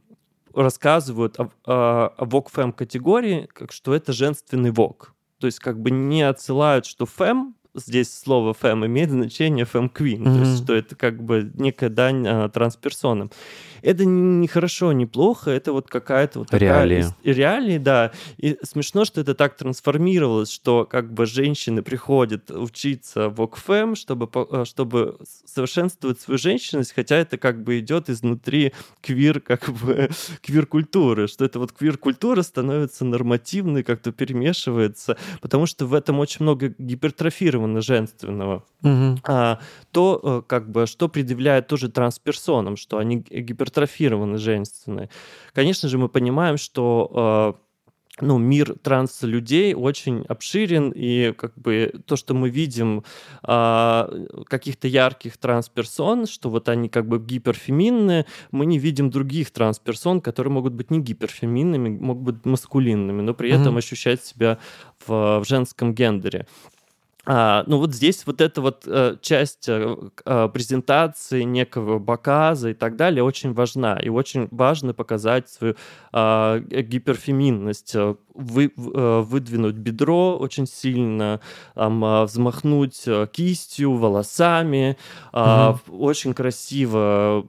рассказывают 0.55 1.39
о, 1.41 1.51
о, 1.65 2.15
о 2.17 2.25
вок-фэм 2.25 2.73
категории, 2.73 3.49
как 3.53 3.73
что 3.73 3.95
это 3.95 4.13
женственный 4.13 4.71
вок. 4.71 5.15
То 5.39 5.47
есть 5.47 5.59
как 5.59 5.81
бы 5.81 5.91
не 5.91 6.23
отсылают, 6.23 6.87
что 6.87 7.07
фэм, 7.07 7.55
здесь 7.75 8.17
слово 8.17 8.55
фэм 8.55 8.87
имеет 8.87 9.11
значение 9.11 9.65
фэм-квин, 9.65 10.25
то 10.25 10.39
есть 10.41 10.63
что 10.63 10.75
это 10.75 10.95
как 10.95 11.23
бы 11.23 11.51
некая 11.55 11.91
дань 11.91 12.27
а, 12.27 12.49
трансперсонам. 12.49 13.31
Это 13.85 14.05
не, 14.05 14.49
хорошо, 14.49 14.93
не 14.93 15.07
плохо, 15.07 15.51
это 15.51 15.73
вот 15.73 15.89
какая-то 15.89 16.41
вот 16.41 16.49
такая 16.49 16.61
Реалии. 16.87 17.07
реалии, 17.25 17.79
да. 17.79 18.13
И 18.39 18.57
смешно, 18.63 19.05
что 19.05 19.21
это 19.21 19.35
так 19.35 19.57
трансформировалось, 19.57 20.51
что 20.51 20.85
как 20.85 21.13
бы 21.13 21.27
женщины 21.27 21.83
приходят 21.83 22.51
учиться 22.51 23.29
в 23.29 23.41
ОКФМ, 23.43 23.95
чтобы, 23.95 24.29
э, 24.51 24.65
чтобы 24.65 25.19
совершенствовать 25.45 26.21
свою 26.21 26.39
женщинность, 26.39 26.93
хотя 26.95 27.17
это 27.17 27.39
как 27.39 27.63
бы 27.63 27.79
идет 27.79 28.09
изнутри 28.11 28.73
квир, 29.03 29.41
как 29.41 29.69
бы 29.71 30.09
квир-культуры, 30.43 31.29
что 31.29 31.45
это 31.45 31.59
вот 31.59 31.73
квир-культура 31.73 32.43
становится 32.43 33.05
нормативной, 33.05 33.83
как-то 33.83 34.13
перемешивается, 34.13 35.17
потому 35.41 35.67
что 35.67 35.87
в 35.87 35.95
этом 35.95 36.19
очень 36.21 36.43
много 36.43 36.75
гипертрофировано 36.79 37.81
женственного 37.81 38.65
Мгм. 38.83 39.19
а, 39.25 39.61
то 39.93 40.21
э, 40.23 40.43
как 40.47 40.71
бы 40.71 40.87
что 40.87 41.09
предъявляет 41.09 41.67
тоже 41.69 41.89
трансперсонам, 41.89 42.77
что 42.77 42.99
они 42.99 43.17
г- 43.19 43.41
гипертрофированы 43.75 44.39
женственные. 44.39 45.09
Конечно 45.53 45.89
же, 45.89 45.99
мы 45.99 46.09
понимаем, 46.09 46.57
что 46.57 47.57
э, 48.21 48.25
ну, 48.25 48.39
мир 48.39 48.77
транс-людей 48.83 49.75
очень 49.75 50.25
обширен, 50.29 50.93
и 50.95 51.33
как 51.33 51.53
бы 51.59 51.93
то, 52.07 52.17
что 52.17 52.35
мы 52.35 52.49
видим 52.49 53.03
а, 53.43 54.09
каких-то 54.47 54.87
ярких 54.87 55.37
трансперсон, 55.37 56.27
что 56.27 56.49
вот 56.49 56.69
они 56.69 56.89
как 56.89 57.09
бы 57.09 57.19
гиперфеминные, 57.19 58.25
мы 58.53 58.67
не 58.67 58.79
видим 58.79 59.11
других 59.11 59.51
трансперсон, 59.51 60.21
которые 60.21 60.53
могут 60.53 60.75
быть 60.75 60.91
не 60.91 61.01
гиперфеминными, 61.01 61.89
могут 61.89 62.23
быть 62.23 62.45
маскулинными, 62.47 63.23
но 63.23 63.35
при 63.35 63.51
этом 63.51 63.73
Мгм. 63.73 63.79
ощущать 63.79 64.25
себя 64.25 64.59
в, 65.07 65.41
в 65.41 65.45
женском 65.49 65.93
гендере. 65.95 66.47
А, 67.27 67.65
ну 67.67 67.79
вот 67.79 67.95
здесь 67.95 68.27
вот 68.27 68.41
эта 68.41 68.61
вот 68.61 68.85
э, 68.87 69.17
часть 69.23 69.69
э, 69.69 69.97
э, 70.25 70.49
презентации 70.53 71.43
некого 71.43 71.99
показа 71.99 72.71
и 72.71 72.75
так 72.75 72.97
далее 72.97 73.23
очень 73.25 73.53
важна. 73.55 73.97
И 73.99 74.09
очень 74.09 74.49
важно 74.51 74.93
показать 74.93 75.49
свою 75.49 75.75
а, 76.13 76.59
г- 76.59 76.83
гиперфеминность, 76.83 77.95
э, 77.95 78.15
вы, 78.35 78.67
э, 78.77 79.21
выдвинуть 79.25 79.77
бедро 79.77 80.37
очень 80.37 80.67
сильно, 80.67 81.41
там, 81.75 82.05
а, 82.05 82.25
взмахнуть 82.25 83.03
э, 83.07 83.27
кистью, 83.33 83.95
волосами, 83.95 84.97
в- 85.33 85.81
очень 85.91 86.35
красиво 86.35 87.47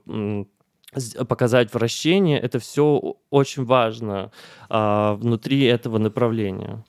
показать 1.28 1.74
вращение. 1.74 2.40
Это 2.40 2.60
все 2.60 3.18
очень 3.30 3.66
важно 3.66 4.32
а, 4.70 5.16
внутри 5.16 5.64
этого 5.66 5.98
направления. 5.98 6.84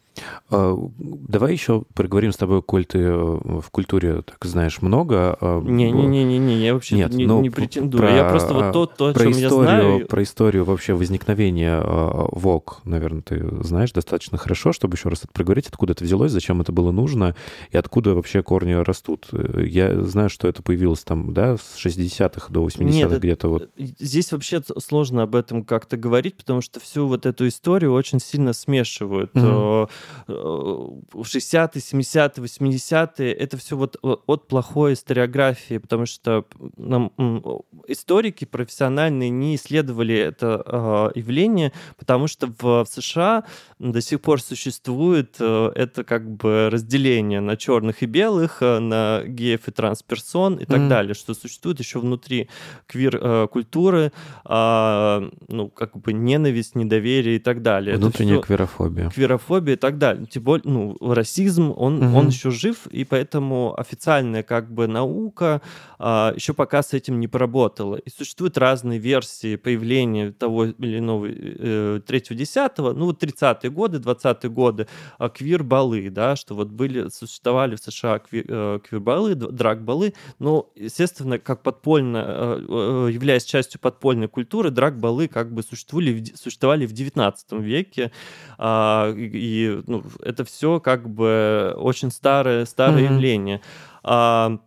А, 0.51 0.77
Давай 0.99 1.53
еще 1.53 1.83
поговорим 1.95 2.33
с 2.33 2.37
тобой, 2.37 2.63
коль 2.63 2.85
ты 2.85 2.99
э, 2.99 3.13
в 3.15 3.65
культуре 3.71 4.23
так 4.23 4.39
знаешь 4.45 4.81
много. 4.81 5.37
а, 5.41 5.61
Не-не-не-не, 5.61 6.57
я 6.65 6.75
вообще 6.75 6.97
Нет, 6.97 7.13
не, 7.13 7.27
ну, 7.27 7.41
не 7.41 7.51
претендую. 7.51 8.01
про- 8.03 8.15
я 8.15 8.29
просто 8.29 8.55
вот 8.55 8.73
то, 8.73 8.87
то 8.87 9.09
о 9.09 9.13
Про 9.13 9.23
чем 9.25 9.33
я 9.33 9.47
историю, 9.49 9.65
знаю. 9.83 10.07
про 10.07 10.23
историю 10.23 10.65
вообще 10.65 10.95
возникновения 10.95 11.81
э, 11.83 12.27
ВОК, 12.33 12.81
наверное, 12.85 13.23
ты 13.23 13.45
знаешь 13.63 13.93
достаточно 13.93 14.39
хорошо, 14.39 14.73
чтобы 14.73 14.95
еще 14.97 15.09
раз 15.09 15.21
это 15.25 15.29
проговорить, 15.33 15.69
откуда 15.69 15.93
это 15.93 16.05
взялось, 16.05 16.33
зачем 16.33 16.61
это 16.61 16.73
было 16.73 16.93
нужно 16.93 17.35
и 17.71 17.77
откуда 17.77 18.15
вообще 18.15 18.43
корни 18.43 18.73
растут. 18.73 19.27
Э, 19.33 19.65
Я 19.67 20.01
знаю, 20.03 20.31
что 20.31 20.49
это 20.49 20.63
появилось 20.63 21.03
там, 21.03 21.35
да, 21.35 21.57
с 21.57 21.77
60-х 21.77 22.53
до 22.53 22.63
80-х 22.67 22.85
Нет, 22.85 23.11
это- 23.11 23.19
где-то 23.19 23.49
вот. 23.49 23.71
Здесь 23.99 24.33
вообще 24.33 24.63
сложно 24.79 25.23
об 25.25 25.35
этом 25.35 25.65
как-то 25.65 25.97
говорить, 25.97 26.37
потому 26.37 26.61
что 26.61 26.81
всю 26.81 27.07
вот 27.07 27.27
эту 27.27 27.47
историю 27.49 27.93
очень 27.93 28.21
сильно 28.21 28.53
смешивают. 28.53 29.35
Мгм. 29.35 29.89
Э, 30.29 30.33
э, 30.33 31.19
60-е, 31.19 31.81
70-е, 31.81 32.45
80-е, 32.45 33.33
это 33.33 33.57
все 33.57 33.77
вот 33.77 33.97
от 34.03 34.49
плохой 34.49 34.93
историографии, 34.95 35.79
потому 35.79 36.07
что 36.07 36.45
нам, 36.77 37.13
историки 37.89 38.45
профессиональные 38.45 39.31
не 39.31 39.55
исследовали 39.57 40.15
это 40.15 40.63
э, 41.15 41.19
явление, 41.19 41.73
потому 41.99 42.27
что 42.27 42.49
в, 42.61 42.87
США 42.89 43.45
до 43.79 44.01
сих 44.01 44.21
пор 44.21 44.41
существует 44.41 45.37
э, 45.41 45.71
это 45.75 46.05
как 46.05 46.29
бы 46.31 46.69
разделение 46.71 47.41
на 47.41 47.57
черных 47.57 48.03
и 48.03 48.07
белых, 48.07 48.63
э, 48.63 48.79
на 48.79 49.23
геев 49.27 49.69
и 49.69 49.71
трансперсон 49.71 50.57
и 50.57 50.65
так 50.65 50.81
Мгм. 50.81 50.89
далее, 50.89 51.15
что 51.15 51.35
существует 51.35 51.79
еще 51.79 51.99
внутри 51.99 52.49
квир-культуры, 52.87 54.13
ну, 54.45 55.69
как 55.75 55.97
бы 55.97 56.13
ненависть, 56.13 56.75
недоверие 56.75 57.37
и 57.37 57.39
так 57.39 57.63
далее. 57.63 57.97
Внутренняя 57.97 58.41
кверофобия. 58.41 59.11
квирофобия 59.11 59.75
и 59.75 59.77
так 59.77 59.96
далее. 59.99 60.27
Тем 60.27 60.43
более, 60.43 60.63
ну, 60.65 60.97
расизм, 61.01 61.73
он, 61.77 61.97
Мгм. 61.99 62.15
он 62.15 62.29
еще 62.29 62.51
жив, 62.51 62.87
и 62.89 63.05
поэтому 63.05 63.75
официальная 63.79 64.43
как 64.43 64.73
бы 64.73 64.87
наука 64.87 65.61
а, 65.99 66.33
еще 66.37 66.53
пока 66.53 66.83
с 66.83 66.93
этим 66.93 67.21
не 67.21 67.29
поработала. 67.29 67.97
И 67.97 68.11
существуют 68.11 68.59
разные 68.59 68.99
версии 68.99 69.57
появления 69.57 70.31
того 70.33 70.67
или 70.67 70.99
иного 70.99 71.27
э, 71.31 72.01
третьего, 72.07 72.37
десятого, 72.39 72.93
ну, 72.93 73.07
вот 73.07 73.23
30-е 73.23 73.71
годы, 73.71 73.99
20-е 73.99 74.51
годы, 74.51 74.87
а, 75.19 75.29
квир-балы, 75.31 76.11
да, 76.11 76.37
что 76.37 76.55
вот 76.55 76.69
были, 76.69 77.09
существовали 77.09 77.77
в 77.77 77.81
США 77.81 78.17
кви- 78.19 78.45
э, 78.47 78.79
квир-балы, 78.87 79.35
д- 79.35 79.49
драг-балы, 79.51 80.13
но, 80.39 80.69
естественно, 80.77 81.39
как 81.39 81.63
подпольно, 81.63 82.25
э, 82.27 82.67
э, 83.09 83.11
являясь 83.13 83.45
частью 83.45 83.81
подпольной 83.81 84.29
культуры, 84.29 84.71
драг-балы 84.71 85.29
как 85.29 85.53
бы 85.53 85.63
существовали, 85.63 86.25
существовали 86.35 86.85
в 86.87 86.93
19 86.93 87.53
веке, 87.63 88.13
и, 88.59 89.31
и, 89.33 89.83
ну, 89.87 90.03
это 90.21 90.45
все 90.45 90.81
как 90.81 91.09
бы 91.09 91.75
очень 91.77 92.11
старое, 92.11 92.65
старое 92.65 93.05
Мгм. 93.05 93.15
явление. 93.15 93.61
А, 94.03 94.59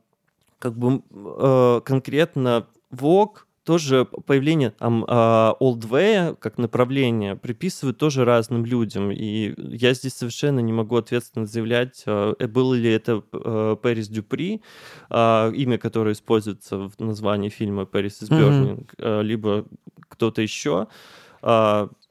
как 0.59 0.77
бы 0.77 1.01
э, 1.11 1.81
конкретно 1.85 2.67
ВОК 2.91 3.47
тоже 3.63 4.05
появление 4.05 4.71
там 4.71 5.05
а, 5.07 5.55
Oldway 5.59 6.35
как 6.39 6.57
направление 6.57 7.35
приписывают 7.35 7.99
тоже 7.99 8.25
разным 8.25 8.65
людям. 8.65 9.11
И 9.11 9.53
я 9.57 9.93
здесь 9.93 10.15
совершенно 10.15 10.59
не 10.59 10.73
могу 10.73 10.95
ответственно 10.95 11.45
заявлять, 11.45 12.01
э, 12.07 12.33
было 12.47 12.73
ли 12.73 12.91
это 12.91 13.19
Пэрис 13.21 14.07
Дюпри, 14.07 14.61
а, 15.09 15.51
имя, 15.51 15.77
которое 15.77 16.13
используется 16.13 16.77
в 16.77 16.99
названии 16.99 17.49
фильма 17.49 17.85
«Пэрис 17.85 18.23
из. 18.23 18.29
Бёрнинг», 18.29 18.95
э, 18.97 19.21
либо 19.21 19.65
кто-то 20.09 20.41
еще. 20.41 20.87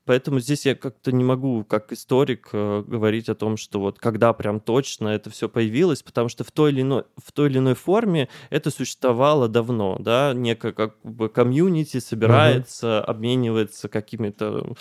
Поэтому 0.08 0.40
здесь 0.40 0.64
я 0.64 0.74
как-то 0.74 1.12
не 1.12 1.22
могу, 1.22 1.64
как 1.64 1.92
историк, 1.92 2.48
э, 2.54 2.82
говорить 2.86 3.28
о 3.28 3.34
том, 3.34 3.58
что 3.58 3.78
вот 3.78 3.98
когда 3.98 4.32
прям 4.32 4.58
точно 4.58 5.08
это 5.08 5.28
все 5.28 5.50
появилось, 5.50 6.02
потому 6.02 6.30
что 6.30 6.44
в 6.44 6.50
той 6.50 6.72
или 6.72 6.80
иной, 6.80 7.04
в 7.22 7.30
той 7.30 7.50
или 7.50 7.58
иной 7.58 7.74
форме 7.74 8.30
это 8.48 8.70
существовало 8.70 9.48
давно, 9.48 9.98
да, 10.00 10.32
некое 10.34 10.72
как 10.72 10.94
бы 11.02 11.28
комьюнити 11.28 12.00
собирается, 12.00 13.04
обменивается 13.04 13.90
какими-то 13.90 14.72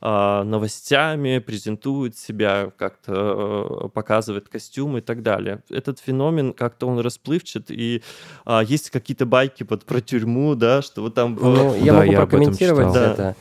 а, 0.00 0.44
новостями, 0.44 1.38
презентует 1.38 2.16
себя, 2.16 2.70
как-то 2.76 3.82
э, 3.84 3.88
показывает 3.88 4.48
костюмы 4.48 5.00
и 5.00 5.02
так 5.02 5.24
далее. 5.24 5.64
Этот 5.70 5.98
феномен 5.98 6.52
как-то 6.52 6.86
он 6.86 7.00
расплывчат, 7.00 7.72
и 7.72 8.04
а, 8.44 8.62
есть 8.62 8.90
какие-то 8.90 9.26
байки 9.26 9.66
вот 9.68 9.84
про 9.84 10.00
тюрьму, 10.00 10.54
да, 10.54 10.82
что 10.82 11.02
вот 11.02 11.14
там... 11.14 11.34
Ну, 11.34 11.74
я 11.74 11.92
Да, 11.92 11.98
могу 11.98 12.12
я 12.12 12.22
об 12.22 12.28
этом 12.28 12.28
прокомментировать 12.28 12.94
это. 12.94 13.34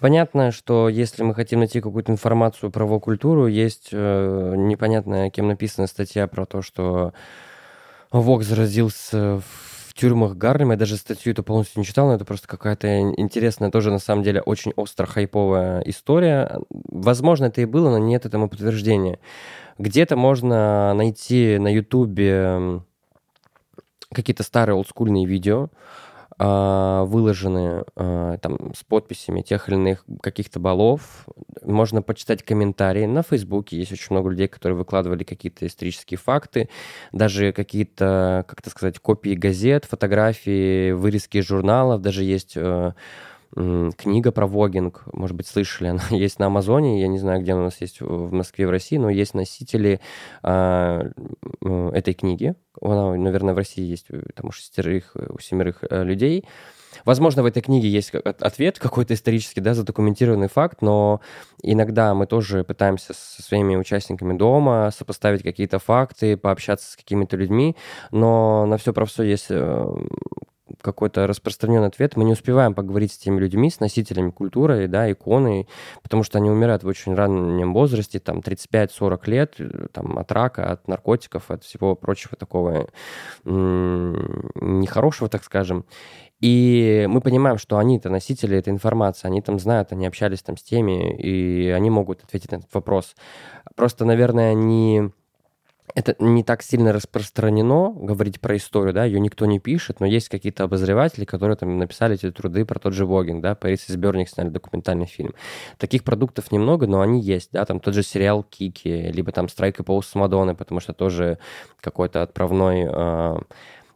Понятно, 0.00 0.50
что 0.50 0.88
если 0.88 1.22
мы 1.22 1.34
хотим 1.34 1.58
найти 1.58 1.82
какую-то 1.82 2.10
информацию 2.10 2.70
про 2.70 2.98
культуру, 2.98 3.46
есть 3.46 3.90
э, 3.92 4.54
непонятная, 4.56 5.28
кем 5.28 5.48
написана 5.48 5.86
статья 5.86 6.26
про 6.26 6.46
то, 6.46 6.62
что 6.62 7.12
Вок 8.10 8.42
заразился 8.42 9.40
в 9.40 9.92
тюрьмах 9.94 10.36
Гарлема. 10.36 10.72
Я 10.72 10.78
даже 10.78 10.96
статью 10.96 11.32
эту 11.32 11.42
полностью 11.42 11.80
не 11.80 11.84
читал, 11.84 12.06
но 12.06 12.14
это 12.14 12.24
просто 12.24 12.48
какая-то 12.48 13.00
интересная, 13.00 13.70
тоже 13.70 13.90
на 13.90 13.98
самом 13.98 14.22
деле 14.22 14.40
очень 14.40 14.72
остро 14.74 15.04
хайповая 15.04 15.82
история. 15.82 16.60
Возможно, 16.70 17.44
это 17.46 17.60
и 17.60 17.66
было, 17.66 17.90
но 17.90 17.98
нет 17.98 18.24
этому 18.24 18.48
подтверждения. 18.48 19.18
Где-то 19.78 20.16
можно 20.16 20.94
найти 20.94 21.58
на 21.58 21.68
Ютубе 21.68 22.80
какие-то 24.14 24.42
старые 24.44 24.76
олдскульные 24.76 25.26
видео, 25.26 25.68
а, 26.42 27.04
выложенные 27.04 27.84
а, 27.96 28.38
там 28.38 28.72
с 28.74 28.82
подписями 28.82 29.42
тех 29.42 29.68
или 29.68 29.76
иных 29.76 30.06
каких-то 30.22 30.58
баллов. 30.58 31.26
Можно 31.62 32.00
почитать 32.00 32.42
комментарии. 32.42 33.04
На 33.04 33.22
Фейсбуке 33.22 33.76
есть 33.76 33.92
очень 33.92 34.06
много 34.08 34.30
людей, 34.30 34.48
которые 34.48 34.78
выкладывали 34.78 35.22
какие-то 35.22 35.66
исторические 35.66 36.16
факты, 36.16 36.70
даже 37.12 37.52
какие-то, 37.52 38.46
как 38.48 38.60
это 38.60 38.70
сказать, 38.70 38.98
копии 39.00 39.34
газет, 39.34 39.84
фотографии, 39.84 40.92
вырезки 40.92 41.42
журналов. 41.42 42.00
Даже 42.00 42.24
есть 42.24 42.54
э, 42.56 42.92
книга 43.54 44.32
про 44.32 44.46
вогинг, 44.46 45.02
может 45.12 45.36
быть, 45.36 45.46
слышали, 45.46 45.88
она 45.88 46.02
есть 46.10 46.38
на 46.38 46.46
Амазоне, 46.46 47.00
я 47.00 47.08
не 47.08 47.18
знаю, 47.18 47.42
где 47.42 47.52
она 47.52 47.62
у 47.62 47.64
нас 47.64 47.80
есть 47.80 48.00
в 48.00 48.32
Москве, 48.32 48.66
в 48.66 48.70
России, 48.70 48.96
но 48.96 49.10
есть 49.10 49.34
носители 49.34 50.00
м, 50.42 51.12
этой 51.90 52.14
книги. 52.14 52.54
Она, 52.80 53.14
наверное, 53.14 53.54
в 53.54 53.58
России 53.58 53.84
есть 53.84 54.06
э, 54.10 54.22
там, 54.34 54.48
у 54.48 54.52
шестерых, 54.52 55.12
э, 55.14 55.26
у 55.30 55.38
семерых 55.38 55.84
э, 55.88 56.02
людей. 56.04 56.44
Возможно, 57.04 57.42
в 57.42 57.46
этой 57.46 57.62
книге 57.62 57.88
есть 57.88 58.12
ответ 58.14 58.78
какой-то 58.78 59.14
исторический, 59.14 59.60
да, 59.60 59.74
задокументированный 59.74 60.48
факт, 60.48 60.82
но 60.82 61.20
иногда 61.62 62.14
мы 62.14 62.26
тоже 62.26 62.64
пытаемся 62.64 63.12
со 63.14 63.42
своими 63.42 63.76
участниками 63.76 64.36
дома 64.36 64.90
сопоставить 64.96 65.42
какие-то 65.42 65.78
факты, 65.78 66.36
пообщаться 66.36 66.92
с 66.92 66.96
какими-то 66.96 67.36
людьми, 67.36 67.76
но 68.10 68.66
на 68.66 68.76
все 68.76 68.92
про 68.92 69.04
все 69.06 69.22
есть 69.22 69.46
э, 69.50 69.94
какой-то 70.82 71.26
распространенный 71.26 71.88
ответ. 71.88 72.16
Мы 72.16 72.24
не 72.24 72.32
успеваем 72.32 72.74
поговорить 72.74 73.12
с 73.12 73.18
теми 73.18 73.40
людьми, 73.40 73.70
с 73.70 73.80
носителями 73.80 74.30
культуры, 74.30 74.88
да, 74.88 75.10
иконы, 75.10 75.66
потому 76.02 76.22
что 76.22 76.38
они 76.38 76.50
умирают 76.50 76.82
в 76.82 76.86
очень 76.86 77.14
раннем 77.14 77.72
возрасте, 77.72 78.18
там 78.20 78.38
35-40 78.38 79.30
лет, 79.30 79.54
э, 79.58 79.86
там 79.92 80.18
от 80.18 80.32
рака, 80.32 80.70
от 80.70 80.88
наркотиков, 80.88 81.50
от 81.50 81.64
всего 81.64 81.94
прочего 81.94 82.36
такого 82.36 82.88
нехорошего, 83.44 85.28
так 85.28 85.44
скажем. 85.44 85.84
И 86.40 87.06
мы 87.08 87.20
понимаем, 87.20 87.58
что 87.58 87.76
они-то 87.76 88.08
носители 88.08 88.56
этой 88.56 88.70
информации, 88.70 89.28
они 89.28 89.42
там 89.42 89.58
знают, 89.58 89.92
они 89.92 90.06
общались 90.06 90.42
там 90.42 90.56
с 90.56 90.62
теми, 90.62 91.14
и 91.16 91.68
они 91.68 91.90
могут 91.90 92.24
ответить 92.24 92.50
на 92.50 92.56
этот 92.56 92.72
вопрос. 92.72 93.14
Просто, 93.76 94.06
наверное, 94.06 94.54
не 94.54 95.12
это 95.94 96.14
не 96.18 96.44
так 96.44 96.62
сильно 96.62 96.92
распространено, 96.92 97.90
говорить 97.90 98.40
про 98.40 98.56
историю, 98.56 98.92
да, 98.92 99.04
ее 99.04 99.20
никто 99.20 99.46
не 99.46 99.58
пишет, 99.58 100.00
но 100.00 100.06
есть 100.06 100.28
какие-то 100.28 100.64
обозреватели, 100.64 101.24
которые 101.24 101.56
там 101.56 101.78
написали 101.78 102.14
эти 102.14 102.30
труды 102.30 102.64
про 102.64 102.78
тот 102.78 102.92
же 102.92 103.06
Вогинг, 103.06 103.42
да, 103.42 103.54
Парис 103.54 103.88
и 103.88 103.92
Сберник 103.92 104.28
сняли 104.28 104.48
документальный 104.48 105.06
фильм. 105.06 105.34
Таких 105.78 106.04
продуктов 106.04 106.52
немного, 106.52 106.86
но 106.86 107.00
они 107.00 107.20
есть, 107.20 107.50
да, 107.52 107.64
там 107.64 107.80
тот 107.80 107.94
же 107.94 108.02
сериал 108.02 108.42
Kiki, 108.42 109.10
либо 109.12 109.32
там 109.32 109.48
Strike 109.48 109.80
a 109.80 109.82
Pose 109.82 110.10
с 110.10 110.14
Мадонной, 110.14 110.54
потому 110.54 110.80
что 110.80 110.92
тоже 110.92 111.38
какой-то 111.80 112.22
отправной, 112.22 112.86
э, 112.90 113.38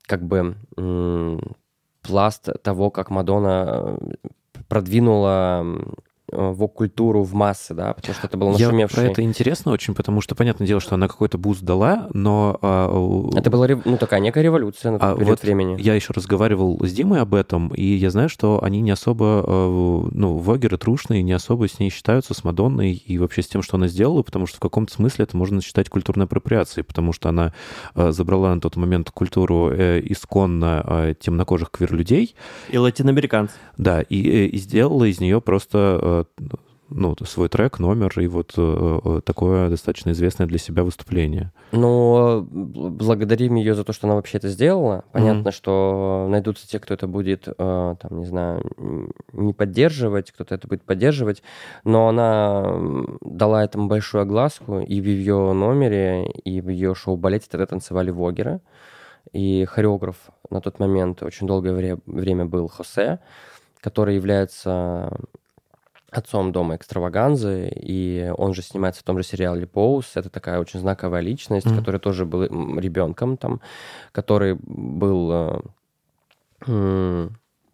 как 0.06 0.22
бы, 0.22 0.56
м, 0.76 1.56
пласт 2.02 2.48
того, 2.62 2.90
как 2.90 3.10
Мадонна 3.10 3.98
э, 4.02 4.28
продвинула 4.68 5.62
э, 5.64 5.80
вог-культуру 6.32 7.22
в 7.22 7.34
массы, 7.34 7.74
да, 7.74 7.92
потому 7.92 8.14
что 8.14 8.26
это 8.26 8.36
был 8.36 8.56
Я 8.56 8.66
нашумевший... 8.66 8.96
про 8.96 9.10
это 9.10 9.22
интересно 9.22 9.72
очень, 9.72 9.94
потому 9.94 10.20
что 10.20 10.34
понятное 10.34 10.66
дело, 10.66 10.80
что 10.80 10.94
она 10.94 11.08
какой-то 11.08 11.38
boost 11.38 11.62
дала, 11.62 12.08
но... 12.12 12.58
а, 12.62 13.28
Это 13.36 13.50
была 13.50 13.68
ну, 13.84 13.96
такая 13.98 14.20
некая 14.20 14.42
революция 14.42 14.92
на 14.92 14.98
тот 14.98 15.08
А 15.08 15.14
период 15.14 15.28
вот 15.30 15.42
времени. 15.42 15.76
Я 15.80 15.94
еще 15.94 16.12
разговаривал 16.14 16.78
с 16.84 16.92
Димой 16.92 17.20
об 17.20 17.34
этом, 17.34 17.68
и 17.74 17.84
я 17.84 18.10
знаю, 18.10 18.28
что 18.28 18.62
они 18.62 18.80
не 18.80 18.90
особо, 18.90 19.44
э, 19.46 20.08
ну, 20.12 20.38
вогеры 20.38 20.78
трушные, 20.78 21.22
не 21.22 21.32
особо 21.32 21.68
с 21.68 21.78
ней 21.78 21.90
считаются, 21.90 22.34
с 22.34 22.42
Мадонной 22.44 22.92
и 22.92 23.18
вообще 23.18 23.42
с 23.42 23.48
тем, 23.48 23.62
что 23.62 23.76
она 23.76 23.88
сделала, 23.88 24.22
потому 24.22 24.46
что 24.46 24.56
в 24.56 24.60
каком-то 24.60 24.92
смысле 24.94 25.24
это 25.24 25.36
можно 25.36 25.60
считать 25.60 25.88
культурной 25.88 26.24
апроприацией, 26.24 26.84
потому 26.84 27.12
что 27.12 27.28
она 27.28 27.52
э, 27.94 28.12
забрала 28.12 28.54
на 28.54 28.60
тот 28.60 28.76
момент 28.76 29.10
культуру 29.10 29.70
э, 29.70 30.00
исконно 30.04 30.82
э, 30.86 31.14
темнокожих 31.20 31.70
квир-людей, 31.70 32.34
И 32.70 32.78
латиноамериканцы. 32.78 33.54
да, 33.76 34.00
и, 34.02 34.28
э, 34.28 34.46
и 34.46 34.58
сделала 34.58 35.04
из 35.04 35.20
нее 35.20 35.40
просто 35.40 35.98
э, 36.02 36.23
ну, 36.90 37.16
свой 37.24 37.48
трек, 37.48 37.78
номер 37.78 38.12
и 38.20 38.26
вот 38.26 38.52
э, 38.58 39.00
э, 39.04 39.20
такое 39.24 39.70
достаточно 39.70 40.10
известное 40.10 40.46
для 40.46 40.58
себя 40.58 40.84
выступление. 40.84 41.50
Но 41.72 42.46
бл- 42.48 42.90
благодарим 42.90 43.54
ее 43.54 43.74
за 43.74 43.84
то, 43.84 43.92
что 43.92 44.06
она 44.06 44.16
вообще 44.16 44.36
это 44.38 44.48
сделала. 44.48 45.04
Понятно, 45.12 45.50
что 45.50 46.26
найдутся 46.28 46.68
те, 46.68 46.78
кто 46.78 46.92
это 46.94 47.06
будет, 47.08 47.48
э, 47.48 47.52
там, 47.56 48.18
не 48.18 48.26
знаю, 48.26 48.70
не 49.32 49.54
поддерживать, 49.54 50.30
кто-то 50.30 50.54
это 50.54 50.68
будет 50.68 50.82
поддерживать. 50.82 51.42
Но 51.84 52.08
она 52.08 52.76
дала 53.22 53.64
этому 53.64 53.88
большую 53.88 54.22
огласку, 54.22 54.80
и 54.80 55.00
в 55.00 55.04
ее 55.06 55.52
номере, 55.54 56.26
и 56.44 56.60
в 56.60 56.68
ее 56.68 56.94
шоу-балете 56.94 57.46
тогда 57.50 57.66
танцевали 57.66 58.10
вогеры. 58.10 58.60
И 59.32 59.64
хореограф 59.64 60.16
на 60.50 60.60
тот 60.60 60.78
момент 60.78 61.22
очень 61.22 61.46
долгое 61.46 61.72
вре- 61.72 61.98
время 62.06 62.44
был 62.44 62.68
Хосе, 62.68 63.20
который 63.80 64.14
является 64.16 65.10
отцом 66.14 66.52
дома 66.52 66.76
экстраваганзы, 66.76 67.68
и 67.74 68.32
он 68.36 68.54
же 68.54 68.62
снимается 68.62 69.00
в 69.00 69.04
том 69.04 69.18
же 69.18 69.24
сериале 69.24 69.66
Поус. 69.66 70.12
Это 70.14 70.30
такая 70.30 70.60
очень 70.60 70.80
знаковая 70.80 71.20
личность, 71.20 71.66
который 71.76 72.00
тоже 72.00 72.24
был 72.24 72.44
ребенком 72.78 73.36
там, 73.36 73.60
который 74.12 74.54
был 74.54 75.62
э, 76.66 77.28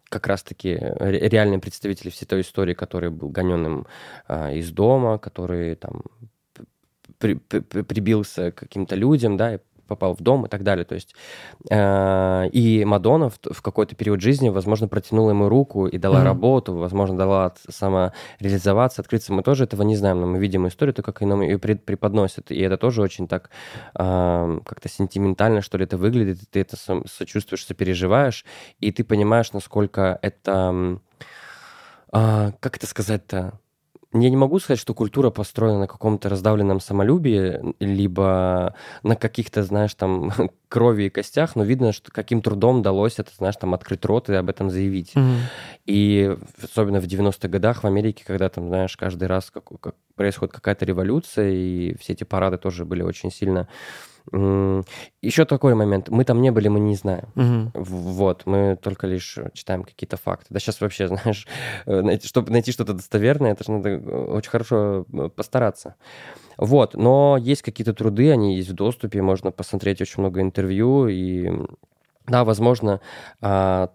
как 0.09 0.27
раз-таки 0.27 0.77
ре- 0.77 1.29
реальный 1.29 1.59
представитель 1.59 2.09
всей 2.09 2.25
той 2.25 2.41
истории, 2.41 2.73
который 2.73 3.09
был 3.09 3.29
гоненным 3.29 3.85
а, 4.27 4.51
из 4.51 4.71
дома, 4.71 5.17
который 5.17 5.75
там 5.75 6.01
при- 7.17 7.35
при- 7.35 7.83
прибился 7.83 8.51
к 8.51 8.55
каким-то 8.55 8.95
людям, 8.95 9.37
да, 9.37 9.55
и 9.55 9.59
попал 9.91 10.15
в 10.15 10.21
дом 10.21 10.45
и 10.45 10.49
так 10.49 10.63
далее. 10.63 10.85
То 10.85 10.95
есть 10.95 11.13
э, 11.69 12.49
и 12.53 12.85
Мадонна 12.85 13.29
в, 13.29 13.39
в 13.51 13.61
какой-то 13.61 13.95
период 13.95 14.21
жизни, 14.21 14.49
возможно, 14.49 14.87
протянула 14.87 15.31
ему 15.31 15.49
руку 15.49 15.85
и 15.87 15.97
дала 15.97 16.19
Мгм. 16.19 16.25
работу, 16.25 16.73
возможно, 16.75 17.17
дала 17.17 17.53
самореализоваться, 17.69 19.01
открыться. 19.01 19.33
Мы 19.33 19.43
тоже 19.43 19.65
этого 19.65 19.83
не 19.83 19.95
знаем, 19.97 20.21
но 20.21 20.27
мы 20.27 20.39
видим 20.39 20.65
историю, 20.67 20.93
то, 20.93 21.03
как 21.03 21.21
нам 21.21 21.41
ее 21.41 21.59
преподносят. 21.59 22.51
И 22.51 22.59
это 22.59 22.77
тоже 22.77 23.01
очень 23.01 23.27
так 23.27 23.49
э, 23.95 24.59
как-то 24.65 24.89
сентиментально, 24.89 25.61
что 25.61 25.77
ли, 25.77 25.83
это 25.83 25.97
выглядит. 25.97 26.41
и 26.43 26.45
Ты 26.45 26.59
это 26.61 26.77
сочувствуешь, 27.07 27.65
сопереживаешь, 27.65 28.45
и 28.79 28.91
ты 28.91 29.03
понимаешь, 29.03 29.51
насколько 29.53 30.17
это... 30.21 30.99
а, 32.11 32.51
как 32.59 32.77
это 32.77 32.87
сказать-то? 32.87 33.59
Я 34.13 34.29
не 34.29 34.35
могу 34.35 34.59
сказать, 34.59 34.79
что 34.79 34.93
культура 34.93 35.29
построена 35.29 35.79
на 35.79 35.87
каком-то 35.87 36.27
раздавленном 36.27 36.81
самолюбии, 36.81 37.61
либо 37.79 38.75
на 39.03 39.15
каких-то, 39.15 39.63
знаешь, 39.63 39.93
там, 39.93 40.33
крови 40.67 41.03
и 41.03 41.09
костях, 41.09 41.55
но 41.55 41.63
видно, 41.63 41.93
что 41.93 42.11
каким 42.11 42.41
трудом 42.41 42.79
удалось 42.79 43.19
это, 43.19 43.31
знаешь, 43.37 43.55
там, 43.55 43.73
открыть 43.73 44.03
рот 44.03 44.29
и 44.29 44.33
об 44.33 44.49
этом 44.49 44.69
заявить. 44.69 45.13
И 45.85 46.35
особенно 46.61 46.99
в 46.99 47.05
90-х 47.05 47.47
годах 47.47 47.83
в 47.83 47.87
Америке, 47.87 48.23
когда 48.27 48.49
там, 48.49 48.67
знаешь, 48.67 48.97
каждый 48.97 49.27
раз 49.29 49.49
как- 49.49 49.69
как 49.79 49.95
происходит 50.15 50.53
какая-то 50.53 50.83
революция, 50.85 51.49
и 51.49 51.95
все 51.97 52.13
эти 52.13 52.25
парады 52.25 52.57
тоже 52.57 52.83
были 52.85 53.03
очень 53.03 53.31
сильно... 53.31 53.67
Еще 55.21 55.45
такой 55.45 55.75
момент. 55.75 56.09
Мы 56.09 56.23
там 56.25 56.41
не 56.41 56.51
были, 56.51 56.67
мы 56.67 56.79
не 56.79 56.95
знаем. 56.95 57.25
В- 57.73 58.11
Вот, 58.21 58.45
мы 58.45 58.77
только 58.81 59.07
лишь 59.07 59.37
читаем 59.53 59.83
какие-то 59.83 60.17
факты. 60.17 60.47
Да 60.49 60.59
сейчас 60.59 60.81
вообще, 60.81 61.07
знаешь, 61.07 61.47
э, 61.85 62.01
найти- 62.01 62.27
чтобы 62.27 62.51
найти 62.51 62.71
что-то 62.71 62.93
достоверное, 62.93 63.51
это 63.53 63.63
же 63.63 63.71
надо 63.71 63.89
э, 63.89 63.97
очень 63.99 64.51
хорошо 64.51 65.05
э, 65.11 65.29
постараться. 65.29 65.95
Вот, 66.57 66.93
но 66.95 67.37
есть 67.39 67.61
какие-то 67.63 67.93
труды, 67.93 68.31
они 68.31 68.55
есть 68.55 68.69
в 68.69 68.73
доступе, 68.73 69.21
можно 69.21 69.51
посмотреть 69.51 70.01
очень 70.01 70.21
много 70.21 70.41
интервью, 70.41 71.07
и 71.07 71.49
да, 72.27 72.43
возможно, 72.43 73.01
а, 73.41 73.89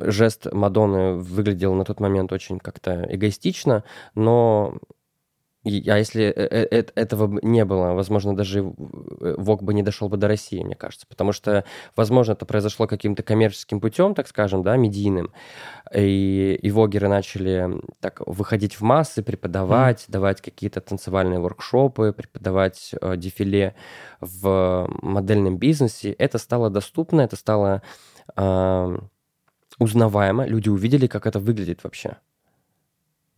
жест 0.00 0.52
Мадонны 0.52 1.14
выглядел 1.14 1.72
на 1.74 1.84
тот 1.84 2.00
момент 2.00 2.32
очень 2.32 2.58
как-то 2.58 3.06
эгоистично, 3.08 3.82
но 4.14 4.74
и- 5.66 5.88
а 5.90 5.98
если 5.98 6.24
э- 6.24 6.32
э- 6.32 6.68
э- 6.70 6.92
этого 6.94 7.40
не 7.42 7.64
было, 7.64 7.92
возможно, 7.92 8.36
даже 8.36 8.62
ВОК 8.62 9.62
бы 9.62 9.74
не 9.74 9.82
дошел 9.82 10.08
бы 10.08 10.16
до 10.16 10.28
России, 10.28 10.62
мне 10.62 10.76
кажется. 10.76 11.06
Потому 11.08 11.32
что, 11.32 11.64
возможно, 11.96 12.32
это 12.32 12.46
произошло 12.46 12.86
каким-то 12.86 13.22
коммерческим 13.24 13.80
путем, 13.80 14.14
так 14.14 14.28
скажем, 14.28 14.62
да, 14.62 14.76
медийным. 14.76 15.32
И, 15.92 16.58
и 16.62 16.70
вогеры 16.70 17.08
начали 17.08 17.68
так 18.00 18.20
выходить 18.26 18.74
в 18.76 18.82
массы, 18.82 19.22
преподавать, 19.22 20.04
давать 20.08 20.40
какие-то 20.40 20.80
танцевальные 20.80 21.40
воркшопы, 21.40 22.12
преподавать 22.12 22.94
э, 23.00 23.16
дефиле 23.16 23.74
в 24.20 24.88
модельном 25.02 25.58
бизнесе. 25.58 26.12
Это 26.12 26.38
стало 26.38 26.70
доступно, 26.70 27.22
это 27.22 27.36
стало 27.36 27.82
э, 28.36 28.98
узнаваемо. 29.78 30.46
Люди 30.46 30.68
увидели, 30.68 31.06
как 31.08 31.26
это 31.26 31.38
выглядит 31.40 31.82
вообще. 31.84 32.16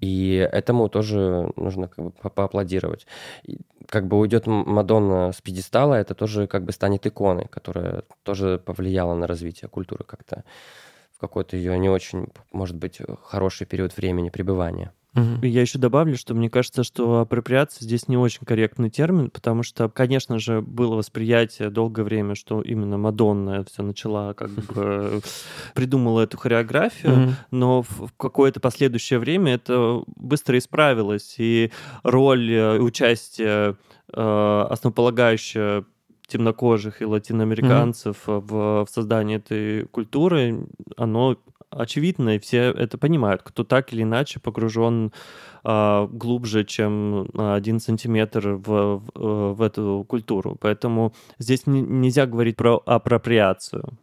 И 0.00 0.34
этому 0.52 0.88
тоже 0.88 1.52
нужно 1.56 1.88
как 1.88 2.04
бы 2.04 2.10
по- 2.10 2.30
поаплодировать. 2.30 3.06
И 3.42 3.58
как 3.88 4.06
бы 4.06 4.18
уйдет 4.18 4.46
Мадонна 4.46 5.32
с 5.32 5.40
пьедестала, 5.40 5.94
это 5.94 6.14
тоже 6.14 6.46
как 6.46 6.64
бы 6.64 6.72
станет 6.72 7.06
иконой, 7.06 7.46
которая 7.46 8.04
тоже 8.22 8.58
повлияла 8.58 9.14
на 9.14 9.26
развитие 9.26 9.68
культуры 9.68 10.04
как-то 10.04 10.44
в 11.12 11.20
какой-то 11.20 11.56
ее 11.56 11.76
не 11.78 11.88
очень, 11.88 12.28
может 12.52 12.76
быть, 12.76 13.00
хороший 13.24 13.66
период 13.66 13.96
времени 13.96 14.30
пребывания. 14.30 14.92
Мгм. 15.14 15.42
Я 15.42 15.62
еще 15.62 15.78
добавлю, 15.78 16.16
что 16.16 16.34
мне 16.34 16.50
кажется, 16.50 16.84
что 16.84 17.20
апроприация 17.20 17.84
здесь 17.84 18.08
не 18.08 18.16
очень 18.16 18.44
корректный 18.44 18.90
термин, 18.90 19.30
потому 19.30 19.62
что, 19.62 19.88
конечно 19.88 20.38
же, 20.38 20.60
было 20.60 20.96
восприятие 20.96 21.70
долгое 21.70 22.02
время, 22.02 22.34
что 22.34 22.60
именно 22.60 22.98
Мадонна 22.98 23.64
все 23.64 23.82
начала, 23.82 24.34
как 24.34 24.50
бы 24.74 25.20
придумала 25.74 26.20
эту 26.22 26.36
хореографию, 26.36 27.34
но 27.50 27.82
в 27.82 28.12
какое-то 28.16 28.60
последующее 28.60 29.18
время 29.18 29.54
это 29.54 30.02
быстро 30.06 30.58
исправилось, 30.58 31.36
и 31.38 31.72
роль 32.02 32.50
э, 32.52 32.76
и 32.76 32.80
участие 32.80 33.76
э, 34.12 34.66
основополагающее 34.70 35.84
темнокожих 36.26 37.00
и 37.00 37.06
латиноамериканцев 37.06 38.18
в, 38.26 38.84
в 38.84 38.88
создании 38.90 39.36
этой 39.36 39.86
культуры, 39.86 40.66
оно 40.96 41.38
очевидно, 41.70 42.36
и 42.36 42.38
все 42.38 42.70
это 42.72 42.98
понимают, 42.98 43.42
кто 43.42 43.64
так 43.64 43.92
или 43.92 44.02
иначе 44.02 44.40
погружен 44.40 45.12
а, 45.64 46.06
глубже, 46.06 46.64
чем 46.64 47.28
один 47.34 47.80
сантиметр 47.80 48.50
в, 48.50 48.62
в, 48.64 49.10
э, 49.14 49.52
в 49.54 49.62
эту 49.62 50.04
культуру. 50.08 50.56
Поэтому 50.60 51.12
здесь 51.38 51.66
не- 51.66 51.82
нельзя 51.82 52.26
говорить 52.26 52.56
про 52.56 52.80
апроприацию. 52.86 53.98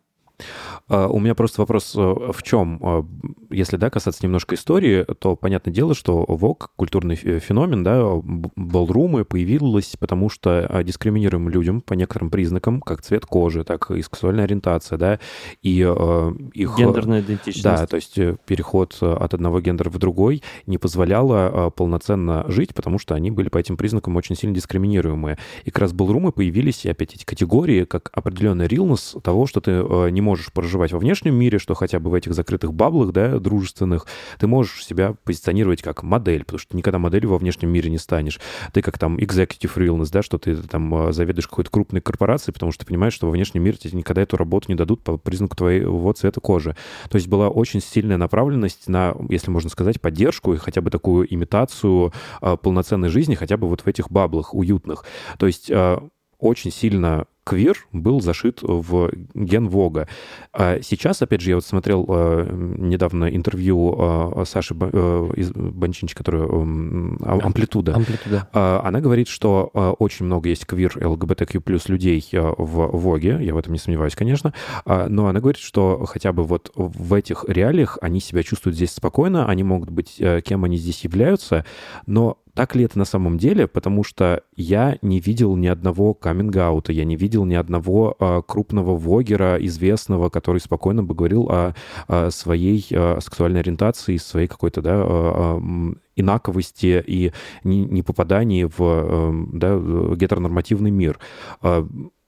А, 0.88 1.08
У 1.08 1.20
меня 1.20 1.36
просто 1.36 1.62
вопрос 1.62 1.94
э, 1.96 2.00
в 2.00 2.44
чем? 2.44 2.80
А, 2.82 3.06
Если, 3.50 3.78
да, 3.78 3.90
касаться 3.90 4.22
немножко 4.24 4.56
истории, 4.56 5.06
то 5.20 5.36
понятное 5.36 5.74
дело, 5.74 5.96
что 5.96 6.26
ВОК, 6.28 6.72
культурный 6.76 7.16
фе- 7.16 7.40
феномен, 7.40 7.84
да, 7.84 8.04
б- 8.16 8.50
балрумы 8.56 9.26
появилась, 9.26 9.96
потому 10.00 10.30
что 10.30 10.66
а, 10.70 10.84
дискриминируемым 10.84 11.50
людям 11.50 11.82
по 11.82 11.94
некоторым 11.94 12.30
признакам, 12.30 12.82
как 12.82 13.02
цвет 13.02 13.26
кожи, 13.26 13.64
так 13.64 13.90
и 13.92 14.02
сексуальная 14.02 14.44
ориентация, 14.46 14.98
да, 14.98 15.20
и 15.62 15.82
э, 15.88 16.32
их... 16.54 16.74
э, 16.78 16.82
Гендерная 16.82 17.22
идентичность. 17.22 17.64
Да, 17.64 17.88
то 17.88 17.96
есть 17.96 18.16
переход 18.46 18.98
от 19.02 19.34
одного 19.34 19.62
гендера 19.62 19.90
в 19.90 19.98
другой 19.98 20.44
не 20.68 20.78
позволяло 20.78 21.70
полноценно 21.76 22.46
жить, 22.48 22.74
потому 22.76 23.00
что 23.00 23.16
они 23.16 23.32
были 23.32 23.50
по 23.50 23.58
этим 23.58 23.78
признакам 23.78 24.16
очень 24.16 24.36
сильно 24.36 24.54
дискриминируемые. 24.56 25.38
И 25.64 25.72
как 25.72 25.82
раз 25.84 25.94
балрумы 25.94 26.32
появились, 26.32 26.86
и 26.86 26.90
опять 26.90 27.16
эти 27.16 27.24
категории, 27.24 27.86
как 27.86 28.10
определенный 28.14 28.68
рилнес 28.68 29.16
того, 29.24 29.48
что 29.48 29.62
ты 29.62 29.72
не 30.12 30.22
можешь 30.26 30.52
проживать 30.52 30.92
во 30.92 31.00
внешнем 31.00 31.36
мире, 31.36 31.60
что 31.60 31.76
хотя 31.76 32.00
бы 32.00 32.10
в 32.10 32.14
этих 32.16 32.34
закрытых 32.34 32.74
баблах, 32.74 33.12
да, 33.12 33.40
дружественных, 33.40 34.08
ты 34.40 34.48
можешь 34.48 34.84
себя 34.84 35.16
позиционировать 35.24 35.82
как 35.82 36.04
модель, 36.04 36.44
потому 36.44 36.60
что 36.60 36.72
ты 36.72 36.78
никогда 36.78 36.98
моделью 37.00 37.30
во 37.30 37.38
внешнем 37.38 37.70
мире 37.70 37.90
не 37.90 38.00
станешь. 38.00 38.40
Ты 38.74 38.82
как 38.82 38.98
там 38.98 39.18
executive 39.18 39.76
realness, 39.76 40.10
да, 40.12 40.24
что 40.24 40.38
ты 40.38 40.56
там 40.56 41.10
э, 41.10 41.14
заведуешь 41.14 41.48
какой-то 41.48 41.70
крупной 41.70 42.02
корпорацией, 42.02 42.54
потому 42.54 42.72
что 42.72 42.84
ты 42.84 42.88
понимаешь, 42.88 43.14
что 43.14 43.28
во 43.28 43.32
внешнем 43.32 43.64
мире 43.64 43.78
тебе 43.78 43.98
никогда 43.98 44.24
эту 44.24 44.36
работу 44.36 44.66
не 44.70 44.76
дадут 44.76 45.04
по 45.04 45.18
признаку 45.18 45.56
твоего 45.56 46.12
цвета 46.14 46.42
кожи. 46.42 46.76
То 47.10 47.18
есть 47.18 47.28
была 47.28 47.50
очень 47.50 47.82
сильная 47.82 48.18
направленность 48.18 48.90
на, 48.90 49.16
если 49.30 49.52
можно 49.52 49.70
сказать, 49.70 50.02
поддержку 50.02 50.54
и 50.54 50.58
хотя 50.58 50.82
бы 50.82 50.90
такую 50.90 51.32
имитацию 51.32 52.12
э, 52.42 52.58
полноценной 52.62 53.10
жизни, 53.10 53.36
хотя 53.36 53.58
бы 53.58 53.70
вот 53.70 53.82
в 53.82 53.88
этих 53.88 54.10
баблах 54.10 54.56
уютных. 54.56 55.06
То 55.38 55.46
есть 55.46 55.70
э, 55.70 56.00
очень 56.40 56.72
сильно 56.72 57.28
квир 57.46 57.88
был 57.94 58.20
зашит 58.22 58.60
в 58.62 59.12
ген 59.34 59.70
Вога. 59.70 60.08
А 60.52 60.80
сейчас, 60.82 61.22
опять 61.22 61.42
же, 61.42 61.52
я 61.52 61.56
вот 61.56 61.66
смотрел 61.66 62.06
э, 62.10 62.50
недавно 62.78 63.26
интервью 63.34 63.96
э, 63.98 64.44
Саши 64.46 64.76
э, 64.78 65.30
из 65.38 65.52
Банчинч, 65.52 66.14
которая 66.16 66.44
м, 66.44 67.18
а- 67.24 67.40
амплитуда. 67.42 67.96
Амплитуда. 67.96 68.50
А, 68.52 68.82
Она 68.84 69.00
говорит, 69.00 69.28
что 69.28 69.70
а, 69.74 69.92
очень 69.92 70.26
много 70.26 70.50
есть 70.50 70.66
квир 70.66 70.98
ЛГБТК 71.00 71.62
плюс 71.62 71.88
людей 71.88 72.28
а, 72.34 72.54
в 72.58 72.98
Воге, 72.98 73.38
я 73.42 73.54
в 73.54 73.58
этом 73.58 73.74
не 73.74 73.80
сомневаюсь, 73.80 74.16
конечно, 74.16 74.54
А, 74.86 75.08
но 75.08 75.28
она 75.28 75.40
говорит, 75.40 75.62
что 75.62 76.04
хотя 76.06 76.34
бы 76.34 76.44
вот 76.44 76.72
в 76.76 77.14
этих 77.14 77.46
реалиях 77.48 78.00
они 78.02 78.20
себя 78.20 78.42
чувствуют 78.44 78.76
здесь 78.76 78.92
спокойно, 78.92 79.48
они 79.48 79.64
могут 79.64 79.92
быть 79.92 80.16
э, 80.20 80.42
кем 80.42 80.64
они 80.64 80.78
здесь 80.78 81.04
являются, 81.04 81.64
но 82.08 82.40
так 82.56 82.74
ли 82.76 82.86
это 82.86 82.98
на 82.98 83.06
самом 83.06 83.38
деле? 83.38 83.68
Потому 83.68 84.04
что 84.04 84.44
я 84.56 84.98
не 85.02 85.20
видел 85.20 85.56
ни 85.56 85.68
одного 85.68 86.14
каминг-аута, 86.14 86.94
я 86.94 87.04
не 87.04 87.16
видел 87.16 87.46
ни 87.46 87.54
одного 87.54 88.16
а, 88.20 88.42
крупного 88.42 88.98
вогера, 88.98 89.58
известного, 89.60 90.30
который 90.30 90.60
спокойно 90.60 91.04
бы 91.04 91.14
говорил 91.14 91.50
о, 91.50 91.76
о 92.08 92.32
своей 92.32 92.86
а, 92.92 93.20
сексуальной 93.22 93.60
ориентации, 93.60 94.18
своей 94.18 94.48
какой-то, 94.48 94.82
да, 94.82 94.94
а, 94.96 95.06
а, 95.06 95.58
м, 95.58 96.00
инаковости 96.16 97.04
и 97.06 97.34
не, 97.64 98.02
попадании 98.02 98.64
в 98.64 98.82
эм, 98.82 99.60
да, 99.60 99.76
гетеронормативный 100.16 100.92
мир. 100.92 101.20
А, 101.62 101.86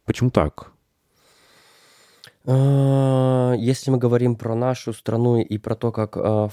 Почему 0.08 0.30
так? 0.30 0.72
А, 2.46 3.54
Если 3.58 3.92
мы 3.92 3.98
говорим 3.98 4.36
про 4.36 4.56
нашу 4.56 4.94
страну 4.94 5.38
и 5.38 5.58
про 5.58 5.76
то, 5.76 5.92
как 5.92 6.16
а, 6.16 6.50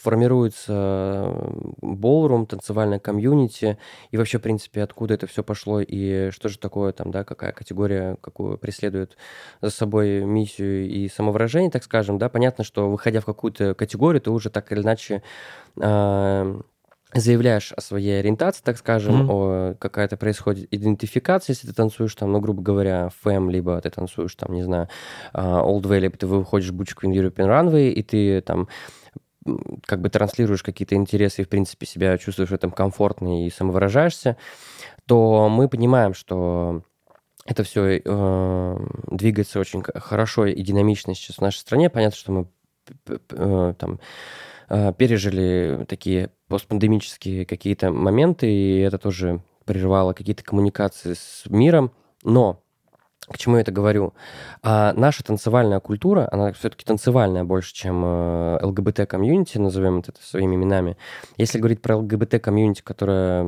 формируется 0.00 1.32
болрум, 1.80 2.46
танцевальная 2.46 2.98
комьюнити, 2.98 3.78
и 4.10 4.16
вообще, 4.16 4.38
в 4.38 4.42
принципе, 4.42 4.82
откуда 4.82 5.14
это 5.14 5.26
все 5.26 5.42
пошло, 5.42 5.80
и 5.80 6.30
что 6.30 6.48
же 6.48 6.58
такое 6.58 6.92
там, 6.92 7.10
да, 7.10 7.24
какая 7.24 7.52
категория, 7.52 8.16
какую 8.20 8.58
преследует 8.58 9.16
за 9.60 9.70
собой 9.70 10.24
миссию 10.24 10.88
и 10.88 11.08
самовыражение, 11.08 11.70
так 11.70 11.84
скажем, 11.84 12.18
да, 12.18 12.28
понятно, 12.28 12.64
что 12.64 12.90
выходя 12.90 13.20
в 13.20 13.24
какую-то 13.24 13.74
категорию, 13.74 14.20
ты 14.20 14.30
уже 14.30 14.50
так 14.50 14.70
или 14.72 14.80
иначе 14.80 15.22
а, 15.80 16.60
заявляешь 17.12 17.72
о 17.72 17.80
своей 17.80 18.18
ориентации, 18.18 18.62
так 18.64 18.76
скажем, 18.76 19.14
Мгм. 19.16 19.30
о 19.30 19.74
какая-то 19.78 20.16
происходит 20.16 20.68
идентификация, 20.72 21.52
если 21.52 21.68
ты 21.68 21.72
танцуешь 21.72 22.14
там, 22.14 22.32
ну, 22.32 22.40
грубо 22.40 22.62
говоря, 22.62 23.10
фэм, 23.22 23.50
либо 23.50 23.80
ты 23.80 23.90
танцуешь 23.90 24.34
там, 24.34 24.54
не 24.54 24.62
знаю, 24.62 24.88
а, 25.32 25.62
Old 25.62 25.82
Way, 25.82 26.00
либо 26.00 26.16
ты 26.16 26.26
выходишь 26.26 26.70
в 26.70 26.80
Butch 26.80 26.94
Queen 27.00 27.12
European 27.12 27.46
Runway, 27.46 27.90
и 27.90 28.02
ты 28.02 28.40
там 28.40 28.68
как 29.86 30.00
бы 30.00 30.08
транслируешь 30.08 30.62
какие-то 30.62 30.94
интересы 30.94 31.42
и, 31.42 31.44
в 31.44 31.48
принципе, 31.48 31.86
себя 31.86 32.16
чувствуешь 32.18 32.50
в 32.50 32.54
этом 32.54 32.70
комфортно 32.70 33.46
и 33.46 33.50
самовыражаешься, 33.50 34.36
то 35.06 35.48
мы 35.48 35.68
понимаем, 35.68 36.14
что 36.14 36.82
это 37.46 37.62
все 37.62 38.00
двигается 39.10 39.60
очень 39.60 39.82
хорошо 39.82 40.46
и 40.46 40.62
динамично 40.62 41.14
сейчас 41.14 41.36
в 41.36 41.42
нашей 41.42 41.58
стране. 41.58 41.90
Понятно, 41.90 42.16
что 42.16 42.32
мы 42.32 42.48
э, 43.06 43.74
там 43.78 44.00
э, 44.68 44.92
пережили 44.96 45.84
такие 45.86 46.30
постпандемические 46.48 47.44
какие-то 47.44 47.90
моменты, 47.90 48.50
и 48.50 48.78
это 48.78 48.96
тоже 48.98 49.42
прервало 49.66 50.14
какие-то 50.14 50.42
коммуникации 50.42 51.14
с 51.14 51.44
миром. 51.48 51.92
Но 52.22 52.63
к 53.28 53.38
чему 53.38 53.56
я 53.56 53.62
это 53.62 53.72
говорю? 53.72 54.14
А 54.62 54.92
наша 54.94 55.24
танцевальная 55.24 55.80
культура, 55.80 56.28
она 56.30 56.52
все-таки 56.52 56.84
танцевальная 56.84 57.44
больше, 57.44 57.74
чем 57.74 58.02
э, 58.04 58.58
ЛГБТ-комьюнити, 58.62 59.58
назовем 59.58 59.98
это 59.98 60.12
своими 60.20 60.56
именами. 60.56 60.96
Если 61.36 61.58
говорить 61.58 61.82
про 61.82 61.96
ЛГБТ-комьюнити, 61.96 62.82
которая 62.82 63.44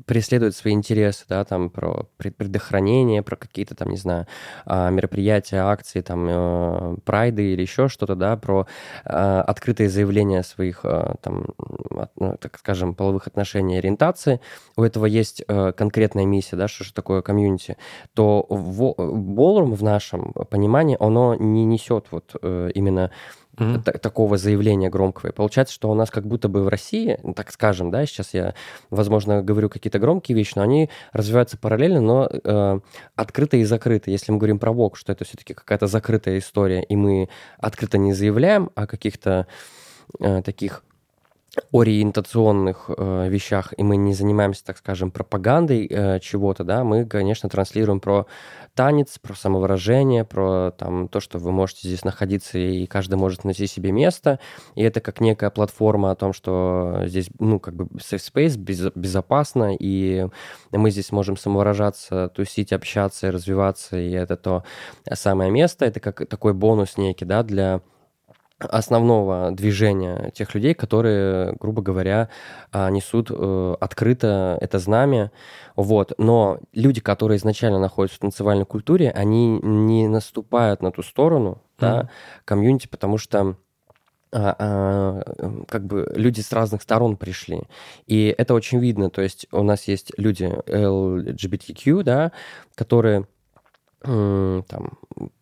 м, 0.00 0.04
преследует 0.04 0.54
свои 0.56 0.72
интересы, 0.72 1.24
да, 1.28 1.44
там 1.44 1.70
про 1.70 2.06
пред- 2.16 2.36
предохранение, 2.36 3.22
про 3.22 3.36
какие-то 3.36 3.74
там, 3.74 3.90
не 3.90 3.96
знаю, 3.96 4.26
а, 4.66 4.90
мероприятия, 4.90 5.58
акции, 5.58 6.00
там, 6.00 6.26
э, 6.28 6.96
прайды 7.04 7.52
или 7.52 7.62
еще 7.62 7.88
что-то, 7.88 8.14
да, 8.14 8.36
про 8.36 8.66
э, 9.04 9.40
открытые 9.46 9.88
заявления 9.88 10.42
своих, 10.42 10.80
э, 10.84 11.14
там, 11.22 11.46
ну, 12.16 12.36
так 12.40 12.58
скажем, 12.58 12.94
половых 12.94 13.26
отношений, 13.26 13.78
ориентации, 13.78 14.40
у 14.76 14.82
этого 14.82 15.06
есть 15.06 15.44
конкретная 15.76 16.24
миссия, 16.26 16.56
да, 16.56 16.68
что 16.68 16.84
же 16.84 16.92
такое 16.92 17.22
комьюнити, 17.22 17.76
то 18.14 18.46
Болрум 18.50 19.74
в 19.74 19.82
нашем 19.82 20.32
понимании, 20.50 20.96
оно 21.00 21.34
не 21.34 21.64
несет 21.64 22.06
вот 22.10 22.34
именно 22.42 23.10
Та- 23.84 23.92
такого 23.92 24.38
заявления 24.38 24.88
громкого. 24.88 25.28
И 25.28 25.32
получается, 25.32 25.74
что 25.74 25.90
у 25.90 25.94
нас 25.94 26.10
как 26.10 26.26
будто 26.26 26.48
бы 26.48 26.64
в 26.64 26.68
России, 26.68 27.18
ну, 27.22 27.34
так 27.34 27.52
скажем, 27.52 27.90
да, 27.90 28.06
сейчас 28.06 28.32
я, 28.32 28.54
возможно, 28.88 29.42
говорю 29.42 29.68
какие-то 29.68 29.98
громкие 29.98 30.36
вещи, 30.36 30.52
но 30.56 30.62
они 30.62 30.88
развиваются 31.12 31.58
параллельно, 31.58 32.00
но 32.00 32.28
э, 32.30 32.80
открыто 33.16 33.56
и 33.56 33.64
закрыто. 33.64 34.10
Если 34.10 34.32
мы 34.32 34.38
говорим 34.38 34.58
про 34.58 34.72
ВОК, 34.72 34.96
что 34.96 35.12
это 35.12 35.24
все-таки 35.24 35.54
какая-то 35.54 35.86
закрытая 35.86 36.38
история, 36.38 36.82
и 36.82 36.96
мы 36.96 37.28
открыто 37.58 37.98
не 37.98 38.14
заявляем 38.14 38.70
о 38.74 38.86
каких-то 38.86 39.46
э, 40.18 40.42
таких 40.42 40.82
ориентационных 41.72 42.90
э, 42.96 43.28
вещах, 43.28 43.74
и 43.76 43.82
мы 43.82 43.96
не 43.96 44.14
занимаемся, 44.14 44.64
так 44.64 44.78
скажем, 44.78 45.10
пропагандой 45.10 45.86
э, 45.86 46.20
чего-то, 46.20 46.64
да, 46.64 46.84
мы, 46.84 47.04
конечно, 47.04 47.48
транслируем 47.48 48.00
про 48.00 48.26
танец, 48.74 49.18
про 49.18 49.34
самовыражение, 49.34 50.24
про 50.24 50.70
там 50.70 51.08
то, 51.08 51.20
что 51.20 51.38
вы 51.38 51.50
можете 51.50 51.88
здесь 51.88 52.04
находиться, 52.04 52.58
и 52.58 52.86
каждый 52.86 53.16
может 53.16 53.44
найти 53.44 53.66
себе 53.66 53.90
место, 53.90 54.38
и 54.74 54.82
это 54.82 55.00
как 55.00 55.20
некая 55.20 55.50
платформа 55.50 56.12
о 56.12 56.16
том, 56.16 56.32
что 56.32 57.02
здесь, 57.06 57.30
ну, 57.38 57.58
как 57.58 57.74
бы 57.74 57.84
safe 57.98 58.22
space, 58.32 58.56
без- 58.56 58.92
безопасно, 58.94 59.74
и 59.76 60.28
мы 60.70 60.90
здесь 60.90 61.10
можем 61.10 61.36
самовыражаться, 61.36 62.28
тусить, 62.28 62.72
общаться, 62.72 63.32
развиваться, 63.32 63.96
и 63.98 64.10
это 64.12 64.36
то 64.36 64.64
самое 65.12 65.50
место, 65.50 65.84
это 65.84 66.00
как 66.00 66.28
такой 66.28 66.54
бонус 66.54 66.96
некий, 66.96 67.24
да, 67.24 67.42
для 67.42 67.80
основного 68.60 69.50
движения 69.50 70.30
тех 70.34 70.54
людей, 70.54 70.74
которые, 70.74 71.54
грубо 71.58 71.82
говоря, 71.82 72.28
а, 72.72 72.90
несут 72.90 73.30
э, 73.30 73.76
открыто 73.80 74.58
это 74.60 74.78
знамя. 74.78 75.32
Вот. 75.76 76.12
Но 76.18 76.60
люди, 76.72 77.00
которые 77.00 77.38
изначально 77.38 77.78
находятся 77.78 78.18
в 78.18 78.20
танцевальной 78.20 78.66
культуре, 78.66 79.10
они 79.10 79.58
не 79.62 80.08
наступают 80.08 80.82
на 80.82 80.92
ту 80.92 81.02
сторону, 81.02 81.62
да, 81.78 82.10
комьюнити, 82.44 82.86
потому 82.86 83.16
что 83.16 83.56
а, 84.32 84.54
а, 84.58 85.64
как 85.66 85.86
бы 85.86 86.10
люди 86.14 86.40
с 86.40 86.52
разных 86.52 86.82
сторон 86.82 87.16
пришли. 87.16 87.62
И 88.06 88.32
это 88.36 88.54
очень 88.54 88.78
видно. 88.78 89.10
То 89.10 89.22
есть 89.22 89.46
у 89.50 89.62
нас 89.62 89.88
есть 89.88 90.12
люди 90.16 90.44
LGBTQ, 90.44 92.02
да, 92.04 92.32
которые 92.76 93.26
там 94.02 94.98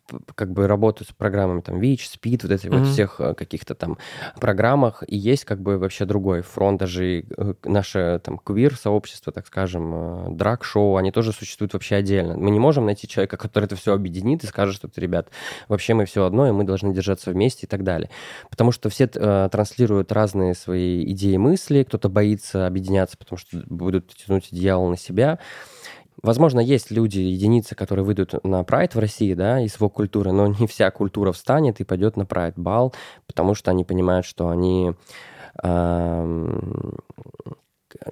п- 0.09 0.19
как 0.35 0.53
бы 0.53 0.67
работают 0.67 1.11
с 1.11 1.13
программами 1.13 1.61
там 1.61 1.79
ВИЧ, 1.79 2.09
СПИД, 2.09 2.43
вот 2.45 2.53
этих 2.53 2.71
вот 2.71 2.81
Мгм. 2.81 2.87
всех 2.91 3.21
э, 3.21 3.35
каких-то 3.35 3.75
там 3.75 3.99
программах, 4.41 5.05
и 5.07 5.17
есть 5.17 5.45
как 5.45 5.61
бы 5.61 5.79
вообще 5.79 6.07
другой 6.07 6.41
фронт, 6.43 6.81
даже 6.81 7.19
и, 7.21 7.27
э, 7.37 7.55
наше 7.65 8.21
там 8.25 8.39
квир-сообщество, 8.39 9.33
так 9.33 9.47
скажем, 9.47 9.93
э, 9.95 10.31
драг-шоу, 10.31 10.97
они 10.97 11.13
тоже 11.13 11.33
существуют 11.33 11.75
вообще 11.75 11.97
отдельно. 11.97 12.37
Мы 12.37 12.51
не 12.51 12.59
можем 12.59 12.87
найти 12.87 13.07
человека, 13.07 13.37
который 13.37 13.65
это 13.67 13.77
все 13.77 13.93
объединит 13.93 14.43
и 14.45 14.47
скажет, 14.47 14.77
что, 14.77 14.89
ребят, 14.97 15.29
вообще 15.69 15.95
мы 15.95 16.07
все 16.07 16.25
одно, 16.25 16.49
и 16.49 16.53
мы 16.53 16.65
должны 16.65 16.93
держаться 16.95 17.31
вместе 17.31 17.67
и 17.67 17.69
так 17.69 17.85
далее. 17.85 18.09
Потому 18.51 18.73
что 18.73 18.89
все 18.89 19.09
э, 19.15 19.49
транслируют 19.53 20.11
разные 20.11 20.55
свои 20.55 21.05
идеи 21.13 21.35
и 21.35 21.39
мысли, 21.39 21.83
кто-то 21.83 22.09
боится 22.09 22.67
объединяться, 22.67 23.19
потому 23.19 23.39
что 23.39 23.63
будут 23.67 24.15
тянуть 24.15 24.49
одеяло 24.51 24.89
на 24.89 24.97
себя, 24.97 25.39
Возможно, 26.23 26.61
есть 26.61 26.91
люди, 26.91 27.21
единицы, 27.21 27.75
которые 27.75 28.05
выйдут 28.05 28.45
на 28.45 28.65
прайд 28.65 28.95
в 28.95 28.99
России, 28.99 29.35
да, 29.35 29.61
из 29.61 29.77
его 29.77 29.89
культуры, 29.89 30.33
но 30.33 30.49
не 30.49 30.67
вся 30.67 30.91
культура 30.91 31.33
встанет 31.33 31.81
и 31.81 31.85
пойдет 31.85 32.17
на 32.17 32.27
прайд 32.27 32.55
бал, 32.57 32.93
потому 33.27 33.55
что 33.55 33.71
они 33.71 33.85
понимают, 33.85 34.27
что 34.27 34.49
они 34.49 34.95
ам, 35.63 36.97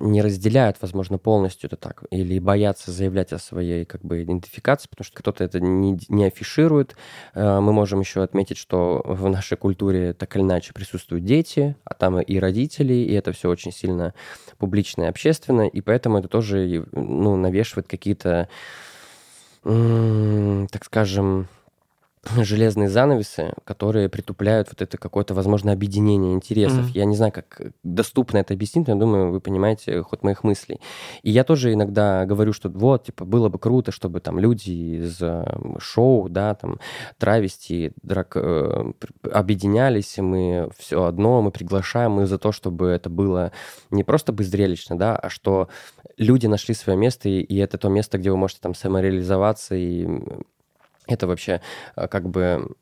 не 0.01 0.23
разделяют, 0.23 0.79
возможно, 0.81 1.19
полностью 1.19 1.69
это 1.69 1.77
так, 1.77 2.05
или 2.11 2.39
боятся 2.39 2.91
заявлять 2.91 3.33
о 3.33 3.39
своей 3.39 3.85
как 3.85 4.03
бы 4.03 4.23
идентификации, 4.23 4.89
потому 4.89 5.05
что 5.05 5.17
кто-то 5.17 5.45
это 5.45 5.61
не, 5.61 5.99
не 6.09 6.25
афиширует. 6.25 6.97
Э, 7.35 7.61
Мы 7.61 7.73
можем 7.73 8.01
еще 8.01 8.23
отметить, 8.23 8.57
что 8.59 9.03
в 9.05 9.29
нашей 9.29 9.57
культуре 9.57 10.13
так 10.13 10.35
или 10.37 10.43
иначе 10.43 10.73
присутствуют 10.73 11.25
дети, 11.25 11.77
а 11.85 11.95
там 11.95 12.21
и 12.21 12.39
родители, 12.39 12.95
и 12.95 13.13
это 13.13 13.33
все 13.33 13.49
очень 13.49 13.73
сильно 13.73 14.15
публично 14.59 15.05
и 15.05 15.07
общественно, 15.07 15.67
и 15.67 15.81
поэтому 15.81 16.19
это 16.19 16.29
тоже 16.29 16.87
ну, 16.93 17.37
навешивает 17.37 17.87
какие-то, 17.87 18.49
так 19.63 20.85
скажем, 20.85 21.49
железные 22.45 22.89
занавесы, 22.89 23.53
которые 23.65 24.09
притупляют 24.09 24.69
вот 24.69 24.83
это 24.83 24.99
какое-то, 24.99 25.35
возможно, 25.35 25.73
объединение 25.73 26.35
интересов. 26.35 26.85
Мгм. 26.85 26.93
Я 26.95 27.05
не 27.05 27.17
знаю, 27.17 27.33
как 27.33 27.73
доступно 27.83 28.39
это 28.39 28.55
объяснить, 28.55 28.87
но 28.87 28.95
я 28.95 29.01
думаю, 29.01 29.31
вы 29.31 29.41
понимаете 29.41 30.03
ход 30.03 30.23
моих 30.23 30.45
мыслей. 30.45 30.81
И 31.23 31.31
я 31.31 31.45
тоже 31.45 31.73
иногда 31.73 32.25
говорю, 32.27 32.53
что 32.53 32.69
вот, 32.69 33.05
типа, 33.05 33.25
было 33.25 33.49
бы 33.49 33.59
круто, 33.59 33.93
чтобы 33.93 34.21
там 34.21 34.39
люди 34.39 34.71
из 34.71 35.19
э, 35.21 35.45
шоу, 35.79 36.29
да, 36.29 36.55
там, 36.55 36.79
травести, 37.19 37.93
драк, 38.03 38.33
э, 38.37 38.93
объединялись, 39.31 40.19
и 40.19 40.23
мы 40.23 40.71
все 40.77 41.05
одно, 41.05 41.43
мы 41.43 41.51
приглашаем, 41.51 42.13
мы 42.13 42.27
за 42.27 42.39
то, 42.39 42.53
чтобы 42.53 42.89
это 42.89 43.11
было 43.11 43.53
не 43.91 44.05
просто 44.05 44.33
бы 44.33 44.45
зрелищно, 44.45 44.99
да, 44.99 45.17
а 45.17 45.29
что 45.31 45.69
люди 46.17 46.47
нашли 46.47 46.75
свое 46.75 46.99
место, 46.99 47.29
и, 47.29 47.41
и 47.41 47.57
это 47.57 47.79
то 47.79 47.89
место, 47.89 48.19
где 48.19 48.31
вы 48.31 48.37
можете 48.37 48.61
там 48.61 48.75
самореализоваться, 48.75 49.75
и 49.75 50.07
это 51.07 51.27
вообще 51.27 51.61
э, 51.97 52.09
как 52.09 52.29
бы 52.29 52.77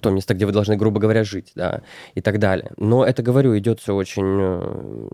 то 0.00 0.10
место, 0.10 0.34
где 0.34 0.46
вы 0.46 0.52
должны, 0.52 0.76
грубо 0.76 1.00
говоря, 1.00 1.24
жить, 1.24 1.52
да, 1.54 1.82
и 2.14 2.20
так 2.20 2.38
далее. 2.38 2.72
Но 2.76 3.04
это, 3.04 3.22
говорю, 3.22 3.58
идет 3.58 3.80
все 3.80 3.94
очень 3.94 4.38
э, 4.40 5.08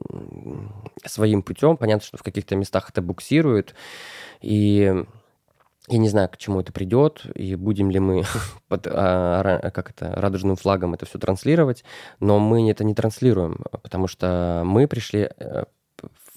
своим 1.07 1.43
путем. 1.43 1.77
Понятно, 1.77 2.07
что 2.07 2.19
в 2.19 2.23
каких-то 2.23 2.57
местах 2.57 2.91
это 2.91 3.01
буксирует, 3.01 3.75
и 4.43 5.05
я 5.89 5.99
не 5.99 6.09
знаю, 6.09 6.29
к 6.29 6.37
чему 6.37 6.61
это 6.61 6.73
придет, 6.73 7.25
и 7.35 7.55
будем 7.55 7.91
ли 7.91 8.01
мы 8.01 8.25
под 8.69 8.87
а, 8.89 9.71
как 9.71 9.91
это, 9.91 10.13
радужным 10.17 10.57
флагом 10.57 10.95
это 10.95 11.07
все 11.07 11.19
транслировать, 11.19 11.85
но 12.21 12.39
мы 12.39 12.71
это 12.71 12.85
не 12.85 12.95
транслируем, 12.95 13.65
потому 13.83 14.09
что 14.09 14.63
мы 14.65 14.89
пришли 14.89 15.31
э, 15.39 15.65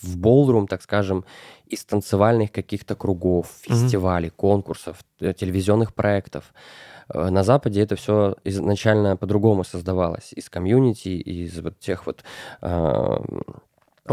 в 0.02 0.18
болрум, 0.18 0.68
так 0.68 0.82
скажем, 0.82 1.26
из 1.68 1.86
танцевальных 1.86 2.52
каких-то 2.52 2.96
кругов, 2.96 3.48
фестивалей, 3.62 4.30
конкурсов, 4.30 4.98
э, 5.20 5.34
телевизионных 5.34 5.94
проектов. 5.94 6.54
Э, 7.14 7.30
На 7.30 7.44
Западе 7.44 7.82
это 7.82 7.96
все 7.96 8.36
изначально 8.44 9.18
по-другому 9.18 9.64
создавалось. 9.64 10.34
Из 10.34 10.50
комьюнити, 10.50 11.10
из 11.10 11.60
вот 11.60 11.80
тех 11.80 12.06
вот 12.06 12.24
а, 12.62 13.22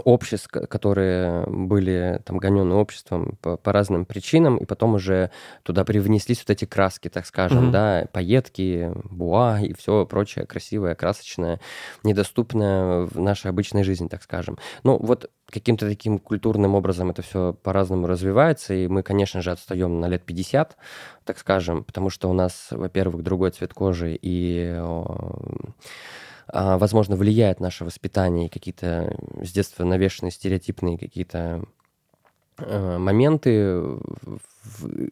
обществ, 0.01 0.49
ко- 0.49 0.67
которые 0.67 1.45
были 1.47 2.21
там 2.25 2.39
гонены 2.39 2.75
обществом 2.75 3.39
по, 3.41 3.57
по 3.57 3.73
разным 3.73 4.05
причинам, 4.05 4.57
и 4.57 4.65
потом 4.65 4.95
уже 4.95 5.31
туда 5.63 5.85
привнеслись 5.85 6.41
вот 6.41 6.51
эти 6.51 6.65
краски, 6.65 7.09
так 7.09 7.27
скажем, 7.27 7.65
Мгм. 7.65 7.73
да, 7.73 8.09
пайетки, 8.13 8.93
буа 9.05 9.59
и 9.61 9.73
все 9.75 10.05
прочее 10.07 10.47
красивое, 10.47 10.95
красочное, 10.95 11.61
недоступное 12.05 13.03
в 13.07 13.19
нашей 13.21 13.51
обычной 13.51 13.83
жизни, 13.85 14.09
так 14.09 14.23
скажем. 14.23 14.59
Ну, 14.83 14.99
вот 14.99 15.31
каким-то 15.51 15.89
таким 15.89 16.19
культурным 16.19 16.75
образом 16.75 17.11
это 17.11 17.23
все 17.23 17.53
по-разному 17.63 18.07
развивается, 18.07 18.75
и 18.75 18.89
мы, 18.89 19.03
конечно 19.03 19.43
же, 19.43 19.53
отстаем 19.53 20.01
на 20.01 20.07
лет 20.09 20.25
50, 20.25 20.77
так 21.25 21.39
скажем, 21.39 21.85
потому 21.85 22.11
что 22.11 22.29
у 22.29 22.33
нас, 22.33 22.69
во-первых, 22.71 23.23
другой 23.23 23.51
цвет 23.51 23.73
кожи, 23.73 24.19
и 24.21 24.77
возможно, 26.53 27.17
влияет 27.17 27.61
наше 27.61 27.85
воспитание 27.85 28.47
и 28.47 28.51
какие-то 28.51 29.17
с 29.43 29.53
детства 29.53 29.85
навешенные 29.85 30.31
стереотипные 30.31 30.99
какие-то 30.99 31.65
э, 32.59 32.99
моменты 32.99 33.99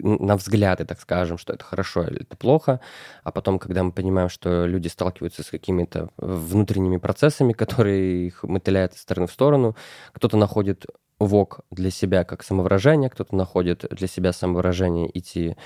на 0.01 0.37
взгляды, 0.37 0.85
так 0.85 1.01
скажем, 1.01 1.39
что 1.39 1.53
это 1.53 1.65
хорошо 1.65 2.03
или 2.03 2.23
это 2.23 2.37
плохо, 2.37 2.81
а 3.23 3.33
потом, 3.33 3.59
когда 3.59 3.83
мы 3.83 3.93
понимаем, 3.93 4.29
что 4.29 4.67
люди 4.67 4.89
сталкиваются 4.89 5.43
с 5.43 5.51
какими-то 5.51 6.11
внутренними 6.17 6.99
процессами, 6.99 7.53
которые 7.65 8.27
их 8.27 8.43
мотыляют 8.43 8.95
из 8.95 9.01
стороны 9.01 9.27
в 9.27 9.33
сторону, 9.33 9.77
кто-то 10.13 10.37
находит 10.37 10.87
ВОК 11.25 11.61
для 11.71 11.91
себя 11.91 12.25
как 12.25 12.43
самовыражение, 12.43 13.11
кто-то 13.11 13.35
находит 13.37 13.85
для 13.91 14.07
себя 14.07 14.33
самовыражение 14.33 15.11
идти 15.19 15.57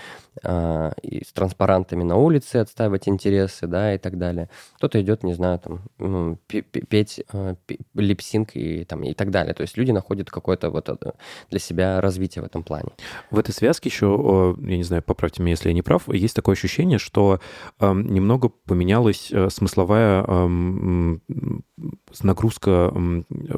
а, 0.43 0.93
и 1.03 1.25
с 1.25 1.33
транспарантами 1.33 2.03
на 2.03 2.17
улице, 2.17 2.57
отстаивать 2.57 3.09
интересы, 3.09 3.67
да, 3.67 3.95
и 3.95 3.99
так 3.99 4.19
далее. 4.19 4.49
Кто-то 4.77 5.01
идет, 5.01 5.23
не 5.25 5.35
знаю, 5.35 5.59
там, 5.59 5.81
ну, 5.99 6.39
пе- 6.47 6.63
пе- 6.63 6.83
петь 6.83 7.23
пе- 7.67 7.79
липсинг 7.95 8.51
и, 8.55 8.85
там, 8.85 9.03
и 9.03 9.15
так 9.15 9.31
далее. 9.31 9.55
То 9.55 9.63
есть 9.63 9.77
люди 9.77 9.91
находят 9.91 10.31
какое-то 10.31 10.71
вот 10.71 10.89
это 10.89 11.15
для 11.51 11.59
себя 11.59 12.01
развитие 12.01 12.43
в 12.43 12.47
этом 12.47 12.63
плане. 12.63 12.91
В 13.31 13.39
этой 13.39 13.53
связке 13.53 13.89
еще, 13.89 14.57
я 14.61 14.77
не 14.77 14.85
знаю, 14.85 15.03
поправьте 15.03 15.43
меня, 15.43 15.53
если 15.53 15.69
я 15.69 15.75
не 15.75 15.83
прав, 15.83 16.09
есть 16.09 16.35
такое 16.37 16.55
ощущение, 16.55 16.99
что 16.99 17.41
эм, 17.81 18.07
немного 18.07 18.49
поменялась 18.49 19.31
э, 19.33 19.51
смысловая 19.51 20.23
м, 20.25 21.23
нагрузка 22.23 22.93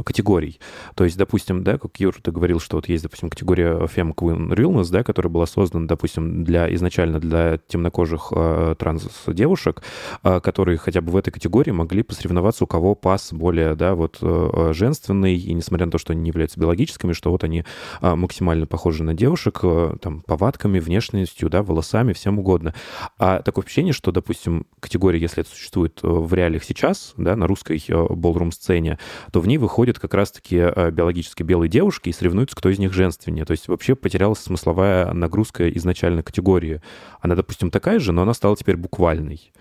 категорий. 0.04 0.60
То 0.94 1.04
есть, 1.04 1.16
допустим, 1.16 1.64
да, 1.64 1.78
как 1.78 1.98
Юр, 1.98 2.14
ты 2.20 2.32
говорил, 2.32 2.60
что 2.60 2.76
вот 2.76 2.88
есть, 2.88 3.02
допустим, 3.02 3.30
категория 3.30 3.72
Femme 3.86 4.14
Queen 4.14 4.50
Realness, 4.54 4.90
да, 4.90 5.02
которая 5.02 5.30
была 5.30 5.46
создана, 5.46 5.86
допустим, 5.86 6.44
для 6.44 6.72
изначально 6.74 7.20
для 7.20 7.58
темнокожих 7.58 8.32
э, 8.34 8.74
транс-девушек, 8.78 9.82
э, 10.22 10.40
которые 10.40 10.78
хотя 10.78 11.00
бы 11.00 11.12
в 11.12 11.16
этой 11.16 11.30
категории 11.30 11.70
могли 11.70 12.02
посоревноваться, 12.02 12.64
у 12.64 12.66
кого 12.66 12.94
пас 12.94 13.32
более, 13.32 13.74
да, 13.74 13.94
вот 13.94 14.18
э, 14.20 14.72
женственный, 14.74 15.36
и 15.36 15.52
несмотря 15.52 15.86
на 15.86 15.92
то, 15.92 15.98
что 15.98 16.12
они 16.12 16.22
не 16.22 16.28
являются 16.28 16.58
биологическими, 16.60 17.12
что 17.12 17.30
вот 17.30 17.44
они 17.44 17.64
а, 18.00 18.16
максимально 18.16 18.66
похожи 18.66 19.02
на 19.02 19.14
девушек, 19.14 19.60
э, 19.62 19.94
там, 20.00 20.22
повадками, 20.22 20.78
внешностью, 20.78 21.48
да, 21.50 21.62
волосами, 21.62 22.12
всем 22.12 22.38
угодно. 22.38 22.74
А 23.18 23.42
такое 23.42 23.62
впечатление, 23.62 23.92
что, 23.92 24.12
допустим, 24.12 24.66
категория, 24.80 25.18
если 25.18 25.42
это 25.42 25.50
существует 25.50 26.00
э, 26.02 26.06
в 26.06 26.32
реалиях 26.34 26.64
сейчас, 26.64 27.14
да, 27.16 27.36
на 27.36 27.46
русской 27.46 27.82
болрум-сцене, 28.14 28.98
то 29.32 29.40
в 29.40 29.46
ней 29.46 29.58
выходят 29.58 29.98
как 29.98 30.14
раз-таки 30.14 30.56
э, 30.56 30.90
биологически 30.90 31.42
белые 31.42 31.68
девушки 31.68 32.08
и 32.08 32.12
соревнуются, 32.12 32.56
кто 32.56 32.68
из 32.68 32.78
них 32.78 32.92
женственнее. 32.92 33.44
То 33.44 33.52
есть 33.52 33.68
вообще 33.68 33.94
потерялась 33.94 34.40
смысловая 34.40 35.12
нагрузка 35.12 35.68
изначально 35.70 36.22
категории. 36.22 36.80
Она, 37.20 37.34
допустим, 37.34 37.70
такая 37.70 37.98
же, 37.98 38.12
но 38.12 38.22
она 38.22 38.34
стала 38.34 38.56
теперь 38.56 38.76
буквальной. 38.76 39.52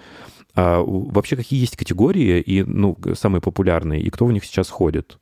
А 0.56 0.82
вообще 0.82 1.36
какие 1.36 1.60
есть 1.60 1.78
категории 1.78 2.42
и, 2.42 2.64
ну, 2.64 2.98
самые 3.14 3.42
популярные, 3.42 4.02
и 4.02 4.10
кто 4.10 4.26
в 4.26 4.32
них 4.32 4.44
сейчас 4.44 4.70
ходит? 4.70 5.18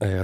Э. 0.00 0.22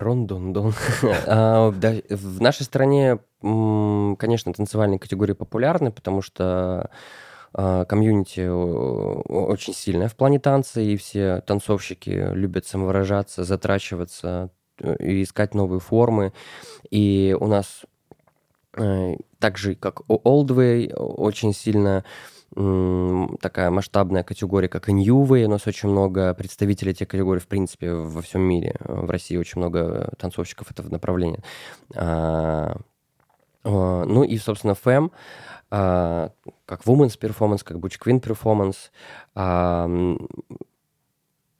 А, 1.26 1.72
да, 1.72 1.94
В 2.08 2.40
нашей 2.40 2.62
стране, 2.62 3.18
конечно, 3.40 4.52
танцевальные 4.52 4.98
категории 4.98 5.34
популярны, 5.34 5.92
потому 5.92 6.22
что 6.22 6.44
а, 6.44 6.90
комьюнити 7.88 8.40
о- 8.40 9.22
о- 9.28 9.46
очень 9.46 9.74
сильное 9.74 10.08
в 10.08 10.14
плане 10.16 10.38
танца, 10.38 10.80
и 10.80 10.96
все 10.96 11.40
танцовщики 11.46 12.28
любят 12.32 12.66
самовыражаться, 12.66 13.44
затрачиваться 13.44 14.50
э, 14.80 14.96
и 14.98 15.22
искать 15.22 15.54
новые 15.54 15.80
формы. 15.80 16.32
И 16.90 17.36
у 17.40 17.46
нас 17.46 17.82
э, 18.76 19.16
так 19.38 19.58
же, 19.58 19.74
как 19.74 20.02
у 20.10 20.18
Old 20.18 20.48
Way, 20.48 20.94
очень 20.94 21.52
сильно 21.54 22.04
такая 23.40 23.70
масштабная 23.70 24.22
категория, 24.22 24.68
как 24.68 24.88
и 24.88 24.92
Way. 25.28 25.44
У 25.44 25.50
нас 25.50 25.66
очень 25.66 25.90
много 25.90 26.32
представителей 26.32 26.92
этих 26.92 27.08
категорий, 27.08 27.40
в 27.40 27.48
принципе, 27.48 27.92
во 27.92 28.22
всем 28.22 28.40
мире. 28.42 28.76
В 28.80 29.10
России 29.10 29.36
очень 29.36 29.60
много 29.60 30.12
танцовщиков 30.18 30.70
этого 30.70 30.88
направления. 30.88 31.42
А, 31.94 32.76
а, 33.64 34.04
Ну 34.04 34.22
и, 34.24 34.38
собственно, 34.38 34.74
а, 34.74 35.12
как 35.68 36.82
Women's 36.84 37.18
Performance, 37.18 37.62
как 37.64 37.78
Butch 37.78 37.98
Queen 38.00 38.20
Performance, 38.20 38.90
а, 39.34 39.88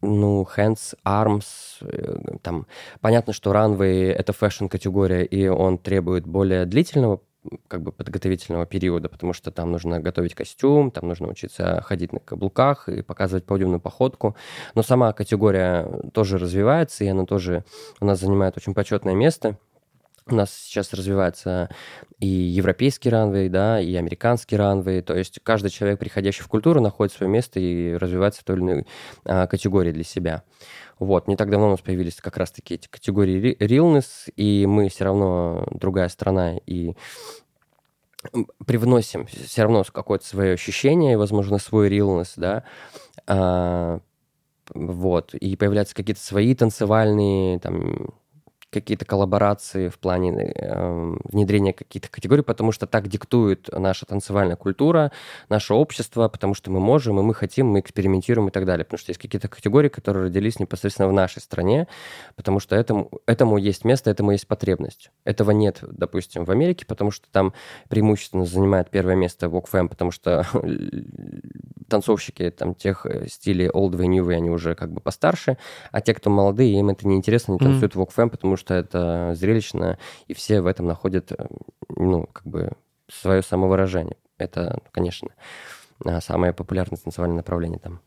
ну, 0.03 0.47
hands, 0.57 0.95
arms, 1.05 1.45
э, 1.81 2.37
там, 2.43 2.67
понятно, 3.01 3.33
что 3.33 3.53
runway— 3.53 4.13
это 4.13 4.33
фэшн-категория, 4.33 5.25
и 5.25 5.49
он 5.49 5.79
требует 5.79 6.27
более 6.27 6.67
длительного 6.67 7.21
как 7.69 7.83
бы 7.83 7.93
подготовительного 7.93 8.67
периода, 8.67 9.09
потому 9.09 9.33
что 9.33 9.51
там 9.51 9.71
нужно 9.71 10.01
готовить 10.01 10.35
костюм, 10.35 10.91
там 10.91 11.09
нужно 11.09 11.29
учиться 11.29 11.81
ходить 11.83 12.13
на 12.13 12.19
каблуках 12.19 12.89
и 12.89 13.03
показывать 13.03 13.45
подиумную 13.45 13.81
походку. 13.81 14.37
Но 14.75 14.83
сама 14.83 15.13
категория 15.13 15.89
тоже 16.13 16.39
развивается, 16.39 17.05
и 17.05 17.09
она 17.09 17.25
тоже 17.25 17.65
у 18.01 18.05
нас 18.05 18.21
занимает 18.21 18.57
очень 18.57 18.75
почетное 18.75 19.15
место. 19.15 19.59
У 20.29 20.35
нас 20.35 20.53
сейчас 20.53 20.93
развивается 20.93 21.71
и 22.19 22.27
европейский 22.27 23.11
ранвей, 23.11 23.49
да, 23.49 23.81
и 23.81 23.95
американский 23.95 24.57
ранвей. 24.57 25.01
То 25.01 25.15
есть 25.15 25.39
каждый 25.45 25.71
человек, 25.71 26.01
приходящий 26.01 26.43
в 26.43 26.49
культуру, 26.49 26.81
находит 26.81 27.15
свое 27.15 27.31
место 27.31 27.61
и 27.61 27.95
развивается 27.95 28.41
в 28.41 28.45
той 28.45 28.57
или 28.57 28.63
иной 28.63 28.87
а, 29.25 29.47
категории 29.47 29.93
для 29.93 30.03
себя. 30.03 30.43
Вот, 30.99 31.29
не 31.29 31.37
так 31.37 31.49
давно 31.49 31.69
у 31.69 31.71
нас 31.71 31.81
появились 31.81 32.17
как 32.17 32.39
раз-таки 32.39 32.75
эти 32.75 32.89
категории 32.89 33.39
ри- 33.39 33.57
realness, 33.61 34.29
и 34.35 34.67
мы 34.67 34.89
все 34.89 35.05
равно 35.05 35.65
другая 35.71 36.09
страна, 36.09 36.57
и 36.67 36.95
привносим 38.67 39.27
все 39.27 39.63
равно 39.63 39.85
какое-то 39.85 40.27
свое 40.27 40.55
ощущение, 40.55 41.17
возможно, 41.17 41.59
свой 41.59 41.89
realness, 41.89 42.33
да, 42.37 42.65
А, 43.29 44.01
вот, 44.75 45.35
и 45.35 45.55
появляются 45.57 45.95
какие-то 45.95 46.21
свои 46.21 46.55
танцевальные, 46.55 47.61
там, 47.61 48.15
какие-то 48.81 49.05
коллаборации 49.05 49.89
в 49.89 49.99
плане 49.99 50.53
э, 50.55 51.15
внедрения 51.25 51.73
каких-то 51.73 52.09
категорий, 52.11 52.43
потому 52.43 52.73
что 52.73 52.87
так 52.87 53.09
диктует 53.09 53.69
наша 53.73 54.07
танцевальная 54.07 54.57
культура, 54.57 55.13
наше 55.49 55.75
общество, 55.75 56.29
потому 56.29 56.55
что 56.55 56.71
мы 56.71 56.81
можем, 56.81 57.19
и 57.19 57.23
мы 57.23 57.35
хотим, 57.35 57.69
мы 57.69 57.81
экспериментируем 57.81 58.49
и 58.49 58.51
так 58.51 58.67
далее. 58.67 58.85
Потому 58.85 58.99
что 58.99 59.11
есть 59.11 59.21
какие-то 59.21 59.49
категории, 59.49 59.89
которые 59.89 60.25
родились 60.25 60.61
непосредственно 60.61 61.09
в 61.09 61.13
нашей 61.13 61.41
стране, 61.41 61.89
потому 62.35 62.61
что 62.61 62.77
этому, 62.77 63.11
этому 63.27 63.57
есть 63.57 63.85
место, 63.85 64.11
этому 64.11 64.33
есть 64.33 64.47
потребность. 64.47 65.11
Этого 65.25 65.53
нет, 65.53 65.79
допустим, 65.83 66.45
в 66.45 66.51
Америке, 66.51 66.85
потому 66.87 67.11
что 67.11 67.27
там 67.33 67.55
преимущественно 67.89 68.45
занимает 68.45 68.91
первое 68.91 69.15
место 69.15 69.47
Walk 69.47 69.89
потому 69.89 70.11
что 70.11 70.47
танцовщики 71.89 72.51
там 72.51 72.75
тех 72.75 73.07
э, 73.07 73.27
стилей 73.29 73.69
old 73.69 73.93
way, 73.93 74.07
new 74.07 74.29
они 74.29 74.51
уже 74.51 74.75
как 74.75 74.93
бы 74.93 75.01
постарше, 75.01 75.57
а 75.93 76.01
те, 76.01 76.15
кто 76.15 76.31
молодые, 76.31 76.79
им 76.79 76.91
это 76.91 77.07
неинтересно, 77.07 77.55
они 77.55 77.65
Мгм. 77.65 77.81
танцуют 77.81 77.95
walk 77.95 78.11
fam, 78.17 78.29
потому 78.31 78.57
что 78.57 78.66
это 78.75 79.35
зрелищно, 79.35 79.99
и 80.27 80.35
все 80.35 80.61
в 80.61 80.67
этом 80.67 80.87
находят, 80.87 81.33
э, 81.33 81.47
ну, 81.89 82.27
как 82.33 82.47
бы 82.47 82.73
свое 83.09 83.43
самовыражение. 83.43 84.17
Это, 84.39 84.81
конечно, 84.91 85.31
самое 86.21 86.53
популярное 86.53 86.99
танцевальное 86.99 87.39
направление 87.39 87.79
там. 87.79 88.01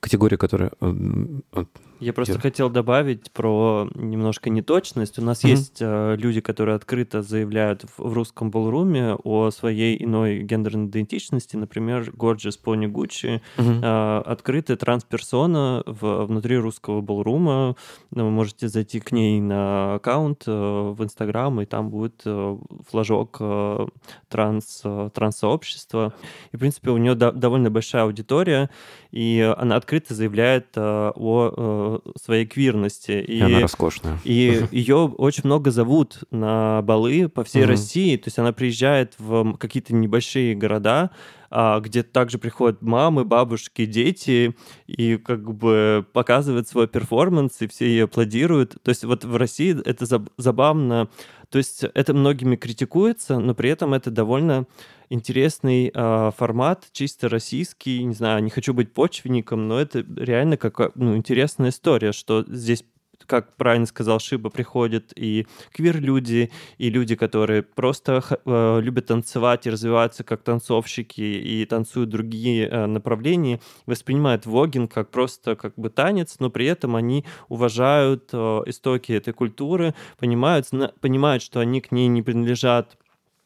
Категория, 0.00 0.36
которая... 0.36 0.70
э, 0.80 0.86
м, 0.86 1.42
э, 1.52 1.64
Я 2.00 2.12
просто 2.12 2.34
Кир. 2.34 2.42
хотел 2.42 2.70
добавить 2.70 3.32
про 3.32 3.88
немножко 3.96 4.48
неточность. 4.50 5.18
У 5.18 5.22
нас 5.22 5.42
Мгм. 5.42 5.50
есть 5.50 5.78
э, 5.80 6.14
люди, 6.16 6.40
которые 6.40 6.76
открыто 6.76 7.22
заявляют 7.22 7.82
в, 7.82 8.08
в 8.08 8.12
русском 8.12 8.50
болруме 8.52 9.14
о 9.24 9.50
своей 9.50 10.02
иной 10.04 10.38
гендерной 10.42 10.86
идентичности. 10.86 11.56
Например, 11.56 12.10
Gorgeous 12.16 12.56
Pony 12.64 12.86
Gucci 12.86 13.40
мгм. 13.56 13.80
э, 13.84 14.18
открытая 14.20 14.76
трансперсона 14.76 15.82
в, 15.86 16.26
внутри 16.26 16.56
русского 16.58 17.00
болрума. 17.00 17.74
Вы 18.12 18.30
можете 18.30 18.68
зайти 18.68 19.00
к 19.00 19.10
ней 19.10 19.40
на 19.40 19.94
аккаунт 19.96 20.44
э, 20.46 20.50
в 20.52 21.02
Инстаграм, 21.02 21.60
и 21.60 21.64
там 21.66 21.90
будет 21.90 22.22
э, 22.24 22.56
флажок 22.88 23.38
э, 23.40 23.86
транс, 24.28 24.82
э, 24.84 25.10
транс-сообщества. 25.12 26.12
И, 26.52 26.56
в 26.56 26.60
принципе, 26.60 26.90
у 26.90 26.96
нее 26.98 27.16
до- 27.16 27.32
довольно 27.32 27.70
большая 27.70 28.04
аудитория, 28.04 28.70
и 29.10 29.54
она 29.56 29.76
открыто 29.76 30.14
заявляет 30.14 30.66
э, 30.76 31.12
о 31.14 32.00
э, 32.04 32.10
своей 32.20 32.46
квирности. 32.46 33.12
И 33.12 33.40
она 33.40 33.60
роскошная. 33.60 34.18
И 34.24 34.64
ее 34.70 34.96
очень 34.96 35.42
много 35.44 35.70
зовут 35.70 36.24
на 36.30 36.82
балы 36.82 37.28
по 37.28 37.44
всей. 37.44 37.64
России. 37.64 38.16
То 38.16 38.28
есть 38.28 38.38
она 38.38 38.52
приезжает 38.52 39.14
в 39.18 39.56
какие-то 39.56 39.94
небольшие 39.94 40.54
города, 40.54 41.10
где 41.50 42.02
также 42.02 42.38
приходят 42.38 42.82
мамы, 42.82 43.24
бабушки, 43.24 43.86
дети, 43.86 44.54
и 44.86 45.16
как 45.16 45.54
бы 45.54 46.06
показывает 46.12 46.68
свой 46.68 46.88
перформанс, 46.88 47.60
и 47.60 47.68
все 47.68 47.86
ее 47.86 48.04
аплодируют. 48.04 48.76
То 48.82 48.90
есть 48.90 49.04
вот 49.04 49.24
в 49.24 49.36
России 49.36 49.80
это 49.84 50.04
заб- 50.04 50.30
забавно. 50.36 51.08
То 51.50 51.58
есть 51.58 51.82
это 51.82 52.12
многими 52.12 52.56
критикуется, 52.56 53.38
но 53.38 53.54
при 53.54 53.70
этом 53.70 53.94
это 53.94 54.10
довольно 54.10 54.66
интересный 55.08 55.90
а, 55.94 56.30
формат, 56.32 56.88
чисто 56.92 57.28
российский. 57.28 58.04
Не 58.04 58.14
знаю, 58.14 58.42
не 58.42 58.50
хочу 58.50 58.74
быть 58.74 58.92
почвенником, 58.92 59.66
но 59.66 59.80
это 59.80 60.04
реально 60.16 60.56
как 60.58 60.94
ну, 60.94 61.16
интересная 61.16 61.70
история, 61.70 62.12
что 62.12 62.44
здесь 62.46 62.84
как 63.28 63.54
правильно 63.56 63.86
сказал 63.86 64.18
Шиба, 64.18 64.48
приходят 64.48 65.12
и 65.14 65.46
квир-люди, 65.72 66.50
и 66.78 66.90
люди, 66.90 67.14
которые 67.14 67.62
просто 67.62 68.22
э, 68.44 68.80
любят 68.80 69.06
танцевать 69.06 69.66
и 69.66 69.70
развиваться 69.70 70.24
как 70.24 70.42
танцовщики 70.42 71.20
и 71.20 71.64
танцуют 71.66 72.08
другие 72.08 72.66
э, 72.66 72.86
направления, 72.86 73.60
воспринимают 73.86 74.46
вогинг 74.46 74.92
как 74.92 75.10
просто 75.10 75.56
как 75.56 75.74
бы 75.76 75.90
танец, 75.90 76.36
но 76.40 76.48
при 76.48 76.66
этом 76.66 76.96
они 76.96 77.26
уважают 77.48 78.30
э, 78.32 78.62
истоки 78.66 79.12
этой 79.12 79.34
культуры, 79.34 79.94
понимают, 80.18 80.66
зна- 80.66 80.92
понимают, 81.00 81.42
что 81.42 81.60
они 81.60 81.82
к 81.82 81.92
ней 81.92 82.08
не 82.08 82.22
принадлежат 82.22 82.96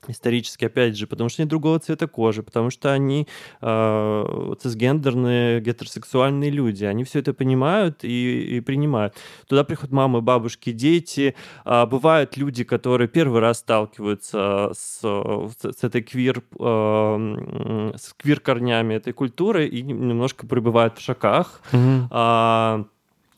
исторически, 0.08 0.64
опять 0.64 0.96
же, 0.96 1.06
потому 1.06 1.28
что 1.28 1.42
они 1.42 1.48
другого 1.48 1.78
цвета 1.78 2.06
кожи, 2.06 2.42
потому 2.42 2.70
что 2.70 2.92
они 2.92 3.28
э, 3.60 4.54
цисгендерные, 4.60 5.60
гетеросексуальные 5.60 6.50
люди. 6.50 6.84
Они 6.84 7.04
все 7.04 7.20
это 7.20 7.32
понимают 7.32 8.04
и, 8.04 8.56
и 8.56 8.60
принимают. 8.60 9.14
Туда 9.46 9.64
приходят 9.64 9.92
мамы, 9.92 10.20
бабушки, 10.20 10.72
дети. 10.72 11.34
А, 11.64 11.86
бывают 11.86 12.36
люди, 12.36 12.64
которые 12.64 13.08
первый 13.08 13.40
раз 13.40 13.58
сталкиваются 13.58 14.72
с, 14.74 15.00
с, 15.02 15.84
этой 15.84 16.02
квир, 16.02 16.42
э, 16.58 17.92
с 17.96 18.14
квир-корнями 18.14 18.94
этой 18.94 19.12
культуры 19.12 19.66
и 19.66 19.82
немножко 19.82 20.46
пребывают 20.46 20.98
в 20.98 21.02
шоках. 21.02 21.60
Мгм. 21.72 22.08
А, 22.10 22.84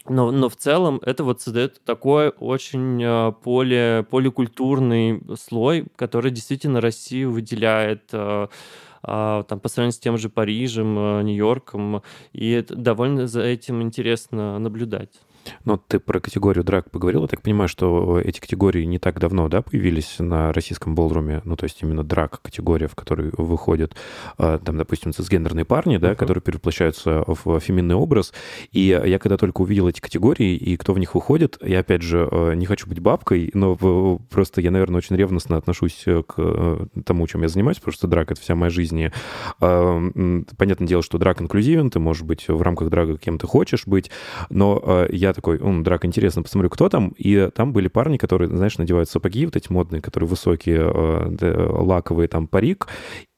но, 0.09 0.31
но 0.31 0.48
в 0.48 0.56
целом 0.56 1.01
это 1.05 1.24
вот 1.24 1.40
создает 1.40 1.82
такой 1.85 2.28
очень 2.28 3.02
э, 3.02 3.32
поле, 3.43 4.06
поликультурный 4.10 5.22
слой, 5.39 5.86
который 5.97 6.31
действительно 6.31 6.81
Россию 6.81 7.32
выделяет 7.32 8.02
э, 8.12 8.48
а, 9.06 9.43
там, 9.44 9.60
по 9.60 9.68
сравнению 9.68 9.93
с 9.93 9.98
тем 9.98 10.16
же 10.18 10.28
Парижем, 10.28 10.98
э, 10.98 11.22
Нью-Йорком. 11.22 12.02
И 12.32 12.51
это 12.51 12.74
довольно 12.74 13.26
за 13.26 13.43
этим 13.43 13.82
интересно 13.82 14.59
наблюдать. 14.59 15.20
Ну, 15.65 15.77
ты 15.77 15.99
про 15.99 16.21
категорию 16.21 16.65
драк 16.65 16.91
поговорил. 16.91 17.23
Я 17.23 17.29
так 17.29 17.43
понимаю, 17.43 17.69
что 17.69 18.21
эти 18.21 18.41
категории 18.41 18.85
не 18.85 18.99
так 18.99 19.19
давно, 19.21 19.49
да, 19.49 19.62
появились 19.62 20.16
на 20.19 20.53
российском 20.53 20.95
болдруме. 20.95 21.43
Ну, 21.45 21.57
то 21.57 21.65
есть 21.65 21.83
именно 21.83 22.03
драк-категория, 22.03 22.89
в 22.89 22.95
которой 22.95 23.31
выходят, 23.37 23.95
э, 24.39 24.59
там, 24.65 24.77
допустим, 24.77 25.12
цисгендерные 25.12 25.65
парни, 25.65 25.99
да, 25.99 26.09
Мгм. 26.09 26.16
которые 26.16 26.43
перевоплощаются 26.43 27.25
в 27.27 27.61
феминный 27.61 27.95
образ. 27.95 28.33
И 28.73 28.81
я 28.81 29.19
когда 29.19 29.37
только 29.37 29.62
увидел 29.62 29.89
эти 29.89 30.01
категории 30.01 30.57
и 30.57 30.77
кто 30.77 30.93
в 30.93 30.99
них 30.99 31.15
выходит, 31.15 31.59
я, 31.62 31.81
опять 31.81 32.03
же, 32.03 32.29
э, 32.31 32.55
не 32.55 32.66
хочу 32.66 32.89
быть 32.89 33.01
бабкой, 33.01 33.51
но 33.55 33.77
просто 34.31 34.61
я, 34.61 34.71
наверное, 34.71 34.99
очень 34.99 35.16
ревностно 35.16 35.57
отношусь 35.57 36.05
к 36.05 36.35
э, 36.39 36.87
тому, 37.05 37.27
чем 37.27 37.43
я 37.43 37.49
занимаюсь, 37.49 37.79
потому 37.79 37.93
что 37.93 38.07
драк— 38.07 38.31
это 38.33 38.41
вся 38.41 38.55
моя 38.55 38.71
жизнь. 38.71 39.09
Понятное 39.61 40.89
дело, 40.89 41.03
что 41.03 41.19
драк 41.19 41.41
инклюзивен, 41.41 41.91
ты 41.91 41.99
можешь 41.99 42.23
быть 42.23 42.49
в 42.49 42.61
рамках 42.62 42.89
драга 42.91 43.19
кем 43.19 43.39
ты 43.39 43.47
хочешь 43.47 43.87
быть, 43.87 44.11
но 44.51 45.07
я 45.11 45.34
такой, 45.35 45.59
«М, 45.59 45.82
драк, 45.82 46.05
интересно, 46.05 46.43
посмотрю, 46.43 46.70
кто 46.70 46.89
там. 46.89 47.09
И 47.16 47.51
там 47.55 47.73
были 47.73 47.89
парни, 47.89 48.16
которые, 48.16 48.48
знаешь, 48.48 48.78
надевают 48.78 49.09
сапоги 49.09 49.44
вот 49.44 49.56
эти 49.56 49.70
модные, 49.70 50.01
которые 50.01 50.28
высокие, 50.28 50.78
э, 50.81 51.69
лаковые, 51.70 52.28
там, 52.28 52.47
парик, 52.47 52.86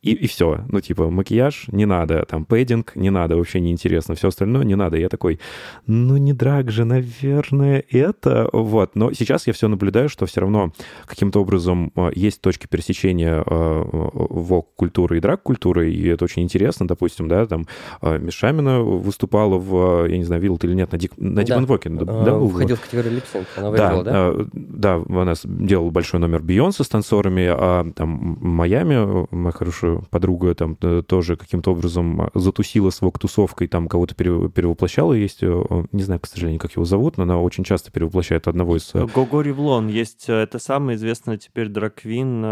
и, 0.06 0.12
и 0.12 0.26
все. 0.26 0.60
Ну, 0.68 0.80
типа, 0.80 1.10
макияж 1.10 1.64
не 1.68 1.84
надо, 1.84 2.24
там, 2.24 2.44
пэддинг 2.44 2.94
не 2.94 3.10
надо, 3.10 3.36
вообще 3.36 3.60
не 3.60 3.72
интересно, 3.72 4.14
все 4.14 4.28
остальное 4.28 4.64
не 4.64 4.76
надо. 4.76 4.96
Я 4.96 5.08
такой, 5.08 5.40
ну, 5.86 6.16
не 6.16 6.32
драк 6.32 6.70
же, 6.70 6.84
наверное, 6.84 7.84
это. 7.90 8.48
Вот. 8.52 8.94
Но 8.94 9.12
сейчас 9.12 9.46
я 9.46 9.52
все 9.52 9.68
наблюдаю, 9.68 10.08
что 10.08 10.26
все 10.26 10.40
равно 10.40 10.72
каким-то 11.06 11.40
образом 11.40 11.92
э, 11.96 12.10
есть 12.14 12.40
точки 12.40 12.66
пересечения 12.66 13.42
э, 13.44 13.82
вок-культуры 13.92 15.18
и 15.18 15.20
драк-культуры, 15.20 15.90
и 15.90 16.06
это 16.06 16.24
очень 16.24 16.42
интересно. 16.42 16.86
Допустим, 16.86 17.28
да, 17.28 17.46
там 17.46 17.66
э, 18.02 18.18
Мишамина 18.18 18.80
выступала 18.82 19.58
в, 19.58 20.06
я 20.06 20.16
не 20.16 20.24
знаю, 20.24 20.40
видел 20.40 20.58
ты 20.58 20.68
или 20.68 20.74
нет, 20.74 20.92
на, 20.92 20.98
Дик, 20.98 21.12
на 21.16 21.42
Да. 21.44 21.60
Воке, 21.60 21.90
да, 21.90 22.04
был? 22.04 22.48
Входил 22.48 22.76
в 22.76 22.80
категорию 22.80 23.14
липсинг, 23.14 23.46
она 23.56 23.70
Да, 23.72 23.90
выиграла, 23.94 24.04
да? 24.04 24.12
э, 24.14 24.44
да, 24.52 24.94
она 25.08 25.34
делала 25.44 25.90
большой 25.90 26.20
номер 26.20 26.42
Бейонсе 26.42 26.84
с 26.84 26.88
танцорами, 26.88 27.46
а 27.50 27.84
там 27.94 28.38
Майами, 28.40 28.94
э, 28.94 29.26
моя 29.30 29.52
хорошая 29.52 29.95
подруга, 30.10 30.54
там 30.54 30.76
э, 30.80 31.02
тоже 31.06 31.36
каким-то 31.36 31.72
образом 31.72 32.22
э, 32.22 32.30
затусила 32.34 32.90
с 32.90 33.00
вок-тусовкой, 33.00 33.68
там 33.68 33.88
кого-то 33.88 34.14
пере- 34.14 34.48
перевоплощала, 34.48 35.12
есть, 35.12 35.42
э, 35.42 35.64
не 35.92 36.02
знаю, 36.02 36.20
к 36.20 36.26
сожалению, 36.26 36.60
как 36.60 36.72
его 36.72 36.84
зовут, 36.84 37.16
но 37.16 37.24
она 37.24 37.38
очень 37.40 37.64
часто 37.64 37.90
перевоплощает 37.90 38.48
одного 38.48 38.76
из... 38.76 38.94
э, 38.94 39.06
Гого 39.06 39.40
Ревлон 39.42 39.88
есть, 39.88 40.28
это 40.28 40.58
самый 40.58 40.96
известный 40.96 41.38
теперь 41.38 41.68
драквин 41.68 42.44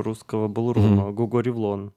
русского 0.00 0.48
балрума, 0.48 1.12
Гого 1.12 1.40
Ревлон. 1.40 1.92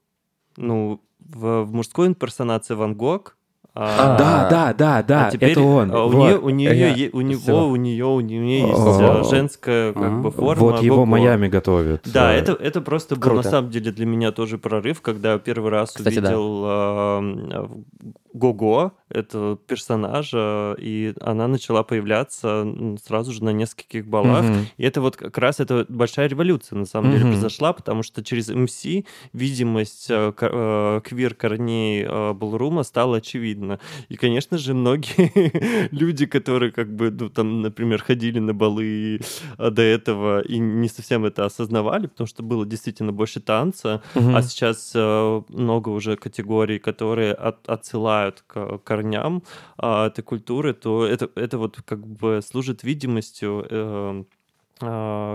Ну, 0.56 1.00
в, 1.18 1.64
в 1.64 1.72
мужской 1.72 2.06
имперсонации 2.06 2.74
Ван 2.74 2.94
Гог. 2.94 3.36
А, 3.78 4.16
Да, 4.16 4.48
да, 4.48 4.72
да, 4.72 5.02
да, 5.02 5.26
а 5.26 5.30
теперь, 5.30 5.50
это 5.50 5.60
он. 5.60 5.92
а, 5.92 6.06
У, 6.06 6.08
вот. 6.08 6.26
нее, 6.28 6.38
у, 6.38 6.48
нее, 6.48 6.78
Я- 6.78 6.88
е- 6.94 7.10
у 7.12 7.20
него, 7.20 7.68
у 7.68 7.76
нее, 7.76 8.06
у 8.06 8.20
нее 8.20 8.60
есть 8.68 9.00
э, 9.00 9.24
женская 9.28 9.92
как 9.92 10.22
бы 10.22 10.30
форма. 10.30 10.62
Вот 10.62 10.82
его. 10.82 11.04
Майами 11.04 11.48
готовят. 11.48 12.00
Да, 12.10 12.32
это, 12.32 12.52
это 12.52 12.80
просто 12.80 13.16
был 13.16 13.34
на 13.34 13.42
самом 13.42 13.70
деле 13.70 13.92
для 13.92 14.06
меня 14.06 14.32
тоже 14.32 14.56
прорыв, 14.56 15.02
когда 15.02 15.34
я 15.34 15.38
первый 15.38 15.70
раз 15.70 15.92
Кстати, 15.92 16.20
да. 16.20 16.38
увидел 16.38 17.68
Гого, 18.36 18.92
это 19.08 19.56
персонажа, 19.66 20.76
и 20.78 21.14
она 21.20 21.48
начала 21.48 21.82
появляться 21.82 22.66
сразу 23.02 23.32
же 23.32 23.42
на 23.42 23.50
нескольких 23.50 24.06
балах. 24.06 24.44
Мгм. 24.44 24.66
И 24.76 24.84
это 24.84 25.00
вот 25.00 25.16
как 25.16 25.38
раз 25.38 25.58
это 25.60 25.86
большая 25.88 26.28
революция 26.28 26.76
на 26.78 26.84
самом 26.86 27.12
деле 27.12 27.24
Мгм. 27.24 27.32
произошла, 27.32 27.72
потому 27.72 28.02
что 28.02 28.22
через 28.22 28.48
МС 28.50 28.84
видимость 29.32 30.06
э, 30.10 30.32
ко- 30.32 30.50
э, 30.52 31.00
квир-корней 31.08 32.04
э, 32.04 32.32
Балрума 32.34 32.82
стала 32.82 33.16
очевидна. 33.18 33.78
И, 34.10 34.16
конечно 34.16 34.58
же, 34.58 34.74
многие 34.74 35.88
люди, 35.94 36.26
которые 36.26 36.72
как 36.72 36.94
бы, 36.94 37.10
ну, 37.10 37.30
там, 37.30 37.62
например, 37.62 38.02
ходили 38.02 38.38
на 38.38 38.52
балы 38.52 39.20
э, 39.58 39.70
до 39.70 39.82
этого 39.82 40.40
и 40.40 40.58
не 40.58 40.88
совсем 40.88 41.24
это 41.24 41.44
осознавали, 41.46 42.06
потому 42.06 42.26
что 42.26 42.42
было 42.42 42.66
действительно 42.66 43.12
больше 43.12 43.40
танца, 43.40 44.02
Мгм. 44.14 44.36
а 44.36 44.42
сейчас 44.42 44.92
э, 44.94 45.42
много 45.48 45.88
уже 45.90 46.16
категорий, 46.16 46.78
которые 46.78 47.32
от- 47.32 47.66
отсылают 47.68 48.25
к 48.46 48.78
корням 48.78 49.42
а, 49.76 50.06
этой 50.08 50.22
культуры, 50.22 50.74
то 50.74 51.04
это, 51.04 51.30
это 51.34 51.58
вот 51.58 51.78
как 51.84 52.06
бы 52.06 52.40
служит 52.42 52.82
видимостью 52.82 53.66
э, 53.68 54.24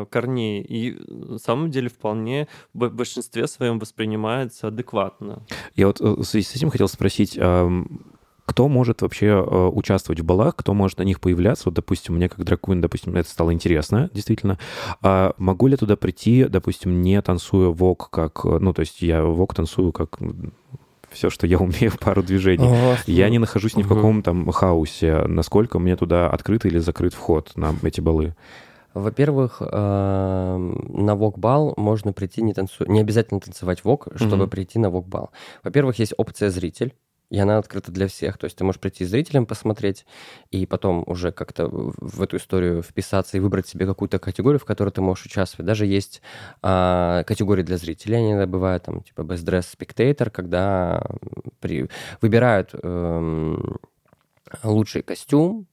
корней. 0.09 0.61
И 0.61 0.97
на 1.07 1.39
самом 1.39 1.71
деле 1.71 1.89
вполне 1.89 2.47
в 2.73 2.89
большинстве 2.89 3.47
своем 3.47 3.79
воспринимается 3.79 4.67
адекватно. 4.67 5.43
Я 5.75 5.87
вот 5.87 6.01
э, 6.01 6.05
в 6.05 6.23
связи 6.23 6.45
с 6.45 6.55
этим 6.55 6.69
хотел 6.69 6.87
спросить, 6.87 7.39
кто 8.51 8.67
может 8.67 9.01
вообще 9.01 9.27
э, 9.27 9.67
участвовать 9.67 10.19
в 10.19 10.25
балах, 10.25 10.57
кто 10.57 10.73
может 10.73 10.97
на 10.97 11.03
них 11.03 11.21
появляться? 11.21 11.69
Вот, 11.69 11.73
допустим, 11.73 12.15
мне 12.15 12.27
как 12.27 12.43
драквин, 12.43 12.81
допустим, 12.81 13.15
это 13.15 13.29
стало 13.29 13.53
интересно, 13.53 14.09
действительно. 14.13 14.59
А 15.01 15.33
могу 15.37 15.67
ли 15.67 15.77
туда 15.77 15.95
прийти, 15.95 16.45
допустим, 16.45 17.01
не 17.01 17.21
танцуя 17.21 17.69
вок, 17.69 18.09
как... 18.09 18.41
э, 18.43 18.57
Ну, 18.59 18.73
то 18.73 18.81
есть 18.81 19.01
я 19.01 19.23
вок 19.23 19.55
танцую 19.55 19.93
как 19.93 20.17
все, 21.11 21.29
что 21.29 21.45
я 21.47 21.57
умею, 21.59 21.91
пару 21.99 22.23
движений. 22.23 22.65
О, 22.67 22.95
Я 23.05 23.29
не 23.29 23.37
нахожусь 23.39 23.75
ни 23.75 23.83
в 23.83 23.87
каком 23.87 24.23
там 24.23 24.49
хаосе. 24.51 25.23
Насколько 25.27 25.79
мне 25.79 25.95
туда 25.95 26.29
открыт 26.29 26.65
или 26.65 26.79
закрыт 26.79 27.13
вход 27.13 27.51
на 27.55 27.75
эти 27.83 28.01
балы? 28.01 28.35
Во-первых, 28.93 29.61
эм, 29.61 31.05
на 31.05 31.15
вок-бал 31.15 31.73
можно 31.77 32.11
прийти 32.11 32.41
не 32.41 32.53
танцуя. 32.53 32.89
Не 32.89 32.99
обязательно 32.99 33.39
танцевать 33.39 33.83
вок, 33.85 34.09
чтобы 34.15 34.43
Мгм. 34.43 34.49
прийти 34.49 34.79
на 34.79 34.89
вок-бал. 34.89 35.31
Во-первых, 35.63 35.97
есть 35.99 36.13
опция 36.17 36.49
зритель. 36.49 36.93
И 37.31 37.39
она 37.39 37.57
открыта 37.57 37.91
для 37.91 38.07
всех. 38.07 38.37
То 38.37 38.45
есть 38.45 38.57
ты 38.57 38.63
можешь 38.65 38.79
прийти 38.79 39.05
зрителем 39.05 39.45
посмотреть, 39.45 40.05
и 40.51 40.65
потом 40.65 41.03
уже 41.07 41.31
как-то 41.31 41.67
в 41.69 42.21
эту 42.21 42.37
историю 42.37 42.83
вписаться 42.83 43.37
и 43.37 43.39
выбрать 43.39 43.67
себе 43.67 43.85
какую-то 43.85 44.19
категорию, 44.19 44.59
в 44.59 44.65
которой 44.65 44.89
ты 44.89 45.01
можешь 45.01 45.25
участвовать. 45.25 45.65
Даже 45.65 45.85
есть 45.85 46.21
а, 46.61 47.23
категории 47.23 47.63
для 47.63 47.77
зрителей. 47.77 48.17
Они 48.17 48.45
бывают 48.45 48.83
там 48.83 49.01
типа 49.01 49.21
Best 49.21 49.45
Dress 49.45 49.65
Spectator, 49.77 50.29
когда 50.29 51.01
при... 51.61 51.89
выбирают 52.19 52.71
эм, 52.73 53.77
лучший 54.63 55.01
костюм, 55.01 55.67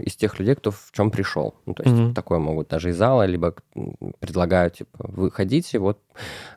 из 0.00 0.16
тех 0.16 0.38
людей, 0.38 0.54
кто 0.54 0.70
в 0.70 0.90
чем 0.92 1.10
пришел. 1.10 1.54
Ну, 1.66 1.74
то 1.74 1.82
есть 1.82 1.94
Мгм. 1.96 2.14
такое 2.14 2.38
могут 2.38 2.68
даже 2.68 2.90
из 2.90 2.96
зала, 2.96 3.24
либо 3.26 3.54
предлагают, 4.20 4.74
типа, 4.74 4.90
выходите, 4.98 5.78
вот, 5.78 6.00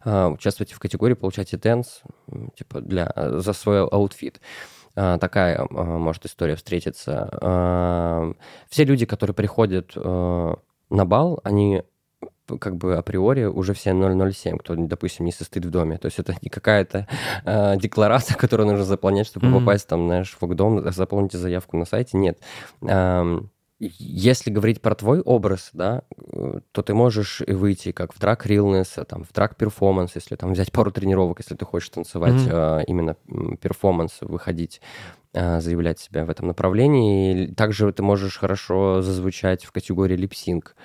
а, 0.04 0.30
участвуйте 0.30 0.76
в 0.76 0.80
категории, 0.80 1.14
получайте 1.16 1.58
tens, 1.58 2.02
типа, 2.56 2.82
для, 2.82 3.12
за 3.16 3.54
свой 3.54 3.82
outfit. 3.86 4.42
А, 4.96 5.18
Такая 5.18 5.66
может 5.70 6.26
история 6.26 6.56
встретиться. 6.56 8.34
Все 8.70 8.84
люди, 8.84 9.06
которые 9.06 9.34
приходят 9.36 9.92
э, 9.96 10.54
на 10.90 11.06
бал, 11.06 11.40
они 11.44 11.84
как 12.58 12.76
бы 12.76 12.96
априори 12.98 13.46
уже 13.46 13.74
все 13.74 13.94
007, 13.94 14.58
кто, 14.58 14.76
допустим, 14.76 15.26
не 15.26 15.32
состоит 15.32 15.66
в 15.66 15.70
доме. 15.70 15.98
То 15.98 16.08
есть 16.08 16.20
это 16.20 16.36
не 16.42 16.50
какая-то 16.50 17.08
э, 17.46 17.78
декларация, 17.78 18.36
которую 18.38 18.68
нужно 18.68 18.86
заполнять, 18.86 19.28
чтобы 19.28 19.48
Мгм. 19.48 19.60
попасть 19.60 19.88
там, 19.88 20.08
знаешь, 20.08 20.36
в 20.40 20.56
дом, 20.56 20.92
заполните 20.92 21.38
заявку 21.38 21.78
на 21.78 21.86
сайте. 21.86 22.18
Нет. 22.18 22.40
Ам, 22.82 23.50
если 23.80 24.52
говорить 24.52 24.82
про 24.82 24.94
твой 24.94 25.22
образ, 25.22 25.70
да, 25.72 26.04
то 26.74 26.82
ты 26.82 26.94
можешь 26.94 27.42
выйти 27.48 27.94
как 27.94 28.14
в 28.14 28.20
drag 28.20 28.46
realness, 28.46 29.04
там, 29.06 29.24
в 29.24 29.32
drag 29.32 29.56
performance, 29.56 30.16
если 30.16 30.36
там 30.36 30.52
взять 30.52 30.72
пару 30.74 30.92
тренировок, 30.92 31.40
если 31.40 31.56
ты 31.56 31.64
хочешь 31.64 31.90
танцевать 31.90 32.34
Мгм. 32.46 32.50
э, 32.52 32.84
именно 32.88 33.16
перформанс, 33.62 34.18
выходить, 34.20 34.82
заявлять 35.34 36.00
себя 36.00 36.26
в 36.26 36.30
этом 36.30 36.48
направлении. 36.48 37.44
И 37.44 37.54
Также 37.54 37.92
ты 37.92 38.02
можешь 38.04 38.38
хорошо 38.38 39.02
зазвучать 39.02 39.66
в 39.66 39.72
категории 39.72 40.16
lip 40.16 40.38
sync, 40.38 40.76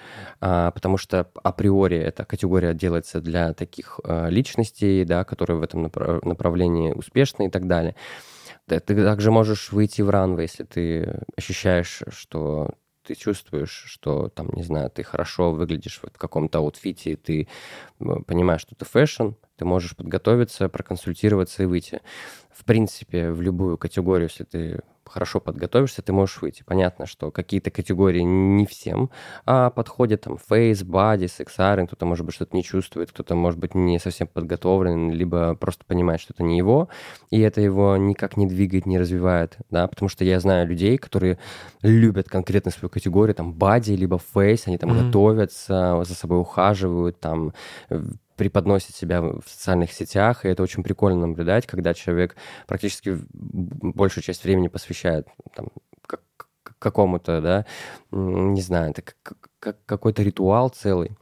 потому 0.41 0.97
что 0.97 1.31
априори 1.43 1.99
эта 1.99 2.25
категория 2.25 2.75
делается 2.75 3.21
для 3.21 3.55
таких 3.55 4.01
э, 4.05 4.29
личностей, 4.31 5.05
да, 5.05 5.25
которые 5.25 5.59
в 5.59 5.63
этом 5.63 5.87
напра- 5.87 6.21
направлении 6.27 6.93
успешны 6.93 7.47
и 7.47 7.51
так 7.51 7.67
далее. 7.67 7.95
Да, 8.67 8.81
Ты 8.81 9.03
также 9.03 9.31
можешь 9.31 9.73
выйти 9.73 10.03
в 10.03 10.11
runway, 10.11 10.45
если 10.45 10.65
ты 10.65 11.21
ощущаешь, 11.37 12.03
что 12.11 12.71
ты 13.05 13.15
чувствуешь, 13.15 13.85
что 13.87 14.29
там, 14.29 14.49
не 14.55 14.63
знаю, 14.63 14.91
ты 14.91 15.03
хорошо 15.03 15.53
выглядишь 15.53 16.01
в 16.03 16.19
каком-то 16.19 16.59
аутфите, 16.59 17.17
ты 17.17 17.49
понимаешь, 17.99 18.63
что 18.63 18.75
ты 18.75 18.85
fashion, 18.85 19.31
ты 19.57 19.65
можешь 19.65 19.95
подготовиться, 19.97 20.69
проконсультироваться 20.69 21.63
и 21.63 21.67
выйти. 21.67 22.01
В 22.53 22.65
принципе, 22.65 23.31
в 23.31 23.41
любую 23.41 23.79
категорию, 23.79 24.29
если 24.29 24.45
ты 24.45 24.81
хорошо 25.07 25.41
подготовишься, 25.41 26.03
ты 26.03 26.13
можешь 26.13 26.41
выйти. 26.43 26.63
Понятно, 26.65 27.07
что 27.07 27.31
какие-то 27.31 27.71
категории 27.71 28.21
не 28.21 28.67
всем 28.67 29.11
а, 29.47 29.71
подходят, 29.71 30.23
там, 30.23 30.39
фейс, 30.39 30.83
бади, 30.83 31.27
сексарен, 31.27 31.87
кто-то, 31.87 32.07
может 32.07 32.25
быть, 32.27 32.35
что-то 32.35 32.57
не 32.57 32.63
чувствует, 32.63 33.11
кто-то, 33.11 33.35
может 33.35 33.59
быть, 33.59 33.75
не 33.75 33.99
совсем 33.99 34.27
подготовлен, 34.27 35.11
либо 35.11 35.55
просто 35.55 35.85
понимает, 35.85 36.21
что 36.21 36.33
это 36.35 36.43
не 36.43 36.59
его, 36.59 36.89
и 37.31 37.41
это 37.41 37.61
его 37.61 37.97
никак 37.97 38.37
не 38.37 38.47
двигает, 38.47 38.87
не 38.87 38.99
развивает, 38.99 39.59
да, 39.71 39.87
потому 39.87 40.09
что 40.09 40.25
я 40.25 40.41
знаю 40.41 40.67
людей, 40.67 40.99
которые 40.99 41.39
любят 41.83 42.29
конкретно 42.29 42.71
свою 42.71 42.91
категорию, 42.91 43.35
там, 43.35 43.53
бади, 43.53 43.93
либо 43.93 44.19
фейс, 44.19 44.67
они 44.67 44.79
там 44.79 44.91
Мгм. 44.91 45.07
готовятся, 45.07 46.03
за 46.05 46.15
собой 46.15 46.41
ухаживают, 46.41 47.21
там, 47.21 47.53
преподносит 48.37 48.95
себя 48.95 49.23
в 49.23 49.43
социальных 49.47 49.93
сетях, 49.93 50.45
и 50.45 50.49
это 50.49 50.63
очень 50.63 50.83
прикольно 50.83 51.27
наблюдать, 51.27 51.67
когда 51.67 51.95
человек 51.95 52.37
практически 52.67 53.19
большую 53.33 54.25
часть 54.25 54.45
времени 54.45 54.69
посвящает 54.69 55.29
там, 55.55 55.69
как- 56.07 56.23
какому-то, 56.79 57.41
да, 57.41 57.67
не 58.11 58.61
знаю, 58.61 58.91
это 58.91 59.03
как- 59.03 59.51
как- 59.59 59.85
какой-то 59.87 60.23
ритуал 60.23 60.69
целый. 60.69 61.17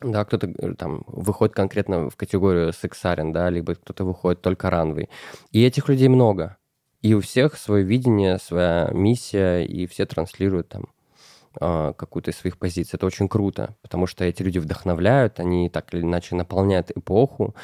Да, 0.00 0.24
кто-то 0.24 0.48
э, 0.48 0.74
там 0.74 1.04
выходит 1.06 1.54
конкретно 1.54 2.08
в 2.08 2.16
категорию 2.16 2.72
сексарен, 2.72 3.32
да, 3.32 3.50
либо 3.50 3.74
кто-то 3.74 4.04
выходит 4.04 4.40
только 4.40 4.70
ранвей. 4.70 5.10
И 5.52 5.62
этих 5.62 5.88
людей 5.88 6.08
много. 6.08 6.56
И 7.02 7.14
у 7.14 7.20
всех 7.20 7.56
свое 7.56 7.84
видение, 7.84 8.38
своя 8.38 8.88
миссия, 8.92 9.60
и 9.60 9.86
все 9.86 10.06
транслируют 10.06 10.68
там 10.68 10.86
какую-то 11.52 12.30
из 12.30 12.36
своих 12.36 12.58
позиций. 12.58 12.96
Это 12.96 13.06
очень 13.06 13.28
круто, 13.28 13.74
потому 13.82 14.06
что 14.06 14.24
эти 14.24 14.42
люди 14.42 14.58
вдохновляют, 14.58 15.40
они 15.40 15.68
так 15.68 15.92
или 15.92 16.02
иначе 16.02 16.36
наполняют 16.36 16.90
эпоху, 16.90 17.54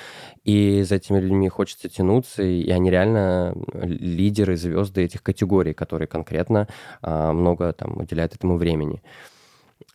и 0.45 0.83
за 0.83 0.97
этими 0.97 1.21
людьми 1.21 1.49
хочется 1.49 1.89
тянуться, 1.89 2.43
и 2.43 2.69
они 2.71 2.91
реально 2.91 3.55
лидеры, 3.75 4.57
звезды 4.57 5.05
этих 5.05 5.23
категорий, 5.23 5.73
которые 5.73 6.09
конкретно 6.09 6.69
а, 7.03 7.33
много 7.33 7.73
там 7.73 7.97
уделяют 7.99 8.35
этому 8.35 8.57
времени. 8.57 9.03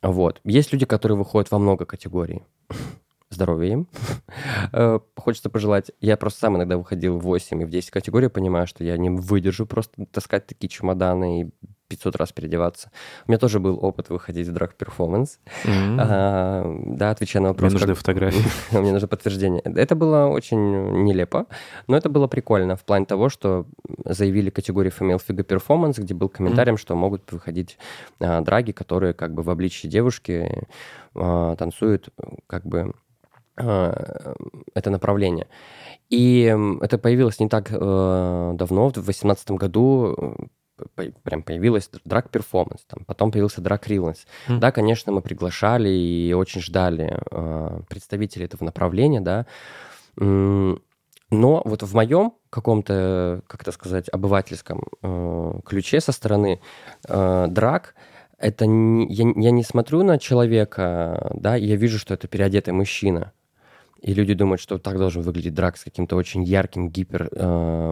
Вот. 0.02 0.40
Есть 0.44 0.74
люди, 0.74 0.86
которые 0.86 1.18
выходят 1.18 1.52
во 1.52 1.60
много 1.60 1.86
категорий. 1.86 2.44
Здоровья 3.30 3.74
им. 3.74 3.88
Э, 4.74 5.00
Хочется 5.18 5.50
пожелать. 5.50 5.92
Я 6.00 6.16
просто 6.18 6.40
сам 6.40 6.56
иногда 6.56 6.78
выходил 6.78 7.18
в 7.18 7.24
8 7.24 7.62
и 7.62 7.66
в 7.66 7.70
10 7.70 7.92
категорий, 7.92 8.30
понимаю, 8.30 8.68
что 8.68 8.84
я 8.84 8.98
не 8.98 9.10
выдержу 9.10 9.66
просто 9.66 10.06
таскать 10.06 10.48
такие 10.48 10.70
чемоданы 10.70 11.42
и 11.42 11.50
500 11.92 12.16
раз 12.16 12.32
переодеваться. 12.32 12.90
У 13.28 13.32
меня 13.32 13.38
тоже 13.40 13.60
был 13.60 13.78
опыт 13.82 14.10
выходить 14.10 14.48
в 14.48 14.54
драг-перформанс. 14.54 15.40
А, 15.66 16.64
Да, 16.86 17.12
отвечая 17.12 17.42
на 17.44 17.50
Мне 17.50 17.54
вопрос. 17.54 17.74
нужны 17.74 17.88
как- 17.88 17.98
фотографии. 17.98 18.44
Мне 18.80 18.92
нужно 18.92 19.08
подтверждение. 19.08 19.62
Это 19.62 19.96
было 19.96 20.26
очень 20.28 21.04
нелепо, 21.04 21.46
но 21.88 21.98
это 21.98 22.10
было 22.10 22.28
прикольно 22.28 22.76
в 22.76 22.84
плане 22.84 23.06
того, 23.06 23.30
что 23.30 23.66
заявили 24.06 24.50
категорию 24.50 24.94
Female 24.98 25.22
Figure 25.28 25.46
Performance, 25.46 26.02
где 26.02 26.14
был 26.14 26.30
комментарием, 26.30 26.78
что 26.78 26.96
могут 26.96 27.32
выходить 27.32 27.78
а, 28.20 28.42
драги, 28.42 28.72
которые 28.72 29.14
как 29.14 29.34
бы 29.34 29.44
в 29.44 29.50
обличии 29.50 29.88
девушки 29.88 30.68
а, 31.16 31.56
танцуют 31.56 32.10
как 32.48 32.66
бы 32.66 32.94
а, 33.58 34.34
это 34.74 34.90
направление. 34.90 35.48
И 36.10 36.54
это 36.82 36.98
появилось 36.98 37.40
не 37.40 37.48
так 37.48 37.70
э, 37.72 38.52
давно, 38.56 38.90
в 38.90 38.94
2018 38.94 39.52
году 39.52 40.36
прям 41.24 41.44
появилась 41.44 41.90
драг-перформанс, 42.06 42.82
там, 42.88 43.06
потом 43.06 43.32
появился 43.32 43.62
драг-риланс. 43.62 44.26
Мгм. 44.48 44.60
Да, 44.60 44.72
конечно, 44.72 45.12
мы 45.12 45.22
приглашали 45.22 45.90
и 45.90 46.34
очень 46.34 46.62
ждали 46.62 47.20
э, 47.32 47.82
представителей 47.90 48.46
этого 48.46 48.64
направления, 48.64 49.22
да. 49.22 49.46
Но 50.18 51.62
вот 51.64 51.82
в 51.82 51.96
моем 51.96 52.34
каком-то, 52.50 53.42
как 53.48 53.62
это 53.62 53.72
сказать, 53.72 54.10
обывательском 54.12 54.84
э, 55.02 55.54
ключе 55.66 56.02
со 56.02 56.12
стороны 56.12 56.60
э, 57.08 57.48
драг, 57.48 57.96
это 58.38 58.66
не- 58.66 59.08
я, 59.14 59.32
я 59.38 59.52
не 59.52 59.64
смотрю 59.64 60.04
на 60.04 60.20
человека, 60.20 61.32
да, 61.36 61.58
и 61.58 61.66
я 61.66 61.78
вижу, 61.78 62.00
что 62.00 62.14
это 62.14 62.28
переодетый 62.28 62.74
мужчина. 62.74 63.32
И 64.02 64.14
люди 64.14 64.34
думают, 64.34 64.62
что 64.62 64.78
так 64.78 64.98
должен 64.98 65.22
выглядеть 65.22 65.54
драк 65.54 65.78
с 65.78 65.84
каким-то 65.84 66.16
очень 66.16 66.44
ярким 66.44 66.90
гипер 66.90 67.30
э. 67.32 67.92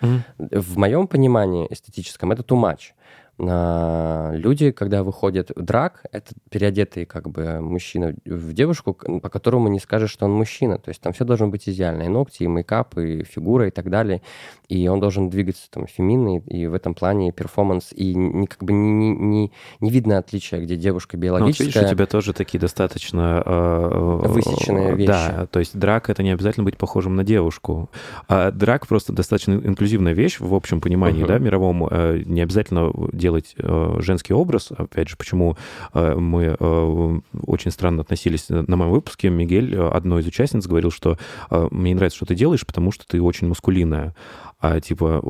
Мгм. 0.00 0.24
В 0.38 0.78
моем 0.78 1.06
понимании 1.06 1.66
эстетическом 1.70 2.32
это 2.32 2.42
too 2.42 2.60
much. 2.60 2.92
А, 3.38 4.32
Люди, 4.34 4.70
когда 4.70 5.02
выходят 5.02 5.50
в 5.54 5.62
драк, 5.62 6.04
это 6.12 6.32
переодетый 6.50 7.04
как 7.04 7.28
бы 7.28 7.60
мужчина 7.60 8.14
в 8.24 8.52
девушку, 8.52 8.94
по 8.94 9.28
которому 9.28 9.68
не 9.68 9.78
скажешь, 9.78 10.10
что 10.10 10.24
он 10.26 10.32
мужчина. 10.32 10.78
То 10.78 10.88
есть 10.90 11.00
там 11.00 11.12
все 11.12 11.24
должно 11.24 11.48
быть 11.48 11.68
идеально. 11.68 12.04
И 12.04 12.08
ногти, 12.08 12.44
и 12.44 12.46
мейкап, 12.46 12.96
и 12.98 13.24
фигура, 13.24 13.68
и 13.68 13.70
так 13.70 13.90
далее. 13.90 14.22
И 14.68 14.88
он 14.88 15.00
должен 15.00 15.28
двигаться 15.30 15.70
там 15.70 15.86
феминный, 15.86 16.38
и 16.46 16.66
в 16.66 16.74
этом 16.74 16.94
плане 16.94 17.30
перформанс. 17.32 17.92
И 17.92 18.14
не, 18.14 18.46
как 18.46 18.64
бы 18.64 18.72
не, 18.72 19.10
не, 19.14 19.52
не- 19.80 19.90
видно 19.90 20.18
отличия, 20.18 20.60
где 20.60 20.76
девушка 20.76 21.16
Ну, 21.16 21.20
вот 21.30 21.40
видишь, 21.46 21.58
биологическая. 21.58 21.86
у 21.86 21.90
тебя 21.90 22.06
тоже 22.06 22.32
такие 22.32 22.58
достаточно... 22.58 23.42
э, 23.44 23.90
э, 24.24 24.28
Высеченные 24.28 24.94
вещи. 24.94 25.06
Да, 25.08 25.46
то 25.50 25.58
есть 25.58 25.78
драк— 25.78 26.10
это 26.10 26.22
не 26.22 26.30
обязательно 26.30 26.64
быть 26.64 26.76
похожим 26.76 27.16
на 27.16 27.24
девушку. 27.24 27.90
А 28.28 28.50
драк 28.50 28.86
просто 28.86 29.12
достаточно 29.12 29.52
инклюзивная 29.52 30.12
вещь 30.14 30.40
в 30.40 30.54
общем 30.54 30.80
понимании, 30.80 31.20
Мгм. 31.20 31.28
да, 31.28 31.38
мировом. 31.38 31.86
Э, 31.90 32.22
Не 32.26 32.40
обязательно 32.40 32.92
делать 33.26 33.56
э, 33.58 33.96
женский 33.98 34.34
образ. 34.34 34.70
Опять 34.70 35.08
же, 35.08 35.16
почему 35.16 35.56
э, 35.92 36.14
мы 36.14 36.56
э, 36.58 37.20
очень 37.42 37.72
странно 37.72 38.02
относились 38.02 38.48
на 38.48 38.76
моем 38.76 38.92
выпуске. 38.92 39.30
Мигель, 39.30 39.76
одной 39.76 40.22
из 40.22 40.26
участниц, 40.28 40.66
говорил, 40.66 40.92
что 40.92 41.18
мне 41.50 41.90
не 41.90 41.94
нравится, 41.96 42.18
что 42.18 42.26
ты 42.26 42.36
делаешь, 42.36 42.64
потому 42.64 42.92
что 42.92 43.04
ты 43.04 43.20
очень 43.20 43.48
маскулинная. 43.48 44.14
А 44.60 44.80
типа 44.80 45.20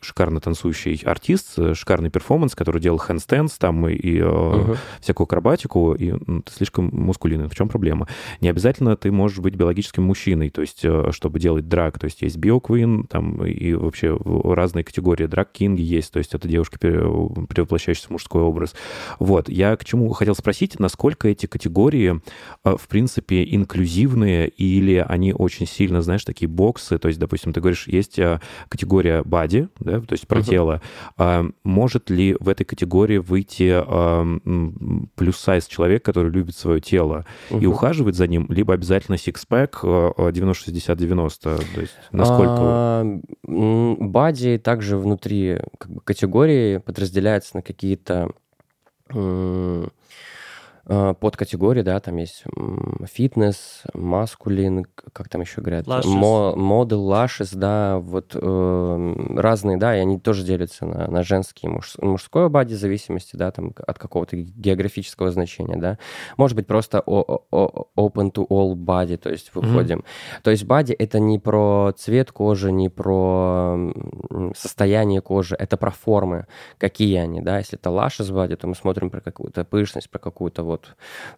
шикарно 0.00 0.40
танцующий 0.40 1.00
артист, 1.04 1.58
э, 1.58 1.74
шикарный 1.74 2.10
перформанс, 2.10 2.54
который 2.54 2.80
делал 2.80 2.98
handstands 2.98 3.58
там 3.58 3.88
и, 3.88 3.94
и, 3.94 4.18
э, 4.18 4.24
Мгм. 4.28 4.76
всякую 5.00 5.24
акробатику, 5.24 5.94
и 5.94 6.10
м, 6.10 6.42
ты 6.42 6.52
слишком 6.52 6.90
маскулинный. 6.92 7.48
В 7.48 7.54
чем 7.54 7.68
проблема? 7.68 8.06
Не 8.40 8.48
обязательно 8.48 8.96
ты 8.96 9.10
можешь 9.10 9.38
быть 9.38 9.54
биологическим 9.56 10.02
мужчиной, 10.04 10.50
то 10.50 10.60
есть, 10.60 10.84
э, 10.84 11.10
чтобы 11.12 11.40
делать 11.40 11.68
drag. 11.68 11.98
То 11.98 12.04
есть 12.04 12.22
есть 12.22 12.36
bio 12.36 12.59
queen, 12.59 13.04
там 13.04 13.44
и 13.44 13.74
вообще 13.74 14.16
разные 14.44 14.84
категории 14.84 15.26
драг-кинги 15.26 15.82
есть, 15.82 16.12
то 16.12 16.18
есть 16.18 16.34
это 16.34 16.46
девушки, 16.48 16.78
пере- 16.78 17.00
перевоплощающиеся 17.48 18.08
в 18.08 18.10
мужской 18.12 18.42
образ. 18.42 18.74
Вот, 19.18 19.48
я 19.48 19.76
к 19.76 19.84
чему 19.84 20.10
хотел 20.12 20.34
спросить, 20.34 20.78
насколько 20.78 21.28
эти 21.28 21.46
категории, 21.46 22.20
в 22.64 22.88
принципе, 22.88 23.42
инклюзивные, 23.54 24.48
или 24.48 25.04
они 25.08 25.32
очень 25.32 25.66
сильно, 25.66 26.02
знаешь, 26.02 26.24
такие 26.24 26.48
боксы, 26.48 26.98
то 26.98 27.08
есть, 27.08 27.18
допустим, 27.20 27.52
ты 27.52 27.60
говоришь, 27.60 27.88
есть 27.88 28.18
категория 28.68 29.22
бади, 29.24 29.68
да, 29.88 30.00
то 30.00 30.12
есть 30.12 30.26
про 30.28 30.38
Мгм. 30.38 30.46
тело. 30.46 30.80
А 31.16 31.44
может 31.64 32.10
ли 32.10 32.36
в 32.38 32.48
этой 32.48 32.64
категории 32.64 33.18
выйти 33.18 33.70
а, 33.74 34.24
плюс-сайз 35.16 35.66
человек, 35.66 36.04
который 36.04 36.30
любит 36.30 36.56
свое 36.56 36.80
тело 36.80 37.24
и 37.50 37.54
Мгм. 37.54 37.68
ухаживает 37.68 38.14
за 38.16 38.26
ним, 38.26 38.46
либо 38.50 38.74
обязательно 38.74 39.18
сикспэк 39.18 39.80
э, 39.82 40.12
э, 40.16 40.30
90-60-90? 40.32 41.64
То 41.74 41.80
есть 41.80 41.94
насколько... 42.12 42.54
А, 42.60 43.20
Бади 43.44 44.58
также 44.58 44.96
внутри 44.96 45.58
как 45.78 45.90
бы, 45.90 46.00
категории 46.00 46.78
подразделяется 46.78 47.56
на 47.56 47.62
какие-то 47.62 48.30
м, 50.88 50.96
а, 51.10 51.14
подкатегории, 51.14 51.82
да, 51.82 52.00
там 52.00 52.16
есть 52.16 52.44
фитнес, 53.06 53.82
маскулин, 53.94 54.86
как 55.12 55.28
там 55.28 55.40
еще 55.42 55.60
говорят, 55.60 55.86
модел, 56.56 57.02
лашес, 57.04 57.52
да, 57.52 57.98
вот 57.98 58.34
э, 58.34 59.14
разные, 59.36 59.76
да, 59.76 59.96
и 59.96 60.00
они 60.00 60.18
тоже 60.18 60.44
делятся 60.44 60.86
на, 60.86 61.08
на 61.10 61.22
женский 61.22 61.66
и 61.66 61.70
муж- 61.70 61.96
мужское 62.00 62.48
бади 62.48 62.74
в 62.74 62.78
зависимости, 62.78 63.36
да, 63.36 63.50
там 63.50 63.72
от 63.86 63.98
какого-то 63.98 64.36
географического 64.36 65.30
значения, 65.30 65.76
да. 65.76 65.98
Может 66.36 66.56
быть 66.56 66.66
просто 66.66 67.00
о- 67.00 67.42
о- 67.50 67.86
open 67.96 68.32
to 68.32 68.46
all 68.48 68.74
body, 68.74 69.16
то 69.16 69.30
есть 69.30 69.50
выходим. 69.54 70.04
То 70.42 70.50
есть 70.50 70.64
бади 70.64 70.92
это 70.92 71.18
не 71.20 71.38
про 71.38 71.92
цвет 71.96 72.32
кожи, 72.32 72.72
не 72.72 72.88
про 72.88 73.76
состояние 74.54 75.20
кожи, 75.20 75.54
это 75.58 75.76
про 75.76 75.90
формы, 75.90 76.46
какие 76.78 77.16
они, 77.18 77.40
да. 77.40 77.58
Если 77.58 77.78
это 77.78 77.90
лашес 77.90 78.30
бади, 78.30 78.56
то 78.56 78.66
мы 78.66 78.74
смотрим 78.74 79.10
про 79.10 79.20
какую-то 79.20 79.64
пышность, 79.64 80.10
про 80.10 80.18
какую-то 80.18 80.62
вот, 80.62 80.77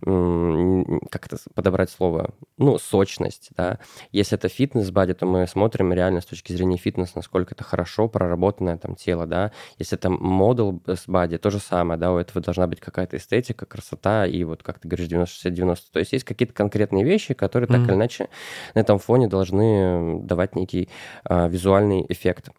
м, 0.07 1.01
как 1.11 1.27
это 1.27 1.37
подобрать 1.55 1.91
слово, 1.91 2.31
ну, 2.59 2.79
сочность, 2.79 3.51
да. 3.57 3.79
Если 4.13 4.37
это 4.37 4.49
фитнес 4.49 4.91
бади, 4.91 5.15
то 5.15 5.27
мы 5.27 5.47
смотрим 5.47 5.93
реально 5.93 6.21
с 6.21 6.27
точки 6.27 6.53
зрения 6.53 6.77
фитнеса, 6.77 7.13
насколько 7.17 7.55
это 7.55 7.65
хорошо 7.65 8.09
проработанное 8.09 8.77
там 8.79 8.95
тело, 8.97 9.27
да. 9.27 9.53
Если 9.79 9.97
это 9.99 10.11
модел 10.11 10.83
с 10.87 11.07
бади, 11.07 11.39
то 11.39 11.51
же 11.51 11.59
самое, 11.59 11.99
да, 11.99 12.13
у 12.13 12.19
этого 12.19 12.41
должна 12.43 12.67
быть 12.67 12.81
какая-то 12.81 13.17
эстетика, 13.17 13.67
красота 13.67 14.27
и 14.27 14.45
вот, 14.45 14.63
как 14.63 14.79
ты 14.79 14.89
говоришь, 14.89 15.09
90-60-90. 15.09 15.91
То 15.93 15.99
есть 16.01 16.13
есть 16.13 16.25
какие-то 16.25 16.55
конкретные 16.55 17.05
вещи, 17.05 17.35
которые 17.35 17.69
так 17.69 17.81
Мгм. 17.81 17.91
или 17.91 17.95
иначе 17.97 18.29
на 18.75 18.81
этом 18.81 18.99
фоне 18.99 19.29
должны 19.29 20.21
давать 20.23 20.57
некий 20.57 20.89
а, 21.25 21.49
визуальный 21.49 22.05
эффект. 22.09 22.51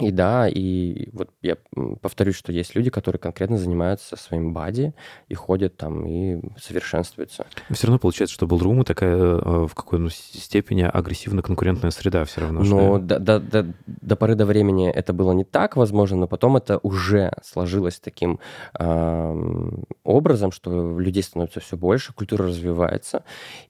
И 0.00 0.10
да, 0.10 0.48
и 0.48 1.08
вот 1.12 1.30
я 1.40 1.56
повторюсь, 2.00 2.34
что 2.34 2.50
есть 2.50 2.74
люди, 2.74 2.90
которые 2.90 3.20
конкретно 3.20 3.58
занимаются 3.58 4.16
своим 4.16 4.52
бади 4.52 4.92
и 5.28 5.34
ходят 5.34 5.76
там 5.76 6.04
и 6.04 6.40
совершенствуются. 6.58 7.46
Все 7.70 7.86
равно 7.86 8.00
получается, 8.00 8.34
что 8.34 8.46
Ballroom 8.46 8.82
такая 8.82 9.14
э, 9.16 9.66
в 9.68 9.72
какой-то 9.72 10.08
степени 10.10 10.82
агрессивно-конкурентная 10.82 11.92
среда 11.92 12.24
все 12.24 12.40
равно. 12.40 12.62
Но 12.64 12.98
до, 12.98 13.20
до, 13.20 13.38
до, 13.38 13.72
до 13.86 14.16
поры 14.16 14.34
до 14.34 14.46
времени 14.46 14.90
это 14.90 15.12
было 15.12 15.30
не 15.30 15.44
так, 15.44 15.76
возможно, 15.76 16.16
но 16.16 16.26
потом 16.26 16.56
это 16.56 16.78
уже 16.82 17.32
сложилось 17.44 18.00
таким 18.00 18.40
ам, 18.72 19.84
образом, 20.02 20.50
что 20.50 20.98
людей 20.98 21.22
становится 21.22 21.60
все 21.60 21.76
больше, 21.76 22.12
культура 22.12 22.48
развивается, 22.48 23.22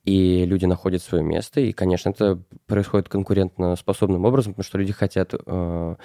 и 0.05 0.47
люди 0.47 0.65
находят 0.65 1.03
свое 1.03 1.23
место. 1.23 1.61
И, 1.61 1.73
конечно, 1.73 2.09
это 2.09 2.41
происходит 2.67 3.11
конкурентно 3.11 3.77
способным 3.77 4.25
образом, 4.25 4.55
потому 4.55 4.65
что 4.65 4.79
люди 4.79 4.95
хотят 4.95 5.35
э, 5.35 5.97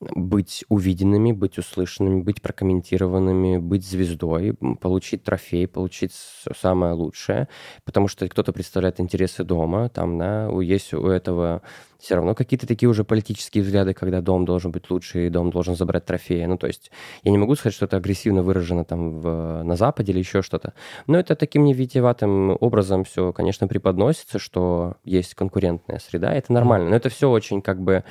быть 0.00 0.64
увиденными, 0.68 1.32
быть 1.32 1.58
услышанными, 1.58 2.22
быть 2.22 2.42
прокомментированными, 2.42 3.58
быть 3.58 3.84
звездой, 3.84 4.54
получить 4.80 5.24
трофей, 5.24 5.66
получить 5.66 6.12
самое 6.56 6.92
лучшее, 6.92 7.48
потому 7.84 8.08
что 8.08 8.28
кто-то 8.28 8.52
представляет 8.52 9.00
интересы 9.00 9.44
дома, 9.44 9.88
там, 9.88 10.18
да, 10.18 10.48
есть 10.60 10.92
у 10.94 11.08
этого 11.08 11.62
все 11.98 12.14
равно 12.14 12.34
какие-то 12.34 12.66
такие 12.66 12.88
уже 12.88 13.02
политические 13.02 13.64
взгляды, 13.64 13.92
когда 13.92 14.20
дом 14.20 14.44
должен 14.44 14.70
быть 14.70 14.88
лучше, 14.88 15.26
и 15.26 15.30
дом 15.30 15.50
должен 15.50 15.74
забрать 15.74 16.04
трофеи. 16.04 16.44
Ну, 16.44 16.56
то 16.56 16.68
есть 16.68 16.92
я 17.24 17.32
не 17.32 17.38
могу 17.38 17.56
сказать, 17.56 17.74
что 17.74 17.86
это 17.86 17.96
агрессивно 17.96 18.44
выражено 18.44 18.84
там 18.84 19.18
в, 19.18 19.62
на 19.64 19.74
Западе 19.74 20.12
или 20.12 20.20
еще 20.20 20.42
что-то, 20.42 20.74
но 21.08 21.18
это 21.18 21.34
таким 21.34 21.64
невитиеватым 21.64 22.56
образом 22.60 23.02
все, 23.04 23.32
конечно, 23.32 23.66
преподносится, 23.66 24.38
что 24.38 24.96
есть 25.04 25.34
конкурентная 25.34 25.98
среда, 25.98 26.32
это 26.32 26.52
нормально, 26.52 26.90
но 26.90 26.96
это 26.96 27.08
все 27.08 27.28
очень 27.28 27.62
как 27.62 27.80
бы 27.80 28.04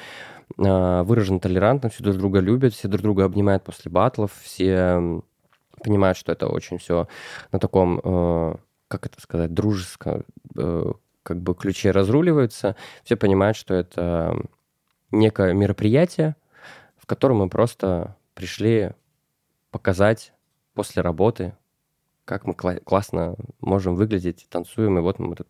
а, 0.57 1.03
выражено 1.03 1.40
толерантно, 1.40 1.90
все 1.90 2.03
друг 2.03 2.18
друга 2.18 2.40
любят, 2.40 2.74
все 2.74 2.88
друг 2.88 3.02
друга 3.02 3.26
обнимают 3.26 3.64
после 3.64 3.91
батлов, 3.91 4.32
все 4.41 5.22
понимают, 5.84 6.18
что 6.18 6.32
это 6.32 6.48
очень 6.48 6.78
все 6.78 7.07
на 7.52 7.60
таком, 7.60 8.02
э, 8.03 8.56
как 8.88 9.06
это 9.06 9.22
сказать, 9.22 9.53
дружеском 9.53 10.26
э, 10.57 10.91
как 11.22 11.41
бы 11.41 11.53
ключе 11.53 11.91
разруливаются, 11.91 12.76
все 13.03 13.15
понимают, 13.15 13.57
что 13.57 13.74
это 13.74 14.36
некое 15.11 15.53
мероприятие, 15.53 16.36
в 16.98 17.06
котором 17.06 17.38
мы 17.38 17.49
просто 17.49 18.15
пришли 18.34 18.91
показать 19.69 20.34
после 20.74 21.02
работы, 21.02 21.56
как 22.28 22.45
мы 22.45 22.54
кла- 22.54 22.80
классно 22.84 23.36
можем 23.62 23.95
выглядеть, 23.95 24.45
танцуем, 24.49 24.98
и 24.98 25.02
вот 25.02 25.18
мы 25.18 25.36
тут 25.36 25.48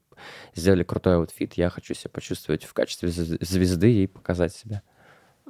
сделали 0.56 0.84
крутой 0.84 1.16
аутфит, 1.16 1.56
я 1.56 1.70
хочу 1.70 1.94
себя 1.94 2.12
почувствовать 2.14 2.64
в 2.64 2.74
качестве 2.74 3.10
зв- 3.10 3.38
звезды 3.42 4.04
и 4.04 4.08
показать 4.08 4.54
себя. 4.54 4.84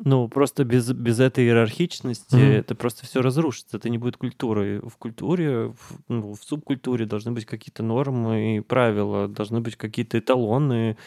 Ну, 0.03 0.27
просто 0.29 0.63
без, 0.63 0.91
без 0.91 1.19
этой 1.19 1.43
иерархичности 1.45 2.35
Мгм. 2.35 2.43
это 2.43 2.75
просто 2.75 3.05
все 3.05 3.21
разрушится. 3.21 3.77
Это 3.77 3.89
не 3.89 3.97
будет 3.97 4.15
культурой. 4.15 4.79
В 4.79 4.95
культуре, 4.97 5.69
в, 5.69 5.77
ну, 6.07 6.33
в 6.33 6.43
субкультуре 6.43 7.05
должны 7.05 7.31
быть 7.31 7.45
какие-то 7.45 7.81
нормы 7.83 8.57
и 8.57 8.59
правила, 8.59 9.27
должны 9.27 9.59
быть 9.59 9.75
какие-то 9.75 10.19
эталоны 10.19 10.97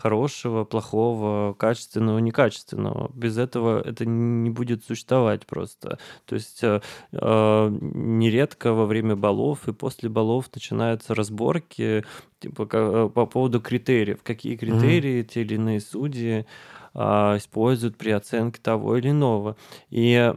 хорошего, 0.00 0.64
плохого, 0.64 1.54
качественного, 1.54 2.18
некачественного. 2.18 3.10
Без 3.14 3.38
этого 3.38 3.80
это 3.80 4.06
не 4.06 4.50
будет 4.50 4.84
существовать 4.84 5.46
просто. 5.46 5.98
То 6.24 6.34
есть 6.34 6.64
э, 6.64 6.80
э, 7.12 7.68
нередко 7.70 8.72
во 8.72 8.86
время 8.86 9.16
балов 9.16 9.68
и 9.68 9.72
после 9.72 10.08
балов 10.08 10.46
начинаются 10.54 11.14
разборки 11.14 12.04
типа, 12.40 12.66
ка- 12.66 13.08
по 13.08 13.26
поводу 13.26 13.60
критериев. 13.60 14.22
Какие 14.22 14.56
критерии 14.56 15.22
те 15.22 15.42
или 15.42 15.54
иные 15.54 15.80
судьи 15.80 16.46
а, 16.94 17.36
используют 17.36 17.96
при 17.96 18.10
оценке 18.10 18.60
того 18.60 18.96
или 18.96 19.10
иного. 19.10 19.56
И 19.90 20.32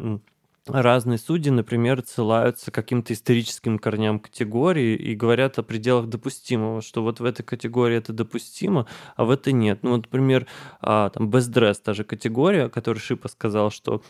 разные 0.67 1.17
судьи, 1.17 1.51
например, 1.51 2.03
ссылаются 2.05 2.71
каким-то 2.71 3.13
историческим 3.13 3.77
корням 3.77 4.19
категории 4.19 4.95
и 4.95 5.15
говорят 5.15 5.59
о 5.59 5.63
пределах 5.63 6.07
допустимого, 6.07 6.81
что 6.81 7.03
вот 7.03 7.19
в 7.19 7.25
этой 7.25 7.43
категории 7.43 7.97
это 7.97 8.13
допустимо, 8.13 8.87
а 9.15 9.25
в 9.25 9.29
этой 9.29 9.53
нет. 9.53 9.79
Ну, 9.83 9.91
вот, 9.91 10.03
например, 10.03 10.47
а, 10.81 11.09
там 11.09 11.29
Dress, 11.29 11.79
та 11.83 11.93
же 11.93 12.03
категория, 12.03 12.65
о 12.65 12.69
которой 12.69 12.99
Шипа 12.99 13.27
сказал, 13.27 13.71
что 13.71 14.01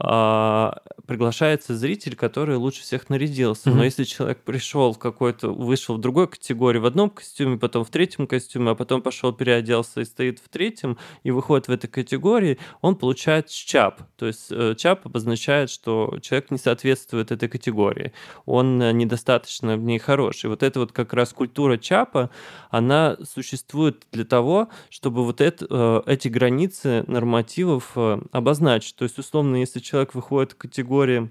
а, 0.00 0.78
приглашается 1.06 1.76
зритель, 1.76 2.14
который 2.14 2.56
лучше 2.56 2.82
всех 2.82 3.08
нарядился. 3.08 3.70
Мгм. 3.70 3.78
Но 3.78 3.84
если 3.84 4.04
человек 4.04 4.42
пришел 4.42 4.92
в 4.92 4.98
какой-то, 4.98 5.48
вышел 5.48 5.96
в 5.96 6.00
другой 6.00 6.28
категории, 6.28 6.78
в 6.78 6.86
одном 6.86 7.10
костюме, 7.10 7.58
потом 7.58 7.84
в 7.84 7.90
третьем 7.90 8.28
костюме, 8.28 8.70
а 8.70 8.74
потом 8.76 9.02
пошел 9.02 9.32
переоделся 9.32 10.02
и 10.02 10.04
стоит 10.04 10.38
в 10.38 10.48
третьем, 10.48 10.98
и 11.24 11.32
выходит 11.32 11.66
в 11.66 11.72
этой 11.72 11.88
категории, 11.88 12.58
он 12.80 12.94
получает 12.94 13.48
ЧАП. 13.48 14.02
То 14.16 14.26
есть 14.26 14.48
э, 14.50 14.74
ЧАП 14.76 15.06
обозначает, 15.06 15.70
что 15.70 16.16
человек 16.22 16.52
не 16.52 16.58
соответствует 16.58 17.32
этой 17.32 17.48
категории. 17.48 18.12
Он 18.46 18.80
э, 18.80 18.92
недостаточно 18.92 19.76
в 19.76 19.82
ней 19.82 19.98
хорош. 19.98 20.44
И 20.44 20.46
вот 20.46 20.62
эта 20.62 20.78
вот 20.78 20.92
как 20.92 21.12
раз 21.12 21.32
культура 21.32 21.76
ЧАПа, 21.76 22.30
она 22.70 23.16
существует 23.24 24.06
для 24.12 24.24
того, 24.24 24.68
чтобы 24.90 25.24
вот 25.24 25.40
это, 25.40 25.66
э, 25.68 26.02
эти 26.06 26.28
границы 26.28 27.02
нормативов 27.08 27.96
обозначить. 28.30 28.94
То 28.94 29.04
есть, 29.04 29.18
условно, 29.18 29.56
если 29.56 29.80
человек 29.88 30.14
выходит 30.14 30.52
в 30.52 30.56
категории 30.56 31.30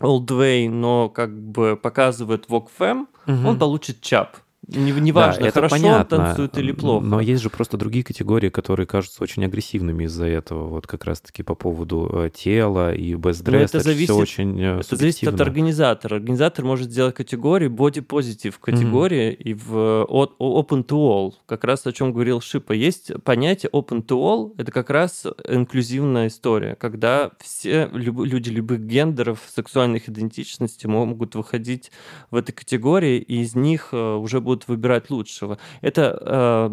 Old 0.00 0.26
Way, 0.26 0.70
но 0.70 1.08
как 1.08 1.38
бы 1.38 1.76
показывает 1.76 2.46
Vogue 2.46 2.68
Femme, 2.78 3.06
он 3.26 3.58
получит 3.58 4.00
ЧАП. 4.00 4.36
Не- 4.68 4.92
Неважно, 4.92 5.40
Да, 5.42 5.48
это 5.48 5.54
хорошо 5.54 5.76
он 5.76 5.80
понятно, 5.82 6.16
танцует 6.18 6.58
или 6.58 6.72
плохо. 6.72 7.04
Но 7.06 7.20
есть 7.20 7.42
же 7.42 7.48
просто 7.48 7.76
другие 7.78 8.04
категории, 8.04 8.50
которые 8.50 8.86
кажутся 8.86 9.22
очень 9.22 9.44
агрессивными 9.44 10.04
из-за 10.04 10.26
этого. 10.26 10.68
Вот 10.68 10.86
как 10.86 11.04
раз-таки 11.06 11.42
по 11.42 11.54
поводу 11.54 12.08
э, 12.12 12.30
тела 12.34 12.94
и 12.94 13.14
best 13.14 13.42
Ну, 13.46 13.52
dress. 13.54 13.64
это 13.64 13.80
зависит- 13.80 14.10
все 14.10 14.16
очень 14.16 14.60
э, 14.60 14.80
Это 14.80 14.96
зависит 14.96 15.26
от 15.28 15.40
организатора. 15.40 16.16
Организатор 16.16 16.64
может 16.66 16.90
сделать 16.90 17.14
категории 17.14 17.68
body 17.70 18.04
positive 18.06 18.54
категории 18.60 19.32
и 19.32 19.54
в 19.54 20.04
от- 20.04 20.36
open 20.38 20.84
to 20.84 20.96
all. 20.96 21.32
Как 21.46 21.64
раз 21.64 21.86
о 21.86 21.92
чем 21.92 22.12
говорил 22.12 22.40
Шипа. 22.42 22.72
Есть 22.72 23.10
понятие 23.24 23.70
open 23.72 24.04
to 24.04 24.16
all. 24.18 24.52
Это 24.58 24.70
как 24.70 24.90
раз 24.90 25.26
инклюзивная 25.48 26.26
история, 26.28 26.74
когда 26.76 27.30
все 27.40 27.88
люб- 27.92 28.24
люди 28.24 28.50
любых 28.50 28.80
гендеров, 28.86 29.40
сексуальных 29.54 30.08
идентичностей 30.08 30.88
могут 30.88 31.34
выходить 31.34 31.90
в 32.30 32.36
этой 32.36 32.52
категории, 32.52 33.18
и 33.18 33.40
из 33.40 33.54
них 33.54 33.88
э, 33.92 34.14
уже 34.16 34.40
будут 34.40 34.57
выбирать 34.66 35.10
лучшего. 35.10 35.58
Это 35.82 36.70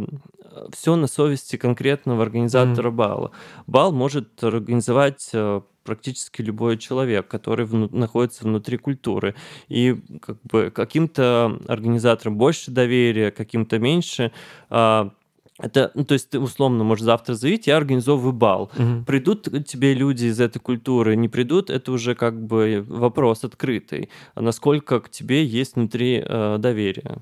все 0.71 0.95
на 0.95 1.07
совести 1.07 1.57
конкретного 1.57 2.23
организатора 2.23 2.91
бала. 2.91 3.31
Бал 3.67 3.91
может 3.91 4.43
организовать 4.43 5.29
э, 5.33 5.61
практически 5.83 6.41
любой 6.41 6.77
человек, 6.77 7.27
который 7.27 7.65
вну- 7.65 7.89
находится 7.91 8.43
внутри 8.43 8.77
культуры. 8.77 9.35
И 9.67 9.95
как 10.21 10.37
бы 10.43 10.71
каким-то 10.73 11.59
организаторам 11.67 12.37
больше 12.37 12.71
доверия, 12.71 13.31
каким-то 13.31 13.79
меньше. 13.79 14.31
А, 14.69 15.11
Это, 15.57 15.91
ну, 15.93 16.03
то 16.03 16.15
есть 16.15 16.29
ты 16.29 16.39
условно 16.39 16.83
можешь 16.83 17.05
завтра 17.05 17.33
заявить, 17.33 17.67
я 17.67 17.77
организовываю 17.77 18.33
бал. 18.33 18.69
Мгм. 18.77 19.05
Придут 19.05 19.47
тебе 19.65 19.93
люди 19.93 20.25
из 20.25 20.41
этой 20.41 20.59
культуры, 20.59 21.15
не 21.15 21.29
придут, 21.29 21.69
это 21.69 21.93
уже 21.93 22.13
как 22.13 22.41
бы 22.41 22.83
вопрос 22.85 23.45
открытый. 23.45 24.09
Насколько 24.35 24.99
к 24.99 25.09
тебе 25.09 25.45
есть 25.45 25.75
внутри 25.75 26.21
э, 26.25 26.57
доверия. 26.59 27.19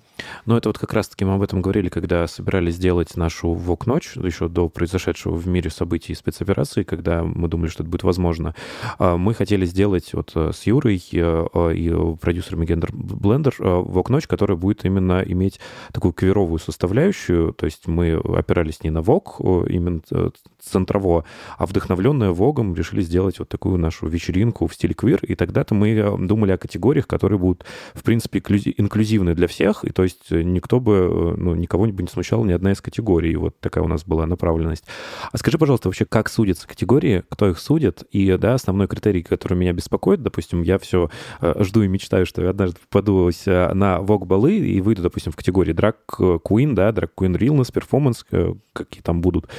Ну, 0.47 0.57
это 0.57 0.69
вот 0.69 0.79
как 0.79 0.93
раз-таки 0.93 1.25
мы 1.25 1.35
об 1.35 1.43
этом 1.43 1.61
говорили, 1.61 1.89
когда 1.89 2.25
собирались 2.27 2.75
сделать 2.75 3.15
нашу 3.17 3.53
ВОК-ночь, 3.53 4.15
еще 4.15 4.49
до 4.49 4.67
произошедшего 4.67 5.35
в 5.35 5.47
мире 5.47 5.69
событий 5.69 6.13
и 6.13 6.15
спецоперации, 6.15 6.81
когда 6.81 7.23
мы 7.23 7.47
думали, 7.47 7.69
что 7.69 7.83
это 7.83 7.91
будет 7.91 8.03
возможно. 8.03 8.55
А, 8.97 9.15
Мы 9.15 9.35
хотели 9.35 9.67
сделать 9.67 10.11
вот 10.13 10.31
э, 10.33 10.51
с 10.53 10.63
Юрой 10.65 11.03
э, 11.11 11.47
э, 11.53 11.75
и 11.75 12.15
продюсерами 12.15 12.65
Gender 12.65 12.89
Blender 12.91 13.53
э, 13.59 13.91
ВОК-ночь, 13.91 14.25
которая 14.25 14.57
будет 14.57 14.85
именно 14.85 15.21
иметь 15.23 15.59
такую 15.91 16.13
кверовую 16.13 16.57
составляющую, 16.57 17.53
то 17.53 17.65
есть 17.65 17.85
мы 17.85 18.22
опирались 18.23 18.83
не 18.83 18.89
на 18.89 19.01
ВОК, 19.01 19.37
э, 19.39 19.65
именно 19.69 20.01
э, 20.11 20.29
центрово, 20.63 21.25
а 21.57 21.65
вдохновленная 21.65 22.31
ВОГом 22.31 22.75
решили 22.75 23.01
сделать 23.01 23.39
вот 23.39 23.49
такую 23.49 23.77
нашу 23.77 24.07
вечеринку 24.07 24.67
в 24.67 24.73
стиле 24.73 24.93
квир, 24.93 25.19
и 25.23 25.35
тогда-то 25.35 25.75
мы 25.75 25.91
э, 25.91 26.17
думали 26.17 26.51
о 26.51 26.57
категориях, 26.57 27.07
которые 27.07 27.39
будут, 27.39 27.65
в 27.93 28.03
принципе, 28.03 28.39
инклюзи- 28.39 28.73
инклюзивны 28.77 29.35
для 29.35 29.47
всех, 29.47 29.83
и 29.83 29.91
то 29.91 30.03
есть 30.03 30.31
э, 30.31 30.41
никто 30.41 30.79
бы, 30.79 30.93
э, 30.93 31.35
ну, 31.37 31.55
никого 31.55 31.85
бы 31.85 32.01
не 32.01 32.09
смущала 32.09 32.45
ни 32.45 32.51
одна 32.51 32.71
из 32.71 32.81
категорий, 32.81 33.35
вот 33.35 33.59
такая 33.59 33.83
у 33.83 33.87
нас 33.87 34.03
была 34.05 34.25
направленность. 34.25 34.85
А 35.31 35.37
скажи, 35.37 35.57
пожалуйста, 35.57 35.89
вообще, 35.89 36.05
как 36.05 36.29
судятся 36.29 36.67
категории, 36.67 37.23
кто 37.29 37.49
их 37.49 37.59
судит, 37.59 38.03
и, 38.11 38.37
да, 38.37 38.55
основной 38.55 38.87
критерий, 38.87 39.23
который 39.23 39.57
меня 39.57 39.73
беспокоит, 39.73 40.21
допустим, 40.21 40.61
я 40.61 40.79
все 40.79 41.09
жду 41.41 41.83
и 41.83 41.87
мечтаю, 41.87 42.25
что 42.25 42.41
я 42.41 42.49
однажды 42.49 42.79
попаду 42.89 43.29
э, 43.29 43.73
на 43.73 43.99
вок-балы 43.99 44.57
и 44.57 44.81
выйду, 44.81 45.01
допустим, 45.01 45.31
в 45.31 45.35
категории 45.35 45.73
драг 45.73 45.97
queen, 46.17 46.73
да, 46.73 46.91
драг 46.91 47.11
queen 47.17 47.37
realness, 47.37 47.73
performance, 47.73 48.57
какие 48.73 49.01
там 49.01 49.21
будут. 49.21 49.49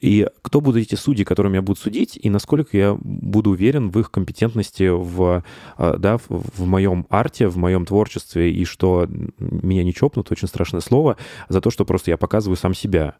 И 0.00 0.26
кто 0.54 0.60
будут 0.60 0.82
эти 0.82 0.94
судьи, 0.94 1.24
которыми 1.24 1.56
я 1.56 1.62
буду 1.62 1.80
судить, 1.80 2.16
и 2.16 2.30
насколько 2.30 2.76
я 2.76 2.96
буду 3.00 3.50
уверен 3.50 3.90
в 3.90 3.98
их 3.98 4.12
компетентности 4.12 4.88
в, 4.88 5.42
э, 5.78 5.96
да, 5.98 6.16
в, 6.18 6.28
в 6.28 6.64
моем 6.64 7.08
арте, 7.10 7.48
в 7.48 7.56
моем 7.56 7.84
творчестве, 7.84 8.52
и 8.52 8.64
что 8.64 9.08
меня 9.08 9.82
не 9.82 9.92
чопнут, 9.92 10.30
очень 10.30 10.46
страшное 10.46 10.80
слово, 10.80 11.16
за 11.48 11.60
то, 11.60 11.72
что 11.72 11.84
просто 11.84 12.12
я 12.12 12.16
показываю 12.16 12.56
сам 12.56 12.72
себя. 12.72 13.16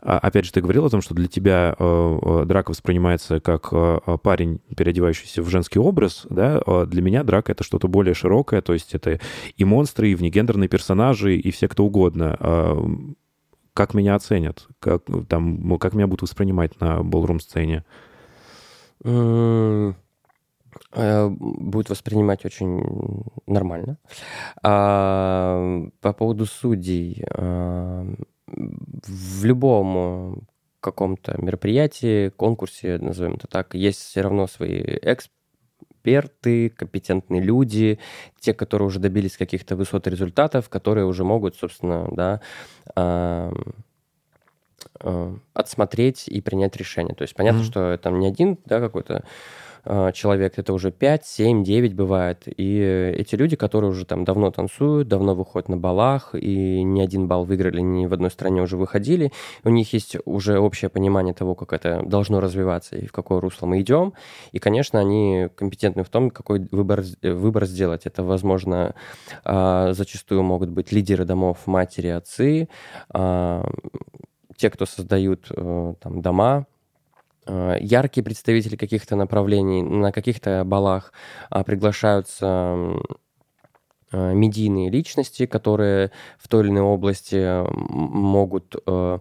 А, 0.00 0.18
Опять 0.18 0.46
же, 0.46 0.52
ты 0.52 0.60
говорил 0.60 0.84
о 0.84 0.90
том, 0.90 1.02
что 1.02 1.14
для 1.14 1.28
тебя 1.28 1.76
э, 1.78 2.18
э, 2.20 2.44
драка 2.46 2.70
воспринимается 2.70 3.38
как 3.38 3.68
э, 3.70 4.00
парень, 4.20 4.58
переодевающийся 4.76 5.40
в 5.40 5.48
женский 5.48 5.78
образ, 5.78 6.26
да, 6.30 6.60
а 6.66 6.84
для 6.84 7.00
меня 7.00 7.22
драка— 7.22 7.52
это 7.52 7.62
что-то 7.62 7.86
более 7.86 8.14
широкое, 8.14 8.60
то 8.60 8.72
есть 8.72 8.92
это 8.92 9.20
и 9.56 9.64
монстры, 9.64 10.10
и 10.10 10.16
внегендерные 10.16 10.68
персонажи, 10.68 11.36
и 11.36 11.52
все 11.52 11.68
кто 11.68 11.84
угодно. 11.84 12.36
Как 13.74 13.94
меня 13.94 14.14
оценят? 14.14 14.66
Как, 14.80 15.02
там, 15.28 15.78
как 15.78 15.94
меня 15.94 16.06
будут 16.06 16.22
воспринимать 16.22 16.78
на 16.80 17.02
болрум-сцене? 17.02 17.84
Э, 19.04 19.92
Будет 21.28 21.90
воспринимать 21.90 22.44
очень 22.44 23.24
нормально. 23.46 23.98
А, 24.62 25.82
По 26.00 26.12
поводу 26.12 26.46
судей. 26.46 27.24
а, 27.34 28.06
В 28.46 29.44
любом 29.44 30.46
каком-то 30.80 31.40
мероприятии, 31.40 32.30
конкурсе, 32.30 32.98
назовем 32.98 33.34
это 33.34 33.46
так, 33.46 33.74
есть 33.74 34.00
все 34.00 34.22
равно 34.22 34.46
свои 34.48 34.80
эксперты, 34.82 35.30
компетентные 36.68 37.40
люди, 37.40 37.98
те, 38.40 38.54
которые 38.54 38.86
уже 38.88 38.98
добились 38.98 39.36
каких-то 39.36 39.76
высот 39.76 40.06
результатов, 40.06 40.68
которые 40.68 41.06
уже 41.06 41.24
могут, 41.24 41.56
собственно, 41.56 42.08
да, 42.12 42.40
а, 42.94 43.52
а, 45.00 45.36
отсмотреть 45.54 46.28
и 46.28 46.40
принять 46.40 46.76
решение. 46.76 47.14
То 47.14 47.22
есть 47.22 47.34
понятно, 47.34 47.60
Мгм. 47.60 47.70
что 47.70 47.98
там 47.98 48.18
не 48.18 48.26
один, 48.26 48.58
да, 48.66 48.80
какой-то 48.80 49.24
человек, 49.84 50.58
это 50.58 50.72
уже 50.72 50.90
5, 50.92 51.26
7, 51.26 51.64
9 51.64 51.94
бывает. 51.94 52.44
И 52.46 52.78
эти 53.18 53.34
люди, 53.34 53.56
которые 53.56 53.90
уже 53.90 54.04
там 54.04 54.24
давно 54.24 54.50
танцуют, 54.50 55.08
давно 55.08 55.34
выходят 55.34 55.68
на 55.68 55.76
балах, 55.76 56.34
и 56.34 56.82
ни 56.82 57.00
один 57.00 57.26
бал 57.26 57.44
выиграли, 57.44 57.80
ни 57.80 58.06
в 58.06 58.14
одной 58.14 58.30
стране 58.30 58.62
уже 58.62 58.76
выходили, 58.76 59.32
у 59.64 59.70
них 59.70 59.92
есть 59.92 60.16
уже 60.24 60.58
общее 60.58 60.88
понимание 60.88 61.34
того, 61.34 61.54
как 61.54 61.72
это 61.72 62.02
должно 62.04 62.40
развиваться 62.40 62.96
и 62.96 63.06
в 63.06 63.12
какое 63.12 63.40
русло 63.40 63.66
мы 63.66 63.80
идем. 63.80 64.12
И, 64.52 64.58
конечно, 64.58 65.00
они 65.00 65.48
компетентны 65.56 66.04
в 66.04 66.08
том, 66.08 66.30
какой 66.30 66.68
выбор, 66.70 67.02
выбор 67.22 67.66
сделать. 67.66 68.06
Это, 68.06 68.22
возможно, 68.22 68.94
а, 69.44 69.92
зачастую 69.92 70.42
могут 70.42 70.70
быть 70.70 70.92
лидеры 70.92 71.24
домов, 71.24 71.58
матери, 71.66 72.08
отцы, 72.08 72.68
а, 73.10 73.68
те, 74.56 74.70
кто 74.70 74.86
создают 74.86 75.46
э, 75.50 75.94
там 76.00 76.22
дома, 76.22 76.66
яркие 77.46 78.24
представители 78.24 78.76
каких-то 78.76 79.16
направлений 79.16 79.82
на 79.82 80.12
каких-то 80.12 80.62
балах 80.64 81.12
а, 81.50 81.64
приглашаются 81.64 82.76
э, 84.12 84.34
медийные 84.34 84.90
личности, 84.90 85.46
которые 85.46 86.12
в 86.38 86.48
той 86.48 86.64
или 86.64 86.70
иной 86.70 86.82
области 86.82 87.62
могут 87.68 88.76
э, 88.86 89.18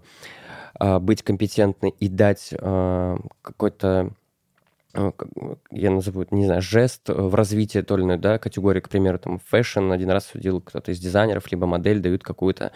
а, 0.80 1.00
быть 1.00 1.24
компетентны 1.24 1.94
и 2.00 2.08
дать 2.08 2.50
э, 2.52 3.18
какой-то 3.42 3.88
э, 3.88 4.10
как- 4.10 4.21
я 4.94 5.92
назову 5.92 6.26
не 6.32 6.46
знаю, 6.46 6.62
жест 6.62 7.08
в 7.08 7.34
развитии 7.36 7.80
той 7.80 8.00
или 8.00 8.06
иной 8.06 8.18
да, 8.18 8.38
категории, 8.38 8.80
к 8.80 8.90
примеру, 8.90 9.20
там, 9.20 9.40
fashion, 9.40 9.92
один 9.92 10.10
раз 10.10 10.26
судил 10.26 10.62
кто-то 10.62 10.92
из 10.92 11.00
дизайнеров, 11.00 11.52
либо 11.52 11.66
модель 11.66 12.00
дают 12.00 12.24
какую-то 12.24 12.72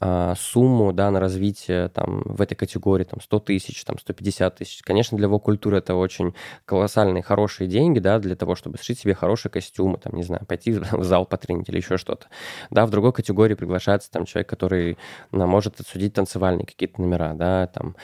а, 0.00 0.34
сумму, 0.36 0.92
да, 0.92 1.10
на 1.10 1.20
развитие, 1.20 1.88
там, 1.88 2.22
в 2.24 2.40
этой 2.40 2.54
категории, 2.54 3.04
там, 3.04 3.20
100 3.20 3.40
тысяч, 3.40 3.84
там, 3.84 3.98
150 3.98 4.56
тысяч. 4.56 4.82
Конечно, 4.82 5.16
для 5.16 5.28
культуры 5.28 5.78
это 5.78 5.94
очень 5.94 6.34
колоссальные, 6.64 7.22
хорошие 7.22 7.68
деньги, 7.68 7.98
да, 7.98 8.18
для 8.18 8.36
того, 8.36 8.54
чтобы 8.54 8.78
сшить 8.78 8.98
себе 8.98 9.14
хорошие 9.14 9.50
костюмы, 9.50 9.98
там, 9.98 10.14
не 10.14 10.22
знаю, 10.22 10.44
пойти 10.46 10.72
в 10.92 11.04
зал 11.04 11.26
потренить 11.26 11.68
или 11.68 11.76
еще 11.76 11.96
что-то. 11.96 12.26
Да, 12.70 12.86
в 12.86 12.90
другой 12.90 13.12
категории 13.12 13.54
приглашается 13.54 14.10
там 14.10 14.24
человек, 14.24 14.48
который 14.48 14.98
ну, 15.30 15.46
может 15.46 15.80
отсудить 15.80 16.14
танцевальные 16.14 16.66
какие-то 16.66 17.00
номера, 17.00 17.34
да, 17.34 17.68
там, 17.68 17.96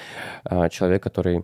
а, 0.44 0.68
человек, 0.68 1.02
который 1.02 1.38
э, 1.38 1.42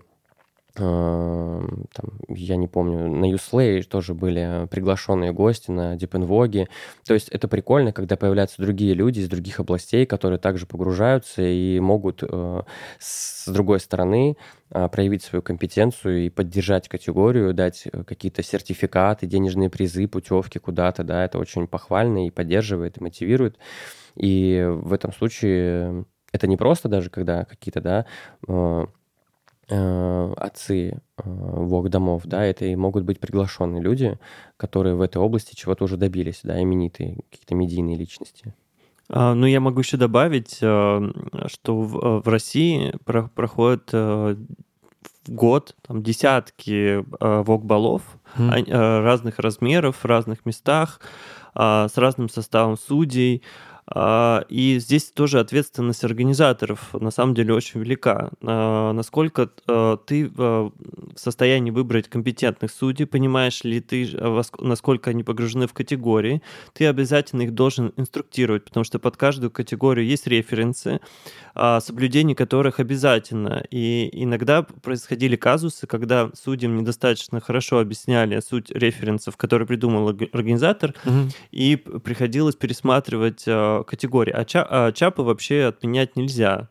там, 0.77 2.19
я 2.29 2.57
не 2.57 2.67
помню, 2.67 3.09
на 3.09 3.31
Юслей 3.31 3.83
тоже 3.85 4.13
были 4.13 4.67
приглашенные 4.71 5.33
гости 5.33 5.71
на 5.71 5.95
Дипенвоге. 5.95 6.69
То 7.07 7.15
есть 7.15 7.29
это 7.29 7.47
прикольно, 7.47 7.93
когда 7.93 8.17
появляются 8.17 8.61
другие 8.61 8.95
люди 8.95 9.21
из 9.21 9.29
других 9.29 9.61
областей, 9.61 10.05
которые 10.05 10.39
также 10.39 10.67
погружаются 10.67 11.43
и 11.43 11.79
могут 11.79 12.23
э, 12.23 12.63
с 12.99 13.49
другой 13.49 13.79
стороны 13.79 14.37
э, 14.71 14.89
проявить 14.89 15.23
свою 15.23 15.43
компетенцию 15.43 16.27
и 16.27 16.29
поддержать 16.29 16.89
категорию, 16.89 17.55
дать 17.55 17.85
э, 17.93 18.03
какие-то 18.03 18.43
сертификаты, 18.43 19.27
денежные 19.27 19.71
призы, 19.71 20.09
путевки 20.09 20.59
куда-то, 20.59 21.05
да, 21.05 21.25
это 21.25 21.39
очень 21.39 21.69
похвально 21.69 22.27
и 22.27 22.31
поддерживает, 22.31 22.99
и 22.99 23.03
мотивирует. 23.03 23.59
И 24.17 24.67
в 24.69 24.93
этом 24.93 25.13
случае 25.13 26.05
это 26.33 26.49
не 26.49 26.57
просто 26.57 26.89
даже, 26.89 27.11
когда 27.11 27.45
какие-то, 27.45 27.81
да, 27.81 28.07
отцы 30.37 30.91
э, 30.91 31.23
вок-домов, 31.25 32.23
да, 32.25 32.45
это 32.45 32.65
и 32.65 32.77
могут 32.77 33.05
быть 33.05 33.21
приглашенные 33.21 33.83
люди, 33.83 34.19
которые 34.57 34.95
в 34.95 35.01
этой 35.01 35.19
области 35.19 35.55
чего-то 35.55 35.85
уже 35.85 35.97
добились, 35.97 36.41
да, 36.43 36.61
именитые, 36.61 37.19
какие-то 37.31 37.55
медийные 37.55 37.97
личности. 37.97 38.55
А, 39.09 39.35
Ну, 39.35 39.47
я 39.47 39.61
могу 39.61 39.81
еще 39.81 39.97
добавить, 39.97 40.59
э, 40.63 41.11
что 41.47 41.81
в 41.81 42.21
э, 42.27 42.31
России 42.31 42.95
про- 43.05 43.29
проходит 43.35 43.91
э, 43.93 44.37
в 45.27 45.31
год 45.31 45.75
там, 45.87 46.03
десятки 46.03 46.99
э, 46.99 47.43
вок-балов 47.43 48.03
э, 48.39 49.01
разных 49.01 49.39
размеров, 49.39 49.97
в 49.97 50.05
разных 50.05 50.45
местах, 50.47 51.01
а, 51.55 51.89
с 51.89 51.97
разным 51.97 52.29
составом 52.29 52.77
судей. 52.77 53.43
А, 53.87 54.45
И 54.49 54.79
здесь 54.79 55.11
тоже 55.13 55.41
ответственность 55.41 56.05
организаторов 56.05 56.95
на 56.95 57.11
самом 57.11 57.35
деле 57.35 57.53
очень 57.55 57.81
велика. 57.81 58.31
А, 58.43 58.93
Насколько 58.93 59.51
э, 59.69 59.97
ты 60.07 60.29
в 60.29 60.73
состоянии 61.17 61.71
выбрать 61.71 62.09
компетентных 62.09 62.71
судей, 62.71 63.07
понимаешь 63.07 63.63
ли 63.65 63.81
ты, 63.81 64.09
насколько 64.59 65.11
они 65.11 65.23
погружены 65.23 65.67
в 65.67 65.73
категории, 65.75 66.43
ты 66.73 66.87
обязательно 66.87 67.43
их 67.43 67.53
должен 67.55 67.93
инструктировать, 67.97 68.65
потому 68.65 68.85
что 68.85 68.99
под 68.99 69.17
каждую 69.17 69.51
категорию 69.51 70.07
есть 70.07 70.27
референсы, 70.27 71.01
а, 71.55 71.81
соблюдение 71.81 72.35
которых 72.35 72.81
обязательно. 72.81 73.65
И 73.71 74.09
иногда 74.13 74.63
происходили 74.63 75.37
казусы, 75.37 75.87
когда 75.87 76.31
судьям 76.35 76.77
недостаточно 76.77 77.41
хорошо 77.41 77.79
объясняли 77.81 78.41
суть 78.41 78.71
референсов, 78.71 79.37
которые 79.37 79.69
придумал 79.69 80.09
орг- 80.11 80.31
организатор, 80.33 80.95
Мгм. 81.05 81.31
и 81.53 81.77
приходилось 81.77 82.57
пересматривать 82.57 83.45
категории. 83.83 84.33
А, 84.33 84.45
а 84.69 84.93
чапы 84.93 85.23
вообще 85.23 85.65
отменять 85.65 86.17
нельзя. 86.17 86.69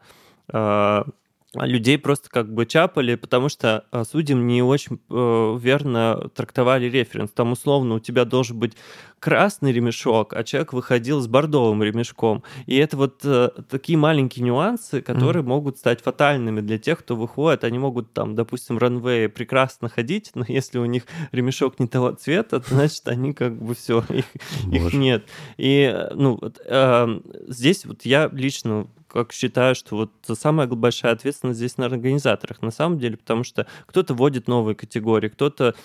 А, 1.55 1.67
людей 1.67 1.99
просто 1.99 2.29
как 2.29 2.51
бы 2.51 2.65
чапали, 2.65 3.13
потому 3.15 3.47
что 3.47 3.85
а, 3.91 4.05
судьям 4.05 4.47
не 4.47 4.63
очень 4.63 4.99
э, 5.09 5.57
верно 5.61 6.29
трактовали 6.33 6.85
референс. 6.85 7.29
Там 7.31 7.51
условно 7.51 7.95
у 7.95 7.99
тебя 7.99 8.25
должен 8.25 8.57
быть 8.57 8.73
красный 9.19 9.71
ремешок, 9.71 10.33
а 10.33 10.43
человек 10.43 10.73
выходил 10.73 11.21
с 11.21 11.27
бордовым 11.27 11.83
ремешком. 11.83 12.43
И 12.65 12.75
это 12.75 12.97
вот 12.97 13.21
э, 13.23 13.49
такие 13.69 13.97
маленькие 13.99 14.43
нюансы, 14.45 15.01
которые 15.01 15.43
могут 15.43 15.77
стать 15.77 16.01
фатальными 16.01 16.59
для 16.59 16.79
тех, 16.79 16.99
кто 16.99 17.15
выходит. 17.15 17.63
Они 17.63 17.77
могут 17.77 18.13
там, 18.13 18.33
допустим, 18.33 18.75
в 18.75 18.79
ранвее 18.79 19.29
прекрасно 19.29 19.89
ходить, 19.89 20.31
но 20.33 20.43
если 20.47 20.79
у 20.79 20.85
них 20.85 21.03
ремешок 21.31 21.79
не 21.79 21.87
того 21.87 22.11
цвета, 22.13 22.61
то 22.61 22.69
значит 22.73 23.07
они 23.07 23.33
как 23.33 23.61
бы 23.61 23.75
все, 23.75 24.03
их, 24.09 24.25
их 24.71 24.93
нет. 24.93 25.25
И 25.57 25.89
э, 25.93 26.13
ну 26.15 26.39
вот, 26.41 26.59
э, 26.65 27.19
здесь 27.47 27.85
вот 27.85 28.05
я 28.05 28.27
лично 28.33 28.87
как 29.13 29.31
считаю, 29.31 29.75
что 29.75 29.95
вот 29.95 30.11
самая 30.37 30.67
большая 30.67 31.13
ответственность 31.13 31.57
здесь 31.57 31.77
на 31.77 31.85
организаторах, 31.85 32.61
на 32.61 32.71
самом 32.71 32.97
деле, 32.97 33.17
потому 33.17 33.43
что 33.43 33.67
кто-то 33.85 34.15
вводит 34.15 34.47
новые 34.47 34.75
категории, 34.75 35.29
кто-то 35.29 35.75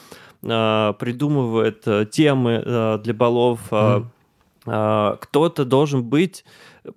э, 0.43 0.93
придумывает 0.99 1.83
э, 1.87 2.07
темы 2.11 2.63
э, 2.65 2.99
для 3.05 3.13
балов, 3.13 3.61
э, 3.71 4.03
а, 4.71 5.17
кто-то 5.17 5.65
должен 5.65 6.03
быть, 6.05 6.45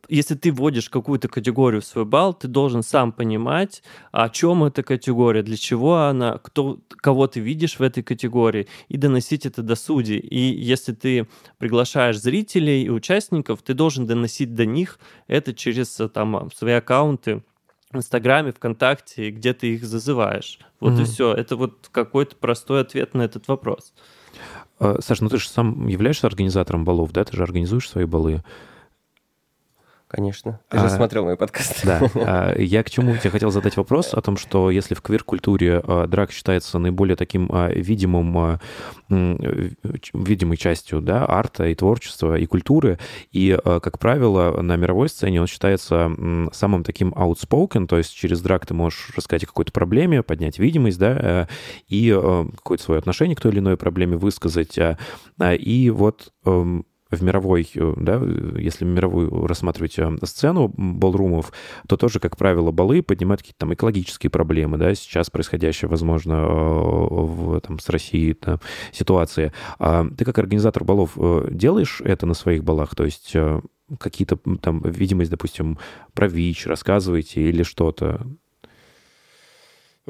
если 0.10 0.36
ты 0.36 0.52
вводишь 0.52 0.90
какую-то 0.90 1.28
категорию 1.28 1.82
в 1.82 1.86
свой 1.86 2.06
балл, 2.06 2.34
ты 2.34 2.48
должен 2.48 2.84
сам 2.84 3.12
понимать, 3.12 3.84
о 4.12 4.30
чем 4.30 4.64
эта 4.64 4.84
категория, 4.84 5.44
для 5.44 5.58
чего 5.58 5.98
она, 5.98 6.38
кто, 6.38 6.80
кого 6.98 7.28
ты 7.28 7.40
видишь 7.40 7.80
в 7.80 7.82
этой 7.82 8.04
категории, 8.04 8.68
и 8.90 8.98
доносить 8.98 9.46
это 9.46 9.62
до 9.62 9.76
судей. 9.76 10.20
И 10.20 10.40
если 10.40 10.94
ты 10.94 11.28
приглашаешь 11.58 12.20
зрителей 12.20 12.84
и 12.84 12.90
участников, 12.90 13.62
ты 13.62 13.74
должен 13.74 14.06
доносить 14.06 14.54
до 14.56 14.66
них 14.66 15.00
это 15.28 15.54
через 15.54 16.00
э, 16.00 16.10
там, 16.10 16.50
свои 16.56 16.74
аккаунты 16.74 17.44
в 17.92 17.98
Инстаграме, 17.98 18.52
ВКонтакте, 18.52 19.32
где 19.32 19.54
ты 19.54 19.76
их 19.76 19.84
зазываешь. 19.84 20.60
Вот 20.80 20.94
и 20.94 21.02
Мгм. 21.02 21.06
все. 21.06 21.34
Это 21.34 21.56
вот 21.56 21.90
какой-то 21.92 22.36
простой 22.36 22.82
ответ 22.82 23.14
на 23.14 23.24
этот 23.24 23.48
вопрос. 23.48 23.94
А, 24.80 25.00
Саш, 25.02 25.22
ну 25.22 25.30
ты 25.30 25.38
же 25.38 25.48
сам 25.48 25.88
являешься 25.88 26.28
организатором 26.28 26.86
балов, 26.86 27.12
да? 27.12 27.24
Ты 27.24 27.36
же 27.36 27.44
организуешь 27.44 27.90
свои 27.90 28.06
балы. 28.06 28.44
Конечно. 30.12 30.60
Ты 30.68 30.78
А, 30.78 30.82
же 30.82 30.90
смотрел 30.90 31.24
мой 31.24 31.38
подкаст. 31.38 31.86
Да. 31.86 32.02
А, 32.16 32.54
Я 32.60 32.84
к 32.84 32.90
чему 32.90 33.16
тебе 33.16 33.30
хотел 33.30 33.50
задать 33.50 33.78
вопрос 33.78 34.14
о 34.14 34.22
том, 34.22 34.36
что 34.36 34.70
если 34.70 34.94
в 34.94 35.02
квир-культуре 35.02 35.82
а, 35.82 36.06
драк 36.06 36.32
считается 36.34 36.80
наиболее 36.80 37.16
таким 37.16 37.50
а, 37.50 37.70
видимым, 37.70 38.38
а, 38.38 38.60
видимой 40.14 40.58
частью 40.58 41.00
да, 41.02 41.26
арта 41.28 41.68
и 41.68 41.76
творчества 41.76 42.38
и 42.38 42.46
культуры, 42.46 43.00
и, 43.32 43.58
а, 43.64 43.80
как 43.80 44.00
правило, 44.00 44.62
на 44.62 44.76
мировой 44.76 45.08
сцене 45.08 45.40
он 45.40 45.48
считается 45.48 46.12
самым 46.52 46.84
таким 46.84 47.14
outspoken, 47.14 47.88
то 47.88 47.98
есть 47.98 48.14
через 48.14 48.42
драк 48.42 48.66
ты 48.66 48.74
можешь 48.74 49.12
рассказать 49.16 49.44
о 49.46 49.48
какой-то 49.48 49.72
проблеме, 49.72 50.24
поднять 50.24 50.60
видимость, 50.60 51.00
да, 51.00 51.18
э, 51.20 51.46
и 51.88 52.14
э, 52.14 52.46
какое-то 52.58 52.84
свое 52.84 53.00
отношение 53.00 53.36
к 53.38 53.42
той 53.42 53.52
или 53.54 53.60
иной 53.60 53.78
проблеме 53.78 54.18
высказать. 54.18 54.78
а, 54.78 54.98
а, 55.40 55.54
И 55.54 55.90
вот 55.90 56.34
эм, 56.46 56.86
в 57.12 57.22
мировой, 57.22 57.70
э, 57.76 57.94
да, 57.98 58.22
если 58.58 58.86
мировую 58.86 59.46
рассматривать 59.46 60.00
э, 60.00 60.18
сцену 60.24 60.74
балрумов, 60.76 61.52
то 61.88 61.98
тоже, 61.98 62.20
как 62.20 62.38
правило, 62.38 62.72
балы 62.72 63.04
поднимают 63.04 63.42
какие-то 63.42 63.60
там 63.60 63.74
экологические 63.74 64.30
проблемы, 64.30 64.78
да, 64.78 64.96
сейчас 64.96 65.30
происходящая, 65.30 65.90
возможно, 65.90 66.34
э, 66.34 66.46
в, 66.48 67.62
там, 67.62 67.80
с 67.80 67.90
Россией 67.90 68.38
да, 68.42 68.60
ситуация. 68.92 69.54
А 69.78 70.06
ты 70.18 70.26
как 70.26 70.40
организатор 70.40 70.84
балов 70.84 71.18
делаешь 71.52 72.02
это 72.04 72.26
на 72.26 72.34
своих 72.34 72.64
балах, 72.64 72.96
то 72.96 73.04
есть 73.04 73.36
какие-то 74.00 74.38
там 74.62 74.82
видимость, 74.82 75.32
допустим, 75.32 75.78
про 76.14 76.28
ВИЧ 76.28 76.68
рассказываете 76.68 77.42
или 77.42 77.64
что-то? 77.64 78.26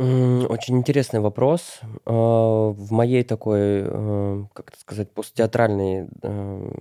Очень 0.02 0.80
интересный 0.80 1.20
вопрос. 1.20 1.80
Э, 2.08 2.12
В 2.12 2.92
моей 2.92 3.24
такой, 3.24 3.60
э, 3.84 4.44
как 4.52 4.70
это 4.70 4.80
сказать, 4.80 5.12
посттеатральной 5.12 6.08
э, 6.24 6.72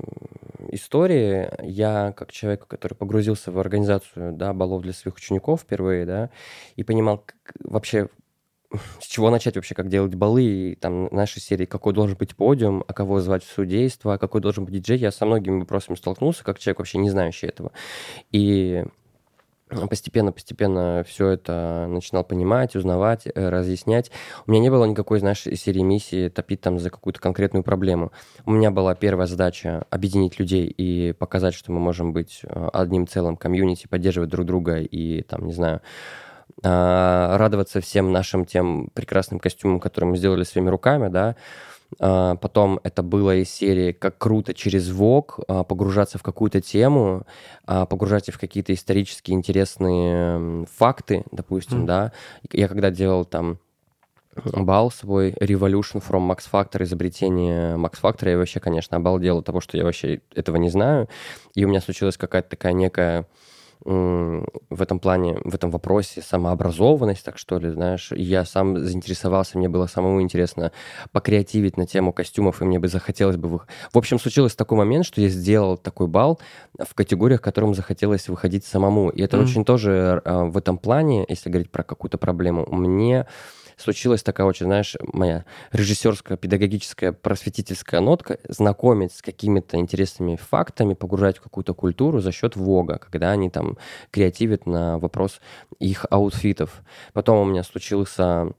истории 0.71 1.51
я, 1.63 2.15
как 2.17 2.33
человек, 2.33 2.67
который 2.67 2.95
погрузился 2.95 3.53
в 3.53 3.59
организацию 3.59 4.33
да, 4.33 4.55
балов 4.55 4.81
для 4.81 4.95
своих 4.95 5.17
учеников 5.17 5.61
впервые, 5.61 6.07
да, 6.07 6.31
и 6.77 6.83
понимал 6.83 7.19
как 7.19 7.53
вообще, 7.63 8.09
с 9.01 9.07
чего 9.07 9.29
начать 9.29 9.57
вообще, 9.57 9.75
как 9.75 9.89
делать 9.89 10.15
балы, 10.15 10.43
и 10.43 10.75
там 10.75 11.09
нашей 11.13 11.43
серии, 11.43 11.67
какой 11.67 11.93
должен 11.93 12.17
быть 12.17 12.35
подиум, 12.35 12.85
а 12.89 12.95
кого 12.95 13.21
звать 13.21 13.45
в 13.45 13.53
судейство, 13.53 14.15
а 14.15 14.19
какой 14.19 14.41
должен 14.41 14.65
быть 14.65 14.73
диджей, 14.77 14.97
я 14.97 15.11
со 15.11 15.27
многими 15.27 15.61
вопросами 15.61 15.97
столкнулся, 15.97 16.43
как 16.43 16.59
человек 16.59 16.79
вообще 16.79 16.97
не 16.97 17.11
знающий 17.11 17.49
этого. 17.49 17.73
И 18.33 18.83
постепенно-постепенно 19.89 21.05
все 21.07 21.29
это 21.29 21.87
начинал 21.89 22.25
понимать, 22.25 22.77
узнавать, 22.77 23.27
э, 23.27 23.49
разъяснять. 23.49 24.11
У 24.47 24.51
меня 24.51 24.61
не 24.61 24.71
было 24.71 24.85
никакой, 24.85 25.21
знаешь, 25.21 25.43
серии 25.43 25.83
миссии 25.83 26.29
топить 26.29 26.61
там 26.61 26.79
за 26.79 26.91
какую-то 26.91 27.21
конкретную 27.21 27.63
проблему. 27.63 28.13
У 28.47 28.53
меня 28.53 28.71
была 28.71 28.95
первая 28.95 29.27
задача 29.27 29.85
объединить 29.91 30.39
людей 30.39 30.67
и 30.67 31.13
показать, 31.13 31.55
что 31.55 31.73
мы 31.73 31.81
можем 31.81 32.13
быть 32.13 32.41
э, 32.43 32.69
одним 32.73 33.07
целым 33.07 33.37
комьюнити, 33.37 33.87
поддерживать 33.89 34.31
друг 34.31 34.47
друга 34.47 34.79
и 34.79 35.23
там, 35.23 35.47
не 35.47 35.53
знаю, 35.53 35.81
а, 36.63 37.39
радоваться 37.39 37.81
всем 37.81 38.13
нашим 38.13 38.45
тем 38.45 38.91
прекрасным 38.93 39.41
костюмам, 39.41 39.81
которые 39.81 40.11
мы 40.11 40.17
сделали 40.17 40.45
своими 40.45 40.69
руками, 40.69 41.09
да, 41.09 41.37
Потом 41.99 42.81
это 42.85 43.03
было 43.03 43.37
из 43.37 43.51
серии 43.51 43.93
«Как 43.93 44.17
круто 44.19 44.55
через 44.55 44.91
ВОК 44.91 45.41
погружаться 45.69 46.19
в 46.19 46.23
какую-то 46.23 46.61
тему, 46.61 47.27
а, 47.67 47.85
погружаться 47.87 48.33
в 48.33 48.39
какие-то 48.39 48.73
исторически 48.73 49.33
интересные 49.33 50.67
факты, 50.77 51.25
допустим, 51.33 51.79
Мгм. 51.79 51.87
да. 51.87 52.12
Я 52.53 52.69
когда 52.69 52.91
делал 52.91 53.25
там 53.25 53.59
бал 54.55 54.91
свой 54.91 55.33
Revolution 55.33 56.03
from 56.07 56.31
Max 56.31 56.43
Factor, 56.51 56.83
изобретение 56.85 57.77
Max 57.77 57.95
Factor, 58.01 58.31
я 58.31 58.39
вообще, 58.39 58.61
конечно, 58.61 58.97
обалдел 58.97 59.39
от 59.39 59.47
того, 59.47 59.61
что 59.61 59.77
я 59.77 59.85
вообще 59.85 60.21
этого 60.35 60.57
не 60.57 60.71
знаю. 60.71 61.09
И 61.55 61.65
у 61.65 61.69
меня 61.69 61.81
случилась 61.81 62.17
какая-то 62.17 62.51
такая 62.51 62.73
некая 62.73 63.27
в 63.85 64.82
этом 64.82 64.98
плане, 65.01 65.39
в 65.44 65.55
этом 65.55 65.70
вопросе 65.70 66.23
самообразованность, 66.23 67.24
так 67.24 67.39
что 67.39 67.59
ли, 67.59 67.70
знаешь. 67.70 68.12
Я 68.15 68.44
сам 68.44 68.78
заинтересовался, 68.78 69.59
мне 69.59 69.69
было 69.69 69.86
самому 69.86 70.20
интересно 70.23 70.73
покреативить 71.12 71.77
на 71.77 71.86
тему 71.86 72.12
костюмов, 72.12 72.61
и 72.61 72.65
мне 72.65 72.78
бы 72.78 72.89
захотелось 72.89 73.36
бы... 73.36 73.48
вы- 73.48 73.61
В 73.93 73.98
общем, 73.98 74.19
случилось 74.19 74.55
такой 74.55 74.78
момент, 74.78 75.07
что 75.07 75.20
я 75.20 75.28
сделал 75.28 75.77
такой 75.78 76.07
бал 76.09 76.39
в 76.78 76.94
категориях, 76.94 77.40
которым 77.40 77.74
захотелось 77.74 78.28
выходить 78.28 78.65
самому. 78.65 79.09
И 79.11 79.23
это 79.23 79.36
Мгм. 79.36 79.47
очень 79.47 79.65
тоже 79.65 80.20
э, 80.24 80.43
в 80.44 80.57
этом 80.57 80.78
плане, 80.78 81.24
если 81.28 81.48
говорить 81.51 81.70
про 81.70 81.82
какую-то 81.82 82.19
проблему, 82.19 82.66
мне 82.70 83.27
случилась 83.81 84.23
такая 84.23 84.47
очень, 84.47 84.66
знаешь, 84.66 84.97
моя 85.12 85.44
режиссерская, 85.73 86.36
педагогическая, 86.36 87.12
просветительская 87.12 88.01
нотка, 88.01 88.39
знакомить 88.48 89.12
с 89.12 89.23
какими-то 89.23 89.77
интересными 89.77 90.36
фактами, 90.36 90.94
погружать 90.94 91.39
в 91.39 91.40
какую-то 91.43 91.74
культуру 91.74 92.20
за 92.20 92.32
счет 92.32 92.57
Вога, 92.57 92.98
когда 92.98 93.31
они 93.31 93.51
там 93.51 93.78
креативят 94.11 94.66
на 94.66 94.98
вопрос 94.98 95.40
их 95.78 96.07
аутфитов. 96.11 96.82
Потом 97.12 97.39
у 97.39 97.44
меня 97.44 97.62
случился 97.62 98.52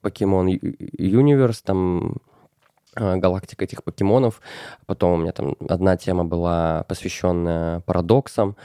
Покемон 0.00 0.48
Universe, 0.48 1.60
там 1.64 2.16
э, 2.96 3.16
галактика 3.16 3.64
этих 3.64 3.84
покемонов. 3.84 4.40
Потом 4.86 5.12
у 5.12 5.16
меня 5.16 5.32
там 5.32 5.56
одна 5.68 5.96
тема 5.96 6.24
была 6.24 6.84
посвященная 6.88 7.80
парадоксам, 7.80 8.56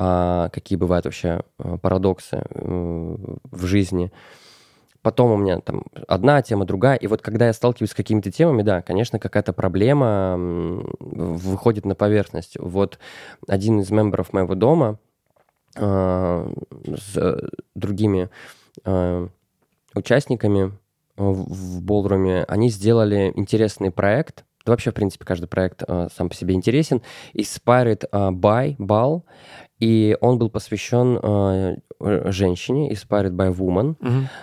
а, 0.00 0.48
какие 0.50 0.78
бывают 0.78 1.06
вообще 1.06 1.40
э, 1.58 1.78
парадоксы 1.80 2.36
э, 2.36 3.16
в 3.50 3.66
жизни. 3.66 4.12
Потом 5.02 5.30
у 5.30 5.36
меня 5.36 5.60
там 5.60 5.84
одна 6.06 6.42
тема, 6.42 6.64
другая. 6.64 6.96
И 6.96 7.06
вот 7.06 7.22
когда 7.22 7.46
я 7.46 7.52
сталкиваюсь 7.52 7.90
с 7.90 7.94
какими-то 7.94 8.30
темами, 8.30 8.62
да, 8.62 8.82
конечно, 8.82 9.18
какая-то 9.18 9.52
проблема 9.52 10.36
выходит 10.98 11.84
на 11.84 11.94
поверхность. 11.94 12.56
Вот 12.58 12.98
один 13.46 13.80
из 13.80 13.90
мемберов 13.90 14.32
моего 14.32 14.54
дома 14.54 14.98
э, 15.76 16.52
с 16.84 17.50
другими 17.74 18.28
э, 18.84 19.28
участниками 19.94 20.72
в, 21.16 21.82
Болруме, 21.82 22.44
они 22.44 22.68
сделали 22.70 23.32
интересный 23.34 23.90
проект. 23.90 24.44
Да 24.64 24.72
вообще, 24.72 24.90
в 24.90 24.94
принципе, 24.94 25.24
каждый 25.24 25.46
проект 25.46 25.82
э, 25.86 26.08
сам 26.14 26.28
по 26.28 26.34
себе 26.34 26.54
интересен. 26.54 27.02
Inspired 27.34 28.08
э, 28.10 28.30
by 28.30 28.76
Ball. 28.76 29.22
И 29.80 30.16
он 30.20 30.38
был 30.38 30.50
посвящен 30.50 31.18
э, 31.22 31.76
женщине, 32.00 32.90
Inspired 32.92 33.30
by 33.30 33.54
Woman. 33.54 33.96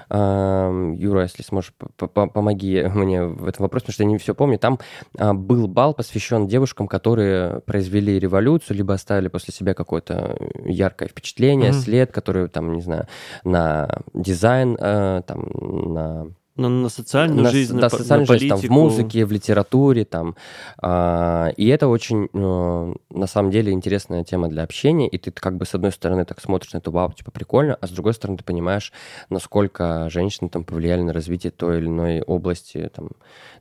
Ам, 0.10 0.94
Юра, 0.94 1.23
если 1.23 1.44
сможешь, 1.44 1.73
помоги 1.98 2.84
мне 2.94 3.23
в 3.23 3.48
этом 3.48 3.64
вопросе, 3.64 3.86
потому 3.86 3.94
что 3.94 4.03
я 4.03 4.10
не 4.10 4.18
все 4.18 4.36
помню. 4.36 4.60
Там 4.60 4.80
а, 5.18 5.34
был 5.34 5.68
бал, 5.68 5.94
посвящен 5.94 6.48
девушкам, 6.48 6.88
которые 6.88 7.61
произвели 7.61 8.19
революцию, 8.19 8.77
либо 8.77 8.94
оставили 8.94 9.27
после 9.27 9.53
себя 9.53 9.73
какое-то 9.73 10.38
яркое 10.65 11.07
впечатление, 11.10 11.72
Мгм. 11.72 11.80
след, 11.80 12.11
который, 12.11 12.48
там, 12.49 12.73
не 12.73 12.82
знаю, 12.82 13.07
на 13.44 14.02
дизайн, 14.14 14.77
э, 14.80 15.22
там, 15.26 15.49
на 15.94 16.27
На, 16.56 16.69
на 16.69 16.90
социальную 16.90 17.44
на, 17.44 17.49
жизнь, 17.52 17.73
да, 17.76 17.82
на, 17.82 17.90
социальную 17.90 18.27
на 18.27 18.34
жизнь, 18.40 18.49
там, 18.49 18.60
в 18.60 18.69
музыке, 18.69 19.26
в 19.26 19.32
литературе, 19.32 20.06
там. 20.06 20.36
А, 20.82 21.49
и 21.57 21.68
это 21.68 21.88
очень, 21.88 22.30
э, 22.34 22.94
на 23.10 23.27
самом 23.27 23.52
деле, 23.52 23.73
интересная 23.73 24.23
тема 24.23 24.48
для 24.48 24.64
общения. 24.64 25.10
И 25.10 25.18
ты 25.18 25.32
как 25.32 25.57
бы 25.57 25.65
с 25.65 25.76
одной 25.76 25.91
стороны 25.91 26.23
так 26.23 26.40
смотришь 26.40 26.73
на 26.73 26.77
это, 26.77 26.91
вау, 26.91 27.11
типа 27.11 27.32
прикольно, 27.32 27.77
а 27.82 27.88
с 27.88 27.90
другой 27.90 28.14
стороны 28.14 28.38
ты 28.38 28.44
понимаешь, 28.44 28.94
насколько 29.30 30.10
женщины 30.10 30.49
там 30.49 30.64
повлияли 30.64 31.02
на 31.02 31.11
развитие 31.11 31.52
той 31.52 31.80
или 31.80 31.88
иной 31.88 32.22
области. 32.22 32.90
Там, 32.95 33.10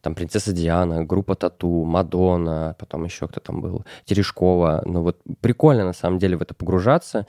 там 0.00 0.14
принцесса 0.14 0.52
Диана, 0.52 1.04
группа 1.04 1.34
Тату, 1.34 1.84
Мадонна, 1.84 2.76
потом 2.78 3.04
еще 3.04 3.26
кто 3.26 3.40
там 3.40 3.60
был, 3.60 3.84
Терешкова. 4.04 4.82
Ну 4.84 5.02
вот 5.02 5.18
прикольно 5.40 5.84
на 5.84 5.92
самом 5.92 6.18
деле 6.18 6.36
в 6.36 6.42
это 6.42 6.54
погружаться. 6.54 7.26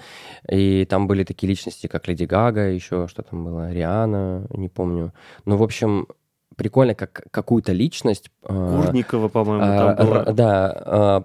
И 0.50 0.86
там 0.86 1.08
были 1.08 1.24
такие 1.24 1.50
личности, 1.50 1.88
как 1.88 2.08
Леди 2.08 2.26
Гага, 2.26 2.70
еще 2.70 3.08
что 3.08 3.24
там 3.24 3.46
было, 3.46 3.72
Риана, 3.72 4.46
не 4.50 4.70
помню. 4.70 5.14
Ну, 5.56 5.60
в 5.60 5.64
общем, 5.64 6.08
прикольно, 6.58 6.96
как 6.96 7.24
какую-то 7.32 7.72
личность... 7.72 8.30
э, 8.44 8.82
Курникова, 8.84 9.30
по-моему, 9.30 9.64
а, 9.66 9.96
там 9.96 10.06
была. 10.06 10.20
р- 10.24 10.34
да, 10.34 10.72
а, 10.86 11.24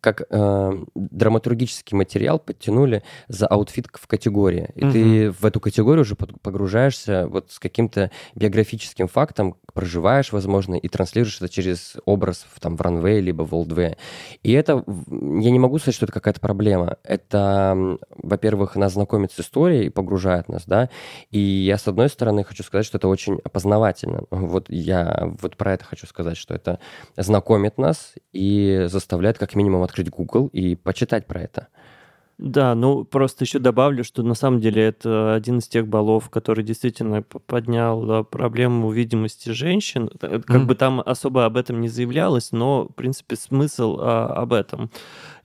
как 0.00 0.22
а, 0.30 0.72
драматургический 0.94 1.96
материал 1.96 2.38
подтянули 2.38 3.02
за 3.28 3.46
аутфит 3.46 3.88
в 3.92 4.06
категории. 4.06 4.70
И 4.74 4.80
ты 4.90 5.30
в 5.30 5.44
эту 5.44 5.60
категорию 5.60 6.02
уже 6.02 6.14
погружаешься 6.14 7.26
вот 7.28 7.50
с 7.50 7.58
каким-то 7.58 8.10
биографическим 8.34 9.08
фактом, 9.08 9.56
проживаешь, 9.74 10.32
возможно, 10.32 10.74
и 10.74 10.88
транслируешь 10.88 11.36
это 11.36 11.48
через 11.48 11.96
образ 12.04 12.46
в, 12.52 12.60
там, 12.60 12.76
в 12.76 12.80
runway 12.80 13.20
либо 13.20 13.42
в 13.42 13.54
old 13.54 13.70
way 13.70 13.85
е. 13.85 13.96
И 14.42 14.52
это, 14.52 14.84
я 14.86 15.50
не 15.50 15.58
могу 15.58 15.78
сказать, 15.78 15.94
что 15.94 16.06
это 16.06 16.12
какая-то 16.12 16.40
проблема. 16.40 16.96
Это, 17.04 17.98
во-первых, 18.16 18.76
нас 18.76 18.94
знакомит 18.94 19.32
с 19.32 19.40
историей 19.40 19.86
и 19.86 19.90
погружает 19.90 20.48
нас, 20.48 20.64
да, 20.66 20.88
и 21.30 21.38
я, 21.38 21.78
с 21.78 21.86
одной 21.86 22.08
стороны, 22.08 22.44
хочу 22.44 22.62
сказать, 22.62 22.86
что 22.86 22.98
это 22.98 23.08
очень 23.08 23.38
опознавательно. 23.44 24.24
Вот 24.30 24.66
я 24.68 25.30
вот 25.40 25.56
про 25.56 25.74
это 25.74 25.84
хочу 25.84 26.06
сказать, 26.06 26.36
что 26.36 26.54
это 26.54 26.78
знакомит 27.16 27.78
нас 27.78 28.14
и 28.32 28.86
заставляет 28.86 29.38
как 29.38 29.54
минимум 29.58 29.82
открыть 29.82 30.08
Google 30.08 30.46
и 30.48 30.76
почитать 30.76 31.26
про 31.26 31.42
это. 31.42 31.68
Да, 32.38 32.76
ну 32.76 33.04
просто 33.04 33.44
еще 33.44 33.58
добавлю, 33.58 34.04
что 34.04 34.22
на 34.22 34.34
самом 34.34 34.60
деле 34.60 34.84
это 34.84 35.34
один 35.34 35.58
из 35.58 35.66
тех 35.66 35.88
баллов, 35.88 36.30
который 36.30 36.62
действительно 36.62 37.22
поднял 37.22 38.24
проблему 38.24 38.92
видимости 38.92 39.50
женщин. 39.50 40.08
Э, 40.22 40.38
Как 40.46 40.48
Мгм. 40.60 40.66
бы 40.68 40.74
там 40.76 41.02
особо 41.04 41.46
об 41.46 41.56
этом 41.56 41.80
не 41.80 41.88
заявлялось, 41.88 42.52
но, 42.52 42.84
в 42.84 42.94
принципе, 42.94 43.34
смысл 43.34 43.98
а, 44.00 44.26
об 44.36 44.52
этом. 44.52 44.90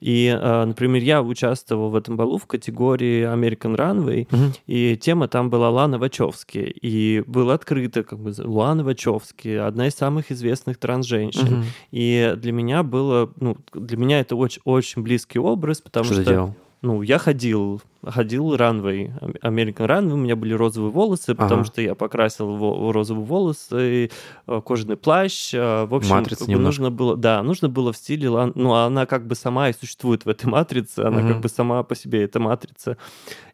И, 0.00 0.28
а, 0.32 0.64
например, 0.66 1.02
я 1.02 1.20
участвовал 1.20 1.90
в 1.90 1.96
этом 1.96 2.16
балу 2.16 2.38
в 2.38 2.46
категории 2.46 3.24
American 3.24 3.74
Runway, 3.76 4.28
Мгм. 4.30 4.52
и 4.68 4.96
тема 4.96 5.26
там 5.26 5.50
была 5.50 5.70
Лана 5.70 5.98
Вачовски. 5.98 6.58
И 6.58 7.24
было 7.26 7.54
открыто, 7.54 8.04
как 8.04 8.20
бы, 8.20 8.32
Лана 8.38 8.84
Вачовски, 8.84 9.48
одна 9.48 9.88
из 9.88 9.94
самых 9.94 10.30
известных 10.30 10.78
трансженщин. 10.78 11.54
Мгм. 11.54 11.64
И 11.90 12.34
для 12.36 12.52
меня 12.52 12.84
было, 12.84 13.32
ну, 13.40 13.56
для 13.72 13.96
меня 13.96 14.20
это 14.20 14.36
очень, 14.36 14.62
очень 14.64 15.02
близкий 15.02 15.40
образ, 15.40 15.80
потому 15.80 16.04
Что 16.04 16.14
что, 16.14 16.24
ты 16.24 16.30
делал? 16.30 16.54
Ну, 16.84 17.02
я 17.02 17.18
ходил, 17.18 17.80
ходил 18.06 18.54
ранвей, 18.56 19.10
American 19.42 19.86
Runway, 19.88 20.12
у 20.12 20.16
меня 20.16 20.36
были 20.36 20.52
розовые 20.52 20.90
волосы, 20.92 21.34
потому 21.34 21.62
Ага. 21.62 21.64
что 21.64 21.80
я 21.80 21.94
покрасил 21.94 22.54
во- 22.56 22.92
розовые 22.92 23.24
волосы, 23.24 24.10
э, 24.46 24.60
кожаный 24.64 24.96
плащ, 24.96 25.54
э, 25.54 25.86
в 25.86 25.94
общем, 25.94 26.10
Матрица 26.16 26.40
как 26.40 26.46
бы 26.48 26.52
немножко. 26.52 26.82
нужно 26.82 26.90
было, 26.96 27.16
да, 27.16 27.42
нужно 27.42 27.68
было 27.68 27.92
в 27.92 27.96
стиле, 27.96 28.28
ну, 28.54 28.74
она 28.74 29.06
как 29.06 29.26
бы 29.26 29.34
сама 29.34 29.70
и 29.70 29.72
существует 29.72 30.24
в 30.26 30.28
этой 30.28 30.46
матрице, 30.46 31.00
она 31.00 31.20
Мгм. 31.20 31.28
как 31.28 31.40
бы 31.40 31.48
сама 31.48 31.82
по 31.82 31.94
себе 31.96 32.22
эта 32.24 32.38
матрица. 32.38 32.98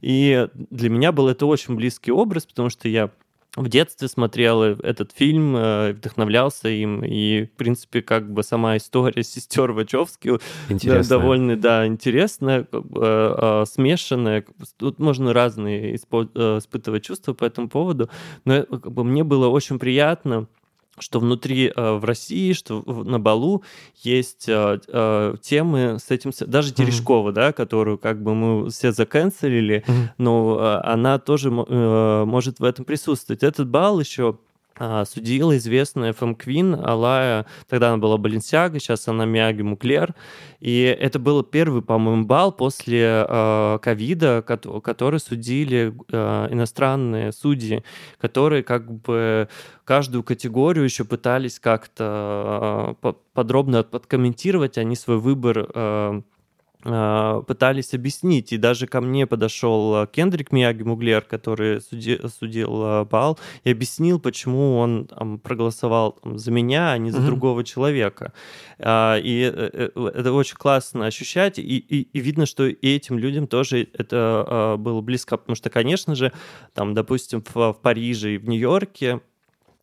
И 0.01 0.49
для 0.71 0.91
меня 0.91 1.13
был 1.13 1.29
это 1.29 1.47
очень 1.47 1.77
близкий 1.77 2.11
образ, 2.13 2.47
потому 2.47 2.69
что 2.71 2.89
я 2.89 3.11
в 3.57 3.69
детстве 3.69 4.09
смотрел 4.09 4.63
этот 4.63 5.13
фильм, 5.13 5.57
э, 5.57 5.93
вдохновлялся 5.93 6.69
им, 6.69 7.03
и, 7.05 7.45
в 7.45 7.51
принципе, 7.57 8.03
как 8.03 8.33
бы 8.33 8.43
сама 8.43 8.77
история 8.77 9.23
сестер 9.25 9.73
Вачовски 9.73 10.39
да, 10.69 11.03
довольно, 11.03 11.57
да, 11.57 11.87
интересная, 11.87 12.65
как 12.65 12.87
бы, 12.87 13.01
э, 13.03 13.35
э, 13.39 13.65
смешанная. 13.67 14.45
Тут 14.77 14.99
можно 14.99 15.33
разные 15.33 15.95
э, 15.95 15.97
испытывать 15.97 17.05
чувства 17.05 17.33
по 17.33 17.45
этому 17.45 17.69
поводу, 17.69 18.09
но 18.45 18.55
э, 18.55 18.65
как 18.65 18.93
бы, 18.93 19.05
мне 19.05 19.25
было 19.25 19.49
очень 19.49 19.79
приятно, 19.79 20.47
что 21.01 21.19
внутри 21.21 21.73
э, 21.75 21.93
в 21.95 22.05
России, 22.05 22.53
что 22.53 22.83
на 22.87 23.19
балу 23.19 23.63
есть 24.03 24.49
э, 24.49 24.79
э, 24.87 25.35
темы 25.43 25.99
с 25.99 26.11
этим, 26.11 26.31
даже 26.47 26.73
Терешкова, 26.73 27.33
да, 27.33 27.53
которую 27.53 27.99
как 27.99 28.23
бы 28.23 28.35
мы 28.35 28.71
все 28.71 28.93
заканцелили, 28.93 29.85
Мгм. 29.89 30.11
но 30.19 30.59
э, 30.61 30.87
она 30.89 31.19
тоже 31.19 31.51
мо- 31.51 31.67
э, 31.69 32.25
может 32.25 32.61
в 32.61 32.65
этом 32.65 32.85
присутствовать. 32.85 33.43
Этот 33.43 33.69
бал 33.69 33.99
еще 34.01 34.39
судила 35.05 35.57
известная 35.57 36.13
FM 36.13 36.37
Queen 36.39 36.75
Алая, 36.83 37.47
тогда 37.69 37.89
она 37.89 37.99
была 37.99 38.17
Баленсиага, 38.17 38.79
сейчас 38.79 39.07
она 39.09 39.25
Мияги 39.27 39.63
Муклер, 39.63 40.15
и 40.61 40.83
это 40.83 41.19
был 41.19 41.43
первый, 41.43 41.83
по-моему, 41.83 42.25
бал 42.25 42.53
после 42.53 43.25
э, 43.29 43.79
ковида, 43.83 44.43
кото- 44.47 44.81
который 44.81 45.21
судили 45.21 45.95
э, 46.11 46.49
иностранные 46.51 47.33
судьи, 47.33 47.83
которые 48.21 48.63
как 48.63 48.91
бы 48.91 49.49
каждую 49.85 50.23
категорию 50.23 50.85
еще 50.85 51.05
пытались 51.05 51.59
как-то 51.59 52.93
э, 52.93 52.95
по- 53.01 53.17
подробно 53.35 53.83
подкомментировать, 53.83 54.79
они 54.79 54.97
свой 54.97 55.19
выбор 55.19 55.59
э, 55.59 55.71
э, 55.75 56.23
пытались 56.83 57.95
объяснить. 57.95 58.53
И 58.53 58.57
даже 58.57 58.87
ко 58.87 59.01
мне 59.01 59.27
подошел 59.27 60.03
э, 60.03 60.07
Кендрик 60.07 60.51
Мияги 60.53 60.83
Муглер, 60.83 61.21
который 61.23 61.81
суди- 61.81 62.21
судил 62.29 62.83
э, 62.85 63.05
бал, 63.05 63.39
и 63.65 63.71
объяснил, 63.71 64.19
почему 64.19 64.79
он 64.79 65.07
там, 65.07 65.39
проголосовал 65.39 66.13
там, 66.13 66.39
за 66.39 66.51
меня, 66.51 66.93
а 66.93 66.99
не 66.99 67.11
за 67.11 67.19
Мгм. 67.19 67.27
другого 67.27 67.65
человека. 67.65 68.33
А, 68.79 69.17
И 69.19 69.43
э, 69.43 69.91
э, 69.95 70.11
это 70.15 70.33
очень 70.33 70.57
классно 70.57 71.07
ощущать, 71.07 71.59
и, 71.59 71.63
и- 71.63 72.09
и 72.13 72.21
видно, 72.21 72.47
что 72.47 72.67
и 72.67 72.97
этим 72.97 73.19
людям 73.19 73.47
тоже 73.47 73.87
это 73.93 74.47
э, 74.49 74.77
было 74.79 75.01
близко, 75.03 75.37
потому 75.37 75.57
что, 75.57 75.69
конечно 75.71 76.15
же, 76.15 76.33
там, 76.73 76.95
допустим, 76.95 77.43
в, 77.43 77.55
в 77.73 77.79
Париже 77.83 78.35
и 78.35 78.39
в 78.39 78.49
Нью-Йорке 78.49 79.21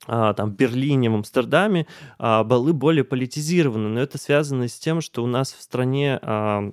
а, 0.10 0.34
там, 0.34 0.52
в 0.52 0.56
Берлине, 0.56 1.10
в 1.10 1.16
Амстердаме 1.16 1.86
а, 2.18 2.44
балы 2.44 2.72
более 2.74 3.04
политизированы, 3.04 3.90
но 3.90 4.00
это 4.00 4.18
связано 4.18 4.68
с 4.68 4.80
тем, 4.80 5.02
что 5.02 5.22
у 5.24 5.28
нас 5.28 5.52
в 5.54 5.62
стране 5.62 6.18
а, 6.22 6.72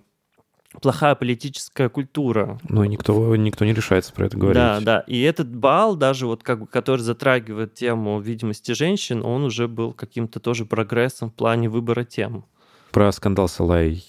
плохая 0.81 1.15
политическая 1.15 1.89
культура. 1.89 2.59
Ну, 2.69 2.85
никто, 2.85 3.35
никто 3.37 3.65
не 3.65 3.73
решается 3.73 4.13
про 4.13 4.27
это 4.27 4.37
говорить. 4.37 4.57
Да, 4.57 4.81
да. 4.81 5.01
И 5.07 5.21
этот 5.23 5.55
бал, 5.55 5.97
даже 5.97 6.27
вот 6.27 6.43
как 6.43 6.61
бы, 6.61 6.67
который 6.67 7.01
затрагивает 7.01 7.75
тему 7.75 8.21
видимости 8.21 8.73
женщин, 8.73 9.25
он 9.25 9.45
уже 9.45 9.69
был 9.69 9.93
каким-то 9.93 10.41
тоже 10.41 10.65
прогрессом 10.67 11.31
в 11.31 11.35
плане 11.35 11.69
выбора 11.69 12.05
тем. 12.05 12.45
Про 12.91 13.11
скандал 13.13 13.49
с 13.49 13.59
Алай 13.61 14.05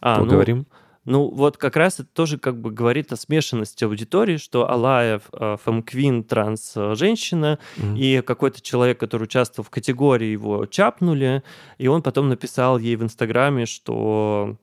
А, 0.00 0.18
ну, 0.18 0.24
Поговорим. 0.24 0.66
Ну, 1.04 1.28
вот 1.28 1.56
как 1.56 1.76
раз 1.76 2.00
это 2.00 2.08
тоже 2.12 2.36
как 2.36 2.60
бы 2.60 2.72
говорит 2.72 3.12
о 3.12 3.16
смешанности 3.16 3.84
аудитории, 3.84 4.38
что 4.38 4.68
Алая 4.68 5.20
э, 5.32 5.56
фэм-квин 5.64 6.24
транс-женщина, 6.24 7.58
Мгм. 7.76 7.96
и 7.96 8.20
какой-то 8.22 8.60
человек, 8.60 8.98
который 8.98 9.24
участвовал 9.24 9.66
в 9.66 9.70
категории, 9.70 10.26
его 10.28 10.66
чапнули, 10.66 11.44
и 11.78 11.86
он 11.86 12.02
потом 12.02 12.28
написал 12.28 12.78
ей 12.78 12.96
в 12.96 13.04
Инстаграме, 13.04 13.66
что 13.66 14.56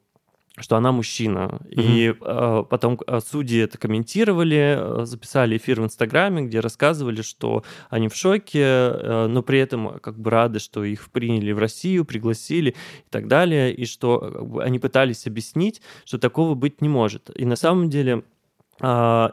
что 0.59 0.75
она 0.77 0.91
мужчина. 0.91 1.61
И 1.67 2.13
э, 2.19 2.63
потом 2.69 2.99
э, 3.07 3.19
судьи 3.21 3.59
это 3.59 3.79
комментировали, 3.79 5.01
э, 5.01 5.05
записали 5.05 5.57
эфир 5.57 5.81
в 5.81 5.85
Инстаграме, 5.85 6.43
где 6.43 6.59
рассказывали, 6.59 7.23
что 7.23 7.63
они 7.89 8.07
в 8.07 8.15
шоке, 8.15 8.61
э, 8.61 9.27
но 9.27 9.41
при 9.41 9.59
этом 9.59 9.89
э, 9.89 9.99
как 9.99 10.19
бы 10.19 10.29
рады, 10.29 10.59
что 10.59 10.83
их 10.83 11.09
приняли 11.09 11.51
в 11.53 11.57
Россию, 11.57 12.05
пригласили 12.05 12.71
и 12.71 13.09
так 13.09 13.27
далее, 13.27 13.73
и 13.73 13.85
что 13.85 14.19
как 14.19 14.47
бы, 14.47 14.63
они 14.63 14.77
пытались 14.77 15.25
объяснить, 15.25 15.81
что 16.05 16.19
такого 16.19 16.53
быть 16.53 16.81
не 16.81 16.89
может. 16.89 17.31
И 17.35 17.45
на 17.45 17.55
самом 17.55 17.89
деле 17.89 18.23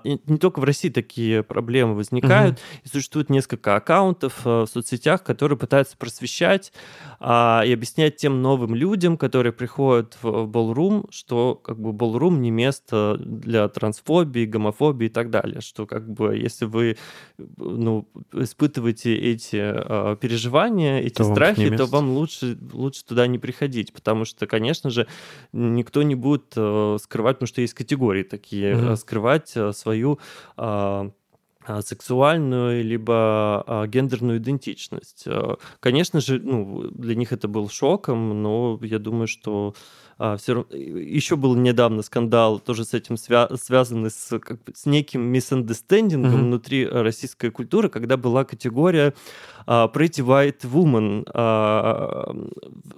и 0.05 0.21
не 0.27 0.39
только 0.39 0.61
в 0.61 0.65
России 0.65 0.91
такие 0.91 1.43
проблемы 1.43 1.95
возникают, 1.95 2.61
и 2.85 2.89
существует 2.89 3.31
несколько 3.31 3.75
аккаунтов 3.75 4.47
э, 4.47 4.65
в 4.65 4.67
соцсетях, 4.67 5.23
которые 5.23 5.59
пытаются 5.59 5.97
просвещать 5.97 6.73
а, 7.19 7.63
и 7.67 7.73
объяснять 7.73 8.17
тем 8.17 8.43
новым 8.43 8.75
людям, 8.75 9.17
которые 9.17 9.53
приходят 9.53 10.17
в 10.23 10.47
Ballroom, 10.47 11.07
что 11.11 11.55
как 11.55 11.81
бы 11.81 11.91
Ballroom 11.91 12.39
не 12.39 12.51
место 12.51 13.17
для 13.19 13.69
трансфобии, 13.69 14.45
гомофобии 14.45 15.07
и 15.07 15.11
так 15.11 15.31
далее, 15.31 15.63
что 15.63 15.87
как 15.87 16.09
бы 16.09 16.37
если 16.37 16.67
вы 16.67 16.99
ну, 17.57 18.07
испытываете 18.33 19.17
эти 19.17 19.57
э, 19.57 20.17
переживания, 20.21 21.01
эти 21.01 21.15
То 21.15 21.25
вам 21.25 21.35
страхи, 21.35 21.61
не 21.61 21.77
то 21.77 21.87
вам 21.87 22.11
лучше, 22.11 22.59
лучше 22.73 23.05
туда 23.05 23.27
не 23.27 23.39
приходить, 23.39 23.93
потому 23.93 24.25
что, 24.27 24.47
конечно 24.47 24.91
же, 24.91 25.07
никто 25.53 26.03
не 26.03 26.15
будет 26.15 26.53
э, 26.57 26.99
скрывать, 27.03 27.37
потому 27.37 27.49
что 27.49 27.63
есть 27.63 27.75
категории 27.75 28.23
такие, 28.23 28.93
э, 28.93 28.97
скрывать 28.97 29.30
э, 29.57 29.73
свою 29.73 30.19
а, 30.57 31.11
а, 31.67 31.83
сексуальную 31.83 32.83
либо 32.85 33.63
а, 33.67 33.87
гендерную 33.87 34.39
идентичность. 34.39 35.25
Э, 35.27 35.57
Конечно 35.81 36.21
же, 36.21 36.41
ну, 36.41 36.89
для 36.91 37.15
них 37.15 37.33
это 37.33 37.49
был 37.49 37.69
шоком, 37.69 38.43
но 38.43 38.79
я 38.83 38.99
думаю, 38.99 39.27
что 39.27 39.75
все 40.39 40.55
равно... 40.55 40.77
Еще 40.77 41.37
был 41.37 41.55
недавно 41.57 42.03
скандал, 42.03 42.59
тоже 42.59 42.85
с 42.85 42.93
этим 42.95 43.15
свя- 43.15 43.57
связанный 43.57 44.11
с, 44.11 44.39
как 44.39 44.63
бы, 44.65 44.73
с 44.75 44.87
неким 44.87 45.33
misunderstanding 45.33 46.19
Мгм. 46.19 46.45
внутри 46.47 46.85
э, 46.85 47.03
российской 47.03 47.51
культуры, 47.51 47.89
когда 47.89 48.17
была 48.17 48.45
категория 48.45 49.15
а, 49.67 49.89
Pretty 49.93 50.25
White 50.25 50.63
Woman. 50.71 51.25
а, 51.33 52.35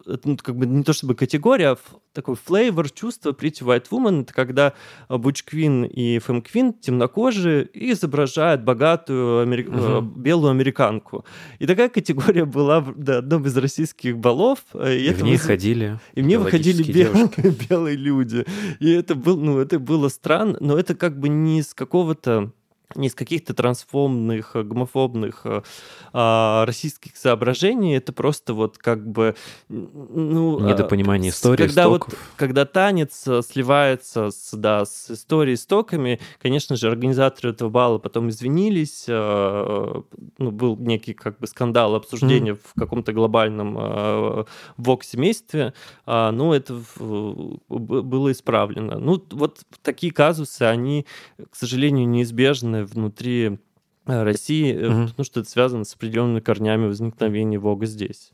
это, 0.07 0.29
ну, 0.29 0.37
как 0.37 0.57
бы 0.57 0.67
не 0.67 0.83
то 0.83 0.93
чтобы 0.93 1.15
категория, 1.15 1.71
а 1.73 1.77
такой 2.13 2.37
флейвор, 2.37 2.91
чувство 2.91 3.33
Pretty 3.33 3.63
White 3.65 3.87
Woman. 3.91 4.23
Это 4.23 4.33
когда 4.35 4.73
а, 5.09 5.17
Butch 5.17 5.45
Queen 5.51 5.87
и 5.87 6.19
Femme 6.19 6.43
Queen 6.43 6.73
темнокожие 6.81 7.65
и 7.67 7.93
изображают 7.93 8.63
богатую 8.63 9.45
амери- 9.47 9.69
э, 9.71 10.01
белую 10.03 10.51
американку. 10.51 11.25
И 11.59 11.67
такая 11.67 11.89
категория 11.89 12.45
была 12.45 12.81
в 12.81 12.95
да, 12.97 13.19
одном 13.19 13.45
из 13.47 13.57
российских 13.57 14.19
балов. 14.19 14.61
э, 14.75 14.97
И, 14.97 15.07
И 15.09 15.13
в 15.13 15.23
ней 15.23 15.35
выз- 15.37 15.47
ходили 15.47 15.99
и 16.15 16.23
мне 16.23 16.39
выходили 16.39 16.83
белые, 16.83 17.12
девушки. 17.13 17.67
белые 17.69 17.97
люди. 17.97 18.45
И 18.81 18.91
это, 18.91 19.15
был, 19.15 19.37
ну, 19.37 19.59
это 19.59 19.79
было 19.79 20.09
странно, 20.09 20.57
но 20.61 20.79
это 20.79 20.95
как 20.95 21.19
бы 21.19 21.29
не 21.29 21.61
из 21.61 21.75
какого-то 21.75 22.53
не 22.95 23.09
из 23.09 23.15
каких-то 23.15 23.55
трансфобных, 23.55 24.57
э, 24.57 24.63
гомофобных 24.63 25.41
э, 25.45 25.63
а, 26.13 26.65
российских 26.67 27.17
соображений, 27.17 27.97
это 27.97 28.13
просто 28.13 28.55
вот 28.55 28.79
как 28.79 29.07
бы... 29.07 29.35
Ну, 29.69 30.59
а, 30.65 30.69
Недопонимание 30.69 31.33
с- 31.33 31.37
истории, 31.37 31.67
когда 31.67 31.89
вот, 31.89 32.03
стоков. 32.03 32.33
когда 32.37 32.65
танец 32.65 33.27
э, 33.27 33.43
сливается 33.43 34.31
с, 34.31 34.51
да, 34.57 34.85
с 34.85 35.11
историей, 35.11 35.57
стоками, 35.57 36.21
конечно 36.41 36.77
же, 36.77 36.89
организаторы 36.89 37.51
этого 37.51 37.69
бала 37.71 37.99
потом 37.99 38.29
извинились, 38.29 39.05
э, 39.09 40.03
ну, 40.39 40.51
был 40.51 40.77
некий 40.77 41.15
как 41.15 41.39
бы 41.39 41.47
скандал, 41.47 41.95
обсуждение 41.95 42.55
в 42.55 42.75
каком-то 42.79 43.13
глобальном 43.13 43.77
э, 43.79 44.45
ВОК-семействе, 44.77 45.75
а, 46.07 46.31
ну, 46.33 46.53
это 46.53 46.75
в- 46.97 47.59
было 47.69 48.33
исправлено. 48.33 48.99
Ну, 48.99 49.23
вот 49.31 49.61
такие 49.83 50.13
казусы, 50.13 50.63
они, 50.63 51.07
к 51.51 51.57
сожалению, 51.57 52.09
неизбежны 52.09 52.82
внутри 52.85 53.59
э, 54.07 54.23
России, 54.23 54.73
Мгм. 54.75 55.09
потому 55.09 55.25
что 55.25 55.41
это 55.41 55.49
связано 55.49 55.85
с 55.85 55.95
определенными 55.95 56.41
корнями 56.41 56.87
возникновения 56.87 57.59
ВОГа 57.59 57.87
здесь. 57.87 58.33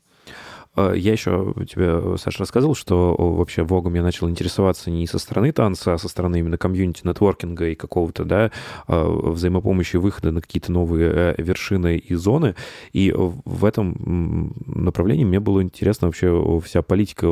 А, 0.75 0.93
Я 0.93 1.11
еще 1.13 1.53
тебе, 1.69 2.17
Саша, 2.17 2.39
рассказывал, 2.39 2.75
что 2.75 3.15
вообще 3.17 3.63
Вогом 3.63 3.95
я 3.95 4.03
начал 4.03 4.29
интересоваться 4.29 4.91
не 4.91 5.07
со 5.07 5.19
стороны 5.19 5.51
танца, 5.51 5.93
а 5.93 5.97
со 5.97 6.07
стороны 6.07 6.39
именно 6.39 6.57
комьюнити, 6.57 7.01
нетворкинга 7.05 7.69
и 7.69 7.75
какого-то, 7.75 8.25
да, 8.25 8.51
а, 8.87 9.07
взаимопомощи, 9.07 9.97
выхода 9.97 10.31
на 10.31 10.41
какие-то 10.41 10.71
новые 10.71 11.11
э, 11.13 11.35
вершины 11.37 11.97
и 11.97 12.15
зоны. 12.15 12.55
И 12.93 13.13
в 13.15 13.65
этом 13.65 14.53
направлении 14.65 15.25
мне 15.25 15.39
было 15.39 15.61
интересно 15.61 16.07
вообще 16.07 16.61
вся 16.63 16.81
политика 16.81 17.27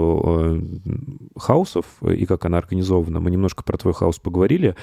хаусов 1.37 1.85
и 2.03 2.25
как 2.25 2.45
она 2.45 2.57
организована. 2.57 3.19
Мы 3.19 3.31
немножко 3.31 3.63
про 3.63 3.77
твой 3.77 3.93
хаус 3.93 4.19
поговорили. 4.19 4.75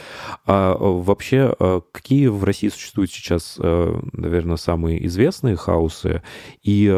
А 0.46 0.76
вообще, 0.76 1.54
э, 1.58 1.80
какие 1.92 2.28
в 2.28 2.44
России 2.44 2.68
существуют 2.68 3.10
сейчас, 3.10 3.56
э, 3.58 4.00
наверное, 4.12 4.56
самые 4.56 5.04
известные 5.06 5.56
хаусы? 5.56 6.22
И 6.62 6.88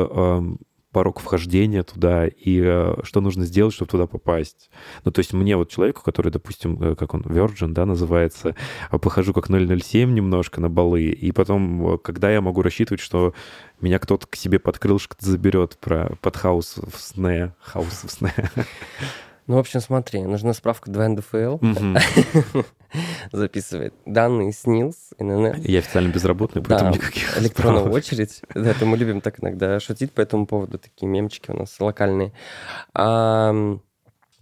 порог 0.96 1.20
вхождения 1.20 1.82
туда 1.82 2.26
и 2.26 2.58
э, 2.64 2.94
что 3.02 3.20
нужно 3.20 3.44
сделать, 3.44 3.74
чтобы 3.74 3.90
туда 3.90 4.06
попасть. 4.06 4.70
Ну, 5.04 5.10
то 5.12 5.18
есть 5.18 5.34
мне 5.34 5.54
вот 5.54 5.68
человеку, 5.68 6.00
который, 6.02 6.32
допустим, 6.32 6.82
э, 6.82 6.96
как 6.96 7.12
он, 7.12 7.20
Virgin, 7.20 7.72
да, 7.72 7.84
называется, 7.84 8.56
э, 8.90 8.98
похожу 8.98 9.34
как 9.34 9.48
007 9.48 10.14
немножко 10.14 10.58
на 10.62 10.70
балы, 10.70 11.02
и 11.02 11.32
потом, 11.32 11.98
когда 11.98 12.30
я 12.30 12.40
могу 12.40 12.62
рассчитывать, 12.62 13.02
что 13.02 13.34
меня 13.78 13.98
кто-то 13.98 14.26
к 14.26 14.36
себе 14.36 14.58
под 14.58 14.78
крылышко 14.78 15.16
заберет 15.18 15.76
про, 15.78 16.16
под 16.22 16.34
хаус 16.38 16.76
в 16.78 16.98
сне, 16.98 17.54
хаус 17.60 18.04
в 18.04 18.10
сне. 18.10 18.32
Ну, 19.46 19.56
в 19.56 19.58
общем, 19.58 19.80
смотри, 19.80 20.22
нужна 20.22 20.52
справка 20.54 20.90
2 20.90 21.08
НДФЛ, 21.08 21.58
записывает 23.32 23.94
данные 24.04 24.52
СНИЛС, 24.52 25.14
ИНН, 25.18 25.62
Я 25.62 25.78
официально 25.78 26.08
безработный, 26.08 26.62
поэтому 26.62 26.94
никаких 26.94 27.38
электронная 27.38 27.84
очередь. 27.84 28.42
Да, 28.54 28.70
это 28.70 28.84
мы 28.86 28.96
любим 28.96 29.20
так 29.20 29.40
иногда 29.40 29.78
шутить 29.78 30.12
по 30.12 30.20
этому 30.20 30.46
поводу, 30.46 30.78
такие 30.78 31.06
мемчики 31.06 31.50
у 31.52 31.56
нас 31.56 31.78
локальные. 31.78 32.32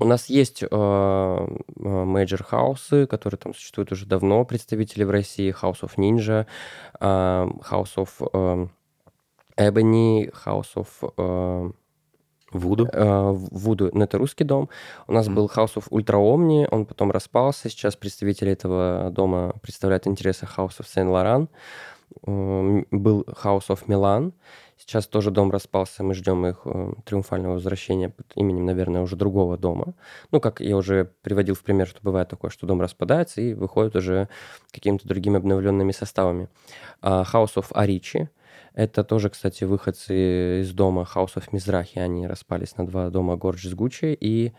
У 0.00 0.06
нас 0.06 0.26
есть 0.26 0.62
major 0.62 2.42
хаусы, 2.42 3.06
которые 3.06 3.38
там 3.38 3.54
существуют 3.54 3.92
уже 3.92 4.06
давно, 4.06 4.44
представители 4.44 5.04
в 5.04 5.10
России, 5.10 5.54
House 5.62 5.82
of 5.82 5.92
Ninja, 5.96 6.46
ам, 6.98 7.60
House 7.70 7.96
of 7.96 8.68
Ebony, 9.56 10.32
House 10.44 10.74
of 10.74 11.74
Вуду. 12.54 12.88
э, 12.92 13.30
Вуду, 13.32 13.90
ну, 13.92 14.04
это 14.04 14.18
русский 14.18 14.44
дом. 14.44 14.68
У 15.06 15.12
нас 15.12 15.26
Мгм. 15.26 15.34
был 15.36 15.46
House 15.54 15.74
of 15.74 15.88
Ultra 15.90 16.16
Omni, 16.16 16.66
он 16.70 16.86
потом 16.86 17.10
распался. 17.10 17.68
Сейчас 17.68 17.96
представители 17.96 18.52
этого 18.52 19.10
дома 19.10 19.54
представляют 19.62 20.06
интересы 20.06 20.46
House 20.56 20.78
of 20.80 20.86
Saint-Laurent. 20.86 21.48
М, 22.26 22.86
Был 22.90 23.22
House 23.42 23.68
of 23.68 23.86
Milan. 23.86 24.32
Сейчас 24.76 25.06
тоже 25.06 25.30
дом 25.30 25.50
распался, 25.50 26.02
мы 26.02 26.14
ждем 26.14 26.44
их 26.46 26.60
э, 26.64 26.92
триумфального 27.04 27.54
возвращения 27.54 28.08
под 28.10 28.26
именем, 28.34 28.66
наверное, 28.66 29.02
уже 29.02 29.16
другого 29.16 29.56
дома. 29.56 29.94
Ну, 30.32 30.40
как 30.40 30.60
я 30.60 30.76
уже 30.76 31.10
приводил 31.22 31.54
в 31.54 31.62
пример, 31.62 31.86
что 31.86 32.00
бывает 32.02 32.28
такое, 32.28 32.50
что 32.50 32.66
дом 32.66 32.80
распадается 32.80 33.40
и 33.40 33.54
выходит 33.54 33.96
уже 33.96 34.28
какими-то 34.72 35.06
другими 35.08 35.36
обновленными 35.38 35.92
составами. 35.92 36.48
А, 37.02 37.22
House 37.22 37.54
of 37.56 37.72
Arichi– 37.72 38.28
это 38.74 39.04
тоже, 39.04 39.30
кстати, 39.30 39.64
выходцы 39.64 40.60
из 40.62 40.72
дома 40.72 41.06
House 41.14 41.36
of 41.36 41.48
Мизрахи. 41.52 41.98
Они 41.98 42.26
распались 42.26 42.76
на 42.76 42.86
два 42.86 43.08
дома 43.08 43.38
с 43.38 43.74
Гуччи 43.74 44.16
и 44.20 44.52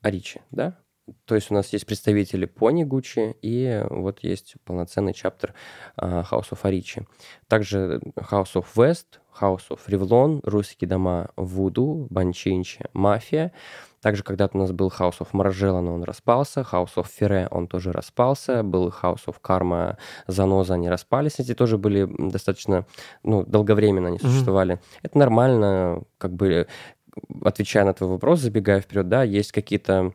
Аричи, 0.00 0.40
да? 0.50 0.78
То 1.26 1.34
есть 1.34 1.50
у 1.50 1.54
нас 1.54 1.72
есть 1.72 1.86
представители 1.86 2.46
Пони 2.46 2.82
Гуччи 2.82 3.36
и 3.42 3.84
вот 3.90 4.20
есть 4.24 4.56
полноценный 4.64 5.12
чаптер 5.12 5.54
а, 5.96 6.22
House 6.22 6.50
of 6.50 6.58
Аричи. 6.62 7.06
Также 7.48 8.00
House 8.16 8.54
of 8.54 8.66
West, 8.74 9.20
House 9.40 9.68
of 9.68 9.80
Revlon, 9.86 10.40
русские 10.42 10.88
дома 10.88 11.30
Вуду, 11.36 12.08
Банчинчи, 12.10 12.86
Мафия. 12.92 13.52
Также 14.06 14.22
когда-то 14.22 14.56
у 14.56 14.60
нас 14.60 14.70
был 14.70 14.92
House 14.96 15.18
of 15.18 15.30
но 15.82 15.94
он 15.94 16.04
распался. 16.04 16.60
House 16.60 16.94
of 16.94 17.08
Ферре, 17.12 17.48
он 17.50 17.66
тоже 17.66 17.90
распался. 17.90 18.62
Был 18.62 18.94
House 19.02 19.26
of 19.26 19.34
Карма, 19.42 19.98
Заноза, 20.28 20.74
они 20.74 20.88
распались. 20.88 21.40
Эти 21.40 21.54
тоже 21.56 21.76
были 21.76 22.08
достаточно, 22.16 22.86
ну, 23.24 23.42
долговременно 23.44 24.06
они 24.06 24.18
Мгм. 24.22 24.30
существовали. 24.30 24.78
Это 25.02 25.18
нормально, 25.18 26.04
как 26.18 26.32
бы, 26.34 26.68
отвечая 27.42 27.84
на 27.84 27.94
твой 27.94 28.10
вопрос, 28.10 28.38
забегая 28.38 28.80
вперед, 28.80 29.08
да, 29.08 29.24
есть 29.24 29.50
какие-то 29.50 30.12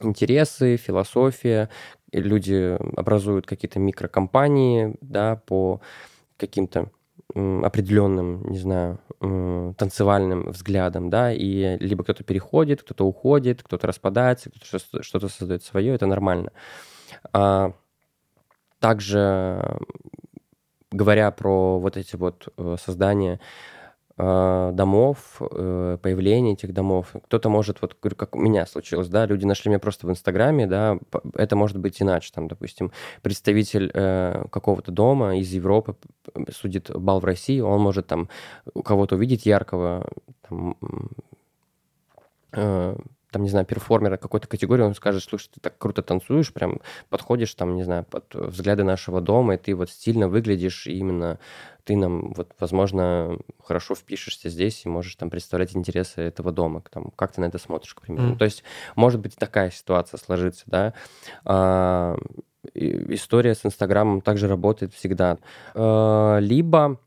интересы, 0.00 0.76
философия, 0.76 1.70
люди 2.12 2.78
образуют 2.96 3.48
какие-то 3.48 3.80
микрокомпании, 3.80 4.94
да, 5.00 5.42
по 5.44 5.80
каким-то 6.36 6.92
определенным, 7.34 8.48
не 8.50 8.58
знаю, 8.58 9.00
танцевальным 9.76 10.50
взглядом, 10.50 11.10
да, 11.10 11.32
и 11.32 11.76
либо 11.78 12.02
кто-то 12.04 12.24
переходит, 12.24 12.82
кто-то 12.82 13.04
уходит, 13.06 13.62
кто-то 13.62 13.86
распадается, 13.86 14.50
кто-то 14.50 14.78
что- 14.78 15.02
что-то 15.02 15.28
создает 15.28 15.62
свое, 15.62 15.94
это 15.94 16.06
нормально. 16.06 16.52
А 17.32 17.72
также, 18.80 19.78
говоря 20.90 21.30
про 21.30 21.78
вот 21.78 21.96
эти 21.96 22.16
вот 22.16 22.48
э, 22.56 22.76
создания 22.80 23.40
домов, 24.18 25.40
э, 25.40 25.98
появление 26.02 26.54
этих 26.54 26.74
домов. 26.74 27.14
Кто-то 27.26 27.48
может, 27.48 27.80
вот 27.80 27.94
как 27.94 28.34
у 28.34 28.38
меня 28.40 28.66
случилось, 28.66 29.08
да, 29.08 29.26
люди 29.26 29.44
нашли 29.44 29.68
меня 29.68 29.78
просто 29.78 30.08
в 30.08 30.10
Инстаграме, 30.10 30.66
да, 30.66 30.98
это 31.34 31.54
может 31.54 31.78
быть 31.78 32.02
иначе, 32.02 32.32
там, 32.34 32.48
допустим, 32.48 32.90
представитель 33.22 33.90
э, 33.94 34.44
какого-то 34.50 34.90
дома 34.90 35.36
из 35.36 35.52
Европы 35.52 35.94
судит 36.50 36.90
бал 36.90 37.20
в 37.20 37.24
России, 37.24 37.60
он 37.60 37.80
может 37.80 38.08
там 38.08 38.28
у 38.74 38.82
кого-то 38.82 39.14
увидеть 39.14 39.46
яркого, 39.46 40.08
там, 40.48 40.76
э, 42.52 42.96
там, 43.30 43.42
не 43.42 43.50
знаю, 43.50 43.66
перформера 43.66 44.16
какой-то 44.16 44.48
категории, 44.48 44.82
он 44.82 44.94
скажет, 44.94 45.22
слушай, 45.22 45.50
ты 45.52 45.60
так 45.60 45.76
круто 45.76 46.02
танцуешь, 46.02 46.52
прям 46.52 46.80
подходишь 47.10 47.54
там, 47.54 47.76
не 47.76 47.84
знаю, 47.84 48.04
под 48.04 48.34
взгляды 48.34 48.84
нашего 48.84 49.20
дома, 49.20 49.54
и 49.54 49.58
ты 49.58 49.74
вот 49.74 49.90
стильно 49.90 50.28
выглядишь, 50.28 50.86
и 50.86 50.96
именно 50.96 51.38
ты 51.84 51.96
нам, 51.96 52.32
вот, 52.34 52.52
возможно, 52.58 53.38
хорошо 53.64 53.94
впишешься 53.94 54.50
здесь 54.50 54.84
и 54.84 54.88
можешь 54.88 55.16
там 55.16 55.30
представлять 55.30 55.74
интересы 55.74 56.20
этого 56.20 56.52
дома. 56.52 56.82
Там, 56.90 57.10
как 57.16 57.32
ты 57.32 57.40
на 57.40 57.46
это 57.46 57.58
смотришь, 57.58 57.94
к 57.94 58.02
примеру. 58.02 58.28
Ну, 58.28 58.36
То 58.36 58.44
есть, 58.44 58.62
может 58.94 59.20
быть, 59.20 59.36
такая 59.36 59.70
ситуация 59.70 60.18
сложится, 60.18 60.64
да. 60.66 60.92
А, 61.46 62.18
история 62.74 63.54
с 63.54 63.64
Инстаграмом 63.64 64.20
также 64.20 64.48
работает 64.48 64.92
всегда. 64.92 65.38
А, 65.74 66.38
Либо, 66.40 67.00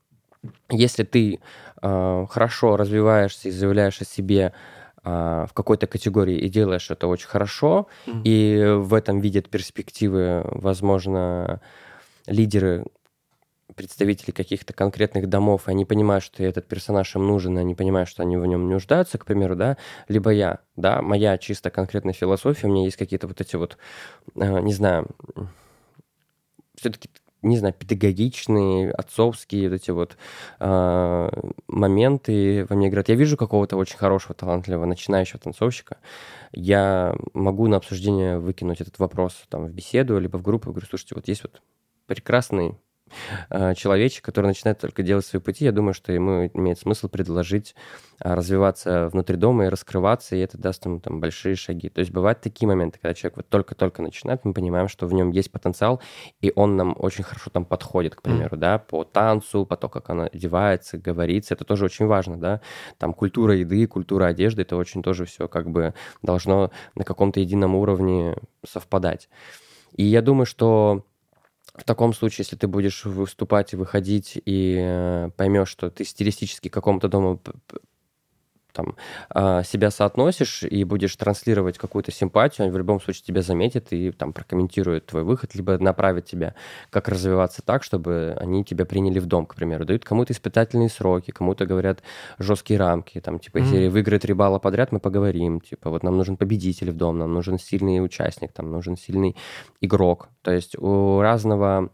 если 0.70 1.04
ты 1.04 1.40
а, 1.80 2.26
хорошо 2.28 2.76
развиваешься 2.76 3.50
и 3.50 3.52
заявляешь 3.52 4.02
о 4.02 4.06
себе 4.06 4.54
в 5.04 5.50
какой-то 5.54 5.88
категории 5.88 6.38
и 6.38 6.48
делаешь 6.48 6.92
это 6.92 7.08
очень 7.08 7.28
хорошо, 7.28 7.88
Мгм. 8.06 8.22
и 8.24 8.76
в 8.78 8.94
этом 8.94 9.20
видят 9.20 9.50
перспективы, 9.50 10.44
возможно, 10.46 11.60
лидеры, 12.28 12.86
представители 13.76 14.32
каких-то 14.32 14.74
конкретных 14.74 15.28
домов, 15.28 15.68
и 15.68 15.72
они 15.72 15.86
понимают, 15.86 16.24
что 16.24 16.44
этот 16.44 16.68
персонаж 16.68 17.16
им 17.16 17.26
нужен, 17.26 17.58
и 17.58 17.62
они 17.62 17.74
понимают, 17.74 18.10
что 18.10 18.22
они 18.24 18.38
в 18.38 18.46
нем 18.46 18.68
не 18.68 18.74
нуждаются, 18.74 19.18
к 19.18 19.26
примеру, 19.26 19.56
да, 19.56 19.78
либо 20.08 20.30
я, 20.32 20.60
да, 20.76 21.02
моя 21.02 21.38
чисто 21.38 21.70
конкретная 21.70 22.14
философия, 22.14 22.68
у 22.68 22.70
меня 22.70 22.84
есть 22.84 22.98
какие-то 22.98 23.28
вот 23.28 23.42
эти 23.42 23.56
вот, 23.56 23.78
э, 24.36 24.60
не 24.62 24.74
знаю, 24.74 25.08
все-таки 26.76 27.10
не 27.42 27.58
знаю, 27.58 27.74
педагогичные, 27.74 28.92
отцовские 28.92 29.70
вот 29.70 29.76
эти 29.76 29.92
вот 29.92 30.18
э, 30.60 31.30
моменты 31.68 32.66
во 32.70 32.76
мне 32.76 32.88
играют. 32.88 33.10
Я 33.10 33.16
вижу 33.16 33.38
какого-то 33.38 33.78
очень 33.78 33.98
хорошего, 33.98 34.36
талантливого, 34.36 34.86
начинающего 34.86 35.40
танцовщика. 35.40 35.98
Я 36.52 37.16
могу 37.34 37.68
на 37.68 37.78
обсуждение 37.78 38.38
выкинуть 38.38 38.82
этот 38.82 39.00
вопрос 39.00 39.44
там 39.50 39.66
в 39.66 39.72
беседу, 39.72 40.20
либо 40.20 40.38
в 40.38 40.44
группу. 40.44 40.72
Говорю, 40.72 40.88
слушайте, 40.88 41.16
вот 41.16 41.28
есть 41.28 41.44
вот 41.44 41.62
прекрасный 42.06 42.76
человечек, 43.76 44.24
который 44.24 44.48
начинает 44.48 44.80
только 44.80 45.04
делать 45.04 45.26
свои 45.26 45.42
пути, 45.42 45.66
я 45.66 45.72
думаю, 45.72 45.94
что 45.94 46.12
ему 46.12 46.50
имеет 46.54 46.80
смысл 46.80 47.08
предложить 47.08 47.76
а, 48.24 48.36
развиваться 48.36 49.10
внутри 49.10 49.36
дома 49.36 49.66
и 49.66 49.70
раскрываться, 49.70 50.36
и 50.36 50.40
это 50.40 50.58
даст 50.58 50.86
ему 50.86 51.00
там 51.00 51.20
большие 51.20 51.56
шаги. 51.56 51.90
То 51.90 52.00
есть 52.00 52.12
бывают 52.12 52.42
такие 52.42 52.68
моменты, 52.68 53.00
когда 53.02 53.16
человек 53.16 53.38
вот 53.38 53.50
только-только 53.50 54.02
начинает, 54.04 54.46
мы 54.46 54.54
понимаем, 54.54 54.88
что 54.88 55.08
в 55.08 55.14
нем 55.14 55.32
есть 55.32 55.52
потенциал, 55.52 56.02
и 56.40 56.52
он 56.56 56.76
нам 56.76 56.96
очень 56.98 57.24
хорошо 57.24 57.50
там 57.50 57.66
подходит, 57.66 58.16
к 58.16 58.22
примеру, 58.22 58.58
да, 58.58 58.78
по 58.78 59.04
танцу, 59.04 59.66
по 59.66 59.76
то, 59.76 59.90
как 59.90 60.10
она 60.10 60.26
одевается, 60.26 60.98
говорится, 60.98 61.56
это 61.56 61.66
тоже 61.66 61.86
очень 61.86 62.06
важно, 62.06 62.38
да, 62.38 62.62
там 63.00 63.14
культура 63.14 63.56
еды, 63.56 63.88
культура 63.88 64.26
одежды, 64.26 64.62
это 64.62 64.76
очень 64.76 65.02
тоже 65.02 65.26
все 65.26 65.48
как 65.48 65.70
бы 65.70 65.96
должно 66.22 66.72
на 66.94 67.04
каком-то 67.04 67.40
едином 67.40 67.76
уровне 67.76 68.36
совпадать. 68.64 69.30
И 69.96 70.04
я 70.04 70.22
думаю, 70.22 70.46
что 70.46 71.06
в 71.76 71.84
таком 71.84 72.14
случае, 72.14 72.44
если 72.44 72.56
ты 72.56 72.68
будешь 72.68 73.06
выступать 73.06 73.74
выходить, 73.74 74.42
и 74.46 74.78
э, 74.80 75.30
поймешь, 75.38 75.70
что 75.70 75.90
ты 75.90 76.04
стилистически 76.04 76.68
к 76.68 76.74
какому-то 76.74 77.08
дому 77.08 77.42
там, 78.74 78.96
а, 79.30 79.64
себя 79.64 79.92
соотносишь 79.92 80.64
и 80.64 80.84
будешь 80.84 81.16
транслировать 81.16 81.78
какую-то 81.78 82.12
симпатию, 82.12 82.66
они 82.66 82.74
в 82.74 82.78
любом 82.78 83.02
случае 83.02 83.24
тебя 83.24 83.42
заметят 83.42 83.88
и 83.92 84.12
там 84.12 84.34
прокомментируют 84.34 85.06
твой 85.06 85.24
выход, 85.24 85.56
либо 85.56 85.78
направят 85.78 86.26
тебя, 86.26 86.56
как 86.90 87.08
развиваться 87.08 87.62
так, 87.62 87.84
чтобы 87.84 88.38
они 88.40 88.64
тебя 88.64 88.86
приняли 88.86 89.20
в 89.20 89.26
дом, 89.26 89.46
к 89.46 89.56
примеру. 89.56 89.86
Дают 89.86 90.06
кому-то 90.06 90.34
испытательные 90.34 90.90
сроки, 90.90 91.32
кому-то 91.32 91.66
говорят 91.66 92.02
жесткие 92.40 92.80
рамки, 92.80 93.20
там, 93.20 93.40
типа, 93.40 93.60
Мгм. 93.60 93.68
если 93.68 93.88
выиграет 93.88 94.22
три 94.22 94.34
балла 94.34 94.60
подряд, 94.60 94.92
мы 94.92 95.00
поговорим, 95.00 95.62
типа, 95.62 95.90
вот 95.90 96.04
нам 96.04 96.18
нужен 96.18 96.38
победитель 96.38 96.92
в 96.92 96.98
дом, 96.98 97.18
нам 97.18 97.34
нужен 97.34 97.60
сильный 97.60 98.04
участник, 98.04 98.52
там, 98.54 98.72
нужен 98.72 98.98
сильный 98.98 99.36
игрок. 99.82 100.30
То 100.42 100.52
есть 100.52 100.78
у 100.78 101.22
разного 101.22 101.90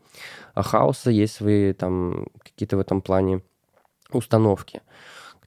хаоса 0.55 1.11
есть 1.11 1.35
свои 1.35 1.73
там 1.73 2.27
какие-то 2.43 2.77
в 2.77 2.79
этом 2.79 3.01
плане 3.01 3.41
установки. 4.11 4.81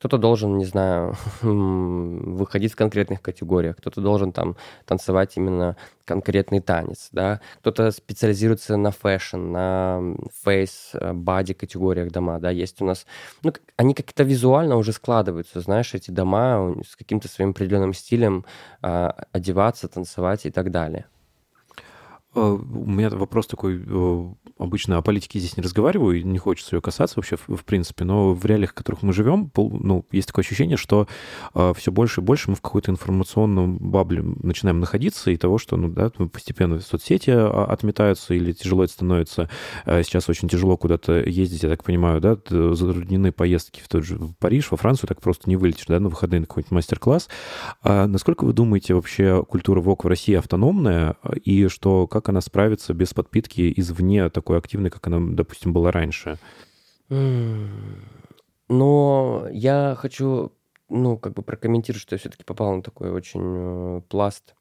Кто-то 0.01 0.17
должен, 0.17 0.57
не 0.57 0.65
знаю, 0.65 1.15
выходить 1.43 2.73
в 2.73 2.77
конкретных 2.77 3.21
категориях, 3.21 3.77
кто-то 3.77 4.01
должен 4.01 4.33
там 4.33 4.57
танцевать 4.87 5.37
именно 5.37 5.77
конкретный 6.07 6.61
танец, 6.61 7.11
да, 7.13 7.43
кто-то 7.61 7.91
специализируется 7.91 8.79
на 8.79 8.93
fashion, 8.93 9.53
на 9.53 10.17
face, 10.43 10.93
body 11.13 11.53
категориях 11.53 12.11
дома, 12.11 12.41
да, 12.41 12.49
есть 12.49 12.81
у 12.81 12.87
нас, 12.87 13.05
ну, 13.43 13.53
они 13.77 13.93
как-то 13.93 14.23
визуально 14.23 14.77
уже 14.77 14.93
складываются, 14.93 15.61
знаешь, 15.61 15.93
эти 15.93 16.11
дома 16.11 16.75
с 16.89 16.97
каким-то 16.97 17.29
своим 17.29 17.51
определенным 17.51 17.93
стилем 17.93 18.47
а, 18.81 19.27
одеваться, 19.33 19.87
танцевать 19.87 20.47
и 20.47 20.51
так 20.51 20.71
далее. 20.71 21.05
Э, 22.35 22.41
У 22.41 22.91
меня 22.91 23.11
вопрос 23.11 23.47
такой, 23.47 23.83
э, 23.85 24.25
обычно 24.59 24.99
о 24.99 25.03
политике 25.03 25.39
здесь 25.39 25.57
не 25.57 25.63
разговариваю, 25.63 26.21
и 26.21 26.23
не 26.23 26.39
хочется 26.39 26.77
ее 26.77 26.83
касаться 26.83 27.19
вообще, 27.19 27.37
в, 27.37 27.57
в 27.57 27.65
принципе, 27.65 28.05
но 28.05 28.35
в 28.35 28.45
реалиях, 28.45 28.71
в 28.71 28.75
которых 28.75 29.03
мы 29.03 29.13
живем, 29.13 29.51
ну, 29.57 30.05
есть 30.13 30.29
такое 30.29 30.45
ощущение, 30.45 30.77
что 30.77 31.09
все 31.75 31.91
больше 31.91 32.21
и 32.21 32.25
больше 32.25 32.51
мы 32.51 32.57
в 32.57 32.61
какой-то 32.61 32.91
информационном 32.91 33.79
бабле 33.79 34.23
начинаем 34.23 34.81
находиться, 34.81 35.31
и 35.31 35.37
того, 35.37 35.59
что, 35.59 35.77
ну, 35.77 35.89
да, 35.89 36.11
постепенно 36.11 36.79
соцсети 36.81 37.31
а, 37.31 37.65
отметаются, 37.65 38.35
или 38.35 38.53
тяжело 38.53 38.85
это 38.85 38.93
становится. 38.93 39.49
Сейчас 39.85 40.29
очень 40.29 40.49
тяжело 40.49 40.77
куда-то 40.77 41.15
ездить, 41.21 41.63
я 41.63 41.69
так 41.69 41.83
понимаю, 41.83 42.21
да, 42.21 42.35
затруднены 42.35 43.33
поездки 43.33 43.81
в 43.81 43.89
тот 43.89 44.05
же 44.05 44.17
в 44.17 44.35
Париж, 44.37 44.71
во 44.71 44.77
Францию, 44.77 45.09
так 45.09 45.21
просто 45.21 45.49
не 45.49 45.57
вылетишь, 45.57 45.87
да, 45.87 45.99
на 45.99 46.09
выходные 46.09 46.41
на 46.41 46.47
какой-нибудь 46.47 46.73
мастер-класс. 46.73 47.29
А 47.83 48.07
насколько 48.07 48.45
вы 48.45 48.53
думаете, 48.53 48.95
вообще 48.95 49.43
культура 49.45 49.81
ВОК 49.81 50.05
в 50.05 50.09
России 50.09 50.35
автономная, 50.35 51.17
и 51.45 51.69
что 51.69 52.07
как 52.07 52.20
она 52.29 52.41
справится 52.41 52.95
без 52.95 53.15
подпитки 53.15 53.73
извне 53.77 54.29
такой 54.31 54.59
активной, 54.59 54.91
как 54.91 55.07
она, 55.07 55.19
допустим, 55.35 55.73
была 55.73 55.91
раньше? 55.91 56.39
Но 58.69 59.47
я 59.51 59.97
хочу, 59.99 60.53
ну, 60.89 61.19
как 61.19 61.35
бы 61.35 61.43
прокомментировать, 61.43 62.03
что 62.03 62.15
я 62.15 62.19
все-таки 62.19 62.45
попал 62.45 62.77
на 62.77 62.83
такой 62.83 63.11
очень 63.11 63.43
э, 63.43 64.01
пласт 64.09 64.55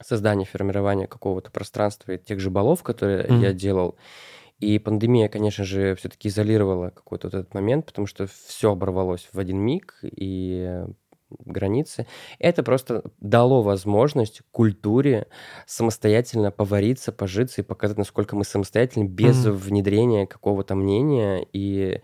создания, 0.00 0.44
формирования 0.44 1.06
какого-то 1.06 1.52
пространства 1.52 2.12
и 2.12 2.18
тех 2.18 2.40
же 2.40 2.50
балов, 2.50 2.82
которые 2.82 3.24
Мгм. 3.28 3.40
я 3.40 3.52
делал. 3.52 3.96
И 4.58 4.78
пандемия, 4.78 5.28
конечно 5.28 5.64
же, 5.64 5.94
все-таки 5.96 6.28
изолировала 6.28 6.90
какой-то 6.90 7.28
вот 7.28 7.34
этот 7.34 7.54
момент, 7.54 7.86
потому 7.86 8.06
что 8.06 8.26
все 8.26 8.72
оборвалось 8.72 9.28
в 9.32 9.38
один 9.38 9.58
миг, 9.58 9.98
и 10.02 10.84
границы. 11.44 12.06
Это 12.38 12.62
просто 12.62 13.02
дало 13.20 13.62
возможность 13.62 14.42
культуре 14.50 15.26
самостоятельно 15.66 16.50
повариться, 16.50 17.12
пожиться 17.12 17.60
и 17.62 17.64
показать, 17.64 17.98
насколько 17.98 18.36
мы 18.36 18.44
самостоятельны 18.44 19.04
без 19.06 19.44
Мгм. 19.44 19.56
внедрения 19.56 20.26
какого-то 20.26 20.74
мнения. 20.74 21.46
И 21.52 22.00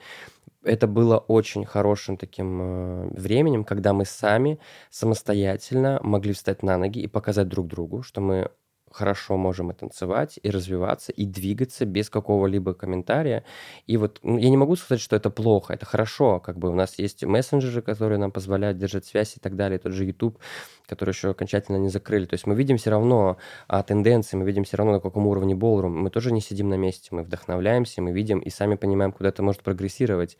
это 0.64 0.86
было 0.86 1.18
очень 1.18 1.64
хорошим 1.64 2.16
таким 2.16 2.60
э, 2.62 3.08
временем, 3.14 3.64
когда 3.64 3.92
мы 3.92 4.04
сами 4.04 4.58
самостоятельно 4.90 6.00
могли 6.02 6.32
встать 6.32 6.62
на 6.62 6.76
ноги 6.78 7.00
и 7.00 7.06
показать 7.06 7.48
друг 7.48 7.68
другу, 7.68 8.02
что 8.02 8.20
мы 8.20 8.50
хорошо 8.90 9.36
можем 9.36 9.70
и 9.70 9.74
танцевать, 9.74 10.38
и 10.42 10.50
развиваться, 10.50 11.12
и 11.12 11.26
двигаться 11.26 11.84
без 11.84 12.10
какого-либо 12.10 12.74
комментария. 12.74 13.44
И 13.86 13.96
вот 13.96 14.20
ну, 14.22 14.38
я 14.38 14.50
не 14.50 14.56
могу 14.56 14.76
сказать, 14.76 15.00
что 15.00 15.16
это 15.16 15.30
плохо, 15.30 15.74
это 15.74 15.86
хорошо. 15.86 16.40
Как 16.40 16.58
бы 16.58 16.68
у 16.70 16.74
нас 16.74 16.98
есть 16.98 17.24
мессенджеры, 17.24 17.82
которые 17.82 18.18
нам 18.18 18.30
позволяют 18.30 18.78
держать 18.78 19.06
связь 19.06 19.36
и 19.36 19.40
так 19.40 19.56
далее, 19.56 19.78
тот 19.78 19.92
же 19.92 20.04
YouTube, 20.04 20.38
который 20.86 21.10
еще 21.10 21.30
окончательно 21.30 21.76
не 21.76 21.88
закрыли. 21.88 22.26
То 22.26 22.34
есть 22.34 22.46
мы 22.46 22.54
видим 22.54 22.76
все 22.76 22.90
равно 22.90 23.36
а, 23.66 23.82
тенденции, 23.82 24.36
мы 24.36 24.44
видим 24.44 24.64
все 24.64 24.76
равно, 24.76 24.94
на 24.94 25.00
каком 25.00 25.26
уровне 25.26 25.54
болрум. 25.54 25.96
Мы 25.96 26.10
тоже 26.10 26.32
не 26.32 26.40
сидим 26.40 26.68
на 26.68 26.76
месте, 26.76 27.08
мы 27.12 27.22
вдохновляемся, 27.22 28.02
мы 28.02 28.12
видим 28.12 28.38
и 28.38 28.50
сами 28.50 28.74
понимаем, 28.76 29.12
куда 29.12 29.28
это 29.30 29.42
может 29.42 29.62
прогрессировать. 29.62 30.38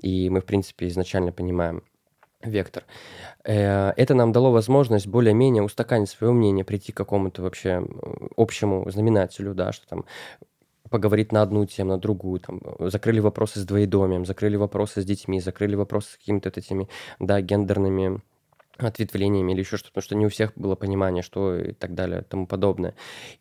И 0.00 0.30
мы, 0.30 0.40
в 0.40 0.44
принципе, 0.44 0.88
изначально 0.88 1.32
понимаем 1.32 1.82
вектор. 2.42 2.84
Э, 3.44 3.90
Это 3.96 4.14
нам 4.14 4.32
дало 4.32 4.52
возможность 4.52 5.06
более-менее 5.06 5.62
устаканить 5.62 6.08
свое 6.10 6.32
мнение, 6.32 6.64
прийти 6.64 6.92
к 6.92 6.96
какому-то 6.96 7.42
вообще 7.42 7.86
общему 8.36 8.88
знаменателю, 8.90 9.54
да, 9.54 9.72
что 9.72 9.88
там 9.88 10.04
поговорить 10.90 11.32
на 11.32 11.42
одну 11.42 11.66
тему, 11.66 11.90
на 11.92 11.98
другую, 11.98 12.40
там, 12.40 12.60
закрыли 12.78 13.20
вопросы 13.20 13.60
с 13.60 13.64
двоедомием, 13.64 14.24
закрыли 14.24 14.56
вопросы 14.56 15.02
с 15.02 15.04
детьми, 15.04 15.40
закрыли 15.40 15.74
вопросы 15.74 16.12
с 16.12 16.16
какими-то 16.16 16.48
этими, 16.48 16.88
да, 17.18 17.40
гендерными 17.40 18.22
ответвлениями 18.78 19.52
или 19.52 19.60
еще 19.60 19.76
что-то, 19.76 19.90
потому 19.90 20.02
что 20.02 20.14
не 20.14 20.26
у 20.26 20.28
всех 20.28 20.52
было 20.54 20.76
понимание, 20.76 21.22
что 21.22 21.56
и 21.56 21.72
так 21.72 21.94
далее, 21.94 22.22
тому 22.22 22.46
подобное. 22.46 22.94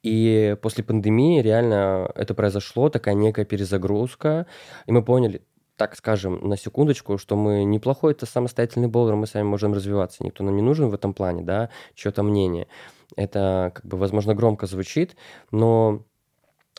И 0.04 0.58
после 0.62 0.84
пандемии 0.84 1.42
реально 1.42 2.12
это 2.16 2.34
произошло, 2.34 2.90
такая 2.90 3.14
некая 3.14 3.46
перезагрузка, 3.46 4.48
и 4.88 4.92
мы 4.92 5.04
поняли, 5.04 5.44
так 5.78 5.96
скажем, 5.96 6.40
на 6.48 6.58
секундочку, 6.58 7.18
что 7.18 7.36
мы 7.36 7.64
неплохой 7.64 8.12
это 8.12 8.26
самостоятельный 8.26 8.88
болдер, 8.88 9.16
мы 9.16 9.28
сами 9.28 9.44
можем 9.44 9.74
развиваться, 9.74 10.24
никто 10.24 10.44
нам 10.44 10.56
не 10.56 10.62
нужен 10.62 10.90
в 10.90 10.94
этом 10.94 11.14
плане, 11.14 11.44
да, 11.44 11.70
чье-то 11.96 12.24
мнение. 12.24 12.68
Это, 13.16 13.72
как 13.74 13.86
бы, 13.86 13.98
возможно, 13.98 14.36
громко 14.36 14.66
звучит, 14.66 15.16
но 15.52 16.04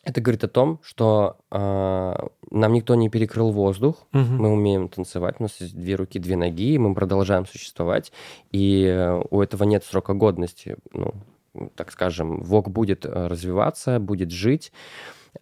это 0.05 0.20
говорит 0.20 0.45
о 0.45 0.49
том, 0.49 0.81
что 0.83 1.37
а, 1.51 2.29
нам 2.51 2.73
никто 2.73 2.95
не 2.95 3.09
перекрыл 3.09 3.51
воздух, 3.51 4.07
Мгм. 4.12 4.37
мы 4.37 4.49
умеем 4.53 4.89
танцевать, 4.89 5.37
у 5.39 5.45
нас 5.45 5.61
есть 5.61 5.77
две 5.77 5.95
руки, 5.95 6.19
две 6.19 6.37
ноги, 6.37 6.75
и 6.75 6.79
мы 6.79 6.95
продолжаем 6.95 7.47
существовать, 7.47 8.12
и 8.51 8.85
э, 8.85 9.23
у 9.31 9.41
этого 9.41 9.65
нет 9.65 9.85
срока 9.85 10.15
годности. 10.15 10.77
Ну, 10.93 11.15
так 11.75 11.91
скажем, 11.93 12.43
ВОК 12.43 12.70
будет 12.70 13.05
э, 13.05 13.27
развиваться, 13.27 13.99
будет 14.01 14.31
жить, 14.31 14.73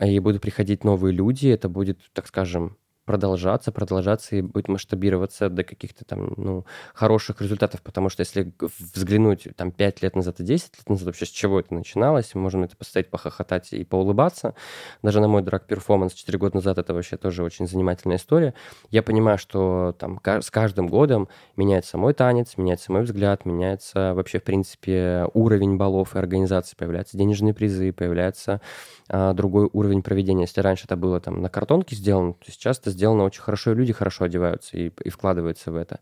и 0.01 0.19
будут 0.19 0.43
приходить 0.43 0.85
новые 0.85 1.12
люди, 1.12 1.49
это 1.49 1.69
будет, 1.69 1.99
так 2.12 2.27
скажем, 2.27 2.77
продолжаться, 3.07 3.73
продолжаться 3.73 4.37
и 4.37 4.43
будет 4.43 4.69
масштабироваться 4.69 5.49
до 5.49 5.62
каких-то 5.62 6.05
там, 6.05 6.35
ну, 6.37 6.66
хороших 6.93 7.41
результатов, 7.41 7.81
потому 7.83 8.09
что 8.09 8.20
если 8.20 8.53
взглянуть 8.95 9.49
там 9.57 9.70
5 9.70 10.03
лет 10.03 10.16
назад 10.16 10.41
и 10.41 10.45
10 10.45 10.77
лет 10.77 10.89
назад, 10.89 11.07
вообще 11.07 11.24
с 11.24 11.31
чего 11.31 11.61
это 11.61 11.73
начиналось, 11.73 12.35
мы 12.35 12.43
можем 12.43 12.65
это 12.65 12.77
поставить, 12.77 13.09
похохотать 13.09 13.73
и 13.73 13.85
поулыбаться. 13.85 14.55
Даже 15.03 15.20
на 15.20 15.28
мой 15.28 15.43
драг 15.43 15.66
перформанс 15.66 16.15
4 16.15 16.37
года 16.39 16.57
назад 16.57 16.78
это 16.78 16.93
вообще 16.93 17.16
тоже 17.16 17.45
очень 17.45 17.69
занимательная 17.69 18.16
история. 18.16 18.55
Я 18.91 19.05
понимаю, 19.05 19.39
что 19.39 19.95
там 19.99 20.20
с 20.24 20.51
каждым 20.51 20.89
годом 20.89 21.28
меняется 21.57 21.99
мой 21.99 22.12
танец, 22.12 22.57
меняется 22.57 22.91
мой 22.91 23.03
взгляд, 23.03 23.47
меняется 23.47 24.15
вообще, 24.15 24.41
в 24.41 24.45
принципе, 24.45 25.28
уровень 25.33 25.77
баллов 25.77 26.16
и 26.16 26.19
организации, 26.19 26.74
появляются 26.77 27.16
денежные 27.16 27.55
призы, 27.55 27.93
появляется 27.93 28.61
а, 29.09 29.33
другой 29.33 29.70
уровень 29.73 30.03
проведения. 30.03 30.43
Если 30.43 30.61
раньше 30.61 30.87
это 30.87 30.97
было 30.97 31.20
там 31.20 31.41
на 31.41 31.49
картонке 31.49 31.95
сделано, 31.95 32.33
то 32.33 32.51
сейчас 32.51 32.81
это 32.81 32.91
сделано 32.97 33.24
очень 33.24 33.43
хорошо, 33.43 33.73
и 33.73 33.74
люди 33.74 33.93
хорошо 33.93 34.24
одеваются 34.24 34.77
и, 34.77 34.90
и 35.05 35.10
вкладываются 35.10 35.70
в 35.70 35.77
это. 35.77 36.01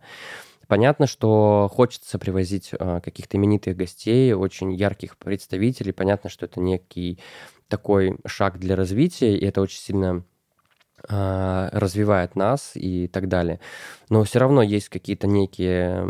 Понятно, 0.66 1.06
что 1.06 1.70
хочется 1.72 2.18
привозить 2.18 2.70
а, 2.78 3.00
каких-то 3.00 3.36
именитых 3.36 3.76
гостей, 3.76 4.32
очень 4.32 4.72
ярких 4.72 5.18
представителей. 5.18 5.92
Понятно, 5.92 6.30
что 6.30 6.46
это 6.46 6.60
некий 6.60 7.18
такой 7.68 8.16
шаг 8.26 8.58
для 8.58 8.76
развития, 8.76 9.36
и 9.36 9.44
это 9.44 9.60
очень 9.60 9.78
сильно 9.78 10.24
а, 11.06 11.68
развивает 11.72 12.34
нас 12.34 12.72
и 12.74 13.08
так 13.08 13.28
далее. 13.28 13.60
Но 14.08 14.24
все 14.24 14.38
равно 14.38 14.62
есть 14.62 14.88
какие-то 14.88 15.26
некие 15.26 16.08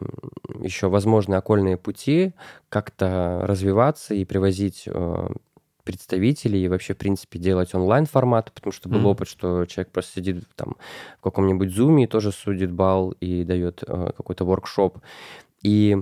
еще 0.60 0.88
возможные 0.88 1.38
окольные 1.38 1.76
пути 1.76 2.32
как-то 2.68 3.40
развиваться 3.44 4.14
и 4.14 4.24
привозить 4.24 4.84
э, 4.86 5.28
представителей 5.84 6.64
и 6.64 6.68
вообще, 6.68 6.94
в 6.94 6.98
принципе, 6.98 7.38
делать 7.38 7.74
онлайн-формат, 7.74 8.50
потому 8.52 8.72
что 8.72 8.88
был 8.88 8.98
Мгм. 9.00 9.06
опыт, 9.08 9.28
что 9.28 9.66
человек 9.66 9.92
просто 9.92 10.14
сидит 10.14 10.44
там 10.56 10.76
в 11.18 11.22
каком-нибудь 11.22 11.70
зуме 11.70 12.04
и 12.04 12.06
тоже 12.06 12.32
судит 12.32 12.72
бал 12.72 13.12
и 13.20 13.44
дает 13.44 13.84
э, 13.86 14.10
какой-то 14.16 14.44
воркшоп. 14.44 14.98
И 15.62 15.96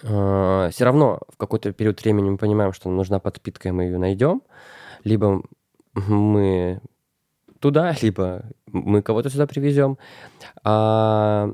все 0.00 0.72
равно 0.80 1.20
в 1.28 1.36
какой-то 1.36 1.72
период 1.72 2.02
времени 2.02 2.30
мы 2.30 2.38
понимаем, 2.38 2.72
что 2.72 2.88
нам 2.88 2.96
нужна 2.96 3.18
подпитка, 3.18 3.68
и 3.68 3.72
мы 3.72 3.84
ее 3.84 3.98
найдем. 3.98 4.42
Либо 5.04 5.42
мы 5.94 6.80
туда, 7.60 7.94
либо 8.02 8.42
мы 8.66 9.02
кого-то 9.02 9.28
сюда 9.28 9.46
привезем. 9.46 9.98
А, 10.64 11.52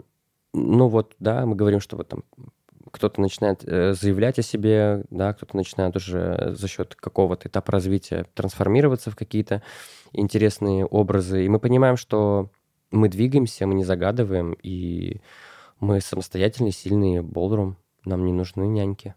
ну 0.55 0.89
вот, 0.89 1.17
да, 1.19 1.47
мы 1.47 1.57
говорим, 1.57 1.81
что 1.81 1.97
вот 1.97 2.09
там 2.09 2.23
кто-то 2.91 3.21
начинает 3.21 3.63
э, 3.65 3.93
заявлять 3.95 4.39
о 4.39 4.43
себе, 4.43 5.05
да, 5.11 5.33
кто-то 5.33 5.57
начинает 5.57 5.97
уже 5.97 6.55
за 6.55 6.69
счет 6.69 6.95
какого-то 6.95 7.49
этапа 7.49 7.73
развития 7.73 8.27
трансформироваться 8.35 9.11
в 9.11 9.17
какие-то 9.17 9.63
интересные 10.13 10.85
образы. 10.85 11.45
И 11.45 11.49
мы 11.49 11.59
понимаем, 11.59 11.97
что 11.97 12.51
мы 12.91 13.09
двигаемся, 13.09 13.67
мы 13.67 13.75
не 13.75 13.85
загадываем, 13.85 14.55
и 14.63 15.21
мы 15.81 16.01
самостоятельные, 16.01 16.73
сильные 16.73 17.23
болдрум. 17.23 17.77
Нам 18.05 18.25
не 18.25 18.33
нужны 18.33 18.67
няньки. 18.67 19.15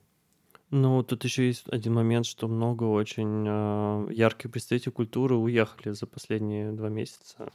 Ну, 0.69 1.03
тут 1.03 1.25
еще 1.25 1.47
есть 1.47 1.65
один 1.67 1.93
момент, 1.93 2.25
что 2.25 2.47
много 2.47 2.85
очень 2.85 3.45
э, 3.45 4.13
ярких 4.13 4.51
представителей 4.51 4.93
культуры 4.93 5.35
уехали 5.35 5.91
за 5.91 6.07
последние 6.07 6.71
два 6.71 6.89
месяца. 6.89 7.51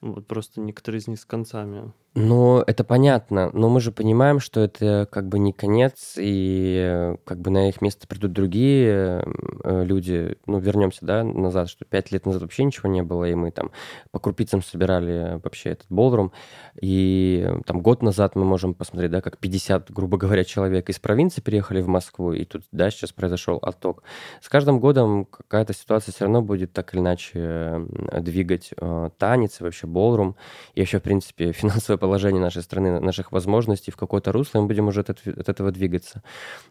Вот 0.00 0.26
просто 0.26 0.60
некоторые 0.60 1.00
из 1.00 1.08
них 1.08 1.20
с 1.20 1.24
концами. 1.24 1.92
Ну, 2.16 2.58
это 2.66 2.82
понятно, 2.82 3.50
но 3.52 3.68
мы 3.68 3.80
же 3.80 3.92
понимаем, 3.92 4.40
что 4.40 4.58
это 4.58 5.06
как 5.12 5.28
бы 5.28 5.38
не 5.38 5.52
конец, 5.52 6.14
и 6.16 7.14
как 7.24 7.38
бы 7.40 7.50
на 7.50 7.68
их 7.68 7.80
место 7.82 8.08
придут 8.08 8.32
другие 8.32 9.22
э, 9.62 9.84
люди. 9.84 10.36
Ну, 10.46 10.58
вернемся, 10.58 11.06
да, 11.06 11.22
назад, 11.22 11.68
что 11.68 11.84
пять 11.84 12.10
лет 12.10 12.26
назад 12.26 12.42
вообще 12.42 12.64
ничего 12.64 12.88
не 12.88 13.02
было, 13.02 13.26
и 13.26 13.34
мы 13.36 13.52
там 13.52 13.70
по 14.10 14.18
крупицам 14.18 14.60
собирали 14.60 15.38
вообще 15.40 15.70
этот 15.70 15.86
болдрум. 15.88 16.32
И 16.80 17.46
э, 17.46 17.60
там 17.64 17.80
год 17.80 18.02
назад 18.02 18.34
мы 18.34 18.44
можем 18.44 18.74
посмотреть, 18.74 19.12
да, 19.12 19.20
как 19.20 19.38
50, 19.38 19.92
грубо 19.92 20.18
говоря, 20.18 20.42
человек 20.42 20.90
из 20.90 20.98
провинции 20.98 21.40
переехали 21.40 21.80
в 21.80 21.86
Москву, 21.86 22.32
и 22.32 22.44
тут, 22.44 22.64
да, 22.72 22.90
сейчас 22.90 23.12
произошел 23.12 23.58
отток. 23.62 24.02
С 24.42 24.48
каждым 24.48 24.80
годом 24.80 25.26
какая-то 25.26 25.72
ситуация 25.74 26.12
все 26.12 26.24
равно 26.24 26.42
будет 26.42 26.72
так 26.72 26.92
или 26.92 27.00
иначе 27.00 27.32
э, 27.36 28.20
двигать 28.20 28.72
танец 29.18 29.60
вообще 29.60 29.86
болрум, 29.86 30.34
и 30.74 30.80
вообще, 30.80 30.98
в 30.98 31.02
принципе, 31.02 31.52
финансовое 31.60 31.99
положение 32.00 32.40
нашей 32.40 32.62
страны, 32.62 32.98
наших 33.00 33.32
возможностей 33.32 33.92
в 33.92 33.96
какое-то 33.96 34.32
русло, 34.32 34.58
и 34.58 34.62
мы 34.62 34.66
будем 34.66 34.88
уже 34.88 35.00
от, 35.00 35.10
от 35.10 35.48
этого 35.48 35.70
двигаться. 35.70 36.22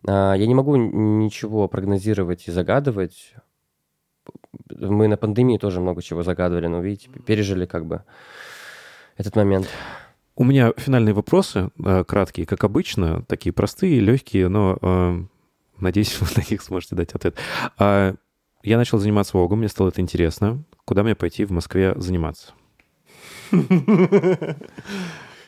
А, 0.08 0.34
Я 0.34 0.48
не 0.48 0.56
могу 0.56 0.76
ничего 0.76 1.68
прогнозировать 1.68 2.48
и 2.48 2.52
загадывать. 2.52 3.34
Мы 4.70 5.08
на 5.08 5.18
пандемии 5.18 5.58
тоже 5.58 5.80
много 5.80 6.02
чего 6.02 6.24
загадывали, 6.24 6.68
но, 6.68 6.82
видите, 6.82 7.10
пережили 7.26 7.66
как 7.66 7.86
бы 7.86 8.04
этот 9.18 9.36
момент. 9.36 9.68
У 10.36 10.44
меня 10.44 10.72
финальные 10.78 11.14
вопросы, 11.14 11.70
э, 11.84 12.04
краткие, 12.06 12.46
как 12.46 12.64
обычно, 12.64 13.24
такие 13.24 13.52
простые, 13.52 14.00
легкие, 14.00 14.48
но 14.48 14.78
э, 14.82 15.24
надеюсь, 15.80 16.18
вы 16.22 16.28
на 16.36 16.44
них 16.50 16.62
сможете 16.62 16.96
дать 16.96 17.14
ответ. 17.14 17.36
А, 17.78 18.16
Я 18.64 18.78
начал 18.78 18.98
заниматься 19.00 19.38
вогом, 19.38 19.60
мне 19.60 19.70
стало 19.70 19.90
это 19.90 20.02
интересно. 20.02 20.64
Куда 20.86 21.04
мне 21.04 21.16
пойти 21.16 21.46
в 21.46 21.52
Москве 21.52 21.94
заниматься? 21.98 22.54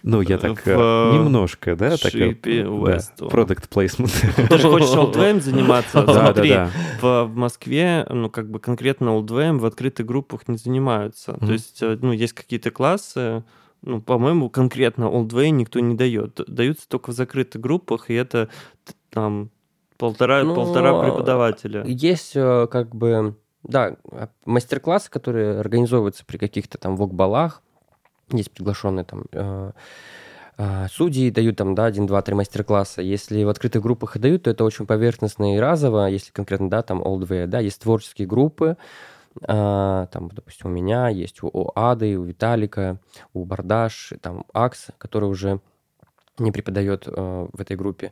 Ну, 0.03 0.21
я 0.21 0.39
так 0.39 0.67
э, 0.67 0.75
В, 0.75 1.13
немножко, 1.13 1.75
да, 1.75 1.95
так 1.95 2.15
э, 2.15 2.31
product 2.33 3.69
placement. 3.69 4.47
Ты 4.49 4.57
же 4.57 4.67
хочешь 4.67 4.95
олдвейм 4.95 5.41
заниматься? 5.41 6.01
Да, 6.01 6.13
да, 6.13 6.25
Смотри, 6.25 6.49
да. 6.49 6.71
в, 7.01 7.25
в 7.25 7.35
Москве, 7.35 8.07
ну, 8.09 8.29
как 8.29 8.49
бы 8.49 8.59
конкретно 8.59 9.13
олдвейм 9.13 9.59
в 9.59 9.65
открытых 9.65 10.07
группах 10.07 10.47
не 10.47 10.57
занимаются. 10.57 11.33
Мгм. 11.33 11.45
То 11.45 11.53
есть, 11.53 11.83
э, 11.83 11.97
ну, 12.01 12.13
есть 12.13 12.33
какие-то 12.33 12.71
классы, 12.71 13.43
ну, 13.83 14.01
по-моему, 14.01 14.49
конкретно 14.49 15.09
олдвей 15.09 15.51
никто 15.51 15.79
не 15.79 15.95
дает. 15.95 16.39
Даются 16.47 16.87
только 16.87 17.11
в 17.11 17.13
закрытых 17.13 17.61
группах, 17.61 18.09
и 18.09 18.13
это 18.13 18.49
там 19.09 19.49
полтора, 19.97 20.43
Ну, 20.43 20.55
полтора 20.55 21.01
преподавателя. 21.03 21.83
Есть 21.85 22.33
э, 22.35 22.67
как 22.71 22.95
бы, 22.95 23.35
да, 23.63 23.97
а, 24.11 24.29
мастер-классы, 24.45 25.09
которые 25.09 25.59
организовываются 25.59 26.25
при 26.25 26.37
каких-то 26.37 26.77
там 26.77 26.95
вок-балах. 26.95 27.61
Есть 28.31 28.51
приглашенные 28.51 29.05
там 29.05 29.25
э, 29.31 29.71
э, 30.57 30.87
судьи, 30.89 31.31
дают 31.31 31.57
там, 31.57 31.75
да, 31.75 31.85
один, 31.85 32.05
два, 32.05 32.21
три 32.21 32.35
мастер-класса. 32.35 33.01
Если 33.01 33.43
в 33.43 33.49
открытых 33.49 33.81
группах 33.81 34.15
и 34.15 34.19
дают, 34.19 34.43
то 34.43 34.49
это 34.49 34.63
очень 34.63 34.85
поверхностно 34.85 35.55
и 35.55 35.59
разово. 35.59 36.07
Если 36.09 36.31
конкретно, 36.31 36.69
да, 36.69 36.81
там 36.81 37.01
Old 37.01 37.27
Way, 37.27 37.47
да, 37.47 37.59
есть 37.59 37.81
творческие 37.81 38.27
группы, 38.27 38.77
а, 39.47 40.07
там, 40.07 40.29
допустим, 40.29 40.69
у 40.69 40.73
меня 40.73 41.07
есть 41.09 41.41
у, 41.43 41.47
у 41.47 41.71
Ады, 41.75 42.17
у 42.17 42.23
Виталика, 42.23 42.99
у 43.33 43.45
Бардаш, 43.45 44.13
там 44.21 44.45
Акс, 44.53 44.87
который 44.97 45.29
уже 45.29 45.61
не 46.37 46.51
преподает 46.51 47.07
э, 47.07 47.47
в 47.51 47.61
этой 47.61 47.75
группе. 47.75 48.11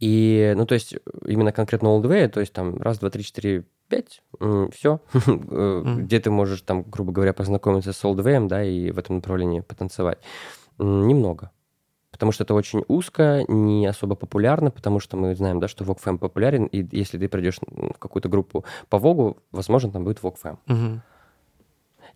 И, 0.00 0.52
ну, 0.56 0.66
то 0.66 0.74
есть, 0.74 0.96
именно 1.24 1.52
конкретно 1.52 1.88
Old 1.88 2.02
Way, 2.02 2.28
то 2.28 2.40
есть 2.40 2.52
там 2.52 2.76
раз, 2.80 2.98
два, 2.98 3.10
три, 3.10 3.22
четыре, 3.24 3.64
пять, 3.90 4.22
все. 4.72 5.00
Где 5.12 6.20
ты 6.20 6.30
можешь 6.30 6.62
там, 6.62 6.84
грубо 6.84 7.12
говоря, 7.12 7.32
познакомиться 7.34 7.92
с 7.92 8.02
Way, 8.04 8.46
да, 8.46 8.64
и 8.64 8.90
в 8.90 8.98
этом 8.98 9.16
направлении 9.16 9.60
потанцевать. 9.60 10.18
Немного. 10.78 11.50
Потому 12.10 12.32
что 12.32 12.44
это 12.44 12.54
очень 12.54 12.84
узко, 12.88 13.44
не 13.48 13.86
особо 13.86 14.14
популярно, 14.14 14.70
потому 14.70 15.00
что 15.00 15.16
мы 15.16 15.34
знаем, 15.34 15.60
да, 15.60 15.68
что 15.68 15.84
VogFam 15.84 16.18
популярен, 16.18 16.66
и 16.66 16.86
если 16.96 17.18
ты 17.18 17.28
придешь 17.28 17.58
в 17.60 17.98
какую-то 17.98 18.28
группу 18.28 18.64
по 18.88 18.98
Вогу, 18.98 19.38
возможно, 19.52 19.90
там 19.90 20.04
будет 20.04 20.20
VogFam. 20.20 20.58
Мгм. 20.66 21.02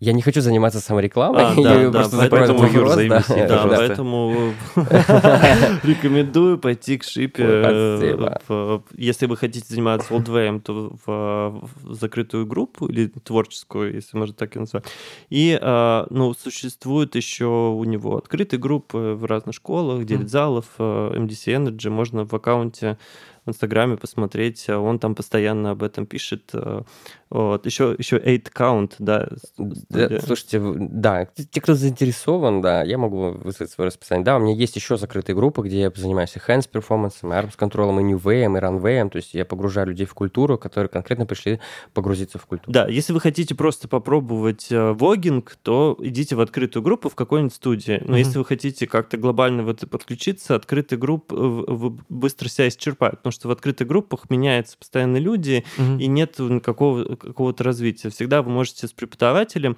Я 0.00 0.12
не 0.12 0.22
хочу 0.22 0.40
заниматься 0.40 0.80
саморекламой. 0.80 1.42
А, 1.42 1.54
да, 1.62 1.80
я 1.80 1.90
да, 1.90 2.00
просто 2.00 2.28
поэтому, 2.30 2.66
Юр, 2.66 2.84
вопрос, 2.86 2.96
да, 2.96 3.06
Да, 3.06 3.22
пожалуйста. 3.62 3.76
поэтому 3.76 4.52
рекомендую 5.82 6.58
пойти 6.58 6.98
к 6.98 7.04
Шипе. 7.04 7.44
Э, 7.46 8.80
Если 8.96 9.26
вы 9.26 9.36
хотите 9.36 9.66
заниматься 9.68 10.14
олдвеем, 10.14 10.60
то 10.60 10.96
в 11.06 11.68
закрытую 11.90 12.46
группу 12.46 12.86
или 12.86 13.06
творческую, 13.06 13.94
если 13.94 14.16
можно 14.16 14.34
так 14.34 14.56
и 14.56 14.58
назвать. 14.58 14.84
И, 15.30 15.58
а, 15.60 16.06
ну, 16.10 16.34
существует 16.34 17.14
еще 17.14 17.46
у 17.46 17.84
него 17.84 18.16
открытые 18.16 18.60
группы 18.60 19.16
в 19.18 19.24
разных 19.24 19.54
школах, 19.54 20.04
9 20.04 20.28
залов, 20.28 20.66
э, 20.78 21.12
MDC 21.16 21.54
Energy. 21.56 21.90
Можно 21.90 22.24
в 22.24 22.34
аккаунте 22.34 22.98
в 23.44 23.50
Инстаграме 23.50 23.96
посмотреть, 23.96 24.68
а 24.68 24.78
он 24.78 24.98
там 24.98 25.14
постоянно 25.14 25.70
об 25.72 25.82
этом 25.82 26.06
пишет. 26.06 26.50
э, 26.52 26.82
Вот. 27.30 27.66
Еще, 27.66 27.94
еще 27.98 28.18
8 28.18 28.42
Count, 28.56 28.92
да. 29.00 29.28
Да, 29.58 29.74
студия. 29.74 30.20
слушайте, 30.20 30.60
да, 30.76 31.26
те, 31.26 31.60
кто 31.60 31.74
заинтересован, 31.74 32.60
да, 32.62 32.82
я 32.84 32.96
могу 32.96 33.32
выслать 33.32 33.70
свое 33.70 33.88
расписание. 33.88 34.24
Да, 34.24 34.36
у 34.36 34.38
меня 34.40 34.54
есть 34.54 34.76
еще 34.76 34.96
закрытые 34.96 35.34
группы, 35.34 35.62
где 35.62 35.80
я 35.80 35.92
занимаюсь 35.94 36.36
и 36.36 36.38
hands 36.38 36.68
перформансом, 36.70 37.32
и 37.32 37.36
arms 37.36 37.54
контролом, 37.56 37.98
и 38.00 38.04
new 38.04 38.18
way, 38.18 38.44
и 38.44 38.60
runway, 38.60 39.08
то 39.10 39.16
есть 39.16 39.34
я 39.34 39.44
погружаю 39.44 39.88
людей 39.88 40.06
в 40.06 40.14
культуру, 40.14 40.56
которые 40.58 40.88
конкретно 40.88 41.26
пришли 41.26 41.58
погрузиться 41.92 42.38
в 42.38 42.46
культуру. 42.46 42.72
Да, 42.72 42.86
если 42.88 43.12
вы 43.12 43.20
хотите 43.20 43.54
просто 43.54 43.88
попробовать 43.88 44.70
э, 44.70 44.92
вогинг, 44.92 45.56
то 45.62 45.96
идите 46.00 46.36
в 46.36 46.40
открытую 46.40 46.82
группу 46.82 47.08
в 47.08 47.14
какой-нибудь 47.16 47.54
студии. 47.54 47.98
Но 48.04 48.12
Мгм. 48.12 48.16
если 48.16 48.38
вы 48.38 48.44
хотите 48.44 48.86
как-то 48.86 49.16
глобально 49.16 49.64
в 49.64 49.68
это 49.68 49.86
подключиться, 49.88 50.54
открытые 50.54 50.98
группы 50.98 51.34
э, 51.36 51.90
быстро 52.08 52.48
себя 52.48 52.68
исчерпают, 52.68 53.18
потому 53.18 53.32
что 53.34 53.48
в 53.48 53.50
открытых 53.50 53.86
группах 53.86 54.30
меняются 54.30 54.78
постоянно 54.78 55.18
люди, 55.18 55.64
Мгм. 55.76 55.98
и 55.98 56.06
нет 56.06 56.38
никакого 56.38 57.16
какого-то 57.16 57.64
развития. 57.64 58.08
Всегда 58.08 58.42
вы 58.42 58.50
можете 58.50 58.86
с 58.86 58.92
преподавателем 58.92 59.76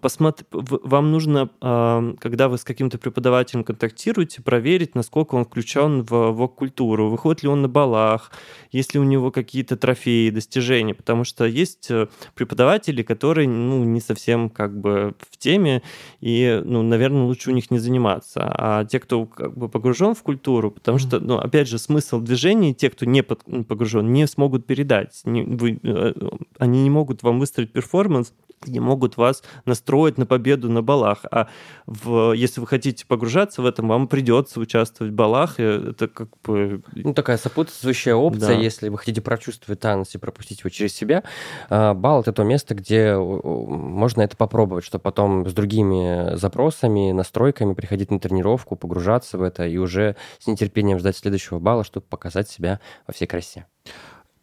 посмотреть, 0.00 0.46
вам 0.50 1.10
нужно, 1.12 1.50
а, 1.60 2.14
когда 2.18 2.48
вы 2.48 2.56
с 2.58 2.64
каким-то 2.64 2.96
преподавателем 2.98 3.64
контактируете, 3.64 4.40
проверить, 4.42 4.94
насколько 4.94 5.34
он 5.34 5.44
включен 5.44 6.02
в 6.02 6.30
вок-культуру, 6.30 7.10
выходит 7.10 7.42
ли 7.42 7.48
он 7.50 7.62
на 7.62 7.68
балах, 7.68 8.30
есть 8.72 8.94
ли 8.94 9.00
у 9.00 9.04
него 9.04 9.30
какие-то 9.30 9.76
трофеи, 9.76 10.30
достижения, 10.30 10.94
потому 10.94 11.24
что 11.24 11.44
есть 11.44 11.90
э, 11.90 12.08
преподаватели, 12.34 13.02
которые, 13.02 13.48
ну, 13.48 13.84
не 13.84 14.00
совсем 14.00 14.48
как 14.48 14.78
бы 14.80 15.14
в 15.30 15.36
теме, 15.36 15.82
и, 16.20 16.62
ну, 16.64 16.82
наверное, 16.82 17.24
лучше 17.24 17.50
у 17.50 17.54
них 17.54 17.70
не 17.70 17.78
заниматься. 17.78 18.40
А 18.56 18.84
те, 18.84 18.98
кто 19.00 19.26
как 19.26 19.56
бы 19.56 19.68
погружен 19.68 20.14
в 20.14 20.22
культуру, 20.22 20.70
потому 20.70 20.98
что, 20.98 21.20
ну, 21.20 21.36
опять 21.38 21.68
же, 21.68 21.78
смысл 21.78 22.20
движения, 22.20 22.72
те, 22.84 22.90
кто 22.90 23.06
не 23.06 23.22
погружен, 23.22 24.12
не 24.12 24.26
смогут 24.26 24.66
передать. 24.66 25.22
Не- 25.24 25.42
вы, 25.42 25.80
э, 25.82 26.12
они 26.58 26.82
не 26.82 26.90
могут 26.90 27.22
вам 27.22 27.38
выстроить 27.38 27.72
перформанс, 27.72 28.34
не 28.66 28.80
могут 28.80 29.16
вас 29.18 29.42
настроить 29.66 30.16
на 30.18 30.24
победу 30.26 30.70
на 30.70 30.82
балах. 30.82 31.24
А 31.30 31.48
в, 31.86 32.32
если 32.32 32.60
вы 32.60 32.66
хотите 32.66 33.06
погружаться 33.06 33.60
в 33.62 33.66
этом, 33.66 33.88
вам 33.88 34.08
придется 34.08 34.58
участвовать 34.60 35.12
в 35.12 35.16
балах. 35.16 35.60
и 35.60 35.62
Это 35.62 36.08
как 36.08 36.28
бы... 36.42 36.82
Ну, 36.94 37.12
такая 37.12 37.36
сопутствующая 37.36 38.14
опция, 38.14 38.54
Да. 38.56 38.62
если 38.62 38.88
вы 38.88 38.96
хотите 38.98 39.20
прочувствовать 39.20 39.80
танец 39.80 40.14
и 40.14 40.18
пропустить 40.18 40.60
его 40.60 40.70
через 40.70 40.94
себя. 40.94 41.24
а, 41.68 41.92
Бал— 41.94 42.20
это 42.22 42.32
то 42.32 42.42
место, 42.42 42.74
где 42.74 43.14
о, 43.14 43.66
можно 43.66 44.22
это 44.22 44.36
попробовать, 44.36 44.84
чтобы 44.84 45.02
потом 45.02 45.46
с 45.46 45.52
другими 45.52 46.34
запросами, 46.36 47.12
настройками 47.12 47.74
приходить 47.74 48.10
на 48.10 48.18
тренировку, 48.18 48.76
погружаться 48.76 49.36
в 49.36 49.42
это 49.42 49.66
и 49.66 49.76
уже 49.76 50.16
с 50.38 50.46
нетерпением 50.46 50.98
ждать 50.98 51.16
следующего 51.18 51.58
балла, 51.58 51.84
чтобы 51.84 52.06
показать 52.08 52.48
себя 52.48 52.73
во 53.06 53.12
всей 53.12 53.26
красе. 53.26 53.66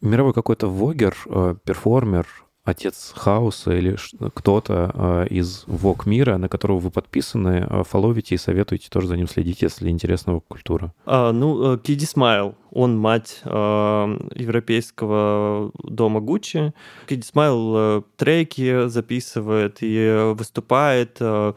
Мировой 0.00 0.32
какой-то 0.32 0.68
вогер, 0.68 1.16
э, 1.26 1.54
перформер, 1.64 2.26
отец 2.64 3.12
хаоса 3.16 3.72
или 3.76 3.96
кто-то 4.34 4.90
э, 4.94 5.26
из 5.30 5.64
вок 5.66 6.06
мира, 6.06 6.36
на 6.38 6.48
которого 6.48 6.78
вы 6.78 6.90
подписаны, 6.90 7.66
э, 7.68 7.82
фоловите 7.88 8.34
и 8.34 8.38
советуете 8.38 8.88
тоже 8.88 9.08
за 9.08 9.16
ним 9.16 9.28
следить, 9.28 9.62
если 9.62 9.88
интересна 9.88 10.40
культура. 10.40 10.92
А, 11.06 11.32
ну, 11.32 11.76
Киди 11.78 12.06
Смайл, 12.06 12.54
он 12.70 12.98
мать 12.98 13.40
а, 13.44 14.16
европейского 14.34 15.72
дома 15.82 16.20
Гуччи. 16.20 16.72
Киди 17.08 17.22
Смайл 17.22 17.74
э, 17.76 18.02
треки 18.16 18.88
записывает 18.88 19.78
и 19.82 19.96
э, 19.96 20.32
выступает, 20.32 21.16
э, 21.20 21.54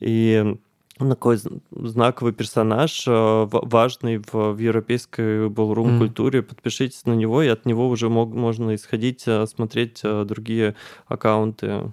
и 0.00 0.56
он 1.00 1.10
такой 1.10 1.38
знаковый 1.70 2.32
персонаж, 2.32 3.06
э, 3.08 3.10
ва- 3.10 3.48
важный 3.64 4.18
в, 4.18 4.32
в 4.52 4.58
европейской 4.58 5.48
балрум 5.48 5.88
Мгм. 5.88 5.98
культуре. 5.98 6.42
Подпишитесь 6.42 7.04
на 7.06 7.14
него, 7.14 7.42
и 7.42 7.48
от 7.48 7.66
него 7.66 7.88
уже 7.88 8.08
мог- 8.08 8.32
можно 8.34 8.74
исходить, 8.74 9.24
э, 9.26 9.46
смотреть 9.46 10.00
э, 10.04 10.24
другие 10.24 10.74
аккаунты. 11.06 11.90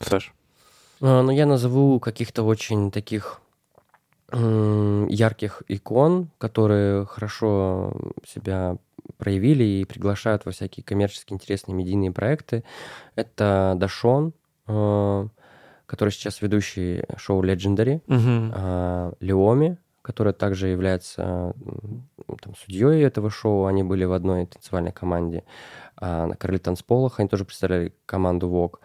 Саш? 0.00 0.34
А, 1.00 1.22
Ну, 1.22 1.30
я 1.30 1.46
назову 1.46 1.98
каких-то 2.00 2.42
очень 2.42 2.90
таких 2.90 3.40
ярких 4.32 5.62
икон, 5.68 6.30
которые 6.38 7.06
хорошо 7.06 7.92
себя 8.26 8.76
проявили 9.18 9.62
и 9.62 9.84
приглашают 9.84 10.44
во 10.44 10.50
всякие 10.52 10.82
коммерчески 10.84 11.32
интересные 11.32 11.76
медийные 11.76 12.10
проекты. 12.10 12.64
Это 13.14 13.74
Дашон, 13.76 14.32
который 15.86 16.10
сейчас 16.10 16.42
ведущий 16.42 17.04
шоу 17.16 17.42
Legendary, 17.42 18.02
а, 18.08 19.12
Леоми, 19.20 19.78
которая 20.02 20.34
также 20.34 20.68
является 20.68 21.52
там, 22.42 22.54
судьей 22.56 23.02
этого 23.02 23.30
шоу. 23.30 23.66
Они 23.66 23.82
были 23.82 24.04
в 24.04 24.12
одной 24.12 24.46
танцевальной 24.46 24.92
команде. 24.92 25.42
А, 25.96 26.26
на 26.26 26.36
Короли 26.36 26.58
танцполах 26.58 27.18
они 27.18 27.28
тоже 27.28 27.44
представляли 27.44 27.92
команду 28.06 28.48
ВОК. 28.48 28.80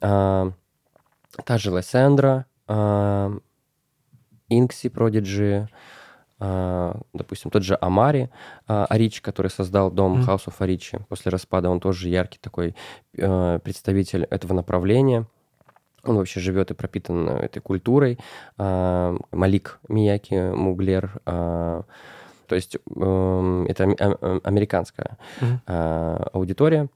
А, 0.00 0.50
та 1.44 1.58
же 1.58 1.70
Лессандра, 1.70 2.46
а, 2.66 3.32
Инкси 4.48 4.88
Продиджи, 4.88 5.68
а, 6.38 7.00
допустим, 7.12 7.50
тот 7.50 7.62
же 7.62 7.78
Амари 7.80 8.30
а, 8.66 8.86
Аричи, 8.86 9.22
который 9.22 9.48
создал 9.48 9.90
дом 9.90 10.20
Мгм. 10.20 10.28
House 10.28 10.46
of 10.46 10.54
Аричи 10.58 10.98
после 11.08 11.30
распада, 11.30 11.70
он 11.70 11.80
тоже 11.80 12.08
яркий 12.08 12.38
такой 12.40 12.74
э, 13.16 13.58
представитель 13.62 14.24
этого 14.24 14.52
направления. 14.52 15.26
Он 16.06 16.16
вообще 16.16 16.40
живет 16.40 16.70
и 16.70 16.74
пропитан 16.74 17.28
э, 17.28 17.44
этой 17.46 17.60
культурой. 17.60 18.18
А, 18.58 19.16
Малик 19.32 19.80
Мияки 19.88 20.52
Муглер. 20.54 21.20
а, 21.26 21.82
То 22.46 22.54
есть 22.54 22.76
эм, 22.94 23.66
это 23.66 23.84
а- 23.98 24.40
американская 24.44 25.18
а, 25.66 26.28
аудитория. 26.32 26.88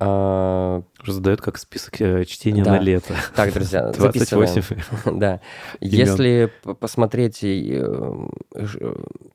А, 0.00 0.82
Раздает 1.04 1.40
как 1.40 1.56
список 1.58 2.00
э, 2.00 2.24
чтения 2.24 2.64
Да. 2.64 2.72
на 2.72 2.78
лето. 2.80 3.14
Так, 3.34 3.52
друзья, 3.52 3.92
записываем. 3.96 4.46
28. 4.54 5.18
Да. 5.18 5.40
Если 5.80 6.50
посмотреть 6.80 7.42
э, 7.44 8.26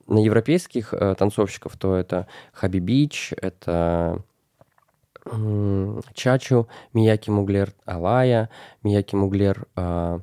на 0.08 0.24
европейских 0.24 0.94
танцовщиков, 1.18 1.78
то 1.78 1.96
это 1.96 2.28
Хаби 2.54 2.80
Бич, 2.80 3.34
это 3.42 4.22
Чачу, 6.14 6.68
Мияки 6.94 7.30
Муглер, 7.30 7.74
Алая, 7.86 8.50
Мияки 8.84 9.16
Муглер, 9.16 9.68
а, 9.76 10.22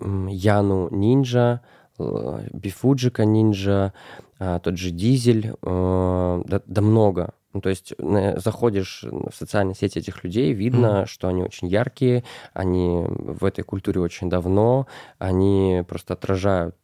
Яну 0.00 0.88
Нинджа, 0.90 1.60
э, 1.98 2.48
Бифуджика 2.52 3.24
Нинджа, 3.24 3.92
а, 4.38 4.58
тот 4.58 4.76
же 4.76 4.90
Дизель, 4.90 5.54
э, 5.62 6.42
да, 6.46 6.62
да 6.66 6.82
много. 6.82 7.34
Ну, 7.52 7.60
то 7.60 7.68
есть 7.68 7.94
заходишь 8.36 9.04
в 9.04 9.32
социальные 9.32 9.76
сети 9.76 10.00
этих 10.00 10.24
людей, 10.24 10.52
видно, 10.52 11.06
что 11.06 11.28
они 11.28 11.44
очень 11.44 11.68
яркие, 11.68 12.24
они 12.52 13.04
в 13.06 13.44
этой 13.44 13.62
культуре 13.62 14.00
очень 14.00 14.28
давно, 14.28 14.88
они 15.20 15.84
просто 15.86 16.14
отражают 16.14 16.74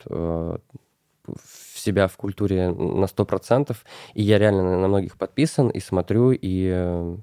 себя 1.81 2.07
в 2.07 2.17
культуре 2.17 2.71
на 2.71 3.07
100%, 3.07 3.77
и 4.15 4.23
я 4.23 4.39
реально 4.39 4.79
на- 4.79 4.89
многих 4.89 5.17
подписан 5.17 5.69
и 5.69 5.81
смотрю, 5.81 6.31
и 6.33 6.71
э, 6.73 7.17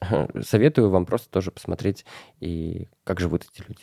советую 0.42 0.90
вам 0.90 1.06
просто 1.06 1.30
тоже 1.30 1.50
посмотреть, 1.52 2.04
и 2.40 2.88
как 3.04 3.20
живут 3.20 3.44
эти 3.44 3.62
люди. 3.68 3.80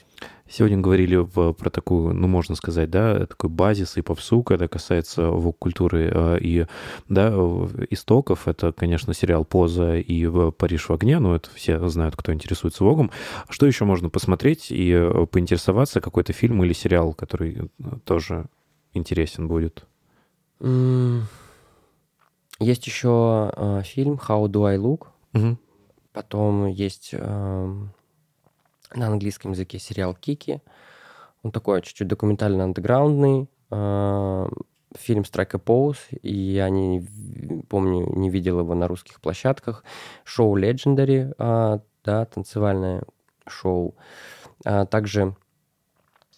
Сегодня 0.49 0.77
говорили 0.79 1.15
в- 1.15 1.53
про 1.53 1.69
такую, 1.69 2.13
ну, 2.13 2.27
можно 2.27 2.55
сказать, 2.55 2.89
да, 2.89 3.25
такой 3.25 3.49
базис 3.49 3.95
и 3.97 4.01
попсу, 4.01 4.43
когда 4.43 4.67
касается 4.67 5.29
вок-культуры 5.29 6.11
э, 6.13 6.37
и, 6.41 6.65
да, 7.07 7.31
в- 7.31 7.85
истоков. 7.89 8.47
Это, 8.47 8.71
конечно, 8.73 9.13
сериал 9.13 9.45
«Поза» 9.45 9.95
и 9.97 10.51
«Париж 10.51 10.89
в 10.89 10.93
огне», 10.93 11.19
ну, 11.19 11.35
это 11.35 11.49
все 11.53 11.87
знают, 11.87 12.15
кто 12.17 12.33
интересуется 12.33 12.83
вогом. 12.83 13.11
Что 13.49 13.65
еще 13.65 13.85
можно 13.85 14.09
посмотреть 14.09 14.71
и 14.71 14.91
э, 14.91 15.25
поинтересоваться? 15.27 16.01
Какой-то 16.01 16.33
фильм 16.33 16.63
или 16.63 16.73
сериал, 16.73 17.13
который 17.13 17.69
э, 17.79 17.83
тоже 18.03 18.47
интересен 18.93 19.47
будет? 19.47 19.85
Есть 22.59 22.87
еще 22.87 23.51
э, 23.55 23.81
фильм 23.83 24.15
«How 24.15 24.47
do 24.47 24.65
I 24.65 24.77
look?», 24.77 25.07
Потом 26.11 26.65
есть 26.65 27.11
эм, 27.13 27.93
на 28.93 29.07
английском 29.07 29.51
языке 29.51 29.79
сериал 29.79 30.15
«Кики». 30.15 30.61
Он 31.43 31.51
такой 31.51 31.81
чуть-чуть 31.81 32.07
документально-андеграундный. 32.07 33.47
Э, 33.69 34.47
фильм 34.97 35.21
«Strike 35.21 35.51
a 35.53 35.59
Pose», 35.59 36.17
и 36.21 36.33
я 36.35 36.69
не 36.69 37.07
помню, 37.69 38.11
не 38.17 38.29
видел 38.29 38.59
его 38.59 38.73
на 38.73 38.87
русских 38.87 39.21
площадках. 39.21 39.83
Шоу 40.23 40.57
«Legendary» 40.57 41.33
э, 41.37 41.79
да, 42.03 42.25
танцевальное 42.25 43.03
шоу. 43.47 43.95
А 44.65 44.85
также 44.85 45.35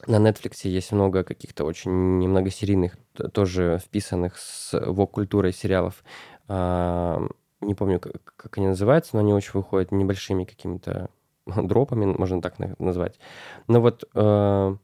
на 0.07 0.18
Netflix 0.18 0.68
есть 0.68 0.91
много 0.91 1.23
каких-то 1.23 1.64
очень 1.65 1.91
многосерийных, 1.91 2.98
т- 3.14 3.28
тоже 3.30 3.80
вписанных 3.84 4.38
с 4.38 4.73
вок-культурой 4.88 5.53
сериалов. 5.53 6.03
А, 6.48 7.22
Не 7.61 7.76
помню, 7.76 7.99
как, 7.99 8.34
как 8.36 8.57
они 8.57 8.68
называются, 8.68 9.11
но 9.15 9.19
они 9.22 9.34
очень 9.34 9.52
выходят 9.53 9.91
небольшими 9.91 10.44
какими-то 10.45 11.10
дропами, 11.45 12.06
можно 12.06 12.41
так 12.41 12.60
на- 12.60 12.76
назвать. 12.80 13.19
Но 13.68 13.82
вот 13.82 14.03
э, 14.15 14.76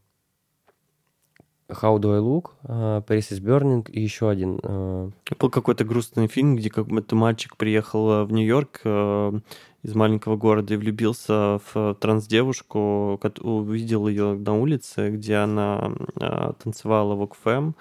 How 1.69 1.98
Do 1.99 2.14
I 2.15 2.19
Look, 2.19 2.52
э, 2.64 3.02
Paris 3.06 3.31
is 3.34 3.41
Burning 3.41 3.89
и 3.91 3.99
еще 4.02 4.30
один. 4.30 4.60
э, 4.64 5.10
Был 5.39 5.49
какой-то 5.49 5.84
грустный 5.84 6.27
фильм, 6.27 6.56
где 6.56 6.69
какой-то 6.69 7.15
мальчик 7.15 7.57
приехал 7.57 8.10
э, 8.11 8.23
в 8.23 8.31
Нью-Йорк 8.31 8.81
э, 8.85 9.39
из 9.83 9.95
маленького 9.95 10.35
города 10.35 10.73
и 10.73 10.77
влюбился 10.77 11.59
в 11.71 11.95
транс-девушку, 11.99 13.19
увидел 13.41 14.07
ее 14.07 14.33
на 14.35 14.57
улице, 14.59 15.11
где 15.11 15.35
она 15.35 15.91
э, 16.19 16.51
танцевала 16.61 17.15
в 17.15 17.21
ОКФМ, 17.21 17.71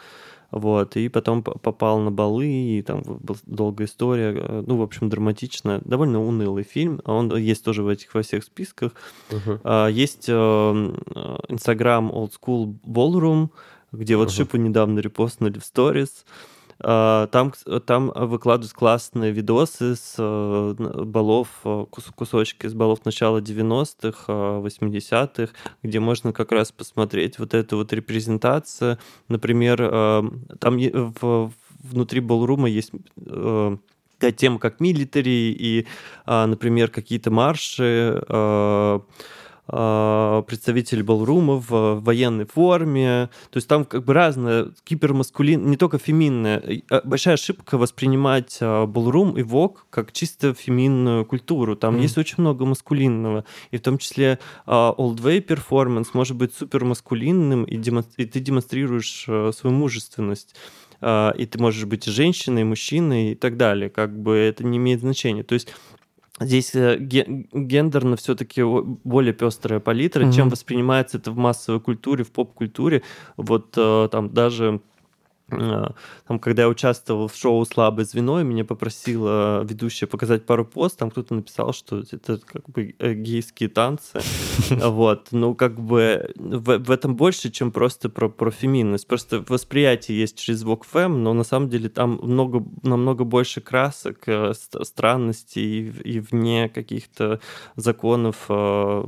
вот, 0.52 0.96
и 0.96 1.08
потом 1.08 1.42
попал 1.42 1.98
на 1.98 2.10
балы, 2.10 2.46
и 2.46 2.82
там 2.82 3.02
была 3.02 3.38
долгая 3.46 3.88
история, 3.88 4.32
э, 4.36 4.64
ну, 4.66 4.76
в 4.76 4.82
общем, 4.82 5.08
драматичная, 5.08 5.80
довольно 5.84 6.22
унылый 6.22 6.64
фильм, 6.64 7.00
он 7.04 7.34
есть 7.36 7.64
тоже 7.64 7.82
в 7.82 7.88
этих 7.88 8.14
во 8.14 8.22
всех 8.22 8.44
списках. 8.44 8.92
А, 9.64 9.88
Есть 9.88 10.26
э, 10.28 10.32
Instagram 10.32 12.10
Old 12.10 12.32
School 12.40 12.76
Ballroom, 12.86 13.48
где 13.92 14.16
вот 14.16 14.28
Мгм. 14.28 14.32
Шипу 14.34 14.56
недавно 14.58 15.00
репостнули 15.00 15.58
в 15.58 15.64
сторис. 15.64 16.24
А, 16.28 16.36
Там, 16.78 17.48
кс- 17.48 17.80
там 17.80 18.12
выкладывают 18.14 18.72
классные 18.74 19.32
видосы 19.32 19.96
с 19.96 20.14
э, 20.18 20.74
балов, 21.04 21.48
э, 21.64 21.86
кус- 21.90 22.12
кусочки 22.14 22.66
с 22.66 22.74
балов 22.74 23.04
начала 23.06 23.40
90-х, 23.40 24.24
э, 24.28 24.60
80-х, 24.60 25.52
где 25.82 26.00
можно 26.00 26.32
как 26.34 26.52
раз 26.52 26.72
посмотреть 26.72 27.38
вот 27.38 27.54
эту 27.54 27.78
вот 27.78 27.92
репрезентацию. 27.94 28.98
Например, 29.28 29.78
э, 29.80 30.22
там 30.60 30.76
в- 30.78 31.52
внутри 31.82 32.20
балрума 32.20 32.68
есть 32.68 32.90
э, 33.24 33.76
такая 34.18 34.32
тема, 34.32 34.58
как 34.58 34.78
милитари 34.80 35.52
и, 35.52 35.86
а, 36.24 36.46
например, 36.46 36.90
какие-то 36.90 37.30
марши, 37.30 38.22
а, 39.68 40.38
а, 40.38 40.42
представители 40.42 41.02
балрума 41.02 41.54
в 41.56 42.00
военной 42.00 42.46
форме. 42.46 43.30
То 43.50 43.56
есть 43.56 43.68
там 43.68 43.84
как 43.84 44.04
бы 44.04 44.12
разное, 44.14 44.68
гипермаскулин, 44.88 45.68
не 45.70 45.76
только 45.76 45.98
феминное. 45.98 46.62
А, 46.90 47.00
Большая 47.04 47.34
ошибка 47.34 47.78
воспринимать 47.78 48.58
а, 48.60 48.86
балрум 48.86 49.36
и 49.36 49.42
вок 49.42 49.86
как 49.90 50.12
чисто 50.12 50.54
феминную 50.54 51.24
культуру. 51.24 51.76
Там 51.76 51.94
Мгм. 51.94 52.02
есть 52.02 52.18
очень 52.18 52.36
много 52.38 52.64
маскулинного. 52.64 53.44
И 53.70 53.76
в 53.76 53.80
том 53.80 53.98
числе 53.98 54.38
а, 54.66 54.94
old 54.96 55.16
way 55.22 55.40
перформанс 55.40 56.14
может 56.14 56.36
быть 56.36 56.54
супер 56.54 56.84
маскулинным, 56.84 57.64
и, 57.64 57.76
демон- 57.76 58.04
и 58.16 58.24
ты 58.24 58.40
демонстрируешь 58.40 59.26
а, 59.28 59.50
свою 59.52 59.74
мужественность. 59.76 60.54
А, 61.00 61.30
и 61.36 61.44
ты 61.46 61.58
можешь 61.58 61.84
быть 61.84 62.06
и 62.08 62.10
женщиной, 62.10 62.62
и 62.62 62.64
мужчиной 62.64 63.32
и 63.32 63.34
так 63.34 63.56
далее. 63.56 63.90
Как 63.90 64.18
бы 64.18 64.34
это 64.36 64.64
не 64.64 64.78
имеет 64.78 65.00
значения. 65.00 65.42
То 65.42 65.54
есть 65.54 65.68
Здесь 66.38 66.74
э, 66.74 66.98
ге- 66.98 67.46
гендерно 67.52 68.16
все-таки 68.16 68.62
более 68.62 69.32
пестрая 69.32 69.80
палитра, 69.80 70.24
Мгм. 70.24 70.32
чем 70.32 70.48
воспринимается 70.50 71.16
это 71.18 71.30
в 71.30 71.36
массовой 71.36 71.80
культуре, 71.80 72.24
в 72.24 72.30
поп-культуре. 72.30 73.02
Вот 73.38 73.72
э, 73.76 74.08
там 74.12 74.32
даже 74.34 74.80
там, 75.48 76.38
когда 76.40 76.62
я 76.62 76.68
участвовал 76.68 77.28
в 77.28 77.36
шоу 77.36 77.64
«Слабое 77.64 78.04
звено», 78.04 78.40
и 78.40 78.44
меня 78.44 78.64
попросила 78.64 79.62
ведущая 79.62 80.06
показать 80.06 80.44
пару 80.44 80.64
пост, 80.64 80.98
там 80.98 81.10
кто-то 81.10 81.34
написал, 81.34 81.72
что 81.72 82.02
это 82.10 82.38
как 82.38 82.68
бы 82.68 82.94
э, 82.98 83.14
гейские 83.14 83.68
танцы. 83.68 84.20
Вот. 84.96 85.28
Ну, 85.30 85.54
как 85.54 85.78
бы 85.80 86.32
в, 86.36 86.78
в 86.78 86.90
этом 86.90 87.14
больше, 87.14 87.50
чем 87.50 87.70
просто 87.70 88.08
про, 88.08 88.28
про 88.28 88.50
феминность. 88.50 89.06
Просто 89.06 89.44
восприятие 89.46 90.18
есть 90.18 90.38
через 90.38 90.60
звук 90.60 90.84
фэм, 90.84 91.22
но 91.22 91.32
на 91.32 91.44
самом 91.44 91.68
деле 91.68 91.88
там 91.88 92.18
много, 92.22 92.64
намного 92.82 93.24
больше 93.24 93.60
красок, 93.60 94.26
э, 94.26 94.54
ст- 94.54 94.84
странностей 94.84 95.90
и, 95.90 96.16
и 96.16 96.20
вне 96.20 96.68
каких-то 96.68 97.40
законов 97.76 98.46
э, 98.48 99.04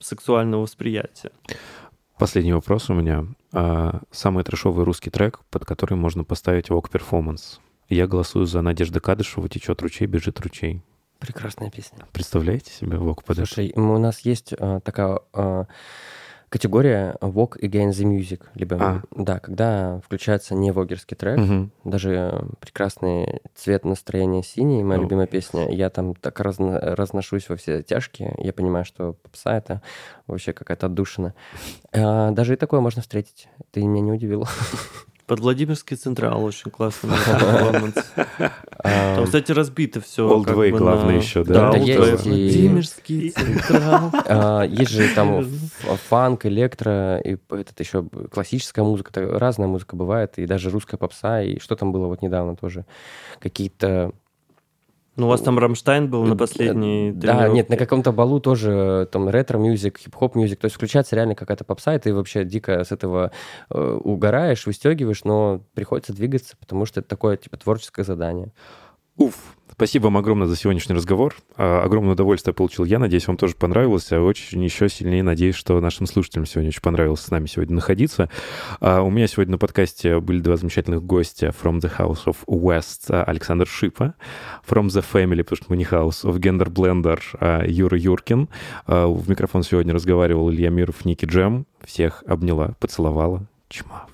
сексуального 0.00 0.62
восприятия. 0.62 1.30
Последний 2.18 2.52
вопрос 2.52 2.90
у 2.90 2.94
меня. 2.94 3.26
А, 3.52 4.00
Самый 4.10 4.44
трешовый 4.44 4.84
русский 4.84 5.10
трек, 5.10 5.40
под 5.50 5.64
который 5.64 5.94
можно 5.94 6.24
поставить 6.24 6.68
вок 6.70 6.90
перформанс. 6.90 7.60
Я 7.88 8.06
голосую 8.06 8.46
за 8.46 8.60
Надежда 8.60 9.00
Кадышева 9.00 9.48
«Течет 9.48 9.80
ручей, 9.80 10.06
бежит 10.06 10.40
ручей». 10.40 10.82
Прекрасная 11.20 11.70
песня. 11.70 12.06
Представляете 12.12 12.70
себе 12.72 12.96
вок 12.98 13.24
под 13.24 13.38
это? 13.38 13.46
Слушай, 13.46 13.72
м, 13.74 13.90
у 13.90 13.98
нас 13.98 14.20
есть 14.20 14.52
э, 14.56 14.80
такая 14.84 15.18
э, 15.32 15.64
категория 16.48 17.16
Walk 17.20 17.60
Against 17.60 17.90
the 17.92 18.04
Music. 18.04 18.42
Либо, 18.54 18.76
А. 18.80 19.02
да, 19.14 19.38
когда 19.38 20.00
включается 20.04 20.54
не 20.54 20.70
вогерский 20.72 21.16
трек, 21.16 21.38
Мгм. 21.38 21.72
даже 21.84 22.44
прекрасный 22.60 23.40
цвет 23.54 23.84
настроения 23.84 24.42
синий, 24.42 24.82
моя 24.82 25.00
О. 25.00 25.02
любимая 25.02 25.26
песня, 25.26 25.68
я 25.70 25.90
там 25.90 26.14
так 26.14 26.40
разно- 26.40 26.78
разношусь 26.94 27.48
во 27.48 27.56
все 27.56 27.82
тяжкие, 27.82 28.34
я 28.38 28.52
понимаю, 28.52 28.84
что 28.84 29.14
попса 29.22 29.56
это 29.56 29.82
вообще 30.26 30.52
какая-то 30.52 30.86
отдушина. 30.86 31.34
А, 31.92 32.30
даже 32.30 32.54
и 32.54 32.56
такое 32.56 32.80
можно 32.80 33.02
встретить. 33.02 33.48
Ты 33.70 33.82
меня 33.84 34.00
не 34.02 34.12
удивил. 34.12 34.46
Под 35.28 35.40
Владимирский 35.40 35.94
Централ 35.94 36.42
очень 36.42 36.70
классный 36.70 37.10
перформанс. 37.26 37.94
Там, 38.82 39.24
кстати, 39.26 39.52
разбито 39.52 40.00
все. 40.00 40.26
Way 40.26 40.70
главное 40.70 41.18
еще, 41.18 41.44
да? 41.44 41.70
Да, 41.70 41.78
Владимирский 41.78 43.30
Централ. 43.30 44.10
А, 44.30 44.62
Есть 44.62 44.90
же 44.90 45.06
там 45.14 45.44
фанк, 46.08 46.46
электро, 46.46 47.18
и 47.18 47.36
этот 47.50 47.78
еще 47.78 48.04
классическая 48.32 48.82
музыка, 48.82 49.12
разная 49.38 49.68
музыка 49.68 49.96
бывает, 49.96 50.38
и 50.38 50.46
даже 50.46 50.70
русская 50.70 50.96
попса, 50.96 51.42
и 51.42 51.58
что 51.58 51.76
там 51.76 51.92
было 51.92 52.06
вот 52.06 52.22
недавно 52.22 52.56
тоже, 52.56 52.86
какие-то... 53.38 54.12
Ну, 55.18 55.26
у 55.26 55.28
вас 55.28 55.40
там 55.40 55.58
Рамштайн 55.58 56.08
был 56.08 56.24
на 56.24 56.34
э, 56.34 56.36
последней 56.36 57.10
Да, 57.12 57.32
тренировке. 57.32 57.52
нет, 57.54 57.68
на 57.70 57.76
каком-то 57.76 58.12
балу 58.12 58.38
тоже 58.38 59.02
э, 59.02 59.06
там 59.10 59.28
retro 59.28 59.60
music, 59.60 59.98
hip-hop 59.98 60.31
music, 60.31 60.60
то 60.60 60.66
есть 60.66 60.76
включается 60.76 61.16
реально 61.16 61.34
какая-то 61.34 61.64
попса, 61.64 61.96
и 61.96 61.98
ты 61.98 62.14
вообще 62.14 62.44
дико 62.44 62.84
с 62.84 62.92
этого 62.92 63.32
э, 63.68 63.98
угораешь, 64.04 64.64
выстегиваешь, 64.64 65.24
но 65.24 65.60
приходится 65.74 66.12
двигаться, 66.12 66.56
потому 66.56 66.86
что 66.86 67.00
это 67.00 67.08
такое, 67.08 67.36
типа, 67.36 67.56
творческое 67.56 68.04
задание. 68.04 68.52
Уф. 69.16 69.34
Спасибо 69.78 70.06
вам 70.06 70.16
огромное 70.16 70.48
за 70.48 70.56
сегодняшний 70.56 70.96
разговор. 70.96 71.36
А, 71.56 71.84
Огромное 71.84 72.14
удовольствие 72.14 72.52
получил 72.52 72.84
я. 72.84 72.98
Надеюсь, 72.98 73.28
вам 73.28 73.36
тоже 73.36 73.54
понравился. 73.54 74.20
Очень 74.20 74.64
еще 74.64 74.88
сильнее 74.88 75.22
надеюсь, 75.22 75.54
что 75.54 75.80
нашим 75.80 76.08
слушателям 76.08 76.46
сегодня 76.46 76.70
очень 76.70 76.80
понравилось 76.80 77.20
с 77.20 77.30
нами 77.30 77.46
сегодня 77.46 77.76
находиться. 77.76 78.28
А, 78.80 79.02
У 79.02 79.10
меня 79.10 79.28
сегодня 79.28 79.52
на 79.52 79.58
подкасте 79.58 80.18
были 80.18 80.40
два 80.40 80.56
замечательных 80.56 81.04
гостя 81.04 81.54
from 81.62 81.78
the 81.78 81.92
House 81.96 82.24
of 82.26 82.38
West 82.48 83.04
а, 83.10 83.22
Александр 83.22 83.68
Шипа, 83.68 84.14
from 84.68 84.86
the 84.88 85.04
Family, 85.12 85.44
потому 85.44 85.56
что 85.58 85.66
мы 85.68 85.76
не 85.76 85.84
House 85.84 86.24
of 86.24 86.40
Gender 86.40 86.66
Blender 86.66 87.20
а, 87.38 87.64
Юра 87.64 87.96
Юркин. 87.96 88.48
А, 88.88 89.06
В 89.06 89.30
микрофон 89.30 89.62
сегодня 89.62 89.94
разговаривал 89.94 90.50
Илья 90.50 90.70
Миров, 90.70 91.04
Ники 91.04 91.24
Джем. 91.24 91.66
Всех 91.84 92.24
обняла, 92.26 92.74
поцеловала. 92.80 93.46
Чмав. 93.68 94.07